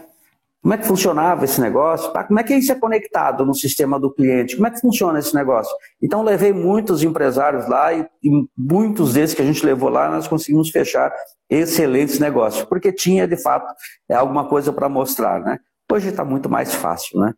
Como 0.61 0.73
é 0.73 0.77
que 0.77 0.85
funcionava 0.85 1.45
esse 1.45 1.61
negócio? 1.61 2.11
Como 2.11 2.39
é 2.39 2.43
que 2.43 2.53
isso 2.53 2.71
é 2.71 2.75
conectado 2.75 3.45
no 3.45 3.53
sistema 3.53 3.97
do 3.97 4.11
cliente? 4.11 4.55
Como 4.55 4.67
é 4.67 4.71
que 4.71 4.81
funciona 4.81 5.17
esse 5.17 5.33
negócio? 5.33 5.73
Então, 6.01 6.21
levei 6.21 6.51
muitos 6.51 7.01
empresários 7.01 7.67
lá 7.69 7.93
e, 7.93 8.05
e 8.21 8.29
muitos 8.57 9.13
desses 9.13 9.33
que 9.33 9.41
a 9.41 9.45
gente 9.45 9.65
levou 9.65 9.89
lá, 9.89 10.09
nós 10.09 10.27
conseguimos 10.27 10.69
fechar 10.69 11.13
excelentes 11.49 12.19
negócios, 12.19 12.65
porque 12.65 12.91
tinha, 12.91 13.27
de 13.27 13.37
fato, 13.37 13.73
é 14.09 14.15
alguma 14.15 14.47
coisa 14.47 14.73
para 14.73 14.89
mostrar, 14.89 15.39
né? 15.39 15.59
Hoje 15.91 16.09
está 16.09 16.25
muito 16.25 16.49
mais 16.49 16.75
fácil, 16.75 17.19
né? 17.19 17.33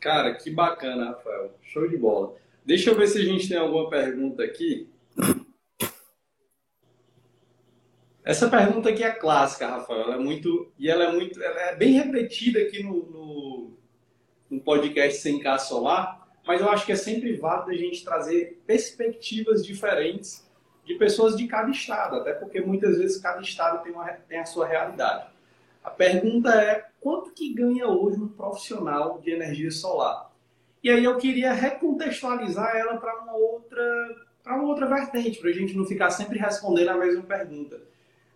Cara, 0.00 0.34
que 0.34 0.50
bacana, 0.50 1.10
Rafael. 1.10 1.54
Show 1.62 1.88
de 1.88 1.96
bola. 1.96 2.34
Deixa 2.64 2.90
eu 2.90 2.96
ver 2.96 3.06
se 3.06 3.18
a 3.18 3.24
gente 3.24 3.48
tem 3.48 3.56
alguma 3.56 3.88
pergunta 3.88 4.42
aqui. 4.42 4.90
Essa 8.30 8.48
pergunta 8.48 8.90
aqui 8.90 9.02
é 9.02 9.10
clássica, 9.10 9.66
Rafael. 9.66 10.02
Ela 10.02 10.14
é 10.14 10.18
muito 10.18 10.70
e 10.78 10.88
ela 10.88 11.02
é 11.02 11.12
muito, 11.12 11.42
ela 11.42 11.62
é 11.62 11.74
bem 11.74 11.94
repetida 11.94 12.60
aqui 12.60 12.80
no, 12.80 13.04
no, 13.10 13.70
no 14.48 14.60
podcast 14.60 15.20
Sem 15.20 15.40
K 15.40 15.58
Solar, 15.58 16.28
mas 16.46 16.60
eu 16.60 16.70
acho 16.70 16.86
que 16.86 16.92
é 16.92 16.96
sempre 16.96 17.32
válido 17.32 17.72
a 17.72 17.74
gente 17.74 18.04
trazer 18.04 18.62
perspectivas 18.64 19.66
diferentes 19.66 20.48
de 20.84 20.94
pessoas 20.94 21.36
de 21.36 21.48
cada 21.48 21.72
estado, 21.72 22.14
até 22.18 22.32
porque 22.32 22.60
muitas 22.60 22.98
vezes 22.98 23.20
cada 23.20 23.40
estado 23.40 23.82
tem, 23.82 23.90
uma, 23.90 24.06
tem 24.06 24.38
a 24.38 24.46
sua 24.46 24.64
realidade. 24.64 25.26
A 25.82 25.90
pergunta 25.90 26.54
é 26.54 26.86
quanto 27.00 27.32
que 27.32 27.52
ganha 27.52 27.88
hoje 27.88 28.20
um 28.20 28.28
profissional 28.28 29.18
de 29.18 29.32
energia 29.32 29.72
solar? 29.72 30.30
E 30.84 30.88
aí 30.88 31.02
eu 31.02 31.18
queria 31.18 31.52
recontextualizar 31.52 32.76
ela 32.76 32.96
para 32.96 33.22
uma 33.22 33.34
outra 33.34 34.28
para 34.44 34.54
uma 34.54 34.68
outra 34.68 34.86
vertente, 34.86 35.40
para 35.40 35.50
a 35.50 35.52
gente 35.52 35.76
não 35.76 35.84
ficar 35.84 36.10
sempre 36.10 36.38
respondendo 36.38 36.90
a 36.90 36.96
mesma 36.96 37.24
pergunta. 37.24 37.90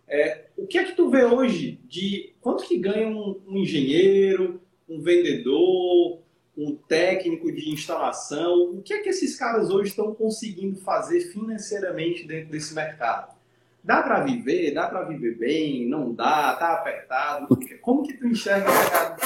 É, 0.07 0.45
o 0.55 0.67
que 0.67 0.77
é 0.77 0.83
que 0.83 0.95
tu 0.95 1.09
vê 1.09 1.23
hoje 1.23 1.79
de 1.85 2.33
quanto 2.41 2.65
que 2.65 2.77
ganha 2.77 3.07
um, 3.07 3.41
um 3.47 3.57
engenheiro, 3.57 4.61
um 4.87 5.01
vendedor, 5.01 6.19
um 6.57 6.75
técnico 6.75 7.51
de 7.51 7.71
instalação? 7.71 8.71
O 8.71 8.81
que 8.81 8.93
é 8.93 8.99
que 8.99 9.09
esses 9.09 9.35
caras 9.35 9.69
hoje 9.69 9.89
estão 9.89 10.13
conseguindo 10.13 10.77
fazer 10.77 11.21
financeiramente 11.31 12.27
dentro 12.27 12.51
desse 12.51 12.73
mercado? 12.73 13.35
Dá 13.83 14.01
para 14.01 14.23
viver? 14.23 14.73
Dá 14.73 14.87
para 14.87 15.03
viver 15.03 15.37
bem? 15.37 15.87
Não 15.87 16.13
dá? 16.13 16.53
Tá 16.53 16.73
apertado? 16.73 17.47
Como 17.81 18.03
que 18.03 18.13
tu 18.13 18.27
enxerga 18.27 18.69
o 18.69 18.73
mercado 18.73 19.21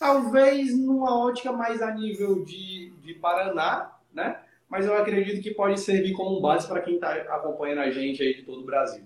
talvez 0.00 0.74
numa 0.78 1.14
ótica 1.26 1.52
mais 1.52 1.82
a 1.82 1.94
nível 1.94 2.42
de, 2.42 2.90
de 3.02 3.14
Paraná, 3.14 3.94
né? 4.14 4.40
Mas 4.66 4.86
eu 4.86 4.96
acredito 4.96 5.42
que 5.42 5.52
pode 5.52 5.78
servir 5.78 6.14
como 6.14 6.40
base 6.40 6.66
para 6.66 6.80
quem 6.80 6.94
está 6.94 7.12
acompanhando 7.34 7.80
a 7.80 7.90
gente 7.90 8.22
aí 8.22 8.34
de 8.34 8.42
todo 8.42 8.62
o 8.62 8.64
Brasil. 8.64 9.04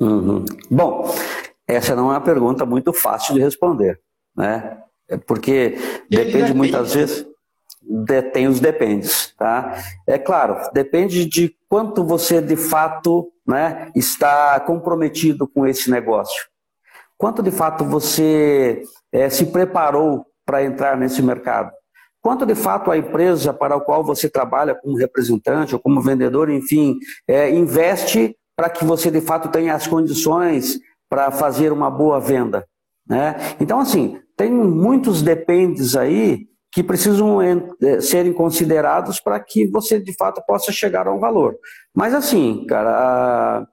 Uhum. 0.00 0.44
Bom, 0.70 1.14
essa 1.68 1.94
não 1.94 2.10
é 2.10 2.14
uma 2.14 2.20
pergunta 2.20 2.64
muito 2.64 2.92
fácil 2.92 3.34
de 3.34 3.40
responder, 3.40 4.00
né? 4.36 4.78
É 5.08 5.16
porque 5.16 5.76
depende 6.08 6.54
muitas 6.54 6.94
vezes 6.94 7.26
tem 8.32 8.46
os 8.46 8.60
dependes, 8.60 9.34
tá? 9.36 9.74
É 10.06 10.18
claro, 10.18 10.56
depende 10.72 11.24
de 11.24 11.54
quanto 11.68 12.04
você 12.04 12.40
de 12.40 12.56
fato, 12.56 13.32
né, 13.46 13.90
está 13.96 14.60
comprometido 14.60 15.48
com 15.48 15.66
esse 15.66 15.90
negócio. 15.90 16.48
Quanto 17.18 17.42
de 17.42 17.50
fato 17.50 17.84
você 17.84 18.82
é, 19.12 19.28
se 19.28 19.46
preparou 19.46 20.24
para 20.46 20.64
entrar 20.64 20.96
nesse 20.96 21.20
mercado? 21.20 21.72
Quanto 22.22 22.44
de 22.44 22.54
fato 22.54 22.90
a 22.90 22.98
empresa 22.98 23.52
para 23.52 23.76
a 23.76 23.80
qual 23.80 24.04
você 24.04 24.28
trabalha 24.28 24.74
como 24.74 24.96
representante 24.96 25.74
ou 25.74 25.80
como 25.80 26.02
vendedor, 26.02 26.50
enfim, 26.50 26.98
é, 27.26 27.50
investe 27.50 28.36
para 28.60 28.68
que 28.68 28.84
você 28.84 29.10
de 29.10 29.22
fato 29.22 29.48
tenha 29.48 29.74
as 29.74 29.86
condições 29.86 30.78
para 31.08 31.30
fazer 31.30 31.72
uma 31.72 31.90
boa 31.90 32.20
venda? 32.20 32.66
Né? 33.08 33.34
Então, 33.58 33.80
assim, 33.80 34.20
tem 34.36 34.50
muitos 34.52 35.22
dependes 35.22 35.96
aí 35.96 36.40
que 36.70 36.82
precisam 36.82 37.40
é, 37.40 38.00
serem 38.02 38.34
considerados 38.34 39.18
para 39.18 39.40
que 39.40 39.66
você 39.70 39.98
de 39.98 40.14
fato 40.14 40.42
possa 40.46 40.70
chegar 40.70 41.06
a 41.06 41.14
um 41.14 41.18
valor. 41.18 41.56
Mas 41.94 42.12
assim, 42.12 42.66
cara, 42.68 43.66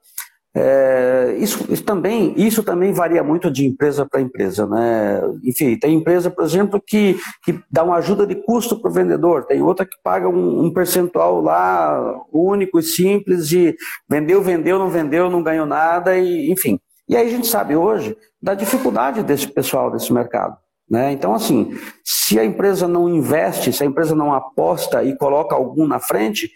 é, 0.60 1.36
isso, 1.38 1.72
isso, 1.72 1.84
também, 1.84 2.34
isso 2.36 2.64
também 2.64 2.92
varia 2.92 3.24
muito 3.24 3.52
de 3.52 3.68
empresa 3.68 4.08
para 4.08 4.20
empresa. 4.20 4.66
Né? 4.66 5.22
Enfim, 5.44 5.78
tem 5.78 5.94
empresa, 5.94 6.32
por 6.32 6.44
exemplo, 6.44 6.82
que, 6.84 7.16
que 7.44 7.60
dá 7.72 7.84
uma 7.84 7.98
ajuda 7.98 8.26
de 8.26 8.34
custo 8.34 8.80
para 8.82 8.90
o 8.90 8.94
vendedor, 8.94 9.46
tem 9.46 9.62
outra 9.62 9.86
que 9.86 9.96
paga 10.04 10.28
um, 10.28 10.66
um, 10.66 10.74
percentual 10.74 11.42
lá 11.42 12.20
único 12.34 12.80
e 12.80 12.84
simples 12.84 13.52
e 13.52 13.76
vendeu, 14.10 14.42
vendeu, 14.42 14.80
não 14.80 14.90
vendeu, 14.90 15.30
não 15.30 15.44
ganhou 15.44 15.68
nada, 15.68 16.18
e, 16.18 16.52
enfim. 16.52 16.80
E 17.08 17.16
aí 17.16 17.28
a 17.28 17.30
gente 17.30 17.46
sabe 17.46 17.76
hoje 17.76 18.18
da 18.42 18.56
dificuldade 18.56 19.22
desse 19.22 19.48
pessoal 19.48 19.92
desse 19.92 20.12
mercado. 20.12 20.58
Né? 20.90 21.12
Então, 21.12 21.36
assim, 21.36 21.78
se 22.04 22.40
a 22.40 22.46
empresa 22.46 22.88
não 22.88 23.08
investe, 23.08 23.72
se 23.72 23.84
a 23.84 23.86
empresa 23.86 24.16
não 24.16 24.34
aposta 24.34 25.04
e 25.04 25.16
coloca 25.16 25.56
algum 25.56 25.86
na 25.86 26.00
frente, 26.00 26.50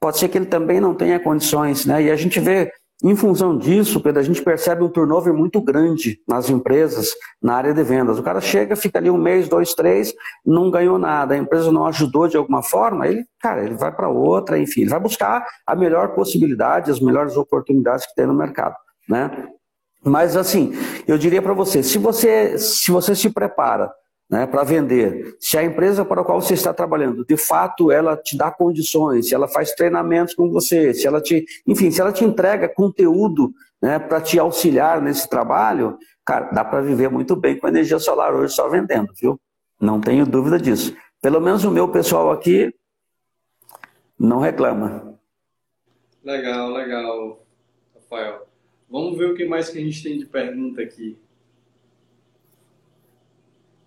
pode 0.00 0.18
ser 0.18 0.28
que 0.28 0.38
ele 0.38 0.46
também 0.46 0.80
não 0.80 0.94
tenha 0.94 1.18
condições. 1.18 1.84
Né? 1.86 2.04
E 2.04 2.10
a 2.10 2.16
gente 2.16 2.38
vê, 2.38 2.72
em 3.02 3.16
função 3.16 3.58
disso, 3.58 4.00
Pedro, 4.00 4.20
a 4.20 4.24
gente 4.24 4.42
percebe 4.42 4.84
um 4.84 4.88
turnover 4.88 5.34
muito 5.34 5.60
grande 5.60 6.20
nas 6.26 6.48
empresas, 6.48 7.10
na 7.42 7.54
área 7.54 7.74
de 7.74 7.82
vendas. 7.82 8.18
O 8.18 8.22
cara 8.22 8.40
chega, 8.40 8.76
fica 8.76 8.98
ali 8.98 9.10
um 9.10 9.18
mês, 9.18 9.48
dois, 9.48 9.74
três, 9.74 10.14
não 10.46 10.70
ganhou 10.70 10.98
nada, 10.98 11.34
a 11.34 11.38
empresa 11.38 11.72
não 11.72 11.86
ajudou 11.86 12.28
de 12.28 12.36
alguma 12.36 12.62
forma, 12.62 13.08
ele, 13.08 13.24
cara, 13.40 13.64
ele 13.64 13.74
vai 13.74 13.90
para 13.90 14.08
outra, 14.08 14.58
enfim, 14.58 14.82
ele 14.82 14.90
vai 14.90 15.00
buscar 15.00 15.44
a 15.66 15.74
melhor 15.74 16.14
possibilidade, 16.14 16.90
as 16.90 17.00
melhores 17.00 17.36
oportunidades 17.36 18.06
que 18.06 18.14
tem 18.14 18.26
no 18.26 18.34
mercado. 18.34 18.76
Né? 19.08 19.48
Mas 20.04 20.36
assim, 20.36 20.72
eu 21.06 21.18
diria 21.18 21.42
para 21.42 21.54
você, 21.54 21.82
se 21.82 21.98
você 21.98 22.56
se 22.58 22.90
você 22.90 23.14
se 23.14 23.30
prepara 23.30 23.92
né, 24.32 24.46
para 24.46 24.64
vender, 24.64 25.36
se 25.38 25.58
a 25.58 25.62
empresa 25.62 26.06
para 26.06 26.22
a 26.22 26.24
qual 26.24 26.40
você 26.40 26.54
está 26.54 26.72
trabalhando, 26.72 27.22
de 27.22 27.36
fato, 27.36 27.92
ela 27.92 28.16
te 28.16 28.34
dá 28.34 28.50
condições, 28.50 29.28
se 29.28 29.34
ela 29.34 29.46
faz 29.46 29.72
treinamentos 29.72 30.34
com 30.34 30.50
você, 30.50 30.94
se 30.94 31.06
ela 31.06 31.20
te, 31.20 31.44
enfim, 31.66 31.90
se 31.90 32.00
ela 32.00 32.10
te 32.10 32.24
entrega 32.24 32.66
conteúdo 32.66 33.52
né, 33.82 33.98
para 33.98 34.22
te 34.22 34.38
auxiliar 34.38 35.02
nesse 35.02 35.28
trabalho, 35.28 35.98
cara, 36.24 36.50
dá 36.50 36.64
para 36.64 36.80
viver 36.80 37.10
muito 37.10 37.36
bem 37.36 37.58
com 37.58 37.68
energia 37.68 37.98
solar 37.98 38.34
hoje 38.34 38.54
só 38.54 38.70
vendendo, 38.70 39.12
viu? 39.20 39.38
Não 39.78 40.00
tenho 40.00 40.24
dúvida 40.24 40.58
disso. 40.58 40.96
Pelo 41.20 41.38
menos 41.38 41.62
o 41.64 41.70
meu 41.70 41.88
pessoal 41.88 42.30
aqui 42.30 42.74
não 44.18 44.38
reclama. 44.38 45.18
Legal, 46.24 46.70
legal, 46.70 47.44
Rafael. 47.94 48.48
Vamos 48.88 49.18
ver 49.18 49.26
o 49.26 49.34
que 49.34 49.44
mais 49.44 49.68
que 49.68 49.76
a 49.76 49.82
gente 49.82 50.02
tem 50.02 50.18
de 50.18 50.24
pergunta 50.24 50.80
aqui. 50.80 51.18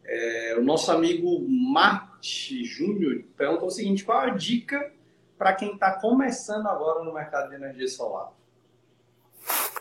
É, 0.08 0.56
o 0.58 0.64
nosso 0.64 0.92
amigo 0.92 1.46
Marte 1.50 2.64
Júnior 2.64 3.24
perguntou 3.36 3.68
o 3.68 3.72
seguinte: 3.72 4.04
qual 4.04 4.20
a 4.20 4.30
dica 4.30 4.92
para 5.38 5.54
quem 5.54 5.74
está 5.74 5.92
começando 5.94 6.68
agora 6.68 7.04
no 7.04 7.14
mercado 7.14 7.50
de 7.50 7.56
energia 7.56 7.88
solar? 7.88 8.32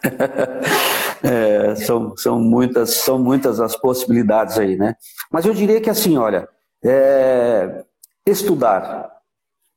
é, 1.23 1.75
são, 1.77 2.17
são, 2.17 2.39
muitas, 2.39 2.95
são 2.97 3.19
muitas 3.19 3.61
as 3.61 3.77
possibilidades 3.77 4.59
aí, 4.59 4.77
né? 4.77 4.97
Mas 5.31 5.47
eu 5.47 5.55
diria 5.55 5.81
que 5.81 5.89
assim, 5.89 6.19
olha, 6.19 6.49
é, 6.85 7.85
estudar, 8.27 9.11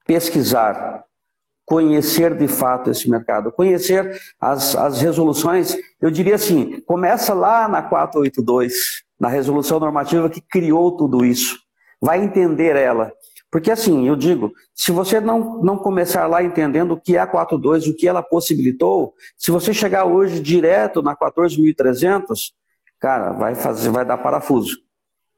pesquisar, 0.05 1.05
conhecer 1.65 2.35
de 2.35 2.47
fato 2.47 2.89
esse 2.89 3.09
mercado, 3.09 3.51
conhecer 3.51 4.19
as, 4.39 4.75
as 4.75 5.01
resoluções, 5.01 5.75
eu 6.01 6.09
diria 6.09 6.35
assim, 6.35 6.81
começa 6.81 7.33
lá 7.33 7.67
na 7.67 7.81
482, 7.81 9.05
na 9.19 9.27
resolução 9.27 9.79
normativa 9.79 10.29
que 10.29 10.41
criou 10.41 10.95
tudo 10.95 11.25
isso. 11.25 11.57
Vai 12.01 12.23
entender 12.23 12.75
ela. 12.75 13.11
Porque 13.49 13.71
assim, 13.71 14.07
eu 14.07 14.15
digo, 14.15 14.51
se 14.75 14.91
você 14.91 15.19
não, 15.19 15.61
não 15.61 15.77
começar 15.77 16.27
lá 16.27 16.43
entendendo 16.43 16.91
o 16.91 17.01
que 17.01 17.15
é 17.15 17.19
a 17.19 17.27
42, 17.27 17.87
o 17.87 17.95
que 17.95 18.07
ela 18.07 18.21
possibilitou, 18.21 19.13
se 19.37 19.51
você 19.51 19.73
chegar 19.73 20.05
hoje 20.05 20.39
direto 20.39 21.01
na 21.01 21.15
14.300, 21.15 22.51
cara, 22.99 23.31
vai 23.31 23.55
fazer, 23.55 23.89
vai 23.89 24.05
dar 24.05 24.17
parafuso. 24.17 24.77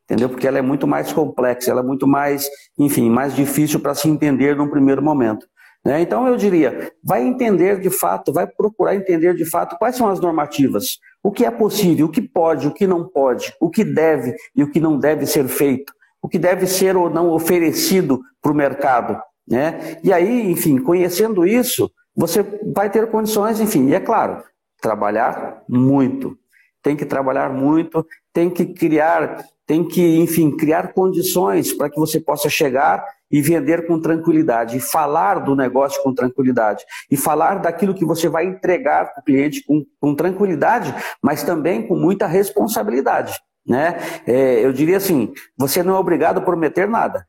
Entendeu? 0.06 0.28
Porque 0.28 0.48
ela 0.48 0.58
é 0.58 0.62
muito 0.62 0.88
mais 0.88 1.14
complexa, 1.14 1.70
ela 1.70 1.82
é 1.82 1.84
muito 1.84 2.08
mais, 2.08 2.50
enfim, 2.80 3.10
mais 3.12 3.36
difícil 3.36 3.80
para 3.80 3.94
se 3.94 4.10
entender 4.10 4.56
num 4.56 4.68
primeiro 4.68 5.04
momento. 5.04 5.46
Né? 5.86 6.02
Então 6.02 6.28
eu 6.28 6.36
diria, 6.36 6.92
vai 7.04 7.22
entender 7.24 7.80
de 7.80 7.92
fato, 7.92 8.34
vai 8.34 8.48
procurar 8.48 8.96
entender 8.96 9.36
de 9.36 9.46
fato 9.46 9.78
quais 9.78 9.96
são 9.96 10.10
as 10.10 10.20
normativas, 10.20 10.98
o 11.24 11.32
que 11.32 11.45
é 11.45 11.51
possível, 11.51 12.05
o 12.05 12.09
que 12.09 12.22
pode, 12.22 12.67
o 12.67 12.74
que 12.74 12.88
não 12.88 13.07
pode, 13.07 13.53
o 13.59 13.70
que 13.70 13.84
deve 13.84 14.36
e 14.55 14.63
o 14.63 14.72
que 14.72 14.80
não 14.80 14.97
deve 14.97 15.26
ser 15.26 15.47
feito, 15.47 15.93
o 16.22 16.28
que 16.28 16.39
deve 16.39 16.65
ser 16.65 16.95
ou 16.95 17.09
não 17.09 17.30
oferecido 17.32 18.22
para 18.41 18.51
o 18.51 18.55
mercado. 18.55 19.22
Né? 19.47 19.97
E 20.03 20.13
aí, 20.13 20.51
enfim, 20.51 20.78
conhecendo 20.80 21.45
isso, 21.45 21.91
você 22.15 22.43
vai 22.74 22.89
ter 22.89 23.09
condições, 23.09 23.59
enfim, 23.59 23.88
e 23.88 23.95
é 23.95 23.99
claro, 23.99 24.43
trabalhar 24.82 25.63
muito. 25.67 26.38
Tem 26.82 26.95
que 26.95 27.05
trabalhar 27.05 27.49
muito, 27.49 28.05
tem 28.34 28.49
que 28.49 28.65
criar, 28.65 29.43
tem 29.70 29.88
que, 29.88 30.17
enfim, 30.17 30.57
criar 30.57 30.93
condições 30.93 31.72
para 31.72 31.91
que 31.91 31.99
você 31.99 32.20
possa 32.20 32.49
chegar 32.49 33.05
e 33.30 33.39
vender 33.39 33.86
com 33.86 34.01
tranquilidade, 34.01 34.78
e 34.78 34.80
falar 34.80 35.36
do 35.36 35.55
negócio 35.55 36.01
com 36.01 36.11
tranquilidade, 36.11 36.84
e 37.11 37.15
falar 37.15 37.59
daquilo 37.59 37.93
que 37.93 38.03
você 38.03 38.28
vai 38.28 38.45
entregar 38.45 39.13
para 39.13 39.22
o 39.22 39.24
cliente 39.24 39.63
com, 39.63 39.86
com, 40.01 40.15
tranquilidade, 40.15 40.91
mas 41.22 41.43
também 41.43 41.88
com 41.88 41.95
muita 41.95 42.26
responsabilidade. 42.26 43.39
Né? 43.63 43.99
É, 44.26 44.65
eu 44.65 44.74
diria 44.74 44.97
assim: 44.97 45.32
você 45.55 45.84
não 45.84 45.95
é 45.95 45.99
obrigado 45.99 46.39
a 46.39 46.41
prometer 46.41 46.88
nada, 46.88 47.28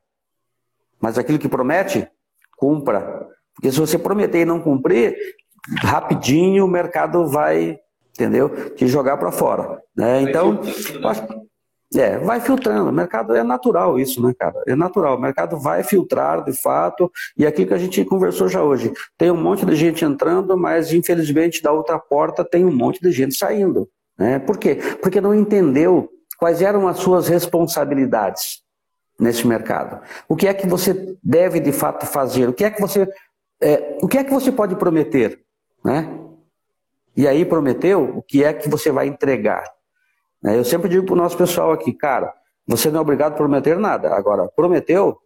mas 0.99 1.19
aquilo 1.19 1.37
que 1.37 1.47
promete, 1.47 2.07
cumpra. 2.57 3.27
Porque 3.53 3.71
se 3.71 3.79
você 3.79 3.99
prometer 3.99 4.39
e 4.39 4.45
não 4.45 4.59
cumprir, 4.59 5.15
rapidinho 5.77 6.65
o 6.65 6.67
mercado 6.67 7.27
vai, 7.27 7.77
entendeu? 8.15 8.71
Te 8.71 8.87
jogar 8.87 9.17
para 9.17 9.31
fora. 9.31 9.79
Né? 9.95 10.23
Então, 10.23 10.59
eu 10.99 11.07
acho 11.07 11.50
é, 11.95 12.17
vai 12.17 12.39
filtrando. 12.39 12.89
O 12.89 12.93
mercado 12.93 13.35
é 13.35 13.43
natural 13.43 13.99
isso, 13.99 14.25
né, 14.25 14.33
cara? 14.37 14.63
É 14.65 14.75
natural. 14.75 15.17
O 15.17 15.21
mercado 15.21 15.57
vai 15.57 15.83
filtrar 15.83 16.43
de 16.43 16.53
fato. 16.53 17.11
E 17.37 17.45
aquilo 17.45 17.67
que 17.67 17.73
a 17.73 17.77
gente 17.77 18.03
conversou 18.05 18.47
já 18.47 18.63
hoje. 18.63 18.93
Tem 19.17 19.29
um 19.29 19.41
monte 19.41 19.65
de 19.65 19.75
gente 19.75 20.05
entrando, 20.05 20.57
mas 20.57 20.93
infelizmente 20.93 21.61
da 21.61 21.71
outra 21.71 21.99
porta 21.99 22.45
tem 22.45 22.63
um 22.63 22.73
monte 22.73 23.01
de 23.01 23.11
gente 23.11 23.35
saindo. 23.35 23.89
Né? 24.17 24.39
Por 24.39 24.57
quê? 24.57 24.75
Porque 25.01 25.19
não 25.19 25.33
entendeu 25.33 26.09
quais 26.37 26.61
eram 26.61 26.87
as 26.87 26.97
suas 26.97 27.27
responsabilidades 27.27 28.63
nesse 29.19 29.45
mercado. 29.45 30.01
O 30.27 30.35
que 30.35 30.47
é 30.47 30.53
que 30.53 30.67
você 30.67 31.15
deve 31.21 31.59
de 31.59 31.71
fato 31.71 32.05
fazer? 32.05 32.47
O 32.47 32.53
que 32.53 32.63
é 32.63 32.71
que 32.71 32.79
você, 32.79 33.07
é, 33.61 33.97
o 34.01 34.07
que 34.07 34.17
é 34.17 34.23
que 34.23 34.31
você 34.31 34.51
pode 34.51 34.75
prometer? 34.75 35.39
Né? 35.83 36.09
E 37.15 37.27
aí 37.27 37.43
prometeu, 37.43 38.17
o 38.17 38.21
que 38.21 38.43
é 38.43 38.53
que 38.53 38.69
você 38.69 38.91
vai 38.91 39.07
entregar? 39.07 39.63
Né? 40.41 40.57
Eu 40.57 40.63
sempre 40.63 40.89
digo 40.89 41.05
para 41.05 41.13
o 41.13 41.17
nosso 41.17 41.37
pessoal 41.37 41.71
aqui, 41.71 41.93
cara, 41.93 42.33
você 42.67 42.89
não 42.89 42.99
é 42.99 43.01
obrigado 43.01 43.33
a 43.33 43.37
prometer 43.37 43.77
nada. 43.77 44.13
Agora, 44.13 44.47
prometeu, 44.55 45.17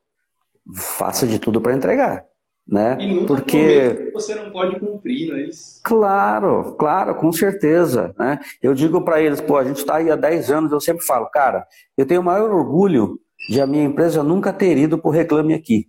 faça 0.76 1.28
de 1.28 1.39
tudo 1.39 1.61
para 1.61 1.74
entregar. 1.74 2.26
Né? 2.68 2.97
E 2.99 3.13
nunca 3.13 3.28
Porque 3.28 4.09
você 4.11 4.34
não 4.34 4.49
pode 4.49 4.80
cumprir, 4.80 5.30
não 5.30 5.38
é 5.38 5.41
isso? 5.43 5.80
Claro, 5.84 6.76
claro, 6.80 7.13
com 7.16 7.32
certeza. 7.32 8.16
Né? 8.18 8.39
Eu 8.61 8.74
digo 8.74 9.01
para 9.03 9.22
eles, 9.22 9.39
pô, 9.39 9.57
a 9.57 9.63
gente 9.63 9.78
está 9.78 9.97
aí 9.97 10.09
há 10.09 10.16
10 10.16 10.49
anos, 10.49 10.72
eu 10.72 10.82
sempre 10.82 11.05
falo, 11.05 11.28
cara, 11.28 11.68
eu 11.95 12.07
tenho 12.07 12.22
o 12.22 12.24
maior 12.24 12.49
orgulho 12.51 13.20
de 13.47 13.61
a 13.61 13.68
minha 13.68 13.84
empresa 13.84 14.24
nunca 14.24 14.51
ter 14.51 14.78
ido 14.78 14.97
por 14.97 15.11
reclame 15.11 15.53
aqui. 15.53 15.88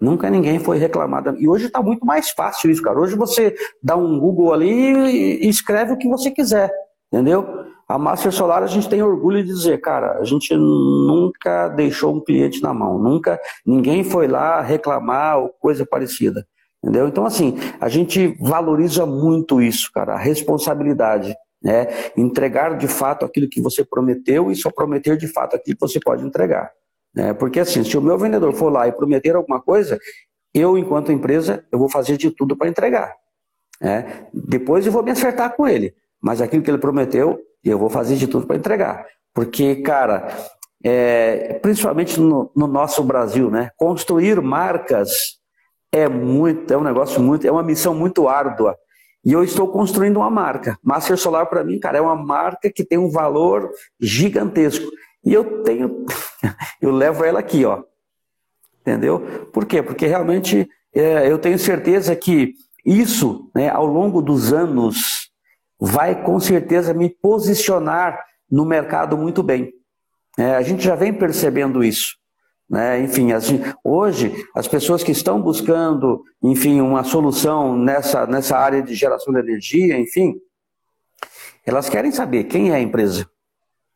Nunca 0.00 0.28
ninguém 0.28 0.58
foi 0.58 0.78
reclamado. 0.78 1.36
E 1.38 1.48
hoje 1.48 1.66
está 1.66 1.80
muito 1.80 2.04
mais 2.04 2.30
fácil 2.30 2.68
isso, 2.72 2.82
cara. 2.82 2.98
Hoje 2.98 3.14
você 3.14 3.54
dá 3.80 3.94
um 3.94 4.18
Google 4.18 4.52
ali 4.52 4.66
e 5.44 5.48
escreve 5.48 5.92
o 5.92 5.96
que 5.96 6.08
você 6.08 6.28
quiser, 6.32 6.72
entendeu? 7.06 7.46
A 7.92 7.98
Master 7.98 8.32
Solar 8.32 8.62
a 8.62 8.66
gente 8.66 8.88
tem 8.88 9.02
orgulho 9.02 9.44
de 9.44 9.52
dizer, 9.52 9.78
cara, 9.78 10.18
a 10.18 10.24
gente 10.24 10.56
nunca 10.56 11.68
deixou 11.68 12.14
um 12.14 12.24
cliente 12.24 12.62
na 12.62 12.72
mão, 12.72 12.98
nunca 12.98 13.38
ninguém 13.66 14.02
foi 14.02 14.26
lá 14.26 14.62
reclamar 14.62 15.40
ou 15.40 15.50
coisa 15.50 15.84
parecida. 15.84 16.46
Entendeu? 16.82 17.06
Então, 17.06 17.26
assim, 17.26 17.58
a 17.78 17.90
gente 17.90 18.34
valoriza 18.40 19.04
muito 19.04 19.60
isso, 19.60 19.90
cara, 19.92 20.14
a 20.14 20.16
responsabilidade. 20.16 21.34
Né? 21.62 21.86
Entregar 22.16 22.78
de 22.78 22.88
fato 22.88 23.26
aquilo 23.26 23.46
que 23.46 23.60
você 23.60 23.84
prometeu 23.84 24.50
e 24.50 24.56
só 24.56 24.70
prometer 24.70 25.18
de 25.18 25.28
fato 25.28 25.56
aquilo 25.56 25.76
que 25.76 25.86
você 25.86 26.00
pode 26.00 26.24
entregar. 26.24 26.72
Né? 27.14 27.34
Porque, 27.34 27.60
assim, 27.60 27.84
se 27.84 27.98
o 27.98 28.00
meu 28.00 28.16
vendedor 28.16 28.54
for 28.54 28.72
lá 28.72 28.88
e 28.88 28.92
prometer 28.92 29.36
alguma 29.36 29.60
coisa, 29.60 29.98
eu, 30.54 30.78
enquanto 30.78 31.12
empresa, 31.12 31.62
eu 31.70 31.78
vou 31.78 31.90
fazer 31.90 32.16
de 32.16 32.30
tudo 32.30 32.56
para 32.56 32.68
entregar. 32.68 33.14
Né? 33.78 34.28
Depois 34.32 34.86
eu 34.86 34.92
vou 34.92 35.02
me 35.02 35.10
acertar 35.10 35.54
com 35.54 35.68
ele, 35.68 35.94
mas 36.22 36.40
aquilo 36.40 36.62
que 36.62 36.70
ele 36.70 36.78
prometeu, 36.78 37.38
eu 37.70 37.78
vou 37.78 37.90
fazer 37.90 38.16
de 38.16 38.26
tudo 38.26 38.46
para 38.46 38.56
entregar. 38.56 39.06
Porque, 39.34 39.76
cara, 39.76 40.28
é, 40.84 41.54
principalmente 41.62 42.20
no, 42.20 42.50
no 42.54 42.66
nosso 42.66 43.02
Brasil, 43.04 43.50
né? 43.50 43.70
construir 43.76 44.40
marcas 44.40 45.40
é 45.92 46.08
muito, 46.08 46.72
é 46.72 46.76
um 46.76 46.82
negócio 46.82 47.20
muito, 47.20 47.46
é 47.46 47.52
uma 47.52 47.62
missão 47.62 47.94
muito 47.94 48.28
árdua. 48.28 48.76
E 49.24 49.32
eu 49.32 49.44
estou 49.44 49.68
construindo 49.68 50.16
uma 50.16 50.30
marca. 50.30 50.76
Master 50.82 51.16
Solar 51.16 51.46
para 51.46 51.62
mim, 51.62 51.78
cara, 51.78 51.98
é 51.98 52.00
uma 52.00 52.16
marca 52.16 52.70
que 52.74 52.84
tem 52.84 52.98
um 52.98 53.10
valor 53.10 53.70
gigantesco. 54.00 54.90
E 55.24 55.32
eu 55.32 55.62
tenho, 55.62 56.04
eu 56.82 56.90
levo 56.90 57.24
ela 57.24 57.38
aqui, 57.38 57.64
ó. 57.64 57.84
Entendeu? 58.80 59.48
Por 59.52 59.64
quê? 59.64 59.80
Porque 59.80 60.06
realmente 60.06 60.68
é, 60.92 61.30
eu 61.30 61.38
tenho 61.38 61.56
certeza 61.58 62.16
que 62.16 62.54
isso, 62.84 63.48
né, 63.54 63.68
ao 63.68 63.86
longo 63.86 64.20
dos 64.20 64.52
anos, 64.52 65.21
vai 65.84 66.22
com 66.22 66.38
certeza 66.38 66.94
me 66.94 67.10
posicionar 67.10 68.24
no 68.48 68.64
mercado 68.64 69.18
muito 69.18 69.42
bem. 69.42 69.72
É, 70.38 70.54
a 70.54 70.62
gente 70.62 70.84
já 70.84 70.94
vem 70.94 71.12
percebendo 71.12 71.82
isso. 71.82 72.14
Né? 72.70 73.00
Enfim, 73.00 73.32
assim, 73.32 73.60
hoje, 73.82 74.32
as 74.54 74.68
pessoas 74.68 75.02
que 75.02 75.10
estão 75.10 75.42
buscando, 75.42 76.22
enfim, 76.40 76.80
uma 76.80 77.02
solução 77.02 77.76
nessa, 77.76 78.24
nessa 78.28 78.56
área 78.56 78.80
de 78.80 78.94
geração 78.94 79.34
de 79.34 79.40
energia, 79.40 79.98
enfim, 79.98 80.36
elas 81.66 81.88
querem 81.88 82.12
saber 82.12 82.44
quem 82.44 82.70
é 82.70 82.76
a 82.76 82.80
empresa. 82.80 83.28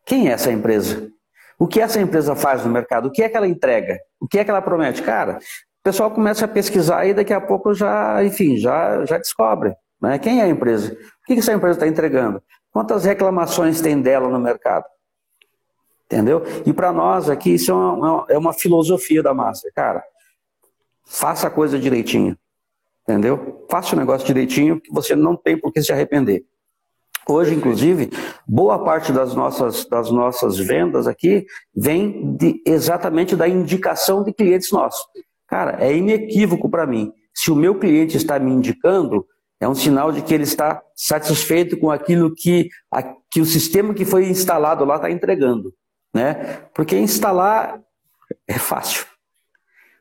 Quem 0.05 0.28
é 0.28 0.32
essa 0.32 0.51
empresa? 0.51 1.09
O 1.57 1.68
que 1.68 1.80
essa 1.80 2.01
empresa 2.01 2.34
faz 2.34 2.64
no 2.64 2.72
mercado? 2.72 3.07
O 3.07 3.12
que 3.12 3.22
é 3.22 3.28
que 3.28 3.37
ela 3.37 3.47
entrega? 3.47 3.97
O 4.20 4.26
que 4.26 4.41
é 4.41 4.45
que 4.45 4.51
ela 4.51 4.61
promete? 4.61 5.03
Cara, 5.03 5.39
o 5.39 5.82
pessoal 5.84 6.11
começa 6.11 6.47
a 6.47 6.49
pesquisar 6.49 7.07
e 7.07 7.14
daqui 7.14 7.32
a 7.32 7.41
pouco 7.41 7.72
já, 7.72 8.24
enfim, 8.24 8.57
já, 8.57 9.05
já 9.05 9.18
descobre. 9.18 9.72
Né? 10.01 10.18
Quem 10.18 10.40
é 10.40 10.44
a 10.44 10.49
empresa? 10.49 10.92
O 10.92 11.26
que 11.26 11.38
essa 11.38 11.53
empresa 11.53 11.78
está 11.78 11.86
entregando? 11.86 12.42
Quantas 12.72 13.05
reclamações 13.05 13.80
tem 13.80 14.01
dela 14.01 14.28
no 14.28 14.38
mercado? 14.38 14.84
Entendeu? 16.07 16.42
E 16.64 16.72
para 16.72 16.92
nós 16.92 17.28
aqui, 17.28 17.55
isso 17.55 17.72
é 17.72 17.74
uma, 17.74 18.26
é 18.28 18.38
uma 18.38 18.53
filosofia 18.53 19.22
da 19.22 19.34
Master. 19.34 19.72
Cara, 19.74 20.05
faça 21.05 21.49
a 21.49 21.51
coisa 21.51 21.78
direitinho. 21.78 22.36
Entendeu? 23.03 23.64
Faça 23.70 23.94
o 23.94 23.99
negócio 23.99 24.26
direitinho, 24.26 24.80
que 24.80 24.92
você 24.92 25.14
não 25.14 25.36
tem 25.36 25.57
por 25.59 25.72
que 25.72 25.82
se 25.82 25.92
arrepender. 25.92 26.44
Hoje, 27.28 27.55
inclusive, 27.55 28.11
boa 28.47 28.84
parte 28.84 29.12
das 29.12 29.34
nossas, 29.34 29.84
das 29.86 30.11
nossas 30.12 30.59
vendas 30.59 31.09
aqui 31.09 31.44
vem 31.74 32.36
de, 32.36 32.62
exatamente 32.64 33.34
da 33.34 33.49
indicação 33.49 34.22
de 34.22 34.32
clientes 34.32 34.70
nossos. 34.70 35.05
Cara, 35.49 35.84
é 35.84 35.97
inequívoco 35.97 36.68
para 36.68 36.86
mim. 36.86 37.12
Se 37.34 37.51
o 37.51 37.57
meu 37.57 37.78
cliente 37.78 38.16
está 38.16 38.38
me 38.38 38.53
indicando, 38.53 39.26
é 39.61 39.68
um 39.68 39.74
sinal 39.74 40.12
de 40.12 40.22
que 40.22 40.34
ele 40.34 40.44
está 40.44 40.82
satisfeito 40.94 41.78
com 41.78 41.90
aquilo 41.90 42.34
que, 42.34 42.68
a, 42.90 43.02
que 43.30 43.40
o 43.40 43.46
sistema 43.46 43.94
que 43.94 44.04
foi 44.04 44.28
instalado 44.28 44.84
lá 44.84 44.96
está 44.96 45.11
entregando 45.11 45.72
né? 46.16 46.62
Porque 46.74 46.96
instalar 46.96 47.78
é 48.48 48.59
fácil. 48.59 49.07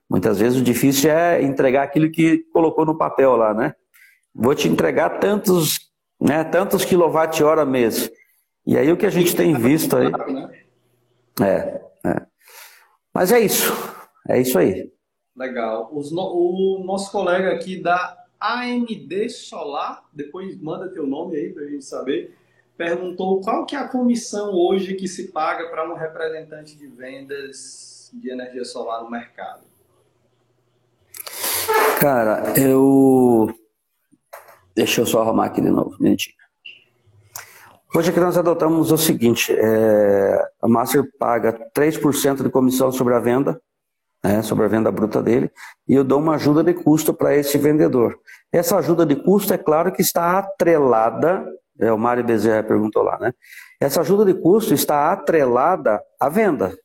Muitas 0.10 0.40
vezes 0.40 0.60
o 0.60 0.64
difícil 0.64 1.12
é 1.12 1.42
entregar 1.42 1.84
aquilo 1.84 2.10
que 2.10 2.46
colocou 2.54 2.86
no 2.86 2.98
papel 2.98 3.36
lá, 3.36 3.54
né? 3.54 3.76
Vou 4.34 4.56
te 4.56 4.70
entregar 4.70 5.20
tantos, 5.20 5.92
né, 6.20 6.44
tantos 6.44 6.86
quilowatt-hora 6.86 7.66
mês. 7.66 8.10
E 8.66 8.78
aí 8.78 8.90
o 8.92 8.98
que 8.98 9.06
a 9.06 9.10
gente 9.10 9.36
tem 9.36 9.54
visto 9.56 9.98
aí. 9.98 10.12
É, 11.42 11.82
é. 12.06 12.26
Mas 13.14 13.32
é 13.32 13.40
isso. 13.40 13.74
É 14.30 14.40
isso 14.40 14.58
aí. 14.58 14.90
Legal. 15.36 15.90
o 15.92 16.84
nosso 16.86 17.12
colega 17.12 17.52
aqui 17.52 17.82
da 17.82 18.18
AMD 18.40 19.30
Solar, 19.30 20.04
depois 20.14 20.60
manda 20.62 20.90
teu 20.90 21.06
nome 21.08 21.38
aí 21.38 21.54
para 21.54 21.64
a 21.64 21.68
gente 21.68 21.86
saber 21.86 22.36
perguntou 22.78 23.42
qual 23.42 23.66
que 23.66 23.76
é 23.76 23.80
a 23.80 23.88
comissão 23.88 24.54
hoje 24.54 24.96
que 24.96 25.08
se 25.08 25.32
paga 25.32 25.70
para 25.70 25.90
um 25.90 25.96
representante 25.96 26.78
de 26.78 26.88
vendas 26.88 28.12
de 28.14 28.30
energia 28.30 28.64
solar 28.64 29.04
no 29.04 29.10
mercado. 29.10 29.62
Cara, 32.00 32.54
eu. 32.60 33.54
Deixa 34.76 35.02
eu 35.02 35.06
só 35.06 35.22
arrumar 35.22 35.46
aqui 35.46 35.62
de 35.62 35.70
novo, 35.70 35.96
minutinho. 36.00 36.36
Hoje 37.96 38.10
aqui 38.10 38.20
nós 38.20 38.38
adotamos 38.38 38.92
o 38.92 38.98
seguinte: 38.98 39.54
é... 39.58 40.50
a 40.62 40.68
Master 40.68 41.10
paga 41.18 41.58
3% 41.74 42.44
de 42.44 42.50
comissão 42.50 42.92
sobre 42.92 43.14
a 43.14 43.20
venda, 43.20 43.60
né, 44.26 44.42
sobre 44.42 44.66
a 44.66 44.68
venda 44.68 44.92
bruta 44.92 45.22
dele, 45.22 45.52
e 45.88 45.94
eu 45.94 46.04
dou 46.04 46.20
uma 46.20 46.36
ajuda 46.36 46.64
de 46.64 46.74
custo 46.74 47.14
para 47.14 47.36
esse 47.36 47.58
vendedor. 47.58 48.18
Essa 48.52 48.78
ajuda 48.78 49.06
de 49.06 49.16
custo, 49.16 49.54
é 49.54 49.58
claro 49.58 49.92
que 49.92 50.02
está 50.02 50.38
atrelada 50.38 51.46
é, 51.80 51.92
o 51.92 51.98
Mário 51.98 52.24
Bezerra 52.24 52.64
perguntou 52.64 53.04
lá, 53.04 53.18
né? 53.20 53.34
Essa 53.80 54.02
ajuda 54.02 54.26
de 54.26 54.34
custo 54.34 54.74
está 54.74 55.12
atrelada 55.12 56.02
à 56.20 56.30
venda. 56.30 56.78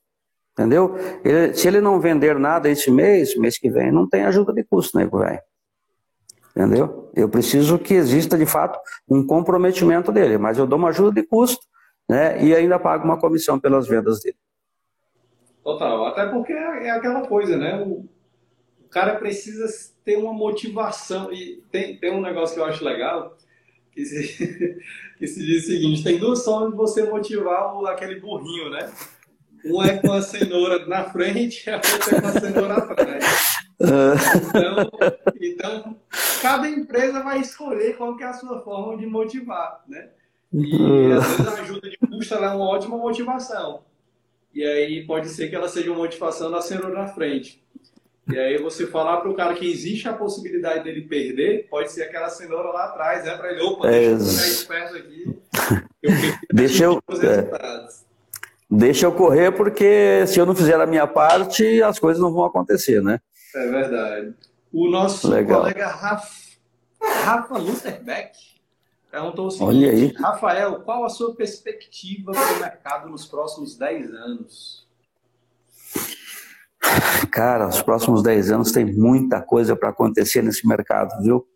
Entendeu? 0.53 0.97
Ele, 1.25 1.55
se 1.55 1.69
ele 1.69 1.81
não 1.81 2.01
vender 2.01 2.39
nada 2.39 2.69
esse 2.69 2.91
mês, 2.91 3.37
mês 3.37 3.57
que 3.57 3.71
vem, 3.71 3.93
não 3.93 4.09
tem 4.09 4.25
ajuda 4.25 4.53
de 4.53 4.65
custo, 4.65 4.99
né, 4.99 5.07
velho? 5.07 5.41
Entendeu? 6.55 7.11
Eu 7.15 7.29
preciso 7.29 7.79
que 7.79 7.95
exista, 7.95 8.37
de 8.37 8.45
fato, 8.45 8.79
um 9.09 9.25
comprometimento 9.25 10.11
dele, 10.11 10.37
mas 10.37 10.59
eu 10.59 10.67
dou 10.67 10.79
uma 10.79 10.89
ajuda 10.89 11.21
de 11.21 11.27
custo, 11.27 11.65
né? 12.09 12.43
E 12.43 12.55
ainda 12.55 12.79
pago 12.79 13.05
uma 13.05 13.19
comissão 13.19 13.59
pelas 13.59 13.87
vendas 13.87 14.21
dele. 14.21 14.37
Total. 15.73 16.07
Até 16.07 16.27
porque 16.27 16.53
é 16.53 16.91
aquela 16.91 17.27
coisa, 17.27 17.57
né? 17.57 17.81
O, 17.81 18.09
o 18.81 18.89
cara 18.91 19.17
precisa 19.17 19.67
ter 20.05 20.17
uma 20.17 20.33
motivação. 20.33 21.33
E 21.33 21.63
tem, 21.71 21.97
tem 21.97 22.13
um 22.13 22.21
negócio 22.21 22.55
que 22.55 22.61
eu 22.61 22.65
acho 22.65 22.85
legal 22.85 23.37
que 23.93 24.05
se, 24.05 24.79
que 25.19 25.27
se 25.27 25.45
diz 25.45 25.65
o 25.65 25.67
seguinte: 25.67 26.03
tem 26.03 26.19
duas 26.19 26.45
formas 26.45 26.71
de 26.71 26.77
você 26.77 27.05
motivar 27.05 27.77
o, 27.77 27.87
aquele 27.87 28.19
burrinho, 28.19 28.71
né? 28.71 28.91
Um 29.65 29.83
é 29.83 29.99
com 29.99 30.13
a 30.13 30.23
cenoura 30.23 30.87
na 30.87 31.05
frente 31.05 31.69
e 31.69 31.71
a 31.71 31.77
outra 31.77 32.17
é 32.17 32.21
com 32.21 32.27
a 32.27 32.33
cenoura 32.33 32.75
atrás. 32.75 33.47
Então, 33.81 34.91
então, 35.41 35.97
cada 36.41 36.69
empresa 36.69 37.23
vai 37.23 37.41
escolher 37.41 37.97
qual 37.97 38.17
que 38.17 38.23
é 38.23 38.27
a 38.27 38.33
sua 38.33 38.61
forma 38.61 38.97
de 38.97 39.07
motivar, 39.07 39.85
né? 39.87 40.11
E 40.53 41.13
às 41.13 41.27
vezes 41.27 41.47
a 41.47 41.63
ajuda 41.63 41.91
de 41.91 41.99
custo 41.99 42.35
é 42.35 42.39
uma 42.39 42.57
ótima 42.57 42.97
motivação. 42.97 43.85
E 44.55 44.65
aí 44.65 45.07
pode 45.07 45.29
ser 45.29 45.49
que 45.49 45.55
ela 45.55 45.69
seja 45.69 45.91
uma 45.91 45.99
motivação 45.99 46.51
da 46.51 46.61
cenoura 46.61 46.95
na 46.95 47.09
frente. 47.09 47.63
E 48.29 48.39
aí 48.39 48.59
você 48.59 48.87
falar 48.87 49.19
para 49.19 49.31
o 49.31 49.35
cara 49.35 49.55
que 49.55 49.69
existe 49.69 50.09
a 50.09 50.13
possibilidade 50.13 50.85
dele 50.85 51.03
perder, 51.03 51.67
pode 51.69 51.91
ser 51.91 52.05
aquela 52.05 52.29
cenoura 52.29 52.69
lá 52.69 52.85
atrás, 52.85 53.25
né? 53.25 53.37
Para 53.37 53.53
ele, 53.53 53.63
opa, 53.63 53.89
deixa 53.89 54.11
eu 54.11 54.21
ficar 54.21 54.47
esperto 54.49 54.97
aqui. 54.97 55.39
Eu 56.03 56.13
deixa 56.55 56.85
eu, 56.85 57.03
é, 57.23 57.89
deixa 58.71 59.05
eu 59.05 59.13
correr, 59.13 59.53
porque 59.53 60.27
se 60.27 60.39
eu 60.39 60.47
não 60.47 60.55
fizer 60.55 60.81
a 60.81 60.87
minha 60.87 61.07
parte, 61.07 61.83
as 61.83 61.99
coisas 61.99 62.23
não 62.23 62.33
vão 62.33 62.47
acontecer, 62.47 63.03
né? 63.03 63.21
É 63.55 63.67
verdade. 63.69 64.35
O 64.73 64.89
nosso 64.89 65.29
Legal. 65.29 65.61
colega 65.61 65.89
Rafa, 65.89 66.27
Rafa 67.03 67.59
Lutherbeck 67.59 68.50
perguntou 69.11 69.47
o 69.47 69.51
seguinte, 69.51 69.69
Olha 69.69 69.91
aí. 69.91 70.13
Rafael, 70.17 70.81
qual 70.81 71.05
a 71.05 71.09
sua 71.09 71.35
perspectiva 71.35 72.33
para 72.33 72.57
o 72.57 72.61
mercado 72.61 73.09
nos 73.09 73.27
próximos 73.27 73.77
10 73.77 74.15
anos? 74.15 74.89
Cara, 77.31 77.69
os 77.69 77.83
próximos 77.83 78.23
10 78.23 78.53
anos 78.53 78.73
tem 78.73 78.85
muita 78.85 79.41
coisa 79.43 79.77
para 79.77 79.91
acontecer 79.91 80.43
nesse 80.43 80.67
mercado, 80.67 81.23
viu? 81.23 81.47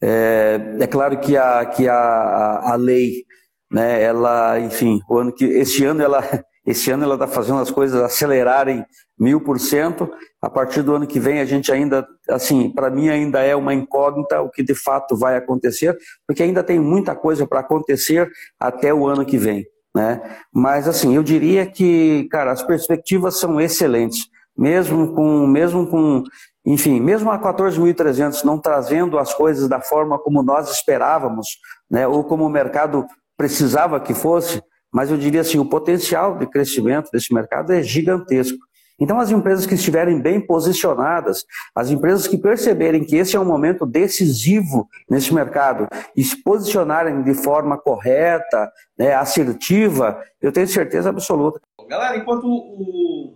É, 0.00 0.76
é, 0.80 0.86
claro 0.86 1.18
que 1.20 1.36
a, 1.36 1.64
que 1.64 1.88
a, 1.88 2.72
a 2.72 2.74
lei, 2.74 3.24
né, 3.70 4.02
ela, 4.02 4.58
enfim, 4.60 5.00
o 5.08 5.18
ano 5.18 5.32
que, 5.32 5.44
esse 5.44 5.84
ano 5.84 6.02
ela 6.02 6.22
esse 6.66 6.90
ano 6.90 7.04
ela 7.04 7.14
está 7.14 7.26
fazendo 7.26 7.60
as 7.60 7.70
coisas 7.70 8.00
acelerarem 8.02 8.84
mil 9.18 9.40
por 9.40 9.58
cento. 9.60 10.10
A 10.42 10.50
partir 10.50 10.82
do 10.82 10.94
ano 10.94 11.06
que 11.06 11.20
vem 11.20 11.40
a 11.40 11.44
gente 11.44 11.70
ainda, 11.72 12.06
assim, 12.28 12.70
para 12.70 12.90
mim 12.90 13.08
ainda 13.08 13.40
é 13.40 13.54
uma 13.54 13.72
incógnita 13.72 14.40
o 14.40 14.50
que 14.50 14.62
de 14.62 14.74
fato 14.74 15.16
vai 15.16 15.36
acontecer, 15.36 15.96
porque 16.26 16.42
ainda 16.42 16.62
tem 16.62 16.78
muita 16.78 17.14
coisa 17.14 17.46
para 17.46 17.60
acontecer 17.60 18.30
até 18.58 18.92
o 18.92 19.06
ano 19.06 19.24
que 19.24 19.38
vem, 19.38 19.64
né? 19.94 20.20
Mas 20.52 20.88
assim, 20.88 21.14
eu 21.14 21.22
diria 21.22 21.64
que, 21.66 22.28
cara, 22.30 22.50
as 22.50 22.62
perspectivas 22.62 23.38
são 23.38 23.60
excelentes 23.60 24.28
mesmo 24.56 25.12
com, 25.12 25.46
mesmo 25.46 25.86
com, 25.86 26.24
enfim, 26.64 27.00
mesmo 27.00 27.30
a 27.30 27.38
14.300 27.38 28.42
não 28.44 28.58
trazendo 28.58 29.18
as 29.18 29.34
coisas 29.34 29.68
da 29.68 29.80
forma 29.80 30.18
como 30.18 30.42
nós 30.42 30.70
esperávamos, 30.70 31.58
né, 31.90 32.06
ou 32.08 32.24
como 32.24 32.46
o 32.46 32.50
mercado 32.50 33.04
precisava 33.36 34.00
que 34.00 34.14
fosse, 34.14 34.62
mas 34.96 35.10
eu 35.10 35.18
diria 35.18 35.42
assim, 35.42 35.58
o 35.58 35.68
potencial 35.68 36.38
de 36.38 36.46
crescimento 36.46 37.10
desse 37.12 37.34
mercado 37.34 37.70
é 37.70 37.82
gigantesco. 37.82 38.56
Então, 38.98 39.20
as 39.20 39.30
empresas 39.30 39.66
que 39.66 39.74
estiverem 39.74 40.22
bem 40.22 40.40
posicionadas, 40.40 41.44
as 41.74 41.90
empresas 41.90 42.26
que 42.26 42.38
perceberem 42.38 43.04
que 43.04 43.14
esse 43.14 43.36
é 43.36 43.38
um 43.38 43.44
momento 43.44 43.84
decisivo 43.84 44.88
nesse 45.06 45.34
mercado 45.34 45.86
e 46.16 46.24
se 46.24 46.42
posicionarem 46.42 47.22
de 47.22 47.34
forma 47.34 47.76
correta, 47.76 48.72
né, 48.96 49.12
assertiva, 49.12 50.18
eu 50.40 50.50
tenho 50.50 50.66
certeza 50.66 51.10
absoluta. 51.10 51.60
Galera, 51.86 52.16
enquanto 52.16 52.46
o 52.46 53.34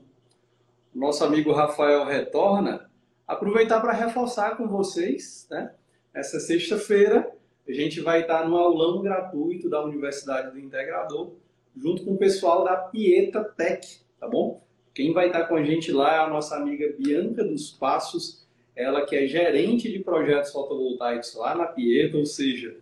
nosso 0.94 1.22
amigo 1.22 1.52
Rafael 1.52 2.06
retorna, 2.06 2.88
aproveitar 3.28 3.80
para 3.80 3.92
reforçar 3.92 4.56
com 4.56 4.66
vocês, 4.66 5.46
né? 5.50 5.72
Essa 6.14 6.40
sexta-feira 6.40 7.30
a 7.68 7.72
gente 7.72 8.00
vai 8.00 8.22
estar 8.22 8.48
no 8.48 8.56
aulão 8.56 9.02
gratuito 9.02 9.68
da 9.68 9.84
Universidade 9.84 10.52
do 10.52 10.58
Integrador, 10.58 11.32
junto 11.76 12.04
com 12.04 12.12
o 12.12 12.18
pessoal 12.18 12.64
da 12.64 12.76
Pieta 12.76 13.44
Tech, 13.44 14.00
tá 14.18 14.28
bom? 14.28 14.62
Quem 14.94 15.12
vai 15.12 15.28
estar 15.28 15.44
com 15.44 15.56
a 15.56 15.62
gente 15.62 15.92
lá 15.92 16.14
é 16.14 16.18
a 16.18 16.28
nossa 16.28 16.56
amiga 16.56 16.94
Bianca 16.98 17.44
dos 17.44 17.70
Passos, 17.70 18.46
ela 18.74 19.04
que 19.04 19.14
é 19.14 19.26
gerente 19.26 19.90
de 19.90 19.98
projetos 20.00 20.52
fotovoltaicos 20.52 21.34
lá 21.34 21.54
na 21.54 21.66
Pieta, 21.66 22.16
ou 22.16 22.26
seja, 22.26 22.76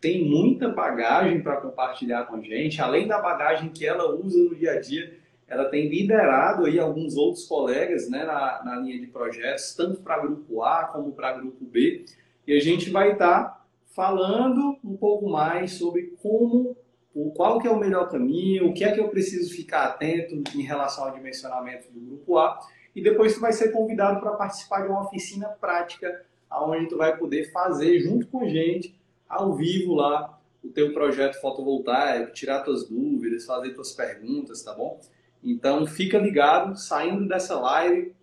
tem 0.00 0.24
muita 0.24 0.68
bagagem 0.68 1.42
para 1.42 1.56
compartilhar 1.56 2.24
com 2.24 2.36
a 2.36 2.40
gente, 2.40 2.80
além 2.80 3.06
da 3.06 3.20
bagagem 3.20 3.70
que 3.70 3.86
ela 3.86 4.14
usa 4.14 4.38
no 4.38 4.54
dia 4.54 4.72
a 4.72 4.80
dia, 4.80 5.16
ela 5.46 5.66
tem 5.66 5.88
liderado 5.88 6.66
aí 6.66 6.78
alguns 6.78 7.16
outros 7.16 7.46
colegas 7.46 8.08
né, 8.08 8.24
na, 8.24 8.62
na 8.64 8.76
linha 8.76 8.98
de 8.98 9.06
projetos, 9.06 9.74
tanto 9.74 10.00
para 10.00 10.20
grupo 10.20 10.62
A 10.62 10.84
como 10.84 11.12
para 11.12 11.34
grupo 11.34 11.64
B, 11.64 12.04
e 12.46 12.56
a 12.56 12.60
gente 12.60 12.90
vai 12.90 13.12
estar 13.12 13.66
falando 13.86 14.76
um 14.84 14.96
pouco 14.96 15.28
mais 15.28 15.72
sobre 15.72 16.14
como 16.22 16.76
o 17.14 17.30
qual 17.30 17.60
que 17.60 17.68
é 17.68 17.70
o 17.70 17.78
melhor 17.78 18.10
caminho, 18.10 18.68
o 18.68 18.74
que 18.74 18.82
é 18.82 18.92
que 18.92 19.00
eu 19.00 19.08
preciso 19.08 19.54
ficar 19.54 19.84
atento 19.84 20.34
em 20.54 20.62
relação 20.62 21.04
ao 21.04 21.14
dimensionamento 21.14 21.90
do 21.90 22.00
grupo 22.00 22.38
A, 22.38 22.58
e 22.94 23.02
depois 23.02 23.34
tu 23.34 23.40
vai 23.40 23.52
ser 23.52 23.70
convidado 23.70 24.20
para 24.20 24.32
participar 24.32 24.82
de 24.82 24.88
uma 24.88 25.02
oficina 25.02 25.48
prática, 25.48 26.24
onde 26.50 26.88
tu 26.88 26.96
vai 26.96 27.16
poder 27.16 27.50
fazer 27.52 28.00
junto 28.00 28.26
com 28.26 28.40
a 28.40 28.48
gente, 28.48 28.98
ao 29.28 29.54
vivo 29.54 29.94
lá, 29.94 30.38
o 30.62 30.68
teu 30.68 30.92
projeto 30.92 31.40
fotovoltaico, 31.40 32.32
tirar 32.32 32.60
tuas 32.60 32.88
dúvidas, 32.88 33.44
fazer 33.44 33.70
tuas 33.74 33.92
perguntas, 33.92 34.62
tá 34.62 34.72
bom? 34.72 35.00
Então 35.42 35.86
fica 35.86 36.18
ligado, 36.18 36.76
saindo 36.76 37.28
dessa 37.28 37.58
live, 37.60 38.14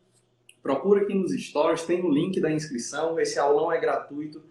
procura 0.64 1.04
aqui 1.04 1.14
nos 1.14 1.32
stories, 1.34 1.84
tem 1.84 2.04
o 2.04 2.10
link 2.10 2.40
da 2.40 2.52
inscrição, 2.52 3.20
esse 3.20 3.38
aulão 3.38 3.72
é 3.72 3.80
gratuito, 3.80 4.42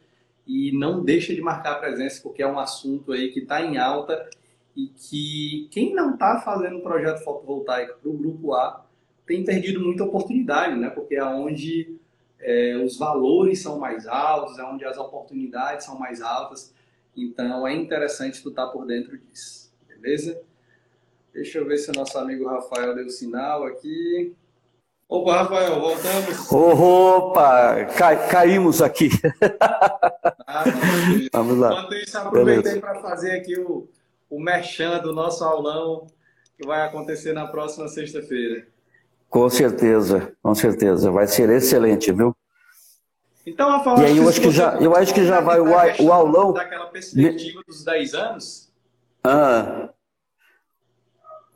e 0.51 0.73
não 0.73 1.05
deixa 1.05 1.33
de 1.33 1.41
marcar 1.41 1.77
presença 1.77 2.21
porque 2.21 2.43
é 2.43 2.47
um 2.47 2.59
assunto 2.59 3.13
aí 3.13 3.31
que 3.31 3.39
está 3.39 3.63
em 3.63 3.79
alta 3.79 4.29
e 4.77 4.89
que 4.89 5.69
quem 5.71 5.95
não 5.95 6.15
está 6.15 6.41
fazendo 6.41 6.79
um 6.79 6.83
projeto 6.83 7.23
fotovoltaico 7.23 8.01
para 8.01 8.11
o 8.11 8.17
grupo 8.17 8.53
A 8.55 8.85
tem 9.25 9.45
perdido 9.45 9.81
muita 9.81 10.03
oportunidade, 10.03 10.77
né? 10.77 10.91
Porque 10.91 11.15
é 11.15 11.25
onde 11.25 11.97
é, 12.41 12.77
os 12.85 12.99
valores 12.99 13.63
são 13.63 13.79
mais 13.79 14.09
altos, 14.09 14.59
é 14.59 14.65
onde 14.65 14.85
as 14.85 14.99
oportunidades 14.99 15.87
são 15.87 15.97
mais 15.97 16.21
altas. 16.21 16.75
Então 17.17 17.65
é 17.65 17.73
interessante 17.73 18.43
tu 18.43 18.49
estar 18.49 18.67
tá 18.67 18.73
por 18.73 18.85
dentro 18.87 19.17
disso, 19.17 19.73
beleza? 19.87 20.43
Deixa 21.33 21.59
eu 21.59 21.67
ver 21.67 21.79
se 21.79 21.91
o 21.91 21.95
nosso 21.95 22.19
amigo 22.19 22.49
Rafael 22.49 22.93
deu 22.93 23.09
sinal 23.09 23.65
aqui. 23.65 24.35
Opa, 25.11 25.39
Rafael, 25.43 25.81
voltamos. 25.81 26.53
Opa, 26.53 27.85
cai, 27.97 28.29
caímos 28.29 28.81
aqui. 28.81 29.11
Ah, 30.47 30.63
Vamos 31.33 31.59
lá. 31.59 31.73
Enquanto 31.73 31.95
isso, 31.97 32.17
aproveitei 32.17 32.81
para 32.81 33.01
fazer 33.01 33.33
aqui 33.33 33.59
o, 33.59 33.89
o 34.31 34.41
merchan 34.41 35.01
do 35.01 35.13
nosso 35.13 35.43
aulão 35.43 36.07
que 36.57 36.65
vai 36.65 36.83
acontecer 36.83 37.33
na 37.33 37.49
próxima 37.49 37.89
sexta-feira. 37.89 38.69
Com 39.29 39.51
certeza, 39.51 40.33
com 40.41 40.55
certeza. 40.55 41.11
Vai 41.11 41.27
ser 41.27 41.51
excelente, 41.51 42.13
viu? 42.13 42.37
Então, 43.45 43.69
Rafael, 43.69 43.99
e 43.99 44.05
aí 44.05 44.17
eu 44.17 44.29
acho 44.29 44.41
que 44.41 44.51
já, 44.53 44.77
eu 44.77 44.95
acho 44.95 45.13
que 45.13 45.25
já 45.25 45.41
vai 45.41 45.59
o, 45.59 46.05
o 46.05 46.13
aulão. 46.13 46.53
Daquela 46.53 46.87
perspectiva 46.87 47.63
dos 47.67 47.83
10 47.85 48.15
anos? 48.15 48.73
Ah, 49.25 49.89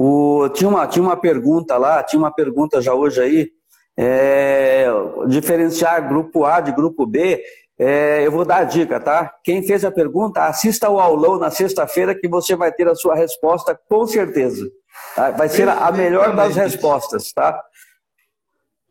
o, 0.06 0.50
tinha, 0.50 0.68
uma, 0.68 0.86
tinha 0.86 1.02
uma 1.02 1.16
pergunta 1.16 1.78
lá, 1.78 2.02
tinha 2.02 2.20
uma 2.20 2.30
pergunta 2.30 2.82
já 2.82 2.92
hoje 2.92 3.22
aí, 3.22 3.50
é, 3.96 4.86
diferenciar 5.28 6.06
grupo 6.06 6.44
A 6.44 6.60
de 6.60 6.72
grupo 6.72 7.06
B, 7.06 7.42
é, 7.78 8.20
eu 8.24 8.30
vou 8.30 8.44
dar 8.44 8.58
a 8.58 8.64
dica, 8.64 9.00
tá? 9.00 9.32
Quem 9.42 9.66
fez 9.66 9.82
a 9.82 9.90
pergunta, 9.90 10.44
assista 10.44 10.88
ao 10.88 11.00
aulão 11.00 11.38
na 11.38 11.50
sexta-feira 11.50 12.14
que 12.14 12.28
você 12.28 12.54
vai 12.54 12.70
ter 12.70 12.86
a 12.86 12.94
sua 12.94 13.14
resposta 13.14 13.78
com 13.88 14.06
certeza. 14.06 14.68
Tá? 15.16 15.30
Vai 15.30 15.48
ser 15.48 15.68
a 15.70 15.90
melhor 15.90 16.36
das 16.36 16.54
respostas, 16.54 17.32
tá? 17.32 17.58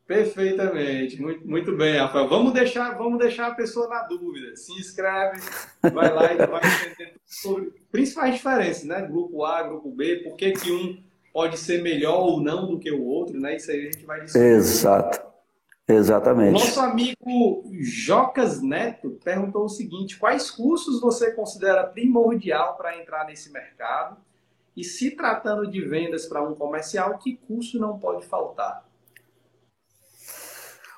Perfeitamente, 0.06 1.22
muito, 1.22 1.48
muito 1.48 1.76
bem, 1.78 1.98
Rafael. 1.98 2.28
Vamos 2.28 2.52
deixar, 2.54 2.98
vamos 2.98 3.18
deixar 3.18 3.48
a 3.48 3.56
pessoa 3.56 3.88
na 3.88 4.04
dúvida. 4.04 4.56
Se 4.56 4.74
inscreve, 4.74 5.40
vai 5.82 6.14
lá 6.14 6.34
e 6.34 6.38
vai 6.46 6.62
entender 6.62 7.16
sobre 7.26 7.74
principais 7.90 8.36
diferenças, 8.36 8.84
né? 8.84 9.02
Grupo 9.02 9.46
A, 9.46 9.64
grupo 9.64 9.90
B, 9.92 10.18
por 10.18 10.36
que, 10.36 10.52
que 10.52 10.72
um 10.72 11.02
pode 11.32 11.58
ser 11.58 11.82
melhor 11.82 12.20
ou 12.20 12.42
não 12.42 12.68
do 12.68 12.80
que 12.80 12.92
o 12.92 13.04
outro, 13.04 13.40
né? 13.40 13.56
Isso 13.56 13.72
aí 13.72 13.88
a 13.88 13.92
gente 13.92 14.06
vai 14.06 14.22
discutir. 14.22 14.46
Exato. 14.46 15.34
Exatamente. 15.88 16.54
Nosso 16.54 16.80
amigo 16.80 17.64
Jocas 17.82 18.62
Neto 18.62 19.20
perguntou 19.24 19.66
o 19.66 19.70
seguinte: 19.70 20.18
quais 20.18 20.50
cursos 20.50 21.02
você 21.02 21.32
considera 21.32 21.84
primordial 21.86 22.78
para 22.78 22.98
entrar 22.98 23.26
nesse 23.26 23.52
mercado? 23.52 24.18
E 24.76 24.84
se 24.84 25.12
tratando 25.12 25.70
de 25.70 25.82
vendas 25.82 26.26
para 26.26 26.42
um 26.42 26.56
comercial, 26.56 27.18
que 27.18 27.36
curso 27.48 27.80
não 27.80 28.00
pode 28.00 28.26
faltar? 28.26 28.84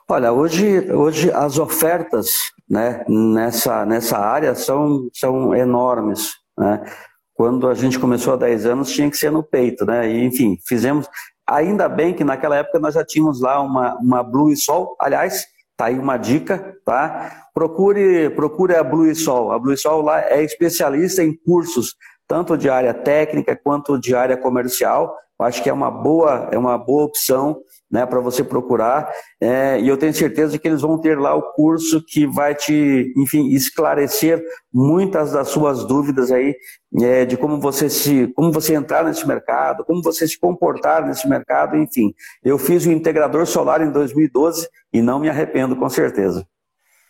Olha, 0.08 0.32
hoje, 0.32 0.92
hoje 0.92 1.32
as 1.32 1.58
ofertas 1.58 2.52
né, 2.70 3.04
nessa, 3.10 3.84
nessa 3.88 4.20
área 4.20 4.54
são, 4.54 5.10
são 5.12 5.56
enormes. 5.56 6.30
Né? 6.56 6.86
Quando 7.34 7.68
a 7.68 7.74
gente 7.74 7.98
começou 7.98 8.34
há 8.34 8.38
10 8.38 8.68
anos, 8.68 8.92
tinha 8.92 9.10
que 9.10 9.18
ser 9.18 9.32
no 9.32 9.42
peito. 9.42 9.84
Né? 9.84 10.08
E, 10.08 10.24
enfim, 10.24 10.60
fizemos. 10.68 11.10
Ainda 11.48 11.90
bem 11.90 12.14
que 12.14 12.24
naquela 12.24 12.56
época 12.56 12.78
nós 12.78 12.94
já 12.94 13.04
tínhamos 13.04 13.42
lá 13.42 13.60
uma, 13.60 13.96
uma 13.96 14.22
Blue 14.22 14.52
e 14.52 14.56
Sol. 14.56 14.96
Aliás, 15.00 15.48
tá 15.76 15.86
aí 15.86 15.98
uma 15.98 16.18
dica, 16.18 16.78
tá? 16.86 17.48
Procure, 17.52 18.30
procure 18.30 18.76
a 18.76 18.84
Blue 18.84 19.08
e 19.08 19.16
Sol. 19.16 19.52
A 19.52 19.58
Blue 19.58 19.74
e 19.74 19.78
Sol 19.78 20.04
lá 20.04 20.22
é 20.22 20.44
especialista 20.44 21.24
em 21.24 21.36
cursos, 21.36 21.96
tanto 22.28 22.56
de 22.56 22.70
área 22.70 22.94
técnica 22.94 23.56
quanto 23.56 24.00
de 24.00 24.16
área 24.16 24.38
comercial. 24.38 25.18
Eu 25.40 25.46
acho 25.48 25.64
que 25.64 25.70
é 25.70 25.74
uma 25.74 25.90
boa, 25.90 26.48
é 26.52 26.58
uma 26.58 26.78
boa 26.78 27.06
opção 27.06 27.60
né, 27.92 28.06
para 28.06 28.20
você 28.20 28.44
procurar. 28.44 29.10
É, 29.40 29.80
e 29.80 29.88
eu 29.88 29.98
tenho 29.98 30.14
certeza 30.14 30.58
que 30.58 30.68
eles 30.68 30.82
vão 30.82 31.00
ter 31.00 31.18
lá 31.18 31.36
o 31.36 31.54
curso 31.54 32.04
que 32.06 32.26
vai 32.26 32.56
te, 32.56 33.14
enfim, 33.18 33.50
esclarecer 33.50 34.44
muitas 34.74 35.32
das 35.32 35.50
suas 35.50 35.86
dúvidas 35.86 36.32
aí 36.32 36.56
é, 37.02 37.26
de 37.26 37.38
como 37.38 37.60
você 37.60 37.90
se, 37.90 38.28
como 38.36 38.52
você 38.52 38.74
entrar 38.74 39.04
nesse 39.04 39.28
mercado, 39.28 39.86
como 39.86 40.02
você 40.02 40.28
se 40.28 40.40
comportar 40.40 41.06
nesse 41.06 41.28
mercado, 41.28 41.78
enfim. 41.78 42.14
Eu 42.44 42.58
fiz 42.58 42.86
o 42.86 42.92
integrador 42.92 43.46
solar 43.46 43.82
em 43.82 43.92
2012 43.92 44.68
e 44.92 45.02
não 45.02 45.20
me 45.20 45.30
arrependo 45.30 45.76
com 45.76 45.90
certeza. 45.90 46.46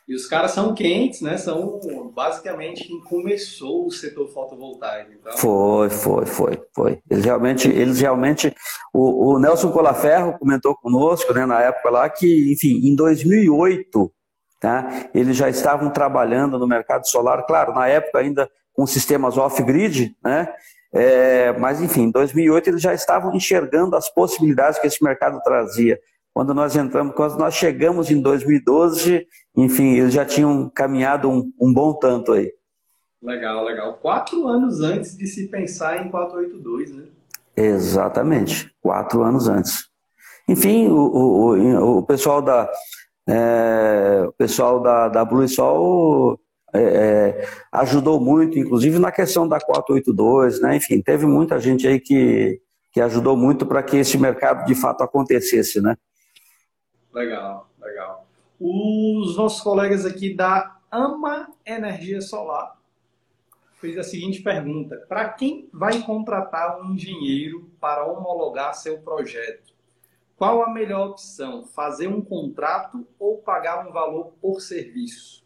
E 0.07 0.13
os 0.13 0.27
caras 0.27 0.51
são 0.51 0.75
quentes, 0.75 1.21
né? 1.21 1.35
São 1.35 1.79
basicamente 2.13 2.87
quem 2.87 3.01
começou 3.01 3.87
o 3.87 3.91
setor 3.91 4.27
fotovoltaico. 4.31 5.11
Então... 5.11 5.35
Foi, 5.35 5.89
foi, 5.89 6.25
foi, 6.27 6.63
foi. 6.75 6.99
Eles 7.09 7.25
realmente, 7.25 7.67
eles 7.67 7.99
realmente. 7.99 8.53
O, 8.93 9.33
o 9.33 9.39
Nelson 9.39 9.71
Colaferro 9.71 10.37
comentou 10.37 10.75
conosco, 10.75 11.33
né, 11.33 11.45
na 11.45 11.59
época 11.59 11.89
lá, 11.89 12.07
que, 12.07 12.53
enfim, 12.53 12.87
em 12.87 12.95
2008, 12.95 14.11
tá? 14.59 15.09
Eles 15.13 15.35
já 15.35 15.49
estavam 15.49 15.89
trabalhando 15.89 16.59
no 16.59 16.67
mercado 16.67 17.07
solar, 17.07 17.43
claro, 17.47 17.73
na 17.73 17.87
época 17.87 18.19
ainda 18.19 18.47
com 18.73 18.85
sistemas 18.85 19.37
off-grid, 19.37 20.15
né? 20.23 20.53
É, 20.93 21.51
mas, 21.53 21.81
enfim, 21.81 22.03
em 22.03 22.11
2008 22.11 22.69
eles 22.69 22.81
já 22.81 22.93
estavam 22.93 23.35
enxergando 23.35 23.95
as 23.95 24.07
possibilidades 24.07 24.79
que 24.79 24.85
esse 24.85 25.03
mercado 25.03 25.41
trazia. 25.41 25.99
Quando 26.35 26.53
nós 26.53 26.75
entramos, 26.75 27.15
quando 27.15 27.37
nós 27.37 27.53
chegamos 27.53 28.11
em 28.11 28.21
2012, 28.21 29.25
enfim, 29.55 29.93
eles 29.93 30.13
já 30.13 30.25
tinham 30.25 30.69
caminhado 30.69 31.29
um, 31.29 31.49
um 31.57 31.73
bom 31.73 31.93
tanto 31.93 32.33
aí. 32.33 32.51
Legal, 33.23 33.63
legal. 33.63 33.93
Quatro 34.01 34.45
anos 34.45 34.81
antes 34.81 35.15
de 35.15 35.27
se 35.27 35.47
pensar 35.47 36.05
em 36.05 36.11
482, 36.11 36.91
né? 36.91 37.03
Exatamente, 37.55 38.69
quatro 38.81 39.23
anos 39.23 39.47
antes. 39.47 39.87
Enfim, 40.45 40.89
o, 40.89 40.97
o, 40.97 41.97
o 41.99 42.03
pessoal 42.03 42.41
da 42.41 42.69
é, 43.29 44.25
o 44.27 44.33
pessoal 44.33 44.81
da, 44.81 45.07
da 45.07 45.23
Blue 45.23 45.47
Sol 45.47 46.37
é, 46.73 46.81
é, 46.81 47.47
ajudou 47.71 48.19
muito, 48.19 48.59
inclusive 48.59 48.99
na 48.99 49.09
questão 49.09 49.47
da 49.47 49.57
482, 49.61 50.59
né? 50.59 50.75
Enfim, 50.75 51.01
teve 51.01 51.25
muita 51.25 51.61
gente 51.61 51.87
aí 51.87 51.97
que, 51.97 52.59
que 52.91 52.99
ajudou 52.99 53.37
muito 53.37 53.65
para 53.65 53.81
que 53.81 53.95
esse 53.95 54.17
mercado 54.17 54.65
de 54.65 54.75
fato 54.75 55.01
acontecesse, 55.01 55.79
né? 55.79 55.95
Legal, 57.15 57.69
legal. 57.79 58.27
Os 58.59 59.37
nossos 59.37 59.61
colegas 59.61 60.05
aqui 60.05 60.35
da 60.35 60.77
Ama 60.91 61.49
Energia 61.65 62.19
Solar 62.19 62.77
fez 63.79 63.97
a 63.97 64.03
seguinte 64.03 64.41
pergunta: 64.41 64.97
para 65.07 65.29
quem 65.29 65.69
vai 65.71 66.01
contratar 66.01 66.81
um 66.81 66.93
engenheiro 66.93 67.71
para 67.79 68.05
homologar 68.05 68.73
seu 68.73 68.97
projeto, 68.97 69.73
qual 70.35 70.61
a 70.61 70.69
melhor 70.69 71.11
opção? 71.11 71.65
Fazer 71.65 72.07
um 72.07 72.19
contrato 72.19 73.07
ou 73.17 73.37
pagar 73.37 73.87
um 73.87 73.93
valor 73.93 74.33
por 74.41 74.59
serviço? 74.59 75.41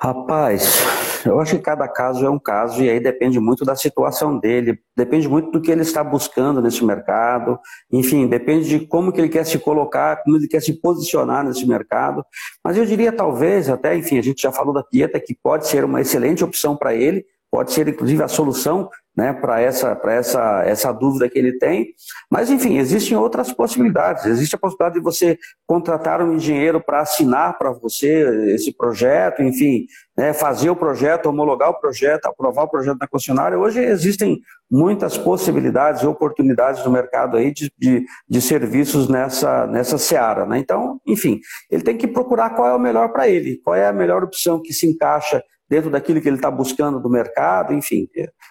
Rapaz, 0.00 1.26
eu 1.26 1.40
acho 1.40 1.56
que 1.56 1.62
cada 1.62 1.88
caso 1.88 2.24
é 2.24 2.30
um 2.30 2.38
caso 2.38 2.80
e 2.84 2.88
aí 2.88 3.00
depende 3.00 3.40
muito 3.40 3.64
da 3.64 3.74
situação 3.74 4.38
dele, 4.38 4.78
depende 4.96 5.28
muito 5.28 5.50
do 5.50 5.60
que 5.60 5.72
ele 5.72 5.82
está 5.82 6.04
buscando 6.04 6.62
nesse 6.62 6.84
mercado, 6.84 7.58
enfim, 7.90 8.28
depende 8.28 8.68
de 8.68 8.86
como 8.86 9.10
que 9.10 9.20
ele 9.20 9.28
quer 9.28 9.44
se 9.44 9.58
colocar, 9.58 10.22
como 10.22 10.36
ele 10.36 10.46
quer 10.46 10.62
se 10.62 10.80
posicionar 10.80 11.44
nesse 11.44 11.66
mercado. 11.66 12.24
Mas 12.64 12.76
eu 12.76 12.86
diria 12.86 13.10
talvez, 13.10 13.68
até, 13.68 13.96
enfim, 13.96 14.18
a 14.18 14.22
gente 14.22 14.40
já 14.40 14.52
falou 14.52 14.72
da 14.72 14.84
Pieta, 14.84 15.18
que 15.18 15.36
pode 15.42 15.66
ser 15.66 15.84
uma 15.84 16.00
excelente 16.00 16.44
opção 16.44 16.76
para 16.76 16.94
ele, 16.94 17.24
pode 17.50 17.72
ser 17.72 17.88
inclusive 17.88 18.22
a 18.22 18.28
solução 18.28 18.88
né, 19.18 19.32
para 19.32 19.60
essa, 19.60 20.00
essa, 20.04 20.62
essa 20.64 20.92
dúvida 20.92 21.28
que 21.28 21.36
ele 21.36 21.58
tem. 21.58 21.88
Mas, 22.30 22.52
enfim, 22.52 22.78
existem 22.78 23.16
outras 23.16 23.52
possibilidades. 23.52 24.24
Existe 24.26 24.54
a 24.54 24.58
possibilidade 24.58 24.94
de 24.94 25.00
você 25.00 25.36
contratar 25.66 26.22
um 26.22 26.34
engenheiro 26.34 26.80
para 26.80 27.00
assinar 27.00 27.58
para 27.58 27.72
você 27.72 28.54
esse 28.54 28.72
projeto, 28.72 29.42
enfim, 29.42 29.86
né, 30.16 30.32
fazer 30.32 30.70
o 30.70 30.76
projeto, 30.76 31.26
homologar 31.26 31.68
o 31.68 31.80
projeto, 31.80 32.26
aprovar 32.26 32.62
o 32.62 32.68
projeto 32.68 32.98
na 33.00 33.08
concessionária. 33.08 33.58
Hoje 33.58 33.80
existem 33.80 34.38
muitas 34.70 35.18
possibilidades 35.18 36.02
e 36.02 36.06
oportunidades 36.06 36.84
no 36.84 36.92
mercado 36.92 37.36
aí 37.36 37.52
de, 37.52 37.72
de, 37.76 38.04
de 38.28 38.40
serviços 38.40 39.08
nessa, 39.08 39.66
nessa 39.66 39.98
seara. 39.98 40.46
Né? 40.46 40.58
Então, 40.58 41.00
enfim, 41.04 41.40
ele 41.68 41.82
tem 41.82 41.96
que 41.96 42.06
procurar 42.06 42.50
qual 42.50 42.68
é 42.68 42.74
o 42.76 42.78
melhor 42.78 43.08
para 43.08 43.28
ele, 43.28 43.60
qual 43.64 43.74
é 43.74 43.88
a 43.88 43.92
melhor 43.92 44.22
opção 44.22 44.62
que 44.62 44.72
se 44.72 44.86
encaixa 44.86 45.42
dentro 45.68 45.90
daquilo 45.90 46.20
que 46.20 46.28
ele 46.28 46.36
está 46.36 46.50
buscando 46.50 47.00
do 47.00 47.10
mercado, 47.10 47.74
enfim. 47.74 48.08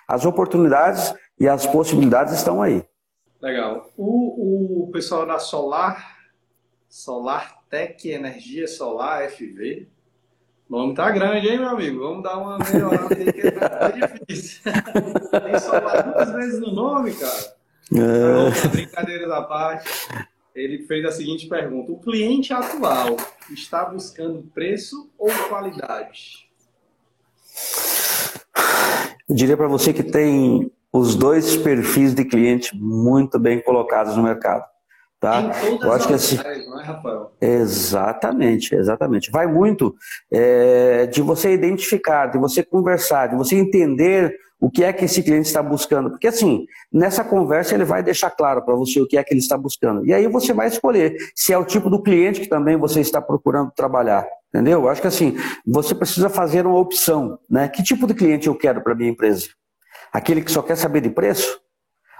As 0.07 0.25
oportunidades 0.25 1.13
e 1.39 1.47
as 1.47 1.65
possibilidades 1.65 2.33
estão 2.33 2.61
aí. 2.61 2.83
Legal. 3.41 3.89
O, 3.95 4.83
o 4.83 4.91
pessoal 4.91 5.25
da 5.25 5.39
Solar, 5.39 6.17
Solar 6.89 7.57
Tech 7.69 8.09
Energia 8.09 8.67
Solar 8.67 9.29
FV, 9.29 9.87
o 10.69 10.77
nome 10.77 10.93
tá 10.93 11.09
grande, 11.11 11.47
hein, 11.47 11.59
meu 11.59 11.69
amigo? 11.69 11.99
Vamos 11.99 12.23
dar 12.23 12.37
uma 12.37 12.57
melhorada 12.57 13.15
aí, 13.15 13.31
que 13.31 13.41
é 13.47 14.07
difícil. 14.07 14.61
Tem 14.63 15.59
solar 15.59 16.11
duas 16.11 16.31
vezes 16.33 16.59
no 16.59 16.71
nome, 16.73 17.13
cara. 17.13 17.57
É... 17.95 18.67
Brincadeiras 18.67 19.31
à 19.31 19.43
parte, 19.43 19.89
ele 20.53 20.79
fez 20.85 21.05
a 21.05 21.11
seguinte 21.11 21.47
pergunta: 21.47 21.91
O 21.91 21.99
cliente 21.99 22.51
atual 22.51 23.15
está 23.49 23.85
buscando 23.85 24.43
preço 24.53 25.09
ou 25.17 25.29
qualidade? 25.47 26.46
Eu 29.29 29.35
diria 29.35 29.57
para 29.57 29.67
você 29.67 29.91
que 29.91 30.03
tem 30.03 30.71
os 30.91 31.15
dois 31.15 31.55
perfis 31.57 32.13
de 32.13 32.23
cliente 32.23 32.75
muito 32.75 33.37
bem 33.37 33.61
colocados 33.61 34.15
no 34.15 34.23
mercado. 34.23 34.63
Tá? 35.19 35.51
Eu 35.81 35.91
acho 35.93 36.07
que 36.07 36.13
assim, 36.13 36.37
é? 37.41 37.55
Exatamente, 37.55 38.75
exatamente. 38.75 39.31
Vai 39.31 39.47
muito 39.47 39.95
é, 40.31 41.07
de 41.07 41.21
você 41.21 41.51
identificar, 41.53 42.27
de 42.27 42.37
você 42.37 42.63
conversar, 42.63 43.27
de 43.27 43.35
você 43.35 43.55
entender 43.55 44.37
o 44.59 44.69
que 44.69 44.83
é 44.83 44.93
que 44.93 45.05
esse 45.05 45.23
cliente 45.23 45.47
está 45.47 45.61
buscando. 45.61 46.11
Porque 46.11 46.27
assim, 46.27 46.65
nessa 46.91 47.23
conversa 47.23 47.73
ele 47.73 47.83
vai 47.83 48.03
deixar 48.03 48.29
claro 48.29 48.63
para 48.63 48.75
você 48.75 49.01
o 49.01 49.07
que 49.07 49.17
é 49.17 49.23
que 49.23 49.33
ele 49.33 49.41
está 49.41 49.57
buscando. 49.57 50.05
E 50.05 50.13
aí 50.13 50.27
você 50.27 50.53
vai 50.53 50.67
escolher 50.67 51.15
se 51.35 51.51
é 51.51 51.57
o 51.57 51.65
tipo 51.65 51.89
do 51.89 52.01
cliente 52.01 52.41
que 52.41 52.47
também 52.47 52.77
você 52.77 53.01
está 53.01 53.19
procurando 53.19 53.71
trabalhar. 53.71 54.27
Entendeu? 54.49 54.81
Eu 54.81 54.89
acho 54.89 55.01
que 55.01 55.07
assim, 55.07 55.37
você 55.65 55.93
precisa 55.93 56.29
fazer 56.29 56.65
uma 56.65 56.79
opção. 56.79 57.39
Né? 57.49 57.67
Que 57.67 57.83
tipo 57.83 58.07
de 58.07 58.13
cliente 58.13 58.47
eu 58.47 58.55
quero 58.55 58.81
para 58.81 58.95
minha 58.95 59.09
empresa? 59.09 59.47
Aquele 60.11 60.41
que 60.41 60.51
só 60.51 60.61
quer 60.61 60.77
saber 60.77 61.01
de 61.01 61.09
preço? 61.09 61.59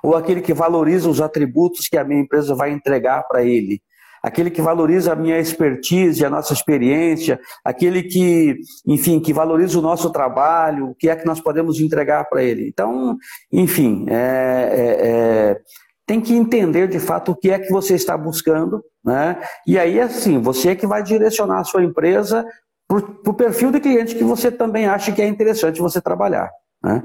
Ou 0.03 0.15
aquele 0.15 0.41
que 0.41 0.53
valoriza 0.53 1.09
os 1.09 1.21
atributos 1.21 1.88
que 1.88 1.97
a 1.97 2.03
minha 2.03 2.21
empresa 2.21 2.53
vai 2.53 2.71
entregar 2.71 3.23
para 3.23 3.43
ele? 3.43 3.82
Aquele 4.21 4.49
que 4.49 4.61
valoriza 4.61 5.13
a 5.13 5.15
minha 5.15 5.39
expertise, 5.39 6.25
a 6.25 6.30
nossa 6.30 6.53
experiência, 6.53 7.39
aquele 7.63 8.03
que, 8.03 8.57
enfim, 8.86 9.19
que 9.19 9.32
valoriza 9.32 9.78
o 9.80 9.82
nosso 9.82 10.11
trabalho, 10.11 10.89
o 10.89 10.95
que 10.95 11.07
é 11.07 11.15
que 11.15 11.25
nós 11.25 11.39
podemos 11.39 11.80
entregar 11.80 12.25
para 12.25 12.43
ele. 12.43 12.67
Então, 12.67 13.15
enfim, 13.51 14.05
é, 14.09 14.69
é, 14.71 15.07
é, 15.07 15.59
tem 16.08 16.22
que 16.22 16.34
entender 16.34 16.88
de 16.88 16.99
fato 16.99 17.34
o 17.34 17.36
que 17.36 17.51
é 17.51 17.60
que 17.60 17.70
você 17.70 17.93
está 17.93 18.18
buscando, 18.18 18.82
né? 19.03 19.39
E 19.68 19.78
aí, 19.78 19.99
assim, 19.99 20.39
você 20.39 20.70
é 20.70 20.76
que 20.76 20.88
vai 20.88 21.03
direcionar 21.03 21.60
a 21.60 21.64
sua 21.66 21.84
empresa 21.84 22.45
para 22.88 22.97
o 22.97 23.34
perfil 23.34 23.72
de 23.72 23.82
cliente 23.82 24.16
que 24.16 24.24
você 24.24 24.49
também 24.49 24.86
acha 24.88 25.12
que 25.12 25.22
é 25.22 25.28
interessante 25.28 25.82
você 25.82 25.99
trabalhar, 25.99 26.49
né? 26.82 27.03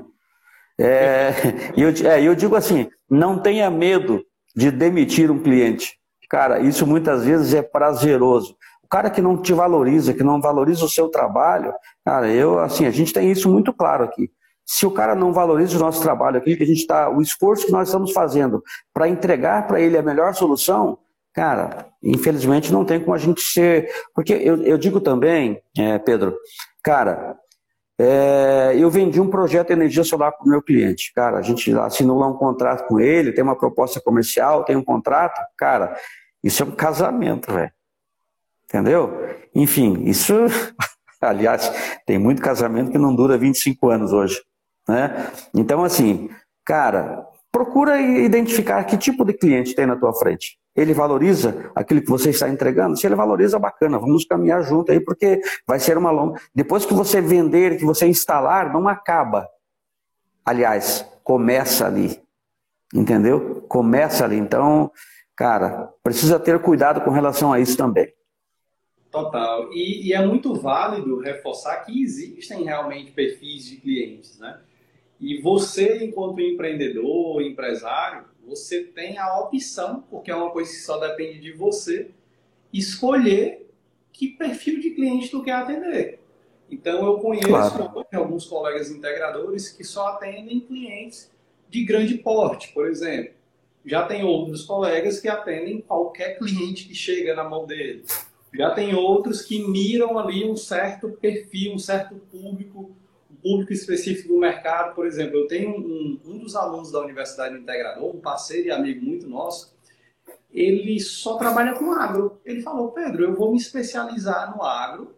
É, 0.81 1.33
eu, 1.77 2.09
é, 2.09 2.23
eu 2.23 2.35
digo 2.37 2.55
assim, 2.55 2.89
não 3.11 3.43
tenha 3.43 3.69
medo 3.69 4.23
de 4.55 4.71
demitir 4.71 5.33
um 5.33 5.43
cliente. 5.43 5.99
Cara, 6.31 6.61
isso 6.61 6.87
muitas 6.87 7.25
vezes 7.25 7.53
é 7.53 7.61
prazeroso. 7.61 8.57
O 8.85 8.89
cara 8.89 9.11
que 9.11 9.21
não 9.21 9.37
te 9.37 9.53
valoriza, 9.53 10.15
que 10.15 10.23
não 10.23 10.41
valoriza 10.41 10.85
o 10.85 10.89
seu 10.89 11.09
trabalho, 11.09 11.75
cara, 12.05 12.31
eu, 12.31 12.61
assim, 12.61 12.87
a 12.87 12.91
gente 12.91 13.13
tem 13.13 13.31
isso 13.31 13.51
muito 13.51 13.73
claro 13.73 14.05
aqui. 14.05 14.31
Se 14.75 14.87
o 14.87 14.91
cara 14.91 15.14
não 15.14 15.35
valoriza 15.35 15.77
o 15.77 15.81
nosso 15.81 16.01
trabalho, 16.01 16.39
aquilo 16.39 16.57
que 16.57 16.62
a 16.62 16.66
gente 16.66 16.81
está, 16.81 17.11
o 17.11 17.20
esforço 17.20 17.66
que 17.66 17.73
nós 17.73 17.89
estamos 17.89 18.11
fazendo 18.11 18.64
para 18.91 19.07
entregar 19.07 19.66
para 19.66 19.79
ele 19.79 19.99
a 19.99 20.03
melhor 20.03 20.35
solução, 20.35 20.97
cara, 21.35 21.89
infelizmente 22.03 22.73
não 22.73 22.83
tem 22.83 22.99
como 22.99 23.12
a 23.12 23.18
gente 23.18 23.43
ser. 23.43 23.87
Porque 24.14 24.33
eu, 24.33 24.62
eu 24.62 24.79
digo 24.79 24.99
também, 24.99 25.61
é, 25.77 25.99
Pedro, 25.99 26.35
cara, 26.83 27.37
é, 28.01 28.73
eu 28.75 28.89
vendi 28.89 29.20
um 29.20 29.29
projeto 29.29 29.66
de 29.66 29.75
energia 29.75 30.05
solar 30.05 30.33
para 30.33 30.47
o 30.47 30.49
meu 30.49 30.62
cliente. 30.62 31.12
Cara, 31.14 31.37
a 31.37 31.43
gente 31.43 31.70
assinou 31.79 32.18
lá 32.18 32.27
um 32.27 32.39
contrato 32.39 32.89
com 32.89 32.99
ele, 32.99 33.33
tem 33.33 33.45
uma 33.45 33.59
proposta 33.59 34.01
comercial, 34.01 34.64
tem 34.64 34.75
um 34.75 34.83
contrato. 34.83 35.39
Cara, 35.55 35.95
isso 36.43 36.62
é 36.62 36.66
um 36.66 36.70
casamento, 36.70 37.53
velho. 37.53 37.70
Entendeu? 38.64 39.12
Enfim, 39.55 40.05
isso. 40.07 40.33
Aliás, 41.20 41.70
tem 42.07 42.18
muito 42.18 42.41
casamento 42.41 42.91
que 42.91 42.97
não 42.97 43.14
dura 43.14 43.37
25 43.37 43.91
anos 43.91 44.14
hoje. 44.14 44.41
Né? 44.89 45.30
Então, 45.55 45.85
assim, 45.85 46.30
cara, 46.64 47.26
procura 47.51 48.01
identificar 48.01 48.85
que 48.85 48.97
tipo 48.97 49.24
de 49.24 49.35
cliente 49.35 49.74
tem 49.74 49.87
na 49.87 49.97
tua 49.97 50.12
frente. 50.14 50.59
Ele 50.74 50.95
valoriza 50.95 51.70
aquilo 51.74 52.01
que 52.01 52.09
você 52.09 52.30
está 52.30 52.49
entregando? 52.49 52.97
Se 52.97 53.07
ele 53.07 53.14
valoriza, 53.14 53.59
bacana, 53.59 53.99
vamos 53.99 54.24
caminhar 54.24 54.62
junto 54.62 54.91
aí, 54.91 55.01
porque 55.01 55.41
vai 55.66 55.78
ser 55.78 55.99
uma 55.99 56.11
longa. 56.11 56.41
Depois 56.55 56.87
que 56.87 56.95
você 56.95 57.20
vender, 57.20 57.76
que 57.76 57.85
você 57.85 58.07
instalar, 58.07 58.72
não 58.72 58.89
acaba. 58.89 59.47
Aliás, 60.45 61.07
começa 61.22 61.87
ali. 61.87 62.20
Entendeu? 62.95 63.62
Começa 63.68 64.24
ali. 64.24 64.37
Então, 64.37 64.91
cara, 65.37 65.93
precisa 66.03 66.41
ter 66.41 66.59
cuidado 66.61 67.03
com 67.03 67.11
relação 67.11 67.53
a 67.53 67.61
isso 67.61 67.76
também. 67.76 68.11
Total. 69.11 69.70
E, 69.74 70.09
e, 70.09 70.12
é 70.14 70.26
muito 70.26 70.55
válido 70.55 71.20
reforçar 71.20 71.85
que 71.85 72.03
existem 72.03 72.64
realmente 72.64 73.12
perfis 73.12 73.66
de 73.66 73.76
clientes, 73.76 74.39
né? 74.39 74.59
E 75.23 75.41
você, 75.41 76.05
enquanto 76.05 76.41
empreendedor, 76.41 77.40
empresário, 77.43 78.24
você 78.44 78.82
tem 78.82 79.19
a 79.19 79.39
opção, 79.39 80.03
porque 80.11 80.32
é 80.32 80.35
uma 80.35 80.51
coisa 80.51 80.69
que 80.69 80.78
só 80.78 80.99
depende 80.99 81.39
de 81.39 81.53
você, 81.53 82.11
escolher 82.73 83.70
que 84.12 84.31
perfil 84.31 84.81
de 84.81 84.90
cliente 84.90 85.31
tu 85.31 85.40
quer 85.44 85.53
atender. 85.53 86.19
Então, 86.69 87.07
eu 87.07 87.19
conheço 87.19 87.47
claro. 87.47 88.05
alguns 88.12 88.47
colegas 88.47 88.90
integradores 88.90 89.69
que 89.69 89.85
só 89.85 90.09
atendem 90.09 90.59
clientes 90.59 91.31
de 91.69 91.85
grande 91.85 92.19
porte, 92.19 92.73
por 92.73 92.89
exemplo. 92.89 93.35
Já 93.86 94.05
tem 94.05 94.24
outros 94.24 94.65
colegas 94.65 95.20
que 95.20 95.28
atendem 95.28 95.81
qualquer 95.82 96.36
cliente 96.36 96.89
que 96.89 96.97
chega 96.97 97.32
na 97.32 97.44
mão 97.44 97.65
deles. 97.65 98.27
Já 98.53 98.70
tem 98.73 98.93
outros 98.93 99.43
que 99.43 99.65
miram 99.69 100.19
ali 100.19 100.44
um 100.44 100.57
certo 100.57 101.11
perfil, 101.11 101.74
um 101.74 101.78
certo 101.78 102.16
público 102.16 102.90
público 103.43 103.73
específico 103.73 104.28
do 104.28 104.39
mercado, 104.39 104.94
por 104.94 105.06
exemplo, 105.06 105.36
eu 105.36 105.47
tenho 105.47 105.70
um, 105.70 106.20
um 106.24 106.39
dos 106.39 106.55
alunos 106.55 106.93
da 106.93 107.01
Universidade 107.01 107.56
Integrador, 107.56 108.14
um 108.14 108.20
parceiro 108.20 108.69
e 108.69 108.70
amigo 108.70 109.05
muito 109.05 109.28
nosso, 109.28 109.77
ele 110.52 111.01
só 111.01 111.36
trabalha 111.36 111.73
com 111.73 111.93
agro. 111.93 112.40
Ele 112.44 112.60
falou, 112.60 112.93
Pedro, 112.93 113.24
eu 113.24 113.35
vou 113.35 113.51
me 113.51 113.56
especializar 113.56 114.55
no 114.55 114.62
agro 114.62 115.14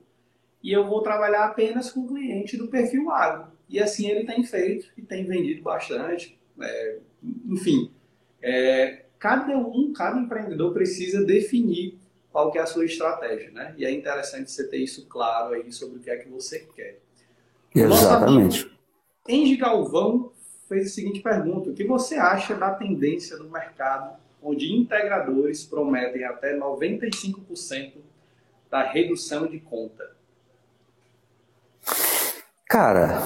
e 0.63 0.73
eu 0.73 0.87
vou 0.89 1.03
trabalhar 1.03 1.45
apenas 1.45 1.91
com 1.91 2.07
cliente 2.07 2.57
do 2.57 2.69
perfil 2.69 3.11
agro. 3.11 3.53
E 3.69 3.81
assim 3.81 4.09
ele 4.09 4.25
tem 4.25 4.45
feito 4.45 4.87
e 4.97 5.03
tem 5.03 5.27
vendido 5.27 5.63
bastante. 5.63 6.39
É, 6.61 6.99
enfim, 7.47 7.91
é, 8.41 9.05
cada 9.19 9.57
um, 9.57 9.93
cada 9.93 10.19
empreendedor 10.19 10.73
precisa 10.73 11.25
definir 11.25 11.99
qual 12.31 12.51
que 12.51 12.59
é 12.59 12.63
a 12.63 12.67
sua 12.67 12.85
estratégia, 12.85 13.51
né? 13.51 13.75
E 13.77 13.85
é 13.85 13.91
interessante 13.91 14.51
você 14.51 14.69
ter 14.69 14.79
isso 14.79 15.07
claro 15.07 15.55
aí 15.55 15.71
sobre 15.73 15.99
o 15.99 16.01
que 16.01 16.11
é 16.11 16.17
que 16.17 16.29
você 16.29 16.61
quer. 16.75 17.01
Exatamente. 17.75 18.71
Engie 19.29 19.57
Galvão 19.57 20.31
fez 20.69 20.87
a 20.87 20.91
seguinte 20.91 21.21
pergunta: 21.21 21.71
O 21.71 21.75
que 21.75 21.85
você 21.85 22.17
acha 22.17 22.55
da 22.55 22.71
tendência 22.71 23.37
do 23.37 23.51
mercado 23.51 24.17
onde 24.43 24.73
integradores 24.73 25.65
prometem 25.65 26.25
até 26.25 26.57
95% 26.57 27.95
da 28.71 28.83
redução 28.83 29.47
de 29.47 29.59
conta? 29.59 30.15
Cara, 32.69 33.23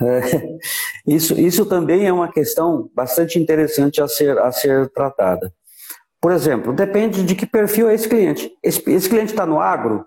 é, 0.00 0.58
isso, 1.06 1.38
isso 1.38 1.64
também 1.66 2.06
é 2.06 2.12
uma 2.12 2.30
questão 2.30 2.90
bastante 2.94 3.38
interessante 3.38 4.02
a 4.02 4.08
ser, 4.08 4.38
a 4.38 4.50
ser 4.50 4.88
tratada. 4.90 5.52
Por 6.20 6.32
exemplo, 6.32 6.72
depende 6.72 7.22
de 7.22 7.34
que 7.34 7.46
perfil 7.46 7.88
é 7.88 7.94
esse 7.94 8.08
cliente. 8.08 8.50
Esse, 8.62 8.82
esse 8.90 9.08
cliente 9.08 9.32
está 9.32 9.46
no 9.46 9.60
agro? 9.60 10.06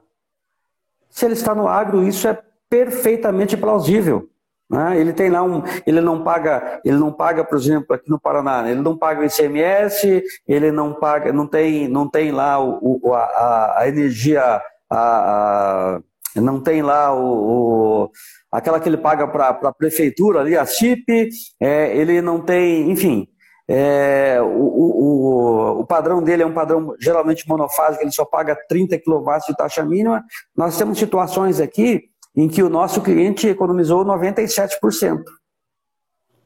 Se 1.10 1.26
ele 1.26 1.34
está 1.34 1.56
no 1.56 1.68
agro, 1.68 2.06
isso 2.06 2.28
é 2.28 2.38
perfeitamente 2.70 3.58
plausível. 3.58 4.30
Né? 4.70 5.00
Ele 5.00 5.12
tem 5.12 5.30
lá 5.30 5.42
um, 5.42 5.64
ele 5.86 6.00
não 6.00 6.24
paga, 6.24 6.80
ele 6.86 6.98
não 6.98 7.12
paga, 7.12 7.44
por 7.44 7.58
exemplo, 7.58 7.96
aqui 7.96 8.10
no 8.10 8.20
Paraná, 8.20 8.62
né? 8.62 8.72
ele 8.72 8.82
não 8.82 8.96
paga 8.96 9.22
o 9.22 9.26
ICMS, 9.26 10.24
ele 10.48 10.72
não 10.72 10.94
paga, 10.94 11.34
não 11.34 11.48
tem, 11.48 11.88
não 11.88 12.08
tem 12.08 12.32
lá 12.32 12.64
o, 12.64 13.00
o 13.02 13.14
a, 13.14 13.80
a, 13.80 13.88
energia, 13.88 14.44
a, 14.44 14.62
a, 14.92 16.02
não 16.36 16.62
tem 16.62 16.84
lá 16.84 17.16
o, 17.16 18.04
o 18.04 18.12
aquela 18.52 18.80
que 18.80 18.88
ele 18.88 18.98
paga 18.98 19.28
para 19.28 19.50
a 19.50 19.74
prefeitura 19.74 20.42
ali, 20.42 20.56
a 20.56 20.66
CIP, 20.66 21.30
é, 21.60 21.96
ele 21.98 22.22
não 22.22 22.40
tem, 22.40 22.92
enfim, 22.92 23.28
é, 23.68 24.40
o, 24.42 24.46
o, 24.48 25.80
o, 25.82 25.86
padrão 25.86 26.24
dele 26.24 26.42
é 26.42 26.46
um 26.46 26.54
padrão 26.54 26.96
geralmente 27.00 27.48
monofásico, 27.48 28.04
ele 28.04 28.12
só 28.12 28.26
paga 28.26 28.58
30 28.68 29.00
kW 29.00 29.38
de 29.48 29.56
taxa 29.56 29.84
mínima. 29.84 30.24
Nós 30.58 30.76
temos 30.76 30.98
situações 30.98 31.60
aqui 31.60 32.10
em 32.40 32.48
que 32.48 32.64
o 32.64 32.70
nosso 32.70 33.02
cliente 33.02 33.50
economizou 33.50 34.06
97%. 34.06 35.24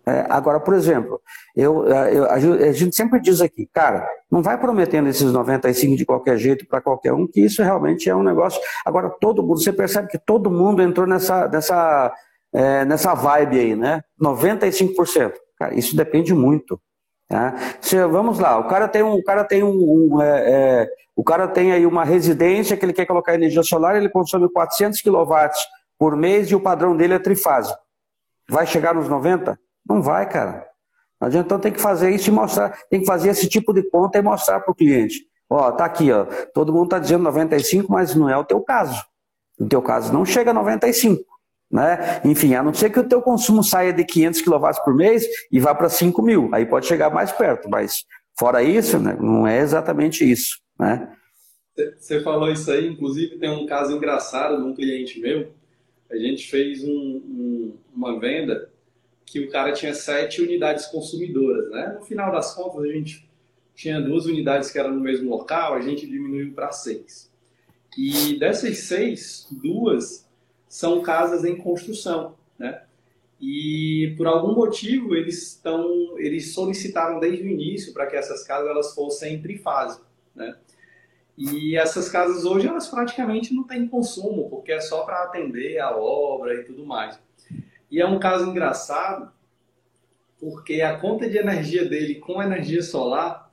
É, 0.05 0.25
agora, 0.27 0.59
por 0.59 0.73
exemplo, 0.73 1.21
eu, 1.55 1.85
eu, 1.85 2.29
a 2.29 2.39
gente 2.71 2.95
sempre 2.95 3.21
diz 3.21 3.39
aqui, 3.39 3.69
cara, 3.71 4.05
não 4.29 4.41
vai 4.41 4.59
prometendo 4.59 5.07
esses 5.07 5.31
95 5.31 5.95
de 5.95 6.03
qualquer 6.03 6.37
jeito 6.37 6.65
para 6.67 6.81
qualquer 6.81 7.13
um, 7.13 7.27
que 7.27 7.41
isso 7.41 7.61
realmente 7.61 8.09
é 8.09 8.15
um 8.15 8.23
negócio. 8.23 8.59
Agora, 8.83 9.07
todo 9.07 9.43
mundo, 9.43 9.61
você 9.61 9.71
percebe 9.71 10.07
que 10.07 10.17
todo 10.17 10.49
mundo 10.49 10.81
entrou 10.81 11.05
nessa, 11.05 11.47
nessa, 11.47 12.11
é, 12.51 12.83
nessa 12.85 13.13
vibe 13.13 13.59
aí, 13.59 13.75
né? 13.75 14.03
95%. 14.19 15.33
Cara, 15.59 15.75
isso 15.75 15.95
depende 15.95 16.33
muito. 16.33 16.81
Tá? 17.29 17.53
Se, 17.79 18.03
vamos 18.07 18.39
lá, 18.39 18.57
o 18.59 18.67
cara 18.67 18.87
tem 18.87 19.03
um, 19.03 19.13
o 19.13 19.23
cara 19.23 19.43
tem 19.43 19.63
um, 19.63 19.69
um 20.15 20.21
é, 20.21 20.51
é, 20.51 20.89
o 21.15 21.23
cara 21.23 21.47
tem 21.47 21.71
aí 21.71 21.85
uma 21.85 22.03
residência 22.03 22.75
que 22.75 22.83
ele 22.83 22.93
quer 22.93 23.05
colocar 23.05 23.35
energia 23.35 23.63
solar, 23.63 23.95
ele 23.95 24.09
consome 24.09 24.51
400 24.51 24.99
kW 25.01 25.35
por 26.03 26.17
mês 26.17 26.51
e 26.51 26.55
o 26.55 26.59
padrão 26.59 26.97
dele 26.97 27.13
é 27.13 27.17
trifásico. 27.17 27.79
Vai 28.49 28.67
chegar 28.67 28.93
nos 28.93 29.07
90? 29.07 29.57
Não 29.87 30.01
vai, 30.01 30.27
cara. 30.27 30.67
A 31.17 31.29
gente 31.29 31.45
então 31.45 31.57
tem 31.57 31.71
que 31.71 31.79
fazer 31.79 32.09
isso 32.09 32.29
e 32.29 32.33
mostrar, 32.33 32.77
tem 32.89 32.99
que 32.99 33.05
fazer 33.05 33.29
esse 33.29 33.47
tipo 33.47 33.71
de 33.71 33.83
conta 33.83 34.17
e 34.17 34.21
mostrar 34.21 34.59
para 34.59 34.69
o 34.69 34.75
cliente. 34.75 35.25
Ó, 35.49 35.71
tá 35.71 35.85
aqui, 35.85 36.11
ó. 36.11 36.25
Todo 36.53 36.73
mundo 36.73 36.87
está 36.87 36.99
dizendo 36.99 37.23
95, 37.23 37.89
mas 37.89 38.13
não 38.15 38.27
é 38.29 38.35
o 38.35 38.43
teu 38.43 38.59
caso. 38.59 39.01
No 39.57 39.69
teu 39.69 39.81
caso 39.81 40.11
não 40.11 40.25
chega 40.25 40.51
a 40.51 40.53
95. 40.53 41.23
Né? 41.71 42.19
Enfim, 42.25 42.53
a 42.53 42.61
não 42.61 42.73
ser 42.73 42.89
que 42.89 42.99
o 42.99 43.07
teu 43.07 43.21
consumo 43.21 43.63
saia 43.63 43.93
de 43.93 44.03
500 44.03 44.41
kW 44.41 44.83
por 44.83 44.93
mês 44.93 45.25
e 45.49 45.57
vá 45.57 45.73
para 45.73 45.87
5 45.87 46.21
mil, 46.21 46.49
aí 46.51 46.65
pode 46.65 46.85
chegar 46.85 47.11
mais 47.11 47.31
perto, 47.31 47.69
mas 47.69 48.03
fora 48.37 48.61
isso, 48.61 48.99
né, 48.99 49.17
não 49.21 49.47
é 49.47 49.59
exatamente 49.59 50.29
isso. 50.29 50.59
Né? 50.77 51.09
Você 51.97 52.21
falou 52.21 52.51
isso 52.51 52.69
aí, 52.69 52.89
inclusive 52.89 53.39
tem 53.39 53.49
um 53.49 53.65
caso 53.65 53.95
engraçado 53.95 54.57
de 54.57 54.63
um 54.63 54.75
cliente 54.75 55.21
meu, 55.21 55.53
a 56.13 56.17
gente 56.17 56.47
fez 56.47 56.83
um, 56.83 56.91
um, 56.91 57.77
uma 57.93 58.19
venda 58.19 58.69
que 59.25 59.39
o 59.39 59.49
cara 59.49 59.71
tinha 59.73 59.93
sete 59.93 60.41
unidades 60.41 60.85
consumidoras, 60.85 61.71
né? 61.71 61.95
No 61.99 62.05
final 62.05 62.31
das 62.31 62.53
contas, 62.53 62.83
a 62.83 62.87
gente 62.87 63.27
tinha 63.73 63.99
duas 63.99 64.25
unidades 64.27 64.71
que 64.71 64.77
eram 64.77 64.93
no 64.93 65.01
mesmo 65.01 65.29
local, 65.29 65.73
a 65.73 65.81
gente 65.81 66.05
diminuiu 66.05 66.53
para 66.53 66.71
seis. 66.71 67.31
E 67.97 68.37
dessas 68.37 68.77
seis, 68.79 69.47
duas 69.51 70.29
são 70.67 71.01
casas 71.01 71.43
em 71.43 71.55
construção, 71.57 72.35
né? 72.59 72.83
E 73.41 74.13
por 74.15 74.27
algum 74.27 74.53
motivo 74.53 75.15
eles 75.15 75.49
estão, 75.49 76.17
eles 76.19 76.53
solicitaram 76.53 77.19
desde 77.19 77.43
o 77.43 77.47
início 77.49 77.91
para 77.91 78.05
que 78.05 78.15
essas 78.15 78.43
casas 78.43 78.69
elas 78.69 78.93
fossem 78.93 79.41
trifase, 79.41 79.99
né? 80.35 80.55
E 81.37 81.75
essas 81.75 82.09
casas 82.09 82.45
hoje 82.45 82.67
elas 82.67 82.87
praticamente 82.87 83.53
não 83.53 83.63
têm 83.63 83.87
consumo, 83.87 84.49
porque 84.49 84.71
é 84.71 84.79
só 84.79 85.03
para 85.03 85.23
atender 85.23 85.79
a 85.79 85.95
obra 85.95 86.53
e 86.53 86.63
tudo 86.63 86.85
mais. 86.85 87.19
E 87.89 87.99
é 87.99 88.05
um 88.05 88.19
caso 88.19 88.49
engraçado, 88.49 89.31
porque 90.39 90.81
a 90.81 90.97
conta 90.97 91.29
de 91.29 91.37
energia 91.37 91.85
dele 91.85 92.15
com 92.15 92.41
energia 92.41 92.83
solar 92.83 93.51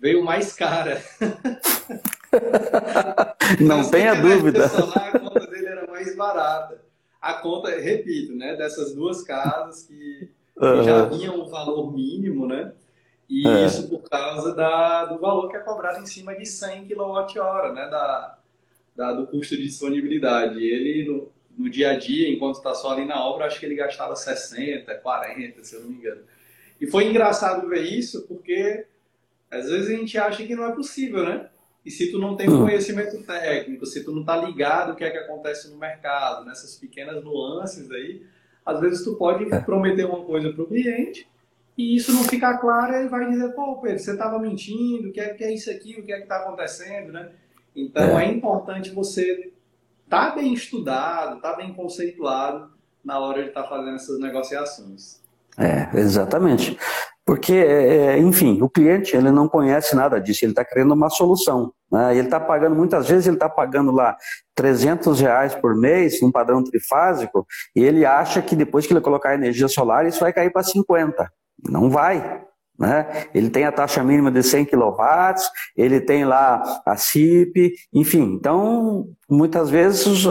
veio 0.00 0.24
mais 0.24 0.52
cara. 0.52 1.02
Não 3.60 3.88
tenha 3.90 4.14
dúvida. 4.14 4.68
Solar, 4.68 5.16
a 5.16 5.18
conta 5.18 5.46
dele 5.46 5.66
era 5.66 5.86
mais 5.86 6.16
barata. 6.16 6.80
A 7.20 7.34
conta, 7.34 7.70
repito, 7.70 8.34
né, 8.34 8.56
dessas 8.56 8.94
duas 8.94 9.22
casas 9.22 9.84
que, 9.84 10.30
que 10.54 10.84
já 10.84 11.04
vinham 11.06 11.40
um 11.40 11.48
valor 11.48 11.92
mínimo, 11.92 12.46
né? 12.46 12.72
E 13.28 13.46
é. 13.46 13.66
isso 13.66 13.88
por 13.88 14.08
causa 14.08 14.54
da, 14.54 15.04
do 15.04 15.18
valor 15.18 15.50
que 15.50 15.56
é 15.56 15.60
cobrado 15.60 16.02
em 16.02 16.06
cima 16.06 16.34
de 16.34 16.46
100 16.46 16.88
kWh, 16.88 17.72
né? 17.74 17.88
Da, 17.88 18.38
da, 18.96 19.12
do 19.12 19.26
custo 19.26 19.56
de 19.56 19.64
disponibilidade. 19.64 20.58
Ele, 20.64 21.04
no, 21.04 21.30
no 21.56 21.70
dia 21.70 21.90
a 21.90 21.98
dia, 21.98 22.30
enquanto 22.30 22.56
está 22.56 22.74
só 22.74 22.92
ali 22.92 23.04
na 23.04 23.22
obra, 23.22 23.46
acho 23.46 23.60
que 23.60 23.66
ele 23.66 23.74
gastava 23.74 24.16
60, 24.16 24.94
40, 24.94 25.62
se 25.62 25.76
eu 25.76 25.82
não 25.82 25.90
me 25.90 25.96
engano. 25.96 26.22
E 26.80 26.86
foi 26.86 27.04
engraçado 27.04 27.68
ver 27.68 27.82
isso, 27.82 28.26
porque 28.26 28.86
às 29.50 29.68
vezes 29.68 29.88
a 29.88 29.98
gente 29.98 30.16
acha 30.16 30.46
que 30.46 30.54
não 30.54 30.66
é 30.66 30.72
possível, 30.72 31.24
né? 31.24 31.48
E 31.84 31.90
se 31.90 32.10
tu 32.10 32.18
não 32.18 32.36
tem 32.36 32.46
conhecimento 32.46 33.22
técnico, 33.24 33.86
se 33.86 34.04
tu 34.04 34.12
não 34.12 34.24
tá 34.24 34.36
ligado 34.36 34.92
o 34.92 34.96
que 34.96 35.04
é 35.04 35.10
que 35.10 35.18
acontece 35.18 35.70
no 35.70 35.78
mercado, 35.78 36.44
nessas 36.44 36.76
pequenas 36.76 37.22
nuances 37.22 37.90
aí, 37.90 38.26
às 38.64 38.80
vezes 38.80 39.04
tu 39.04 39.14
pode 39.16 39.52
é. 39.52 39.60
prometer 39.60 40.04
uma 40.04 40.24
coisa 40.24 40.52
para 40.52 40.62
o 40.62 40.66
cliente 40.66 41.26
e 41.78 41.94
isso 41.94 42.12
não 42.12 42.24
ficar 42.24 42.58
claro, 42.58 42.96
ele 42.96 43.08
vai 43.08 43.30
dizer, 43.30 43.54
pô, 43.54 43.76
Pedro, 43.76 44.00
você 44.00 44.10
estava 44.10 44.36
mentindo, 44.40 45.10
o 45.10 45.12
que 45.12 45.20
é, 45.20 45.28
que 45.32 45.44
é 45.44 45.54
isso 45.54 45.70
aqui, 45.70 45.96
o 46.00 46.04
que 46.04 46.12
é 46.12 46.16
que 46.16 46.24
está 46.24 46.38
acontecendo, 46.38 47.12
né? 47.12 47.30
Então 47.74 48.18
é. 48.18 48.24
é 48.24 48.32
importante 48.32 48.90
você 48.90 49.52
estar 50.04 50.30
tá 50.30 50.34
bem 50.34 50.52
estudado, 50.52 51.36
estar 51.36 51.52
tá 51.52 51.56
bem 51.56 51.72
conceituado 51.72 52.72
na 53.04 53.20
hora 53.20 53.44
de 53.44 53.50
estar 53.50 53.62
tá 53.62 53.68
fazendo 53.68 53.94
essas 53.94 54.18
negociações. 54.18 55.22
É, 55.56 55.88
exatamente. 55.96 56.76
Porque, 57.24 57.52
é, 57.52 57.96
é, 57.96 58.18
enfim, 58.18 58.60
o 58.60 58.68
cliente 58.68 59.16
ele 59.16 59.30
não 59.30 59.48
conhece 59.48 59.94
nada 59.94 60.18
disso, 60.18 60.44
ele 60.44 60.52
está 60.52 60.64
querendo 60.64 60.94
uma 60.94 61.10
solução. 61.10 61.72
Né? 61.92 62.16
Ele 62.16 62.26
está 62.26 62.40
pagando, 62.40 62.74
muitas 62.74 63.08
vezes 63.08 63.28
ele 63.28 63.36
está 63.36 63.48
pagando 63.48 63.92
lá 63.92 64.16
300 64.56 65.20
reais 65.20 65.54
por 65.54 65.76
mês, 65.76 66.20
um 66.22 66.32
padrão 66.32 66.64
trifásico, 66.64 67.46
e 67.76 67.84
ele 67.84 68.04
acha 68.04 68.42
que 68.42 68.56
depois 68.56 68.84
que 68.84 68.92
ele 68.92 69.00
colocar 69.00 69.34
energia 69.34 69.68
solar, 69.68 70.06
isso 70.06 70.18
vai 70.18 70.32
cair 70.32 70.50
para 70.50 70.64
50. 70.64 71.30
Não 71.66 71.90
vai. 71.90 72.46
Né? 72.78 73.28
Ele 73.34 73.50
tem 73.50 73.64
a 73.64 73.72
taxa 73.72 74.04
mínima 74.04 74.30
de 74.30 74.40
100 74.40 74.66
kW, 74.66 75.02
ele 75.76 76.00
tem 76.00 76.24
lá 76.24 76.80
a 76.86 76.96
CIP, 76.96 77.74
enfim. 77.92 78.22
Então, 78.22 79.08
muitas 79.28 79.68
vezes, 79.68 80.24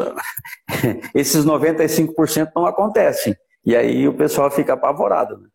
esses 1.14 1.45
95% 1.45 2.52
não 2.56 2.66
acontecem. 2.66 3.36
E 3.66 3.76
aí 3.76 4.08
o 4.08 4.14
pessoal 4.14 4.49
fica 4.49 4.74
apavorado. 4.74 5.38
Né? 5.40 5.49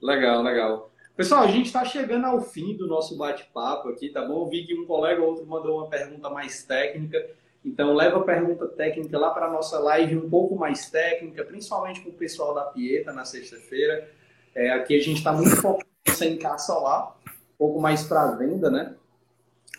Legal, 0.00 0.42
legal. 0.42 0.90
Pessoal, 1.14 1.42
a 1.42 1.48
gente 1.48 1.66
está 1.66 1.84
chegando 1.84 2.24
ao 2.24 2.40
fim 2.40 2.74
do 2.74 2.86
nosso 2.86 3.18
bate-papo 3.18 3.90
aqui, 3.90 4.08
tá 4.08 4.24
bom? 4.24 4.48
Vi 4.48 4.64
que 4.64 4.74
um 4.74 4.86
colega 4.86 5.20
ou 5.20 5.28
outro 5.28 5.44
mandou 5.44 5.76
uma 5.76 5.90
pergunta 5.90 6.30
mais 6.30 6.64
técnica. 6.64 7.22
Então, 7.62 7.92
leva 7.92 8.16
a 8.16 8.22
pergunta 8.22 8.66
técnica 8.66 9.18
lá 9.18 9.28
para 9.28 9.44
a 9.44 9.50
nossa 9.50 9.78
live 9.78 10.16
um 10.16 10.30
pouco 10.30 10.56
mais 10.56 10.88
técnica, 10.88 11.44
principalmente 11.44 12.00
com 12.00 12.08
o 12.08 12.14
pessoal 12.14 12.54
da 12.54 12.62
Pieta 12.62 13.12
na 13.12 13.26
sexta-feira 13.26 14.08
é, 14.54 14.70
aqui 14.70 14.96
a 14.96 15.02
gente 15.02 15.18
está 15.18 15.32
muito 15.32 15.56
focado 15.56 15.88
em 16.22 16.58
solar, 16.58 17.16
um 17.26 17.58
pouco 17.58 17.80
mais 17.80 18.04
para 18.04 18.32
venda, 18.32 18.70
né? 18.70 18.94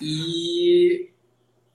E 0.01 1.09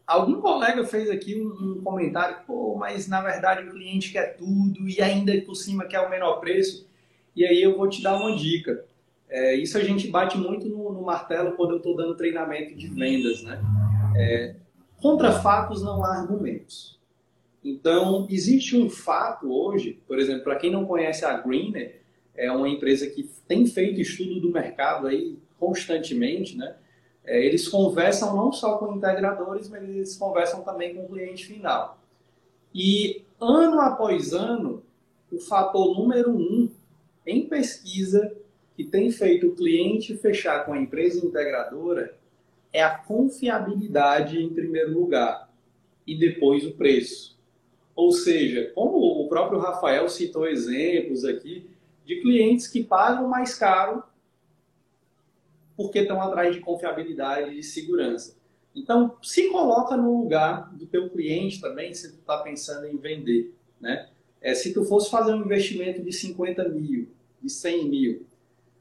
algum 0.07 0.41
colega 0.41 0.85
fez 0.85 1.11
aqui 1.11 1.41
um, 1.41 1.79
um, 1.79 1.83
comentário, 1.83 2.39
pô, 2.47 2.75
mas 2.77 3.07
na 3.07 3.21
verdade 3.21 3.67
o 3.67 3.71
cliente 3.71 4.13
quer 4.13 4.37
tudo 4.37 4.89
e 4.89 5.01
ainda 5.01 5.39
por 5.43 5.55
cima 5.55 5.87
quer 5.87 6.01
o 6.01 6.11
menor 6.11 6.41
preço. 6.41 6.89
E 7.35 7.45
aí 7.45 7.63
eu 7.63 7.77
vou 7.77 7.89
te 7.89 8.03
dar 8.03 8.17
uma 8.17 8.35
dica. 8.35 8.85
É, 9.29 9.55
isso 9.55 9.77
a 9.77 9.85
gente 9.85 10.09
bate 10.09 10.39
muito 10.39 10.69
no, 10.69 10.93
no 10.93 11.03
martelo 11.03 11.57
quando 11.57 11.73
eu 11.73 11.77
estou 11.79 11.97
dando 11.97 12.17
treinamento 12.17 12.75
de 12.75 12.89
vendas, 12.89 13.43
né? 13.43 13.61
É, 14.17 14.55
contra 15.01 15.33
fatos 15.41 15.83
não 15.83 16.05
há 16.05 16.21
argumentos. 16.21 16.99
Então, 17.63 18.27
existe 18.31 18.77
um 18.77 18.89
fato 18.89 19.53
hoje, 19.53 20.01
por 20.07 20.19
exemplo, 20.19 20.45
para 20.45 20.57
quem 20.57 20.71
não 20.71 20.87
conhece 20.87 21.25
a 21.25 21.37
Greener, 21.37 22.01
é 22.37 22.51
uma 22.51 22.69
empresa 22.69 23.07
que 23.07 23.29
tem 23.47 23.67
feito 23.67 24.01
estudo 24.01 24.41
do 24.41 24.51
mercado 24.51 25.07
aí 25.07 25.39
constantemente, 25.59 26.57
né? 26.57 26.77
É, 27.25 27.45
eles 27.45 27.67
conversam 27.67 28.37
não 28.37 28.53
só 28.53 28.79
com 28.79 28.95
integradores, 28.95 29.69
mas 29.69 29.83
eles 29.83 30.17
conversam 30.17 30.63
também 30.63 30.95
com 30.95 31.05
o 31.05 31.09
cliente 31.09 31.47
final. 31.47 31.99
E 32.73 33.25
ano 33.41 33.81
após 33.81 34.33
ano, 34.33 34.83
o 35.33 35.39
fator 35.39 35.99
número 35.99 36.31
um 36.31 36.71
em 37.27 37.49
pesquisa 37.49 38.37
que 38.77 38.85
tem 38.85 39.11
feito 39.11 39.49
o 39.49 39.57
cliente 39.57 40.17
fechar 40.17 40.65
com 40.65 40.73
a 40.73 40.79
empresa 40.79 41.27
integradora 41.27 42.17
é 42.73 42.83
a 42.83 42.97
confiabilidade 42.97 44.41
em 44.41 44.51
primeiro 44.51 44.93
lugar 44.93 45.51
e 46.07 46.17
depois 46.17 46.65
o 46.65 46.73
preço. 46.73 47.37
Ou 47.97 48.13
seja, 48.13 48.71
como 48.75 48.99
o 48.99 49.29
próprio 49.29 49.59
Rafael 49.59 50.09
citou 50.09 50.47
exemplos 50.47 51.25
aqui 51.25 51.67
de 52.07 52.21
clientes 52.21 52.69
que 52.69 52.85
pagam 52.85 53.29
mais 53.29 53.55
caro 53.55 54.03
porque 55.77 55.99
estão 55.99 56.23
atrás 56.23 56.55
de 56.55 56.61
confiabilidade 56.61 57.51
e 57.51 57.57
de 57.57 57.63
segurança. 57.63 58.37
Então, 58.75 59.17
se 59.23 59.51
coloca 59.51 59.97
no 59.97 60.23
lugar 60.23 60.75
do 60.75 60.87
teu 60.87 61.11
cliente 61.11 61.61
também, 61.61 61.93
se 61.93 62.13
tu 62.13 62.19
está 62.19 62.39
pensando 62.39 62.87
em 62.87 62.97
vender, 62.97 63.55
né? 63.81 64.09
É, 64.41 64.55
se 64.55 64.73
tu 64.73 64.85
fosse 64.85 65.11
fazer 65.11 65.35
um 65.35 65.45
investimento 65.45 66.03
de 66.03 66.13
50 66.13 66.69
mil, 66.69 67.09
de 67.43 67.51
100 67.51 67.89
mil, 67.89 68.27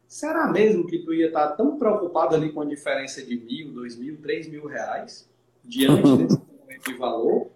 será 0.07 0.52
mesmo 0.52 0.85
que 0.85 0.99
tu 0.99 1.14
ia 1.14 1.27
estar 1.27 1.49
tá 1.49 1.56
tão 1.56 1.77
preocupado 1.77 2.35
ali 2.35 2.52
com 2.52 2.61
a 2.61 2.65
diferença 2.65 3.23
de 3.23 3.35
mil, 3.35 3.72
dois 3.73 3.97
mil, 3.97 4.18
três 4.22 4.47
mil 4.47 4.68
reais 4.68 5.30
diante 5.64 6.15
desse 6.23 6.39
momento 6.39 6.85
de 6.85 6.93
valor? 6.93 7.55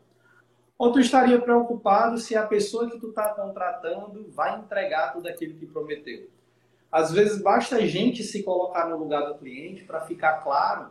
Ou 0.80 0.94
tu 0.94 1.00
estaria 1.02 1.40
preocupado 1.42 2.18
se 2.18 2.38
a 2.38 2.48
pessoa 2.48 2.90
que 2.90 2.98
tu 2.98 3.10
está 3.10 3.34
contratando 3.34 4.32
vai 4.32 4.58
entregar 4.58 5.12
tudo 5.12 5.28
aquilo 5.28 5.56
que 5.56 5.66
prometeu? 5.66 6.30
Às 6.90 7.12
vezes 7.12 7.42
basta 7.42 7.76
a 7.76 7.86
gente 7.86 8.24
se 8.24 8.42
colocar 8.42 8.88
no 8.88 8.98
lugar 8.98 9.28
do 9.28 9.38
cliente 9.38 9.84
para 9.84 10.00
ficar 10.00 10.42
claro 10.42 10.90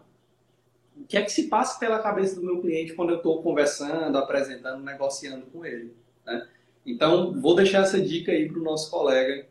o 0.94 1.04
que 1.04 1.16
é 1.16 1.22
que 1.22 1.32
se 1.32 1.48
passa 1.48 1.78
pela 1.78 2.00
cabeça 2.00 2.36
do 2.36 2.44
meu 2.44 2.60
cliente 2.60 2.92
quando 2.92 3.10
eu 3.10 3.16
estou 3.16 3.42
conversando, 3.42 4.18
apresentando, 4.18 4.84
negociando 4.84 5.46
com 5.46 5.64
ele. 5.64 5.94
Né? 6.26 6.46
Então, 6.84 7.40
vou 7.40 7.54
deixar 7.54 7.82
essa 7.82 8.00
dica 8.00 8.30
aí 8.30 8.46
para 8.46 8.58
o 8.58 8.62
nosso 8.62 8.90
colega 8.90 9.46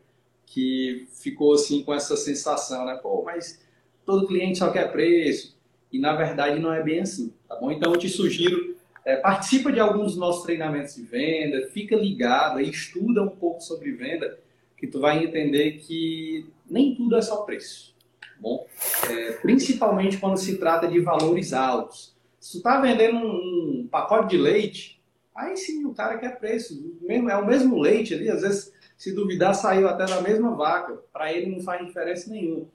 que 0.46 1.08
ficou 1.10 1.54
assim 1.54 1.82
com 1.82 1.92
essa 1.92 2.16
sensação, 2.16 2.84
né? 2.84 2.96
Pô, 3.02 3.22
mas 3.22 3.60
todo 4.06 4.26
cliente 4.26 4.58
só 4.58 4.70
quer 4.70 4.92
preço. 4.92 5.58
E 5.90 5.98
na 5.98 6.14
verdade 6.14 6.60
não 6.60 6.72
é 6.72 6.82
bem 6.82 7.00
assim, 7.00 7.34
tá 7.48 7.56
bom? 7.56 7.72
Então 7.72 7.92
eu 7.92 7.98
te 7.98 8.08
sugiro, 8.08 8.77
é, 9.08 9.16
participa 9.16 9.72
de 9.72 9.80
alguns 9.80 10.08
dos 10.08 10.16
nossos 10.18 10.42
treinamentos 10.42 10.94
de 10.94 11.02
venda, 11.02 11.66
fica 11.68 11.96
ligado, 11.96 12.60
estuda 12.60 13.22
um 13.22 13.30
pouco 13.30 13.62
sobre 13.62 13.92
venda, 13.92 14.38
que 14.76 14.86
tu 14.86 15.00
vai 15.00 15.24
entender 15.24 15.78
que 15.78 16.46
nem 16.68 16.94
tudo 16.94 17.16
é 17.16 17.22
só 17.22 17.38
preço, 17.38 17.96
bom? 18.38 18.66
É, 19.08 19.32
principalmente 19.32 20.18
quando 20.18 20.36
se 20.36 20.58
trata 20.58 20.86
de 20.86 21.00
valores 21.00 21.54
altos. 21.54 22.14
Se 22.38 22.58
tu 22.58 22.62
tá 22.62 22.78
vendendo 22.82 23.16
um, 23.16 23.80
um 23.80 23.88
pacote 23.90 24.36
de 24.36 24.36
leite, 24.36 25.02
aí 25.34 25.56
sim 25.56 25.86
o 25.86 25.94
cara 25.94 26.18
quer 26.18 26.38
preço, 26.38 26.78
é 27.08 27.36
o 27.36 27.46
mesmo 27.46 27.78
leite 27.78 28.12
ali, 28.12 28.28
às 28.28 28.42
vezes 28.42 28.74
se 28.98 29.14
duvidar, 29.14 29.54
saiu 29.54 29.88
até 29.88 30.04
da 30.04 30.20
mesma 30.20 30.54
vaca. 30.54 30.98
Para 31.10 31.32
ele 31.32 31.50
não 31.50 31.60
faz 31.62 31.86
diferença 31.86 32.28
nenhuma. 32.28 32.66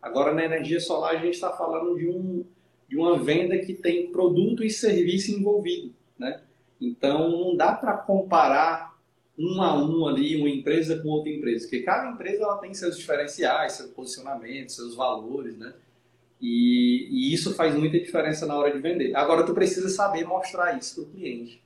Agora, 0.00 0.32
na 0.32 0.44
energia 0.44 0.78
solar, 0.78 1.16
a 1.16 1.18
gente 1.18 1.34
está 1.34 1.50
falando 1.50 1.98
de, 1.98 2.08
um, 2.08 2.44
de 2.90 2.96
uma 2.96 3.16
venda 3.16 3.56
que 3.58 3.72
tem 3.72 4.10
produto 4.10 4.64
e 4.64 4.68
serviço 4.68 5.30
envolvido. 5.30 5.94
Né? 6.18 6.40
Então, 6.80 7.30
não 7.30 7.56
dá 7.56 7.72
para 7.72 7.96
comparar 7.96 8.98
um 9.38 9.62
a 9.62 9.80
um 9.80 10.08
ali, 10.08 10.36
uma 10.36 10.50
empresa 10.50 10.98
com 10.98 11.08
outra 11.08 11.30
empresa. 11.30 11.68
Porque 11.68 11.84
cada 11.84 12.10
empresa 12.10 12.42
ela 12.42 12.58
tem 12.58 12.74
seus 12.74 12.98
diferenciais, 12.98 13.74
seu 13.74 13.90
posicionamento, 13.90 14.72
seus 14.72 14.96
valores. 14.96 15.56
Né? 15.56 15.72
E, 16.40 17.06
e 17.12 17.32
isso 17.32 17.54
faz 17.54 17.76
muita 17.76 17.96
diferença 17.96 18.44
na 18.44 18.56
hora 18.58 18.72
de 18.72 18.80
vender. 18.80 19.14
Agora, 19.14 19.46
tu 19.46 19.54
precisa 19.54 19.88
saber 19.88 20.24
mostrar 20.24 20.76
isso 20.76 20.96
para 20.96 21.04
o 21.04 21.14
cliente. 21.14 21.62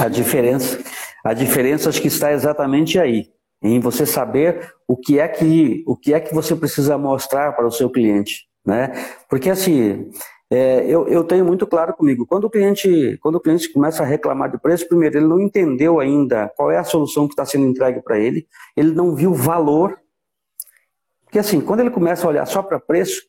A 0.00 0.08
diferença, 0.08 0.82
a 1.22 1.32
diferença 1.32 1.88
acho 1.88 2.02
que 2.02 2.08
está 2.08 2.32
exatamente 2.32 2.98
aí, 2.98 3.30
em 3.62 3.78
você 3.78 4.04
saber 4.04 4.74
o 4.88 4.96
que 4.96 5.20
é 5.20 5.28
que, 5.28 5.84
o 5.86 5.96
que, 5.96 6.12
é 6.12 6.18
que 6.18 6.34
você 6.34 6.56
precisa 6.56 6.98
mostrar 6.98 7.52
para 7.52 7.64
o 7.64 7.70
seu 7.70 7.88
cliente. 7.88 8.45
Né? 8.66 8.92
Porque 9.28 9.48
assim, 9.48 10.10
é, 10.50 10.84
eu, 10.86 11.06
eu 11.08 11.24
tenho 11.24 11.44
muito 11.44 11.66
claro 11.66 11.94
comigo, 11.94 12.26
quando 12.26 12.44
o, 12.44 12.50
cliente, 12.50 13.16
quando 13.22 13.36
o 13.36 13.40
cliente 13.40 13.72
começa 13.72 14.02
a 14.02 14.06
reclamar 14.06 14.50
de 14.50 14.58
preço, 14.58 14.88
primeiro, 14.88 15.18
ele 15.18 15.26
não 15.26 15.40
entendeu 15.40 16.00
ainda 16.00 16.52
qual 16.56 16.70
é 16.70 16.76
a 16.76 16.84
solução 16.84 17.26
que 17.26 17.32
está 17.32 17.44
sendo 17.44 17.66
entregue 17.66 18.00
para 18.02 18.18
ele, 18.18 18.46
ele 18.76 18.92
não 18.92 19.14
viu 19.14 19.32
valor. 19.32 19.98
Porque 21.24 21.38
assim, 21.38 21.60
quando 21.60 21.80
ele 21.80 21.90
começa 21.90 22.26
a 22.26 22.30
olhar 22.30 22.46
só 22.46 22.62
para 22.62 22.80
preço, 22.80 23.22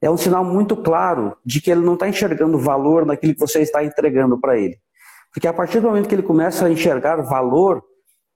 é 0.00 0.10
um 0.10 0.16
sinal 0.16 0.44
muito 0.44 0.76
claro 0.76 1.36
de 1.44 1.60
que 1.60 1.70
ele 1.70 1.80
não 1.80 1.94
está 1.94 2.08
enxergando 2.08 2.58
valor 2.58 3.06
naquilo 3.06 3.34
que 3.34 3.40
você 3.40 3.60
está 3.60 3.84
entregando 3.84 4.40
para 4.40 4.58
ele. 4.58 4.76
Porque 5.32 5.46
a 5.46 5.52
partir 5.52 5.80
do 5.80 5.88
momento 5.88 6.08
que 6.08 6.14
ele 6.14 6.22
começa 6.22 6.66
a 6.66 6.70
enxergar 6.70 7.16
valor, 7.22 7.82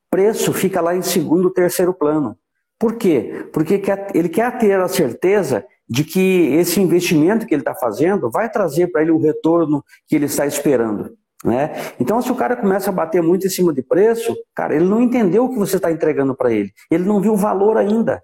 preço 0.08 0.52
fica 0.52 0.80
lá 0.80 0.94
em 0.94 1.02
segundo, 1.02 1.52
terceiro 1.52 1.92
plano. 1.92 2.38
Por 2.78 2.96
quê? 2.96 3.48
Porque 3.52 3.82
ele 4.14 4.28
quer 4.28 4.58
ter 4.58 4.78
a 4.78 4.88
certeza 4.88 5.64
de 5.88 6.04
que 6.04 6.54
esse 6.54 6.80
investimento 6.80 7.46
que 7.46 7.54
ele 7.54 7.62
está 7.62 7.74
fazendo 7.74 8.30
vai 8.30 8.50
trazer 8.50 8.88
para 8.88 9.02
ele 9.02 9.10
o 9.10 9.18
retorno 9.18 9.84
que 10.06 10.16
ele 10.16 10.26
está 10.26 10.46
esperando. 10.46 11.16
Né? 11.44 11.70
Então, 12.00 12.20
se 12.20 12.32
o 12.32 12.34
cara 12.34 12.56
começa 12.56 12.90
a 12.90 12.92
bater 12.92 13.22
muito 13.22 13.46
em 13.46 13.50
cima 13.50 13.72
de 13.72 13.82
preço, 13.82 14.34
cara, 14.54 14.74
ele 14.74 14.84
não 14.84 15.00
entendeu 15.00 15.44
o 15.44 15.50
que 15.50 15.58
você 15.58 15.76
está 15.76 15.92
entregando 15.92 16.34
para 16.34 16.52
ele. 16.52 16.72
Ele 16.90 17.04
não 17.04 17.20
viu 17.20 17.34
o 17.34 17.36
valor 17.36 17.76
ainda. 17.76 18.22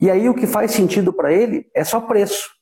E 0.00 0.10
aí 0.10 0.28
o 0.28 0.34
que 0.34 0.46
faz 0.46 0.72
sentido 0.72 1.12
para 1.12 1.32
ele 1.32 1.66
é 1.74 1.84
só 1.84 2.00
preço. 2.00 2.53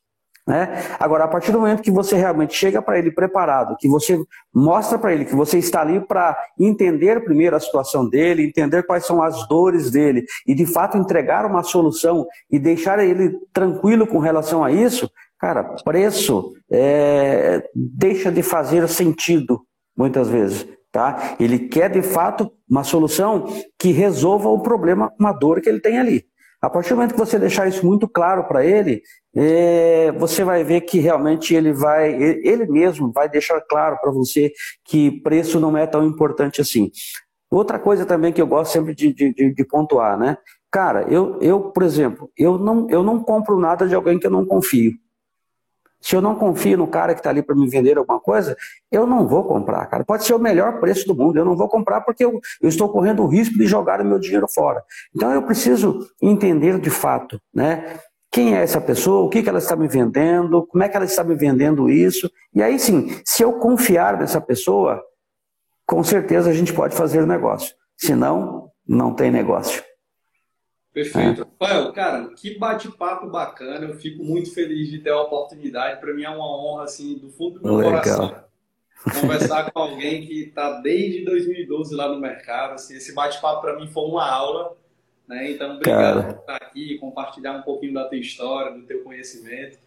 Né? 0.46 0.82
Agora, 0.98 1.24
a 1.24 1.28
partir 1.28 1.52
do 1.52 1.60
momento 1.60 1.82
que 1.82 1.90
você 1.90 2.16
realmente 2.16 2.54
chega 2.54 2.82
para 2.82 2.98
ele 2.98 3.12
preparado, 3.12 3.76
que 3.78 3.88
você 3.88 4.20
mostra 4.52 4.98
para 4.98 5.14
ele 5.14 5.24
que 5.24 5.36
você 5.36 5.58
está 5.58 5.82
ali 5.82 6.00
para 6.00 6.36
entender 6.58 7.24
primeiro 7.24 7.54
a 7.54 7.60
situação 7.60 8.08
dele, 8.08 8.46
entender 8.46 8.82
quais 8.82 9.06
são 9.06 9.22
as 9.22 9.46
dores 9.46 9.90
dele 9.90 10.24
e 10.46 10.54
de 10.54 10.66
fato 10.66 10.98
entregar 10.98 11.46
uma 11.46 11.62
solução 11.62 12.26
e 12.50 12.58
deixar 12.58 12.98
ele 12.98 13.38
tranquilo 13.52 14.04
com 14.04 14.18
relação 14.18 14.64
a 14.64 14.72
isso, 14.72 15.08
cara, 15.38 15.62
preço 15.84 16.52
é, 16.68 17.62
deixa 17.74 18.32
de 18.32 18.42
fazer 18.42 18.88
sentido 18.88 19.60
muitas 19.96 20.28
vezes. 20.28 20.66
Tá? 20.90 21.36
Ele 21.38 21.58
quer 21.68 21.88
de 21.88 22.02
fato 22.02 22.52
uma 22.68 22.84
solução 22.84 23.46
que 23.78 23.92
resolva 23.92 24.48
o 24.48 24.60
problema, 24.60 25.10
uma 25.18 25.32
dor 25.32 25.60
que 25.60 25.68
ele 25.68 25.80
tem 25.80 25.98
ali. 25.98 26.26
A 26.62 26.70
partir 26.70 26.90
do 26.90 26.96
momento 26.96 27.14
que 27.14 27.18
você 27.18 27.40
deixar 27.40 27.66
isso 27.66 27.84
muito 27.84 28.08
claro 28.08 28.44
para 28.44 28.64
ele, 28.64 29.02
é, 29.34 30.12
você 30.12 30.44
vai 30.44 30.62
ver 30.62 30.82
que 30.82 31.00
realmente 31.00 31.52
ele 31.52 31.72
vai, 31.72 32.12
ele 32.14 32.66
mesmo 32.66 33.10
vai 33.10 33.28
deixar 33.28 33.60
claro 33.62 33.98
para 34.00 34.12
você 34.12 34.52
que 34.84 35.10
preço 35.22 35.58
não 35.58 35.76
é 35.76 35.88
tão 35.88 36.06
importante 36.06 36.60
assim. 36.60 36.88
Outra 37.50 37.80
coisa 37.80 38.06
também 38.06 38.32
que 38.32 38.40
eu 38.40 38.46
gosto 38.46 38.72
sempre 38.72 38.94
de, 38.94 39.12
de, 39.12 39.52
de 39.52 39.64
pontuar, 39.64 40.16
né? 40.16 40.38
Cara, 40.70 41.02
eu, 41.10 41.36
eu, 41.40 41.60
por 41.72 41.82
exemplo, 41.82 42.30
eu 42.38 42.56
não, 42.56 42.88
eu 42.88 43.02
não 43.02 43.20
compro 43.20 43.58
nada 43.58 43.88
de 43.88 43.94
alguém 43.96 44.18
que 44.18 44.26
eu 44.26 44.30
não 44.30 44.46
confio. 44.46 44.92
Se 46.02 46.16
eu 46.16 46.20
não 46.20 46.34
confio 46.34 46.76
no 46.76 46.88
cara 46.88 47.14
que 47.14 47.20
está 47.20 47.30
ali 47.30 47.42
para 47.42 47.54
me 47.54 47.68
vender 47.68 47.96
alguma 47.96 48.18
coisa, 48.18 48.56
eu 48.90 49.06
não 49.06 49.26
vou 49.26 49.44
comprar, 49.44 49.86
cara. 49.86 50.04
Pode 50.04 50.24
ser 50.24 50.34
o 50.34 50.38
melhor 50.38 50.80
preço 50.80 51.06
do 51.06 51.14
mundo, 51.14 51.38
eu 51.38 51.44
não 51.44 51.56
vou 51.56 51.68
comprar 51.68 52.00
porque 52.00 52.24
eu, 52.24 52.40
eu 52.60 52.68
estou 52.68 52.88
correndo 52.88 53.22
o 53.22 53.28
risco 53.28 53.56
de 53.56 53.66
jogar 53.66 54.00
o 54.00 54.04
meu 54.04 54.18
dinheiro 54.18 54.48
fora. 54.52 54.82
Então 55.14 55.32
eu 55.32 55.42
preciso 55.42 56.06
entender 56.20 56.78
de 56.80 56.90
fato, 56.90 57.40
né? 57.54 58.00
Quem 58.32 58.56
é 58.56 58.62
essa 58.62 58.80
pessoa? 58.80 59.22
O 59.22 59.28
que, 59.28 59.42
que 59.42 59.48
ela 59.48 59.58
está 59.58 59.76
me 59.76 59.86
vendendo? 59.86 60.66
Como 60.66 60.82
é 60.82 60.88
que 60.88 60.96
ela 60.96 61.04
está 61.04 61.22
me 61.22 61.34
vendendo 61.34 61.88
isso? 61.88 62.30
E 62.54 62.62
aí 62.62 62.78
sim, 62.78 63.14
se 63.24 63.42
eu 63.42 63.52
confiar 63.54 64.18
nessa 64.18 64.40
pessoa, 64.40 65.00
com 65.86 66.02
certeza 66.02 66.50
a 66.50 66.54
gente 66.54 66.72
pode 66.72 66.96
fazer 66.96 67.26
negócio. 67.26 67.74
Se 67.96 68.14
não, 68.14 68.70
não 68.88 69.14
tem 69.14 69.30
negócio. 69.30 69.82
Perfeito. 70.92 71.42
É. 71.42 71.64
Rafael, 71.64 71.92
cara, 71.92 72.28
que 72.34 72.58
bate-papo 72.58 73.26
bacana. 73.28 73.86
Eu 73.86 73.94
fico 73.94 74.22
muito 74.22 74.52
feliz 74.52 74.90
de 74.90 74.98
ter 74.98 75.10
a 75.10 75.20
oportunidade. 75.20 76.00
Para 76.00 76.12
mim 76.12 76.24
é 76.24 76.30
uma 76.30 76.46
honra, 76.46 76.84
assim, 76.84 77.16
do 77.18 77.30
fundo 77.30 77.58
do 77.58 77.64
meu 77.64 77.76
Legal. 77.76 77.92
coração. 77.92 78.44
Conversar 79.20 79.70
com 79.70 79.80
alguém 79.80 80.26
que 80.26 80.44
está 80.44 80.80
desde 80.80 81.24
2012 81.24 81.94
lá 81.94 82.08
no 82.08 82.20
mercado. 82.20 82.74
Assim, 82.74 82.96
esse 82.96 83.14
bate-papo 83.14 83.62
para 83.62 83.76
mim 83.76 83.88
foi 83.88 84.04
uma 84.04 84.28
aula. 84.28 84.76
Né? 85.26 85.52
Então, 85.52 85.76
obrigado 85.76 86.20
cara. 86.22 86.34
por 86.34 86.40
estar 86.40 86.56
aqui, 86.56 86.98
compartilhar 86.98 87.52
um 87.52 87.62
pouquinho 87.62 87.94
da 87.94 88.04
tua 88.04 88.18
história, 88.18 88.72
do 88.72 88.82
teu 88.82 89.02
conhecimento. 89.02 89.78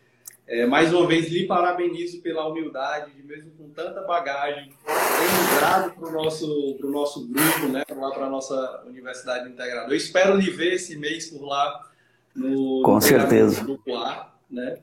É, 0.47 0.63
mais 0.65 0.93
uma 0.93 1.07
vez, 1.07 1.27
lhe 1.29 1.47
parabenizo 1.47 2.21
pela 2.21 2.47
humildade, 2.47 3.11
de 3.13 3.23
mesmo 3.23 3.49
com 3.57 3.67
tanta 3.69 4.01
bagagem, 4.01 4.71
ter 4.85 5.53
migrado 5.53 5.91
para 5.95 6.07
o 6.07 6.11
nosso, 6.11 6.75
pro 6.77 6.91
nosso 6.91 7.27
grupo, 7.27 7.67
né, 7.67 7.83
para 7.83 8.25
a 8.25 8.29
nossa 8.29 8.83
Universidade 8.85 9.49
Integradora. 9.49 9.91
Eu 9.91 9.97
espero 9.97 10.35
lhe 10.35 10.51
ver 10.51 10.73
esse 10.73 10.95
mês 10.97 11.31
por 11.31 11.43
lá 11.45 11.89
no, 12.35 12.83
com 12.83 12.93
no 12.95 13.01
certeza. 13.01 13.63
grupo 13.63 13.95
A, 13.95 14.31
né? 14.49 14.77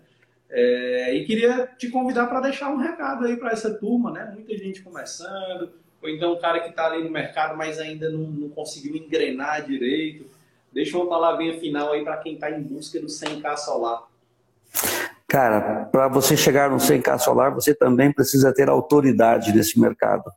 É, 0.50 1.14
e 1.14 1.24
queria 1.24 1.66
te 1.78 1.88
convidar 1.88 2.26
para 2.26 2.40
deixar 2.40 2.68
um 2.68 2.76
recado 2.76 3.24
aí 3.24 3.36
para 3.36 3.52
essa 3.52 3.72
turma, 3.72 4.10
né? 4.10 4.32
Muita 4.34 4.58
gente 4.58 4.82
começando, 4.82 5.70
ou 6.02 6.08
então 6.08 6.32
um 6.34 6.40
cara 6.40 6.58
que 6.60 6.70
está 6.70 6.86
ali 6.86 7.04
no 7.04 7.10
mercado, 7.10 7.56
mas 7.56 7.78
ainda 7.78 8.10
não, 8.10 8.20
não 8.20 8.48
conseguiu 8.48 8.96
engrenar 8.96 9.64
direito. 9.64 10.26
Deixa 10.72 10.96
uma 10.96 11.08
palavrinha 11.08 11.58
final 11.60 11.92
aí 11.92 12.02
para 12.02 12.16
quem 12.16 12.34
está 12.34 12.50
em 12.50 12.60
busca 12.60 13.00
do 13.00 13.06
100K 13.06 13.56
solar. 13.58 14.10
Cara, 15.32 15.86
para 15.90 16.08
você 16.08 16.36
chegar 16.36 16.68
no 16.68 16.76
100K 16.76 17.18
solar, 17.18 17.54
você 17.54 17.74
também 17.74 18.12
precisa 18.12 18.52
ter 18.52 18.68
autoridade 18.68 19.50
nesse 19.50 19.80
mercado. 19.80 20.30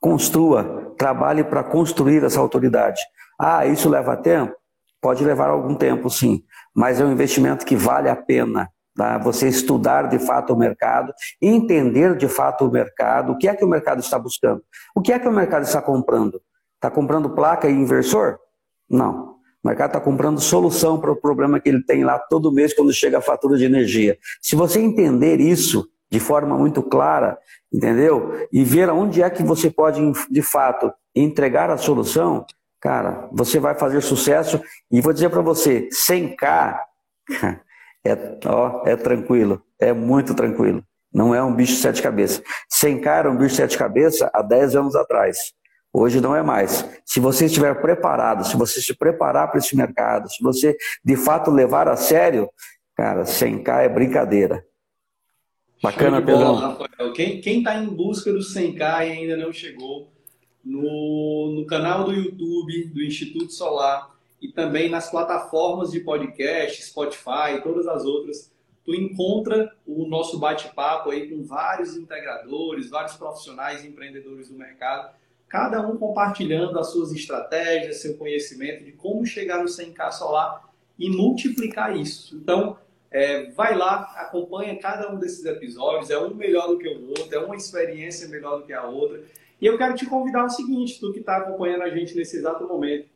Construa, 0.00 0.94
trabalhe 0.96 1.44
para 1.44 1.62
construir 1.62 2.24
essa 2.24 2.40
autoridade. 2.40 2.98
Ah, 3.38 3.66
isso 3.66 3.90
leva 3.90 4.16
tempo? 4.16 4.54
Pode 5.02 5.22
levar 5.22 5.50
algum 5.50 5.74
tempo, 5.74 6.08
sim, 6.08 6.42
mas 6.74 6.98
é 6.98 7.04
um 7.04 7.12
investimento 7.12 7.66
que 7.66 7.76
vale 7.76 8.08
a 8.08 8.16
pena. 8.16 8.70
Tá? 8.96 9.18
Você 9.18 9.48
estudar 9.48 10.08
de 10.08 10.18
fato 10.18 10.54
o 10.54 10.58
mercado, 10.58 11.12
entender 11.42 12.16
de 12.16 12.26
fato 12.26 12.64
o 12.64 12.70
mercado, 12.72 13.32
o 13.32 13.36
que 13.36 13.48
é 13.48 13.54
que 13.54 13.66
o 13.66 13.68
mercado 13.68 14.00
está 14.00 14.18
buscando, 14.18 14.62
o 14.96 15.02
que 15.02 15.12
é 15.12 15.18
que 15.18 15.28
o 15.28 15.32
mercado 15.32 15.64
está 15.64 15.82
comprando. 15.82 16.40
Está 16.76 16.90
comprando 16.90 17.28
placa 17.34 17.68
e 17.68 17.72
inversor? 17.74 18.38
Não. 18.88 19.37
O 19.62 19.68
mercado 19.68 19.90
está 19.90 20.00
comprando 20.00 20.40
solução 20.40 21.00
para 21.00 21.10
o 21.10 21.16
problema 21.16 21.58
que 21.58 21.68
ele 21.68 21.82
tem 21.82 22.04
lá 22.04 22.18
todo 22.18 22.52
mês 22.52 22.72
quando 22.72 22.92
chega 22.92 23.18
a 23.18 23.22
fatura 23.22 23.56
de 23.56 23.64
energia. 23.64 24.16
Se 24.40 24.54
você 24.54 24.80
entender 24.80 25.40
isso 25.40 25.88
de 26.10 26.20
forma 26.20 26.56
muito 26.56 26.82
clara, 26.82 27.38
entendeu? 27.72 28.46
E 28.52 28.64
ver 28.64 28.88
onde 28.90 29.22
é 29.22 29.28
que 29.28 29.42
você 29.42 29.70
pode, 29.70 30.00
de 30.30 30.42
fato, 30.42 30.92
entregar 31.14 31.70
a 31.70 31.76
solução, 31.76 32.46
cara, 32.80 33.28
você 33.32 33.58
vai 33.58 33.74
fazer 33.74 34.00
sucesso. 34.00 34.60
E 34.90 35.00
vou 35.00 35.12
dizer 35.12 35.28
para 35.28 35.42
você, 35.42 35.88
100K 35.92 36.78
é, 38.06 38.38
ó, 38.46 38.82
é 38.86 38.96
tranquilo, 38.96 39.62
é 39.78 39.92
muito 39.92 40.34
tranquilo. 40.34 40.82
Não 41.12 41.34
é 41.34 41.42
um 41.42 41.54
bicho 41.54 41.74
de 41.74 41.80
sete 41.80 42.02
cabeças. 42.02 42.42
Sem 42.68 43.00
cara, 43.00 43.30
um 43.30 43.36
bicho 43.36 43.50
de 43.50 43.56
sete 43.56 43.78
cabeças 43.78 44.28
há 44.32 44.42
dez 44.42 44.76
anos 44.76 44.94
atrás. 44.94 45.52
Hoje 45.92 46.20
não 46.20 46.34
é 46.34 46.42
mais. 46.42 46.88
Se 47.04 47.18
você 47.18 47.46
estiver 47.46 47.80
preparado, 47.80 48.44
se 48.44 48.56
você 48.56 48.80
se 48.80 48.94
preparar 48.94 49.50
para 49.50 49.58
esse 49.58 49.76
mercado, 49.76 50.30
se 50.30 50.42
você 50.42 50.76
de 51.04 51.16
fato 51.16 51.50
levar 51.50 51.88
a 51.88 51.96
sério, 51.96 52.48
cara, 52.94 53.22
100k 53.22 53.84
é 53.84 53.88
brincadeira. 53.88 54.64
Bacana. 55.82 56.20
Rafael. 56.20 57.12
Quem 57.12 57.58
está 57.58 57.76
em 57.76 57.86
busca 57.86 58.32
do 58.32 58.40
100k 58.40 58.80
e 58.80 59.12
ainda 59.12 59.36
não 59.36 59.52
chegou, 59.52 60.12
no, 60.64 61.54
no 61.54 61.66
canal 61.66 62.04
do 62.04 62.12
YouTube 62.12 62.88
do 62.88 63.02
Instituto 63.02 63.52
Solar, 63.52 64.10
e 64.40 64.48
também 64.48 64.88
nas 64.88 65.10
plataformas 65.10 65.90
de 65.90 66.00
podcast, 66.00 66.82
Spotify 66.82 67.56
e 67.56 67.62
todas 67.62 67.86
as 67.86 68.04
outras, 68.04 68.52
tu 68.84 68.94
encontra 68.94 69.74
o 69.86 70.06
nosso 70.06 70.38
bate-papo 70.38 71.10
aí 71.10 71.28
com 71.28 71.42
vários 71.44 71.96
integradores, 71.96 72.88
vários 72.88 73.16
profissionais 73.16 73.84
e 73.84 73.88
empreendedores 73.88 74.48
do 74.48 74.56
mercado, 74.56 75.10
cada 75.48 75.80
um 75.86 75.96
compartilhando 75.96 76.78
as 76.78 76.90
suas 76.90 77.12
estratégias, 77.12 78.00
seu 78.00 78.16
conhecimento 78.16 78.84
de 78.84 78.92
como 78.92 79.24
chegar 79.24 79.58
no 79.58 79.68
100k 79.68 80.12
solar 80.12 80.68
e 80.98 81.08
multiplicar 81.08 81.96
isso. 81.96 82.36
Então, 82.36 82.76
é, 83.10 83.50
vai 83.52 83.76
lá, 83.76 84.12
acompanha 84.16 84.78
cada 84.78 85.10
um 85.12 85.18
desses 85.18 85.44
episódios, 85.44 86.10
é 86.10 86.18
um 86.18 86.34
melhor 86.34 86.68
do 86.68 86.78
que 86.78 86.88
o 86.88 87.08
outro, 87.08 87.34
é 87.34 87.38
uma 87.38 87.56
experiência 87.56 88.28
melhor 88.28 88.58
do 88.58 88.66
que 88.66 88.72
a 88.72 88.84
outra. 88.84 89.22
E 89.60 89.66
eu 89.66 89.78
quero 89.78 89.94
te 89.94 90.06
convidar 90.06 90.42
ao 90.42 90.50
seguinte, 90.50 91.00
tu 91.00 91.12
que 91.12 91.20
está 91.20 91.38
acompanhando 91.38 91.82
a 91.82 91.90
gente 91.90 92.14
nesse 92.14 92.36
exato 92.36 92.66
momento, 92.66 93.08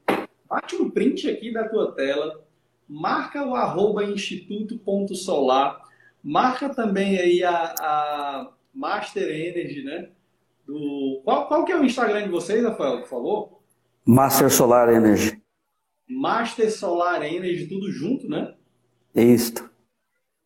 Bate 0.52 0.76
um 0.76 0.90
print 0.90 1.30
aqui 1.30 1.50
da 1.50 1.66
tua 1.66 1.92
tela, 1.92 2.44
marca 2.86 3.42
o 3.42 3.54
arroba 3.54 4.04
instituto.solar, 4.04 5.80
marca 6.22 6.68
também 6.68 7.18
aí 7.18 7.42
a, 7.42 7.74
a 7.80 8.52
Master 8.74 9.30
Energy, 9.30 9.82
né? 9.82 10.10
Do... 10.72 11.20
Qual, 11.22 11.48
qual 11.48 11.64
que 11.66 11.72
é 11.72 11.78
o 11.78 11.84
Instagram 11.84 12.22
de 12.22 12.30
vocês, 12.30 12.64
Rafael, 12.64 13.00
por 13.00 13.08
favor? 13.08 13.60
Master 14.06 14.50
Solar 14.50 14.88
Energy. 14.88 15.38
Master 16.08 16.72
Solar 16.72 17.22
Energy, 17.22 17.66
tudo 17.66 17.90
junto, 17.92 18.26
né? 18.26 18.54
Isso. 19.14 19.70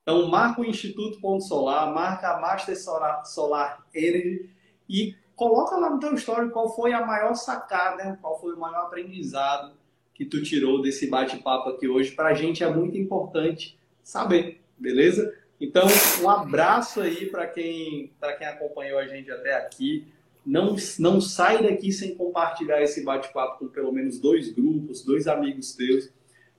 Então, 0.02 0.28
marca 0.28 0.60
o 0.60 0.64
Instituto.solar, 0.64 1.94
marca 1.94 2.30
a 2.30 2.40
Master 2.40 2.76
Solar, 2.76 3.24
Solar 3.24 3.86
Energy 3.94 4.50
e 4.88 5.14
coloca 5.36 5.76
lá 5.76 5.90
no 5.90 6.00
teu 6.00 6.12
story 6.14 6.50
qual 6.50 6.74
foi 6.74 6.92
a 6.92 7.06
maior 7.06 7.34
sacada, 7.34 8.18
qual 8.20 8.40
foi 8.40 8.54
o 8.54 8.58
maior 8.58 8.86
aprendizado 8.86 9.74
que 10.12 10.24
tu 10.24 10.42
tirou 10.42 10.82
desse 10.82 11.08
bate-papo 11.08 11.68
aqui 11.68 11.86
hoje. 11.86 12.10
Para 12.12 12.30
a 12.30 12.34
gente 12.34 12.64
é 12.64 12.68
muito 12.68 12.98
importante 12.98 13.78
saber, 14.02 14.60
beleza? 14.76 15.32
Então, 15.60 15.86
um 16.20 16.28
abraço 16.28 17.00
aí 17.00 17.26
para 17.26 17.46
quem, 17.46 18.12
quem 18.38 18.46
acompanhou 18.46 18.98
a 18.98 19.06
gente 19.06 19.30
até 19.30 19.54
aqui. 19.54 20.15
Não, 20.46 20.76
não 21.00 21.20
sai 21.20 21.60
daqui 21.60 21.90
sem 21.90 22.14
compartilhar 22.14 22.80
esse 22.80 23.02
bate-papo 23.02 23.58
com 23.58 23.68
pelo 23.68 23.90
menos 23.90 24.20
dois 24.20 24.52
grupos, 24.52 25.02
dois 25.04 25.26
amigos 25.26 25.74
teus. 25.74 26.08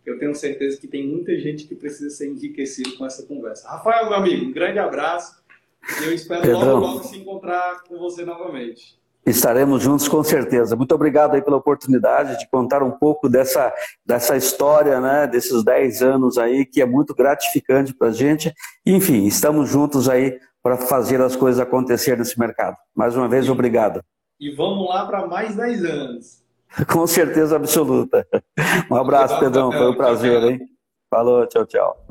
Eu 0.05 0.19
tenho 0.19 0.35
certeza 0.35 0.79
que 0.79 0.87
tem 0.87 1.07
muita 1.07 1.37
gente 1.39 1.65
que 1.65 1.75
precisa 1.75 2.09
ser 2.09 2.29
enriquecido 2.29 2.97
com 2.97 3.05
essa 3.05 3.25
conversa. 3.25 3.67
Rafael, 3.69 4.05
meu 4.05 4.15
amigo, 4.15 4.45
um 4.45 4.51
grande 4.51 4.79
abraço. 4.79 5.41
E 6.01 6.03
eu 6.03 6.13
espero 6.13 6.41
Pedrão. 6.41 6.59
logo, 6.59 6.85
logo 6.85 7.03
se 7.03 7.17
encontrar 7.17 7.83
com 7.83 7.97
você 7.97 8.25
novamente. 8.25 8.99
Estaremos 9.27 9.83
juntos 9.83 10.07
com 10.07 10.23
certeza. 10.23 10.75
Muito 10.75 10.95
obrigado 10.95 11.35
aí 11.35 11.41
pela 11.41 11.57
oportunidade 11.57 12.39
de 12.39 12.49
contar 12.49 12.81
um 12.81 12.91
pouco 12.91 13.27
dessa, 13.27 13.73
dessa 14.05 14.37
história, 14.37 15.01
né, 15.01 15.27
desses 15.27 15.65
10 15.65 16.01
anos 16.01 16.37
aí, 16.37 16.65
que 16.65 16.81
é 16.81 16.85
muito 16.85 17.13
gratificante 17.13 17.93
para 17.93 18.07
a 18.07 18.11
gente. 18.11 18.53
Enfim, 18.85 19.25
estamos 19.25 19.69
juntos 19.69 20.07
aí 20.07 20.39
para 20.63 20.77
fazer 20.77 21.21
as 21.21 21.35
coisas 21.35 21.59
acontecer 21.59 22.17
nesse 22.17 22.39
mercado. 22.39 22.77
Mais 22.95 23.17
uma 23.17 23.27
vez, 23.27 23.49
obrigado. 23.49 24.01
E 24.39 24.49
vamos 24.55 24.87
lá 24.87 25.05
para 25.05 25.27
mais 25.27 25.55
10 25.55 25.83
anos. 25.83 26.47
com 26.87 27.05
certeza 27.05 27.55
absoluta. 27.55 28.25
Um 28.89 28.95
abraço, 28.95 29.39
Pedrão. 29.39 29.71
Foi 29.71 29.91
um 29.91 29.95
prazer, 29.95 30.41
hein? 30.43 30.59
Falou, 31.09 31.45
tchau, 31.47 31.65
tchau. 31.65 32.06